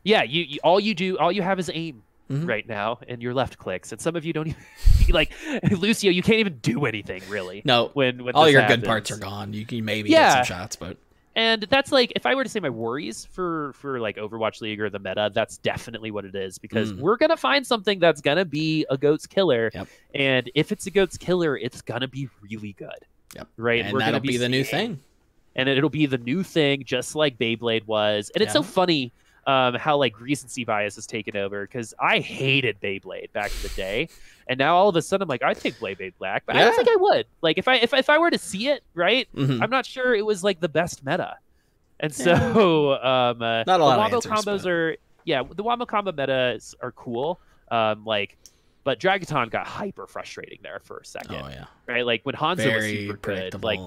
Yeah, 0.04 0.24
you, 0.24 0.44
you 0.44 0.60
all 0.64 0.80
you 0.80 0.94
do, 0.96 1.18
all 1.20 1.32
you 1.32 1.42
have 1.42 1.58
is 1.60 1.70
aim 1.74 2.04
Mhm. 2.32 2.48
right 2.48 2.68
now, 2.68 2.99
and 3.08 3.22
your 3.22 3.34
left 3.34 3.58
clicks, 3.58 3.91
and 3.91 3.99
some 4.02 4.16
of 4.16 4.26
you 4.26 4.34
don't 4.34 4.48
even 4.48 4.62
like 5.10 5.32
Lucio. 5.72 6.12
You 6.12 6.24
can't 6.24 6.40
even 6.40 6.58
do 6.60 6.86
anything 6.86 7.22
really. 7.30 7.62
No. 7.66 7.90
When 7.94 8.24
when 8.24 8.36
all 8.36 8.49
your 8.49 8.62
happens. 8.62 8.82
good 8.82 8.88
parts 8.88 9.12
are 9.12 9.18
gone. 9.18 9.53
You 9.53 9.66
can 9.66 9.84
maybe 9.86 10.10
Yeah. 10.10 10.36
get 10.38 10.45
some 10.48 10.58
shots, 10.58 10.76
but 10.76 10.98
and 11.34 11.62
that's 11.70 11.94
like 11.94 12.12
if 12.18 12.26
i 12.26 12.36
were 12.36 12.44
to 12.44 12.49
say 12.49 12.60
my 12.60 12.70
worries 12.70 13.24
for 13.32 13.72
for 13.72 14.02
like 14.02 14.18
overwatch 14.18 14.60
league 14.60 14.82
or 14.82 14.90
the 14.90 14.99
meta 14.99 15.32
that's 15.34 15.56
definitely 15.60 16.12
what 16.12 16.26
it 16.26 16.36
is 16.36 16.58
because 16.58 16.91
Mm. 16.91 16.99
we're 16.99 17.16
gonna 17.16 17.38
find 17.38 17.66
something 17.66 17.99
that's 17.99 18.20
gonna 18.20 18.44
be 18.44 18.86
a 18.90 18.98
goat's 18.98 19.26
killer 19.28 19.72
Yep. 19.74 19.88
and 20.14 20.52
if 20.56 20.74
it's 20.74 20.88
a 20.88 20.91
goat's 20.91 21.16
killer 21.16 21.56
it's 21.58 21.82
gonna 21.82 22.10
be 22.10 22.28
really 22.41 22.74
good 22.74 23.06
Yep. 23.34 23.48
right 23.56 23.82
and 23.86 23.94
We're 23.94 23.99
that'll 23.99 24.20
gonna 24.20 24.30
be, 24.30 24.36
the 24.36 24.49
new 24.49 24.66
thing. 24.66 24.99
and 25.56 25.70
it'll 25.70 25.90
be 25.90 26.06
the 26.06 26.18
new 26.18 26.44
thing 26.44 26.84
just 26.84 27.16
like 27.16 27.38
beyblade 27.40 27.88
was 27.88 28.30
and 28.36 28.41
it's 28.41 28.52
so 28.52 28.62
funny 28.62 29.14
um, 29.48 29.74
how 29.76 29.98
like 29.98 30.20
recency 30.20 30.64
bias 30.64 30.96
has 30.96 31.08
taken 31.08 31.36
over 31.36 31.64
because 31.66 31.94
i 32.00 32.20
hated 32.20 32.80
beyblade 32.80 33.32
back 33.32 33.52
in 33.56 33.62
the 33.64 33.74
day 33.76 34.08
and 34.48 34.58
now 34.60 34.76
all 34.76 34.90
of 34.90 34.96
a 34.96 35.02
sudden 35.02 35.24
i'm 35.24 35.28
like 35.30 35.42
i'd 35.44 35.60
take 35.60 35.76
beyblade 35.80 36.14
black 36.20 36.44
but 36.46 36.56
i 36.56 36.64
don't 36.64 36.76
think 36.76 36.88
i 36.90 36.96
would 36.96 37.26
like 37.42 37.58
if 37.58 37.68
i 37.68 37.76
if, 37.78 37.94
if 37.94 38.10
i 38.10 38.18
were 38.18 38.30
to 38.30 38.38
see 38.38 38.68
it 38.68 38.84
right 38.94 39.28
Mhm. 39.36 39.62
I'm 39.62 39.70
not 39.70 39.86
sure 39.86 40.14
it 40.14 40.26
was 40.26 40.44
like 40.44 40.60
the 40.60 40.70
best 40.70 41.04
meta. 41.06 41.38
And 42.00 42.14
so 42.14 42.94
um 43.04 43.42
uh, 43.42 43.64
Not 43.66 43.80
a 43.80 43.84
lot 43.86 43.96
the 44.12 44.18
of 44.18 44.26
wombo 44.26 44.30
answers, 44.30 44.32
combos 44.32 44.64
but- 44.64 44.70
are 44.72 44.98
yeah, 45.26 45.44
the 45.56 45.64
wombo 45.64 45.86
combo 45.86 46.12
metas 46.12 46.74
are 46.82 46.92
cool. 46.92 47.40
Um 47.70 48.06
like 48.06 48.38
but 48.84 49.00
Dragaton 49.00 49.52
got 49.52 49.68
hyper 49.68 50.08
frustrating 50.08 50.58
there 50.64 50.80
for 50.84 50.98
a 50.98 51.06
second. 51.06 51.36
Oh 51.36 51.48
yeah. 51.50 51.66
Right? 51.88 52.04
Like 52.06 52.22
when 52.26 52.34
Hanzo 52.36 52.76
was 52.76 52.86
super 52.86 53.18
good. 53.18 53.64
Like 53.64 53.80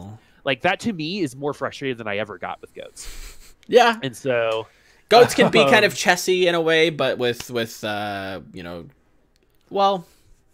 like 0.44 0.62
that 0.62 0.80
to 0.80 0.92
me 0.92 1.20
is 1.20 1.34
more 1.34 1.52
frustrating 1.54 1.96
than 1.96 2.06
I 2.08 2.18
ever 2.18 2.38
got 2.38 2.60
with 2.60 2.72
goats. 2.74 3.54
yeah. 3.66 3.98
And 4.02 4.16
so 4.16 4.66
Goats 5.20 5.34
can 5.34 5.50
be 5.50 5.58
kind 5.64 5.84
of 5.84 5.92
Um, 5.92 5.96
chessy 5.96 6.46
in 6.46 6.54
a 6.54 6.60
way, 6.60 6.90
but 6.90 7.18
with 7.18 7.50
with 7.50 7.82
uh, 7.84 8.40
you 8.52 8.62
know, 8.62 8.86
well, 9.70 10.06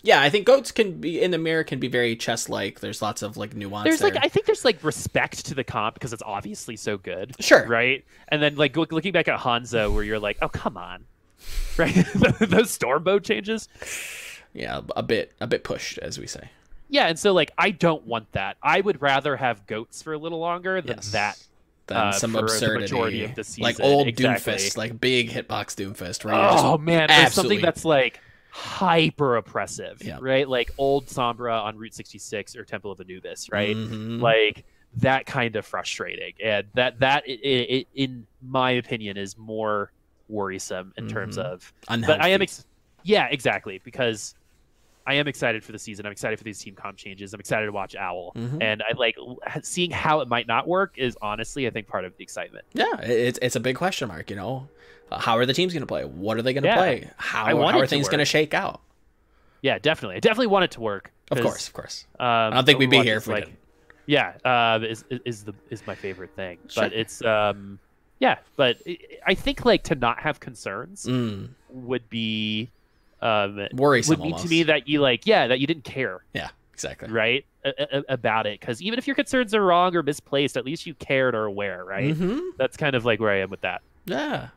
yeah, 0.03 0.23
I 0.23 0.31
think 0.31 0.47
goats 0.47 0.73
can 0.73 1.01
be 1.01 1.21
in 1.21 1.31
the 1.31 1.39
mirror 1.39 1.65
can 1.65 1.79
be 1.79 1.89
very 1.89 2.17
chess 2.17 2.49
like. 2.49 2.81
There's 2.81 3.03
lots 3.03 3.23
of 3.23 3.37
like 3.37 3.55
nuance. 3.55 3.85
there's 3.85 4.03
like. 4.03 4.17
I 4.23 4.29
think 4.29 4.47
there's 4.47 4.65
like 4.65 4.83
respect 4.83 5.47
to 5.47 5.55
the 5.55 5.65
comp 5.65 5.95
because 5.95 6.13
it's 6.13 6.23
obviously 6.25 6.77
so 6.77 6.97
good. 6.97 7.35
sure, 7.41 7.67
Right? 7.67 8.05
And 8.29 8.43
then 8.43 8.57
like 8.57 8.77
looking 8.77 9.13
back 9.13 9.29
at 9.29 9.39
Hanzo 9.41 9.93
where 9.95 10.03
you're 10.05 10.19
like, 10.21 10.39
"Oh, 10.43 10.49
come 10.49 10.77
on." 10.77 11.05
Right? 11.79 11.95
Those 12.41 12.71
storm 12.71 13.05
bow 13.05 13.19
changes. 13.19 13.69
yeah, 14.53 14.81
a 14.97 15.03
bit 15.03 15.33
a 15.41 15.47
bit 15.47 15.65
pushed 15.65 15.99
as 15.99 16.19
we 16.19 16.27
say. 16.27 16.51
Yeah, 16.91 17.07
and 17.07 17.19
so 17.19 17.33
like 17.33 17.53
I 17.57 17.71
don't 17.71 18.05
want 18.07 18.31
that. 18.33 18.57
I 18.63 18.81
would 18.81 19.01
rather 19.01 19.37
have 19.37 19.67
goats 19.67 20.03
for 20.03 20.13
a 20.13 20.19
little 20.19 20.39
longer 20.41 20.81
than 20.83 20.97
Yes. 20.97 21.13
that. 21.13 21.43
Than 21.91 21.99
Uh, 21.99 22.13
some 22.13 22.37
absurdity, 22.37 22.83
majority 22.83 23.25
of 23.25 23.35
the 23.35 23.45
like 23.59 23.81
old 23.81 24.07
exactly. 24.07 24.53
Doomfist, 24.55 24.77
like 24.77 25.01
big 25.01 25.29
hitbox 25.29 25.75
Doomfist, 25.75 26.25
right? 26.25 26.57
Oh 26.57 26.79
man, 26.79 27.09
there's 27.09 27.21
absolutely- 27.21 27.57
something 27.57 27.65
that's 27.67 27.85
like 27.85 28.21
hyper 28.51 29.37
oppressive, 29.37 30.01
Yeah. 30.01 30.19
right? 30.21 30.49
Like 30.49 30.71
old 30.79 31.07
Sombra 31.07 31.61
on 31.65 31.77
Route 31.77 31.93
66 31.95 32.55
or 32.55 32.65
Temple 32.65 32.93
of 32.93 33.01
Anubis, 33.01 33.51
right? 33.51 33.75
Mhm. 33.77 34.21
Like 34.21 34.65
that 34.99 35.27
kind 35.27 35.57
of 35.57 35.67
frustrating, 35.67 36.35
and 36.43 36.67
that 36.75 37.01
that 37.01 37.25
i 37.29 37.33
i 37.45 37.87
in 37.97 38.25
my 38.41 38.71
opinion 38.71 39.17
is 39.17 39.37
more 39.37 39.91
worrisome 40.29 40.93
in 40.97 41.09
terms 41.09 41.39
Mhm. 41.39 41.43
of. 41.43 41.73
But 41.89 42.23
I 42.23 42.29
am, 42.29 42.41
ex- 42.43 42.67
yeah, 43.03 43.27
exactly 43.33 43.81
because. 43.85 44.37
I 45.11 45.15
am 45.15 45.27
excited 45.29 45.65
for 45.65 45.73
the 45.73 45.79
season. 45.79 46.07
I'm 46.07 46.13
excited 46.13 46.39
for 46.39 46.45
these 46.45 46.59
team 46.61 46.75
comp 46.75 46.97
changes. 46.97 47.35
I'm 47.35 47.41
excited 47.41 47.67
to 47.67 47.73
watch 47.73 47.97
Owl, 47.97 48.33
Mhm. 48.37 48.59
and 48.63 48.83
I 48.83 48.93
like 48.97 49.17
seeing 49.63 49.91
how 49.91 50.21
it 50.21 50.29
might 50.29 50.47
not 50.47 50.69
work. 50.69 50.95
Is 50.97 51.17
honestly, 51.21 51.67
I 51.67 51.71
think, 51.71 51.89
part 51.89 52.05
of 52.05 52.17
the 52.17 52.23
excitement. 52.23 52.65
Yeah, 52.75 53.01
it's 53.03 53.39
it's 53.43 53.57
a 53.57 53.61
big 53.61 53.77
question 53.77 54.09
mark. 54.09 54.31
You 54.31 54.37
know, 54.37 54.69
Uh, 55.11 55.19
how 55.19 55.37
are 55.37 55.45
the 55.45 55.53
teams 55.53 55.73
going 55.73 55.81
to 55.83 55.87
play? 55.89 56.05
What 56.05 56.37
are 56.39 56.43
they 56.43 56.53
going 56.53 56.63
to 56.63 56.69
Yeah. 56.69 56.77
play? 56.77 57.11
How, 57.17 57.47
how 57.47 57.79
are 57.81 57.87
things 57.89 58.09
going 58.09 58.21
to 58.21 58.25
shake 58.25 58.55
out? 58.55 58.81
Yeah, 59.61 59.79
definitely. 59.81 60.17
I 60.17 60.21
definitely 60.21 60.47
want 60.47 60.65
it 60.67 60.71
to 60.73 60.81
work. 60.81 61.13
Of 61.33 61.41
course, 61.41 61.67
of 61.67 61.75
course. 61.75 62.07
Um, 62.21 62.27
I 62.27 62.51
don't 62.51 62.65
think 62.65 62.79
we'd 62.79 62.91
be 62.91 63.03
here 63.03 63.17
if 63.17 63.27
we 63.27 63.35
like, 63.35 63.45
didn't. 63.47 63.59
Yeah, 64.07 64.35
uh, 64.45 64.79
is 64.85 65.05
is- 65.25 65.43
the 65.45 65.55
is 65.69 65.85
my 65.87 65.97
favorite 65.97 66.31
thing. 66.37 66.59
Sure. 66.69 66.85
But 66.85 66.93
it's 66.93 67.21
um, 67.25 67.81
yeah. 68.21 68.37
But 68.55 68.79
I- 68.87 68.99
I 69.27 69.35
think 69.35 69.65
like 69.65 69.83
to 69.85 69.97
not 69.97 70.21
have 70.21 70.39
concerns 70.39 71.07
Mm, 71.07 71.51
would 71.71 72.09
be 72.09 72.71
um 73.23 73.67
worrisome 73.73 74.19
would 74.21 74.27
mean 74.27 74.37
to 74.39 74.49
me 74.49 74.63
that 74.63 74.89
you 74.89 75.01
like 75.01 75.27
yeah 75.27 75.47
that 75.47 75.61
you 75.61 75.67
didn't 75.67 75.85
care 75.85 76.25
yeah, 76.35 76.49
exactly. 76.73 77.11
right 77.11 77.45
a- 77.65 77.99
a- 77.99 78.05
about 78.09 78.47
it 78.47 78.59
because 78.61 78.81
even 78.81 78.99
if 78.99 79.07
your 79.07 79.15
concerns 79.15 79.55
are 79.55 79.63
wrong 79.63 79.95
or 79.95 80.03
misplaced, 80.03 80.57
at 80.57 80.65
least 80.65 80.87
you 80.87 80.95
cared 80.95 81.35
or 81.35 81.45
aware, 81.45 81.85
right? 81.85 82.17
hmm 82.17 82.41
That's 82.57 82.77
kind 82.79 82.97
of 82.97 83.05
like 83.05 83.21
where 83.21 83.31
I 83.31 83.41
am 83.41 83.51
with 83.51 83.61
that. 83.61 83.83
Yeah. 84.07 84.49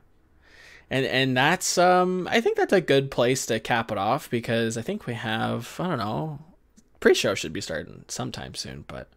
And 0.90 1.06
and 1.06 1.36
that's 1.36 1.78
um 1.78 2.28
I 2.32 2.40
think 2.40 2.56
that's 2.58 2.72
a 2.74 2.80
good 2.82 3.12
place 3.12 3.46
to 3.48 3.60
cap 3.60 3.92
it 3.92 3.98
off 3.98 4.30
because 4.30 4.78
I 4.78 4.82
think 4.82 5.06
we 5.06 5.16
have 5.16 5.76
I 5.80 5.88
don't 5.90 5.98
know 5.98 6.40
pre-show 7.02 7.36
should 7.36 7.52
be 7.52 7.60
starting 7.62 8.06
sometime 8.08 8.56
soon, 8.56 8.86
but 8.88 9.10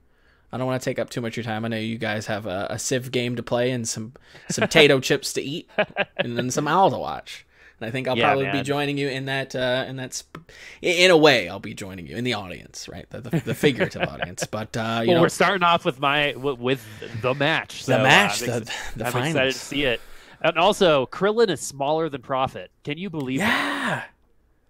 I 0.53 0.59
don't 0.59 0.67
want 0.67 0.81
to 0.83 0.85
take 0.85 0.99
up 0.99 1.11
too 1.11 1.21
much 1.21 1.35
of 1.35 1.37
your 1.39 1.45
time. 1.45 1.65
I 1.65 1.69
know 1.69 1.77
you 1.77 1.99
guys 1.99 2.27
have 2.27 2.47
a, 2.47 2.67
a 2.71 2.79
Civ 2.79 3.13
game 3.13 3.37
to 3.37 3.43
play 3.43 3.71
and 3.71 3.89
some 3.89 4.15
some 4.49 4.63
potato 4.67 4.99
chips 4.99 5.33
to 5.35 5.43
eat 5.43 5.69
and 6.17 6.37
then 6.37 6.51
some 6.51 6.67
owl 6.67 6.91
to 6.91 6.99
watch. 6.99 7.46
And 7.81 7.87
I 7.89 7.91
think 7.91 8.09
I'll 8.09 8.17
Yeah, 8.17 8.17
probably 8.17 8.47
be 8.47 8.63
joining 8.63 8.99
you 8.99 9.09
in 9.09 9.27
that 9.27 9.55
uh, 9.55 9.85
in 9.89 9.97
that 9.97 10.15
sp- 10.17 10.49
in 10.83 11.11
a 11.11 11.17
way 11.17 11.49
I'll 11.49 11.61
be 11.61 11.75
joining 11.75 12.07
you 12.07 12.17
in 12.17 12.25
the 12.25 12.35
audience, 12.35 12.89
right? 12.89 13.09
The, 13.11 13.21
the, 13.21 13.35
the 13.45 13.55
figurative 13.55 14.05
audience, 14.07 14.47
but 14.47 14.77
uh, 14.77 15.03
you 15.05 15.13
well, 15.13 15.17
know 15.17 15.23
we're 15.23 15.29
starting 15.29 15.63
off 15.63 15.85
with 15.85 15.99
my 16.01 16.35
with, 16.37 16.87
the 17.01 17.35
match. 17.35 17.85
the 17.87 17.99
so, 17.99 18.05
uh, 18.07 18.09
match, 18.09 18.41
I'm, 18.41 18.45
the 18.45 18.47
ex- 18.47 18.73
the 18.95 19.05
I'm 19.05 19.13
finals. 19.13 19.17
excited 19.17 19.55
to 19.57 19.61
see 19.61 19.85
it. 19.85 20.05
And 20.41 20.59
also, 20.59 21.07
Krillin 21.07 21.49
is 21.51 21.61
smaller 21.61 22.09
than 22.09 22.23
Profit. 22.23 22.71
Can 22.85 22.99
you 22.99 23.11
believe 23.11 23.45
that? 23.45 23.65
Yeah, 23.83 24.05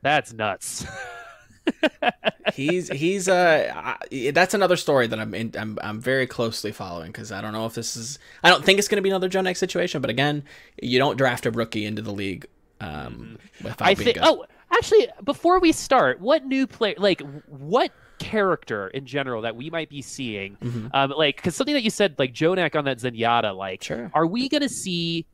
That's 0.03 0.33
nuts. 0.33 0.87
he's 2.45 2.89
he's 2.89 3.29
uh 3.29 3.73
I- 4.11 4.31
that's 4.33 4.55
another 4.55 4.77
story 4.77 5.07
that 5.09 5.19
I'm 5.19 5.35
in, 5.35 5.53
I'm 5.59 5.79
I'm 5.83 6.01
very 6.01 6.27
closely 6.27 6.73
following 6.73 7.11
because 7.13 7.33
I 7.33 7.41
don't 7.41 7.53
know 7.53 7.67
if 7.67 7.75
this 7.75 7.97
is 7.97 8.19
I 8.43 8.51
don't 8.51 8.65
think 8.65 8.79
it's 8.79 8.89
going 8.89 8.97
to 8.97 9.03
be 9.03 9.11
another 9.11 9.29
Next 9.43 9.59
situation, 9.61 10.01
but 10.01 10.11
again, 10.11 10.45
you 10.81 10.99
don't 10.99 11.17
draft 11.17 11.45
a 11.47 11.51
rookie 11.51 11.85
into 11.85 12.01
the 12.03 12.13
league 12.13 12.47
um 12.81 13.39
Mm-hmm. 13.63 13.83
I 13.83 13.95
think. 13.95 14.19
Oh, 14.21 14.45
actually, 14.71 15.09
before 15.25 15.59
we 15.61 15.73
start, 15.73 16.21
what 16.21 16.45
new 16.45 16.67
player, 16.67 16.95
like, 16.99 17.21
what 17.47 17.91
character 18.19 18.89
in 18.89 19.07
general 19.07 19.43
that 19.43 19.57
we 19.57 19.71
might 19.71 19.89
be 19.89 20.03
seeing, 20.03 20.57
Mhm. 20.57 20.91
um, 20.95 21.13
like, 21.17 21.37
because 21.37 21.55
something 21.57 21.75
that 21.75 21.83
you 21.83 21.91
said, 21.91 22.15
like 22.19 22.33
JJoNak 22.35 22.75
on 22.77 22.85
that 22.85 22.99
Zenyatta, 22.99 23.57
like, 23.57 23.83
Sure. 23.83 24.11
are 24.15 24.27
we 24.27 24.49
gonna 24.49 24.69
see? 24.69 25.27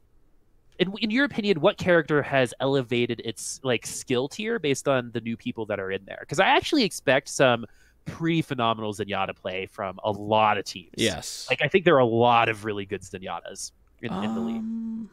In, 0.78 0.92
in 1.00 1.10
your 1.10 1.24
opinion, 1.24 1.60
what 1.60 1.76
character 1.78 2.22
has 2.22 2.54
elevated 2.60 3.20
its 3.24 3.60
like 3.62 3.86
skill 3.86 4.26
tier 4.28 4.58
based 4.58 4.88
on 4.88 5.10
the 5.12 5.20
new 5.20 5.36
people 5.36 5.66
that 5.66 5.78
are 5.78 5.90
in 5.92 6.04
there? 6.06 6.18
Because 6.20 6.40
I 6.40 6.46
actually 6.46 6.82
expect 6.84 7.28
some 7.28 7.66
pretty 8.04 8.42
phenomenal 8.42 8.92
Zenyatta 8.92 9.36
play 9.36 9.66
from 9.66 10.00
a 10.02 10.10
lot 10.10 10.58
of 10.58 10.64
teams. 10.64 10.90
Yes. 10.96 11.46
like 11.50 11.62
I 11.62 11.68
think 11.68 11.84
there 11.84 11.94
are 11.94 11.98
a 12.00 12.04
lot 12.04 12.48
of 12.48 12.64
really 12.64 12.84
good 12.86 13.02
Zenyattas 13.02 13.70
in, 14.00 14.12
in 14.12 14.34
the 14.34 14.40
league. 14.40 14.56
Um, 14.56 15.10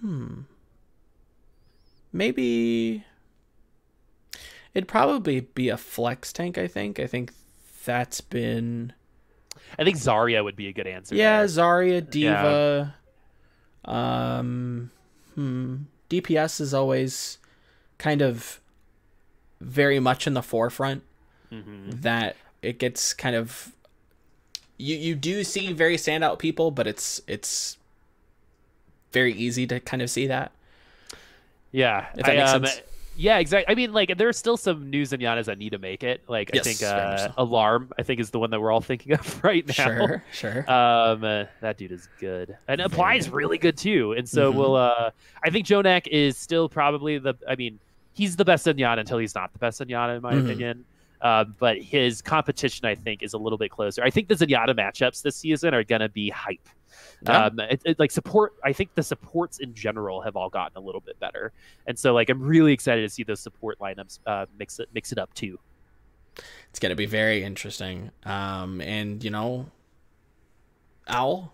Hmm. 0.00 0.40
Maybe 2.12 3.04
it'd 4.74 4.88
probably 4.88 5.40
be 5.40 5.68
a 5.68 5.76
flex 5.76 6.32
tank. 6.32 6.58
I 6.58 6.66
think. 6.66 6.98
I 6.98 7.06
think 7.06 7.32
that's 7.84 8.20
been 8.20 8.92
I 9.78 9.84
think 9.84 9.96
Zarya 9.96 10.44
would 10.44 10.56
be 10.56 10.68
a 10.68 10.72
good 10.72 10.86
answer. 10.86 11.14
yeah. 11.14 11.38
there. 11.38 11.46
Zarya, 11.46 12.08
D.Va. 12.08 12.94
Um. 13.84 14.90
Hmm. 15.34 15.76
DPS 16.10 16.60
is 16.60 16.72
always 16.72 17.38
kind 17.98 18.22
of 18.22 18.60
very 19.60 19.98
much 20.00 20.26
in 20.26 20.34
the 20.34 20.42
forefront. 20.42 21.02
Mhm. 21.52 22.02
That 22.02 22.36
it 22.62 22.78
gets 22.78 23.12
kind 23.12 23.34
of. 23.36 23.72
You 24.78 24.96
you 24.96 25.14
do 25.14 25.44
see 25.44 25.72
very 25.72 25.96
standout 25.96 26.38
people, 26.38 26.70
but 26.70 26.86
it's 26.86 27.20
it's 27.26 27.76
very 29.12 29.32
easy 29.32 29.66
to 29.66 29.80
kind 29.80 30.02
of 30.02 30.10
see 30.10 30.26
that. 30.26 30.52
Yeah, 31.72 32.06
If 32.16 32.24
that 32.26 32.30
I, 32.30 32.36
makes 32.36 32.50
um, 32.50 32.64
sense. 32.66 32.80
Yeah, 33.20 33.38
exactly. 33.38 33.72
I 33.72 33.74
mean, 33.74 33.92
like, 33.92 34.16
there's 34.16 34.38
still 34.38 34.56
some 34.56 34.90
news 34.90 35.10
new 35.10 35.18
Zenyattas 35.18 35.46
that 35.46 35.58
need 35.58 35.70
to 35.70 35.78
make 35.78 36.04
it. 36.04 36.22
Like, 36.28 36.50
Yes, 36.54 36.64
I 36.66 36.70
think 36.70 36.82
uh, 36.84 37.16
so. 37.16 37.32
Alarm, 37.36 37.92
I 37.98 38.04
think, 38.04 38.20
is 38.20 38.30
the 38.30 38.38
one 38.38 38.50
that 38.50 38.60
we're 38.60 38.70
all 38.70 38.80
thinking 38.80 39.12
of 39.18 39.42
right 39.44 39.66
now. 39.66 39.74
Sure, 39.74 40.22
sure. 40.32 40.58
Um, 40.70 41.24
uh, 41.24 41.44
that 41.60 41.76
dude 41.78 41.90
is 41.90 42.08
good, 42.20 42.56
and 42.68 42.80
applies 42.80 43.28
really 43.28 43.58
good 43.58 43.76
too. 43.76 44.12
And 44.12 44.28
so 44.28 44.52
Mhm. 44.52 44.56
we'll. 44.56 44.76
Uh, 44.76 45.10
I 45.42 45.50
think 45.50 45.66
JJoNak 45.66 46.06
is 46.06 46.36
still 46.36 46.68
probably 46.68 47.18
the. 47.18 47.34
I 47.48 47.56
mean, 47.56 47.80
he's 48.14 48.36
the 48.36 48.44
best 48.44 48.66
Zenyatta 48.66 49.00
until 49.00 49.18
he's 49.18 49.34
not 49.34 49.52
the 49.52 49.58
best 49.58 49.80
Zenyatta, 49.80 50.16
in 50.16 50.22
my 50.22 50.34
Mhm. 50.34 50.44
opinion. 50.44 50.84
Um, 51.20 51.56
but 51.58 51.76
his 51.78 52.22
competition, 52.22 52.86
I 52.86 52.94
think, 52.94 53.24
is 53.24 53.32
a 53.32 53.38
little 53.38 53.58
bit 53.58 53.72
closer. 53.72 54.04
I 54.04 54.10
think 54.10 54.28
the 54.28 54.36
Zenyatta 54.36 54.76
matchups 54.78 55.22
this 55.22 55.34
season 55.34 55.74
are 55.74 55.82
gonna 55.82 56.08
be 56.08 56.30
hype. 56.30 56.68
Yeah. 57.26 57.46
Um, 57.46 57.60
it, 57.60 57.82
it- 57.84 57.98
like 57.98 58.10
support, 58.10 58.54
I 58.64 58.72
think 58.72 58.94
the 58.94 59.02
supports 59.02 59.58
in 59.58 59.74
general 59.74 60.20
have 60.22 60.36
all 60.36 60.48
gotten 60.50 60.76
a 60.76 60.80
little 60.80 61.00
bit 61.00 61.18
better, 61.20 61.52
and 61.86 61.98
so 61.98 62.14
like 62.14 62.28
I'm 62.30 62.42
really 62.42 62.72
excited 62.72 63.02
to 63.02 63.08
see 63.08 63.22
those 63.24 63.40
support 63.40 63.78
lineups 63.80 64.18
uh, 64.26 64.46
mix 64.58 64.78
it 64.78 64.88
mix 64.94 65.12
it 65.12 65.18
up 65.18 65.32
too. 65.34 65.58
it's 66.70 66.78
gonna 66.78 66.94
be 66.94 67.06
very 67.06 67.42
interesting. 67.42 68.10
Um, 68.24 68.80
and 68.80 69.22
you 69.24 69.30
know, 69.30 69.66
Owl, 71.08 71.52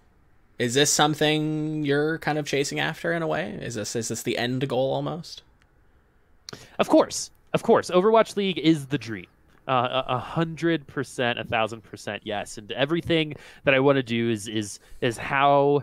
is 0.59 0.75
this 0.75 0.93
something 0.93 1.85
you're 1.85 2.19
kind 2.19 2.39
of 2.39 2.47
chasing 2.47 2.81
after 2.81 3.13
in 3.13 3.23
a 3.23 3.27
way? 3.27 3.59
Is 3.63 3.75
this 3.75 3.97
is 3.97 4.09
this 4.09 4.23
the 4.23 4.37
end 4.37 4.69
goal 4.69 4.93
almost? 4.93 5.43
Of 6.79 6.89
course, 6.89 7.31
of 7.53 7.63
course, 7.63 7.91
Overwatch 7.91 8.37
League 8.37 8.59
is 8.59 8.87
the 8.87 8.99
dream. 8.99 9.27
Uh, 9.67 10.03
a 10.09 10.19
hundred 10.19 10.87
percent, 10.87 11.39
a 11.39 11.45
thousand 11.45 11.83
percent, 11.83 12.23
yes. 12.25 12.59
And 12.59 12.71
everything 12.73 13.35
that 13.65 13.73
I 13.75 13.81
want 13.81 13.97
to 13.97 14.03
do 14.03 14.29
is 14.31 14.47
is 14.47 14.79
is 15.01 15.17
how, 15.17 15.83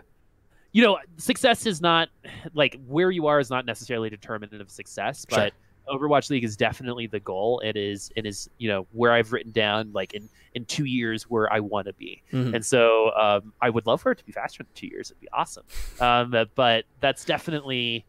you 0.72 0.82
know, 0.82 0.98
success 1.16 1.66
is 1.66 1.80
not 1.80 2.08
like 2.54 2.78
where 2.86 3.10
you 3.10 3.26
are 3.26 3.40
is 3.40 3.50
not 3.50 3.66
necessarily 3.66 4.08
determinant 4.08 4.62
of 4.62 4.70
success, 4.70 5.26
Sure. 5.28 5.38
but 5.38 5.52
Overwatch 5.92 6.30
League 6.30 6.44
is 6.44 6.56
definitely 6.56 7.08
the 7.08 7.18
goal. 7.18 7.58
It 7.64 7.76
is 7.76 8.12
it 8.14 8.24
is 8.24 8.48
you 8.58 8.68
know 8.68 8.86
where 8.92 9.10
I've 9.12 9.32
written 9.32 9.50
down 9.50 9.92
like 9.92 10.14
in 10.14 10.28
in 10.54 10.64
two 10.66 10.84
years 10.84 11.24
where 11.24 11.52
I 11.52 11.58
want 11.58 11.88
to 11.88 11.92
be. 11.94 12.22
Mhm. 12.32 12.54
And 12.54 12.64
so 12.64 13.10
um, 13.16 13.52
I 13.60 13.68
would 13.68 13.84
love 13.86 14.00
for 14.00 14.12
it 14.12 14.18
to 14.18 14.24
be 14.24 14.30
faster 14.32 14.62
than 14.62 14.72
two 14.74 14.86
years. 14.86 15.10
It'd 15.10 15.20
be 15.20 15.28
awesome. 15.32 15.64
Um, 15.98 16.32
but 16.54 16.84
that's 17.00 17.24
definitely 17.24 18.04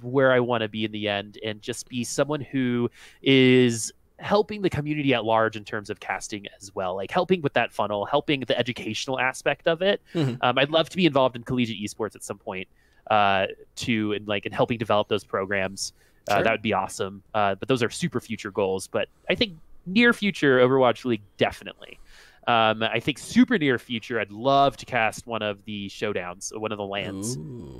where 0.00 0.32
I 0.32 0.40
want 0.40 0.62
to 0.62 0.68
be 0.68 0.84
in 0.84 0.90
the 0.90 1.06
end 1.06 1.38
and 1.44 1.62
just 1.62 1.88
be 1.88 2.02
someone 2.02 2.40
who 2.40 2.90
is 3.22 3.92
helping 4.22 4.62
the 4.62 4.70
community 4.70 5.12
at 5.14 5.24
large 5.24 5.56
in 5.56 5.64
terms 5.64 5.90
of 5.90 6.00
casting 6.00 6.46
as 6.60 6.74
well, 6.74 6.94
like 6.94 7.10
helping 7.10 7.42
with 7.42 7.52
that 7.54 7.72
funnel, 7.72 8.06
helping 8.06 8.40
the 8.40 8.56
educational 8.58 9.18
aspect 9.20 9.66
of 9.66 9.82
it. 9.82 10.00
Mhm. 10.14 10.38
Um, 10.40 10.58
I'd 10.58 10.70
love 10.70 10.88
to 10.90 10.96
be 10.96 11.06
involved 11.06 11.36
in 11.36 11.42
collegiate 11.42 11.78
esports 11.78 12.14
at 12.14 12.22
some 12.22 12.38
point 12.38 12.68
uh, 13.10 13.48
to 13.76 14.12
and 14.12 14.26
like 14.28 14.46
and 14.46 14.54
helping 14.54 14.78
develop 14.78 15.08
those 15.08 15.24
programs. 15.24 15.92
Uh, 16.28 16.34
Sure. 16.36 16.44
That 16.44 16.52
would 16.52 16.62
be 16.62 16.72
awesome. 16.72 17.22
Uh, 17.34 17.56
but 17.56 17.66
those 17.68 17.82
are 17.82 17.90
super 17.90 18.20
future 18.20 18.52
goals. 18.52 18.86
But 18.86 19.08
I 19.28 19.34
think 19.34 19.54
near 19.86 20.12
future 20.12 20.60
Overwatch 20.60 21.04
League 21.04 21.22
definitely. 21.36 21.98
Um, 22.46 22.82
I 22.82 22.98
think 22.98 23.18
super 23.18 23.56
near 23.56 23.78
future, 23.78 24.18
I'd 24.18 24.32
love 24.32 24.76
to 24.78 24.86
cast 24.86 25.26
one 25.26 25.42
of 25.42 25.64
the 25.64 25.88
showdowns, 25.88 26.56
one 26.58 26.72
of 26.72 26.78
the 26.78 26.84
lands 26.84 27.38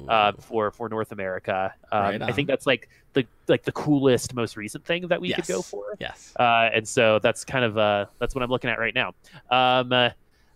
uh, 0.09 0.33
for 0.39 0.71
for 0.71 0.89
North 0.89 1.11
America. 1.11 1.75
Um, 1.91 2.03
Right 2.03 2.23
I 2.23 2.31
think 2.33 2.47
that's 2.47 2.67
like 2.67 2.89
the 3.13 3.27
like 3.49 3.65
the 3.65 3.73
coolest, 3.73 4.35
most 4.35 4.57
recent 4.57 4.85
thing 4.85 5.09
that 5.09 5.21
we 5.21 5.33
could 5.33 5.47
go 5.47 5.63
for. 5.63 5.97
yes. 5.99 6.33
Uh, 6.39 6.71
and 6.73 6.87
so 6.87 7.19
that's 7.19 7.45
kind 7.45 7.65
of 7.65 7.77
uh, 7.77 8.07
that's 8.21 8.35
what 8.35 8.43
I'm 8.43 8.51
looking 8.51 8.71
at 8.71 8.79
right 8.79 8.95
now. 8.95 9.15
Um, 9.51 9.93
uh, 9.93 10.11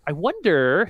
I 0.05 0.11
wonder. 0.13 0.89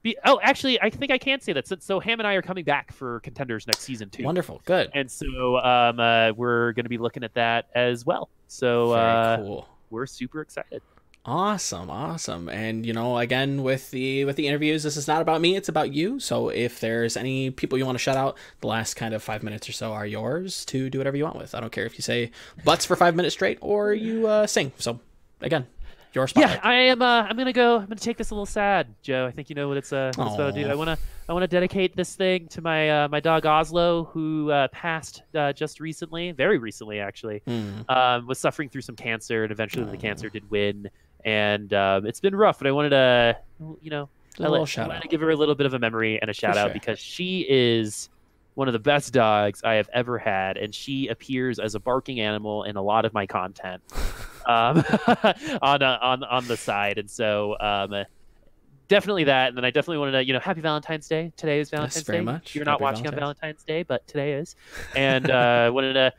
Be, 0.00 0.16
oh, 0.24 0.38
actually, 0.40 0.80
I 0.80 0.90
think 0.90 1.10
I 1.10 1.18
can 1.18 1.40
say 1.40 1.52
that. 1.54 1.66
So, 1.66 1.74
so 1.80 1.98
Ham 1.98 2.20
and 2.20 2.26
I 2.28 2.34
are 2.34 2.42
coming 2.42 2.64
back 2.64 2.92
for 2.92 3.18
contenders 3.18 3.66
next 3.66 3.80
season 3.80 4.10
too. 4.10 4.22
Wonderful. 4.22 4.62
Good. 4.64 4.90
And 4.94 5.10
so 5.10 5.58
um, 5.58 5.98
uh, 5.98 6.30
we're 6.36 6.70
going 6.74 6.84
to 6.84 6.88
be 6.88 6.98
looking 6.98 7.24
at 7.24 7.34
that 7.34 7.66
as 7.74 8.06
well. 8.06 8.28
So 8.46 8.92
Very 8.92 9.04
uh, 9.04 9.36
cool. 9.38 9.68
we're 9.90 10.06
super 10.06 10.40
excited. 10.40 10.82
Awesome, 11.24 11.90
awesome. 11.90 12.48
And 12.48 12.86
you 12.86 12.92
know, 12.92 13.18
again 13.18 13.62
with 13.62 13.90
the 13.90 14.24
with 14.24 14.36
the 14.36 14.46
interviews, 14.46 14.82
this 14.82 14.96
is 14.96 15.06
not 15.06 15.20
about 15.20 15.40
me, 15.40 15.56
it's 15.56 15.68
about 15.68 15.92
you. 15.92 16.18
So 16.20 16.48
if 16.48 16.80
there's 16.80 17.16
any 17.16 17.50
people 17.50 17.76
you 17.76 17.84
want 17.84 17.96
to 17.96 18.02
shout 18.02 18.16
out, 18.16 18.38
the 18.60 18.66
last 18.66 18.94
kind 18.94 19.12
of 19.12 19.22
5 19.22 19.42
minutes 19.42 19.68
or 19.68 19.72
so 19.72 19.92
are 19.92 20.06
yours 20.06 20.64
to 20.66 20.88
do 20.88 20.98
whatever 20.98 21.16
you 21.16 21.24
want 21.24 21.36
with. 21.36 21.54
I 21.54 21.60
don't 21.60 21.72
care 21.72 21.84
if 21.84 21.98
you 21.98 22.02
say 22.02 22.30
butts 22.64 22.84
for 22.84 22.96
5 22.96 23.14
minutes 23.14 23.34
straight 23.34 23.58
or 23.60 23.92
you 23.92 24.26
uh, 24.26 24.46
sing. 24.46 24.72
So 24.78 25.00
again, 25.42 25.66
your 26.14 26.26
spotlight. 26.26 26.56
Yeah, 26.56 26.60
I 26.62 26.74
am. 26.74 27.02
Uh, 27.02 27.22
I'm 27.22 27.36
gonna 27.36 27.52
go. 27.52 27.76
I'm 27.76 27.86
gonna 27.86 27.96
take 27.96 28.16
this 28.16 28.30
a 28.30 28.34
little 28.34 28.46
sad, 28.46 28.94
Joe. 29.02 29.26
I 29.26 29.30
think 29.30 29.50
you 29.50 29.54
know 29.54 29.68
what 29.68 29.76
it's 29.76 29.92
uh, 29.92 30.12
what 30.14 30.26
it's 30.26 30.34
about 30.34 30.54
to 30.54 30.64
do. 30.64 30.70
I 30.70 30.74
wanna 30.74 30.98
I 31.28 31.32
wanna 31.32 31.46
dedicate 31.46 31.96
this 31.96 32.16
thing 32.16 32.48
to 32.48 32.62
my 32.62 33.04
uh, 33.04 33.08
my 33.08 33.20
dog 33.20 33.46
Oslo, 33.46 34.04
who 34.04 34.50
uh, 34.50 34.68
passed 34.68 35.22
uh, 35.34 35.52
just 35.52 35.80
recently, 35.80 36.32
very 36.32 36.58
recently 36.58 37.00
actually. 37.00 37.42
Hmm. 37.46 37.80
Um, 37.88 38.26
was 38.26 38.38
suffering 38.38 38.68
through 38.68 38.82
some 38.82 38.96
cancer, 38.96 39.42
and 39.42 39.52
eventually 39.52 39.84
the 39.90 39.96
cancer 39.96 40.28
did 40.28 40.50
win. 40.50 40.90
And 41.24 41.72
um, 41.74 42.06
it's 42.06 42.20
been 42.20 42.34
rough, 42.36 42.58
but 42.58 42.66
I 42.66 42.72
wanted 42.72 42.90
to, 42.90 43.38
you 43.80 43.90
know, 43.90 44.08
A 44.38 44.44
I, 44.44 44.48
let- 44.48 44.78
I 44.78 44.82
wanted 44.82 44.96
out. 44.96 45.02
to 45.02 45.08
give 45.08 45.20
her 45.20 45.30
a 45.30 45.36
little 45.36 45.54
bit 45.54 45.66
of 45.66 45.74
a 45.74 45.78
memory 45.78 46.20
and 46.20 46.30
a 46.30 46.34
shout 46.34 46.56
out 46.56 46.68
sure. 46.68 46.74
because 46.74 46.98
she 46.98 47.44
is 47.48 48.08
one 48.54 48.66
of 48.66 48.72
the 48.72 48.78
best 48.80 49.12
dogs 49.12 49.62
I 49.62 49.74
have 49.74 49.88
ever 49.92 50.18
had, 50.18 50.56
and 50.56 50.74
she 50.74 51.06
appears 51.08 51.58
as 51.60 51.76
a 51.76 51.80
barking 51.80 52.18
animal 52.20 52.64
in 52.64 52.76
a 52.76 52.82
lot 52.82 53.04
of 53.04 53.14
my 53.14 53.24
content 53.24 53.82
um, 54.46 54.82
on 55.62 55.82
uh, 55.82 55.98
on 56.02 56.24
on 56.24 56.46
the 56.48 56.56
side, 56.56 56.98
and 56.98 57.08
so 57.08 57.56
um, 57.60 58.04
definitely 58.88 59.24
that. 59.24 59.48
And 59.48 59.56
then 59.56 59.64
I 59.64 59.70
definitely 59.70 59.98
wanted 59.98 60.12
to, 60.12 60.24
you 60.24 60.32
know, 60.32 60.40
Happy 60.40 60.60
Valentine's 60.60 61.06
Day. 61.06 61.32
Today 61.36 61.60
is 61.60 61.70
Valentine's 61.70 62.04
very 62.04 62.18
Day. 62.18 62.24
much. 62.24 62.54
You're 62.54 62.64
not 62.64 62.72
Happy 62.72 62.82
watching 62.82 63.06
on 63.06 63.14
Valentine's. 63.14 63.40
Valentine's 63.40 63.64
Day, 63.64 63.82
but 63.84 64.06
today 64.08 64.32
is, 64.32 64.56
and 64.96 65.30
uh, 65.30 65.70
wanted 65.74 65.92
to 65.92 66.12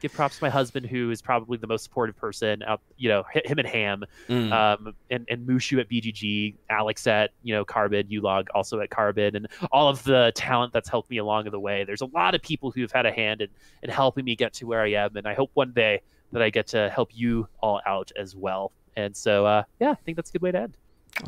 give 0.00 0.12
props 0.12 0.38
to 0.38 0.44
my 0.44 0.50
husband, 0.50 0.86
who 0.86 1.10
is 1.10 1.22
probably 1.22 1.56
the 1.58 1.66
most 1.66 1.84
supportive 1.84 2.16
person 2.16 2.62
out. 2.62 2.80
You 2.96 3.08
know, 3.10 3.24
him 3.32 3.58
and 3.58 3.68
Ham, 3.68 4.04
Mm. 4.28 4.52
um, 4.52 4.94
and 5.10 5.26
and 5.28 5.46
Mushu 5.46 5.80
at 5.80 5.88
BGG, 5.88 6.54
Alex 6.70 7.06
at 7.06 7.30
you 7.42 7.54
know 7.54 7.64
Carbid, 7.64 8.10
Ulog 8.10 8.48
also 8.54 8.80
at 8.80 8.90
Carbid, 8.90 9.34
and 9.36 9.46
all 9.72 9.88
of 9.88 10.02
the 10.04 10.32
talent 10.34 10.72
that's 10.72 10.88
helped 10.88 11.10
me 11.10 11.18
along 11.18 11.50
the 11.50 11.60
way. 11.60 11.84
There's 11.84 12.00
a 12.02 12.06
lot 12.06 12.34
of 12.34 12.42
people 12.42 12.70
who 12.70 12.80
have 12.82 12.92
had 12.92 13.06
a 13.06 13.12
hand 13.12 13.40
in 13.40 13.48
in 13.82 13.90
helping 13.90 14.24
me 14.24 14.36
get 14.36 14.52
to 14.54 14.66
where 14.66 14.80
I 14.82 14.92
am, 14.92 15.16
and 15.16 15.26
I 15.26 15.34
hope 15.34 15.50
one 15.54 15.72
day 15.72 16.00
that 16.32 16.42
I 16.42 16.50
get 16.50 16.66
to 16.68 16.90
help 16.90 17.10
you 17.14 17.46
all 17.60 17.80
out 17.86 18.10
as 18.16 18.34
well. 18.34 18.72
And 18.96 19.16
so, 19.16 19.46
uh, 19.46 19.62
yeah, 19.80 19.90
I 19.90 19.94
think 19.94 20.16
that's 20.16 20.30
a 20.30 20.32
good 20.32 20.42
way 20.42 20.50
to 20.52 20.60
end. 20.62 20.76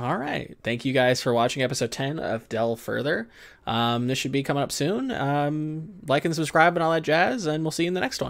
All 0.01 0.17
right. 0.17 0.57
Thank 0.65 0.85
you 0.85 0.93
guys 0.93 1.23
for 1.23 1.33
watching 1.33 1.63
episode 1.63 1.93
10 1.93 2.19
of 2.19 2.49
Dell 2.49 2.75
Further. 2.75 3.29
Um, 3.69 4.09
this 4.09 4.19
should 4.19 4.33
be 4.33 4.43
coming 4.43 4.63
up 4.65 4.73
soon. 4.73 5.13
Um, 5.13 5.91
like 6.09 6.25
and 6.25 6.35
subscribe 6.35 6.75
and 6.75 6.83
all 6.83 6.91
that 6.91 7.03
jazz, 7.03 7.47
and 7.47 7.63
we'll 7.63 7.71
see 7.71 7.85
you 7.85 7.89
in 7.89 7.95
the 7.95 8.01
next 8.01 8.21
one. 8.21 8.25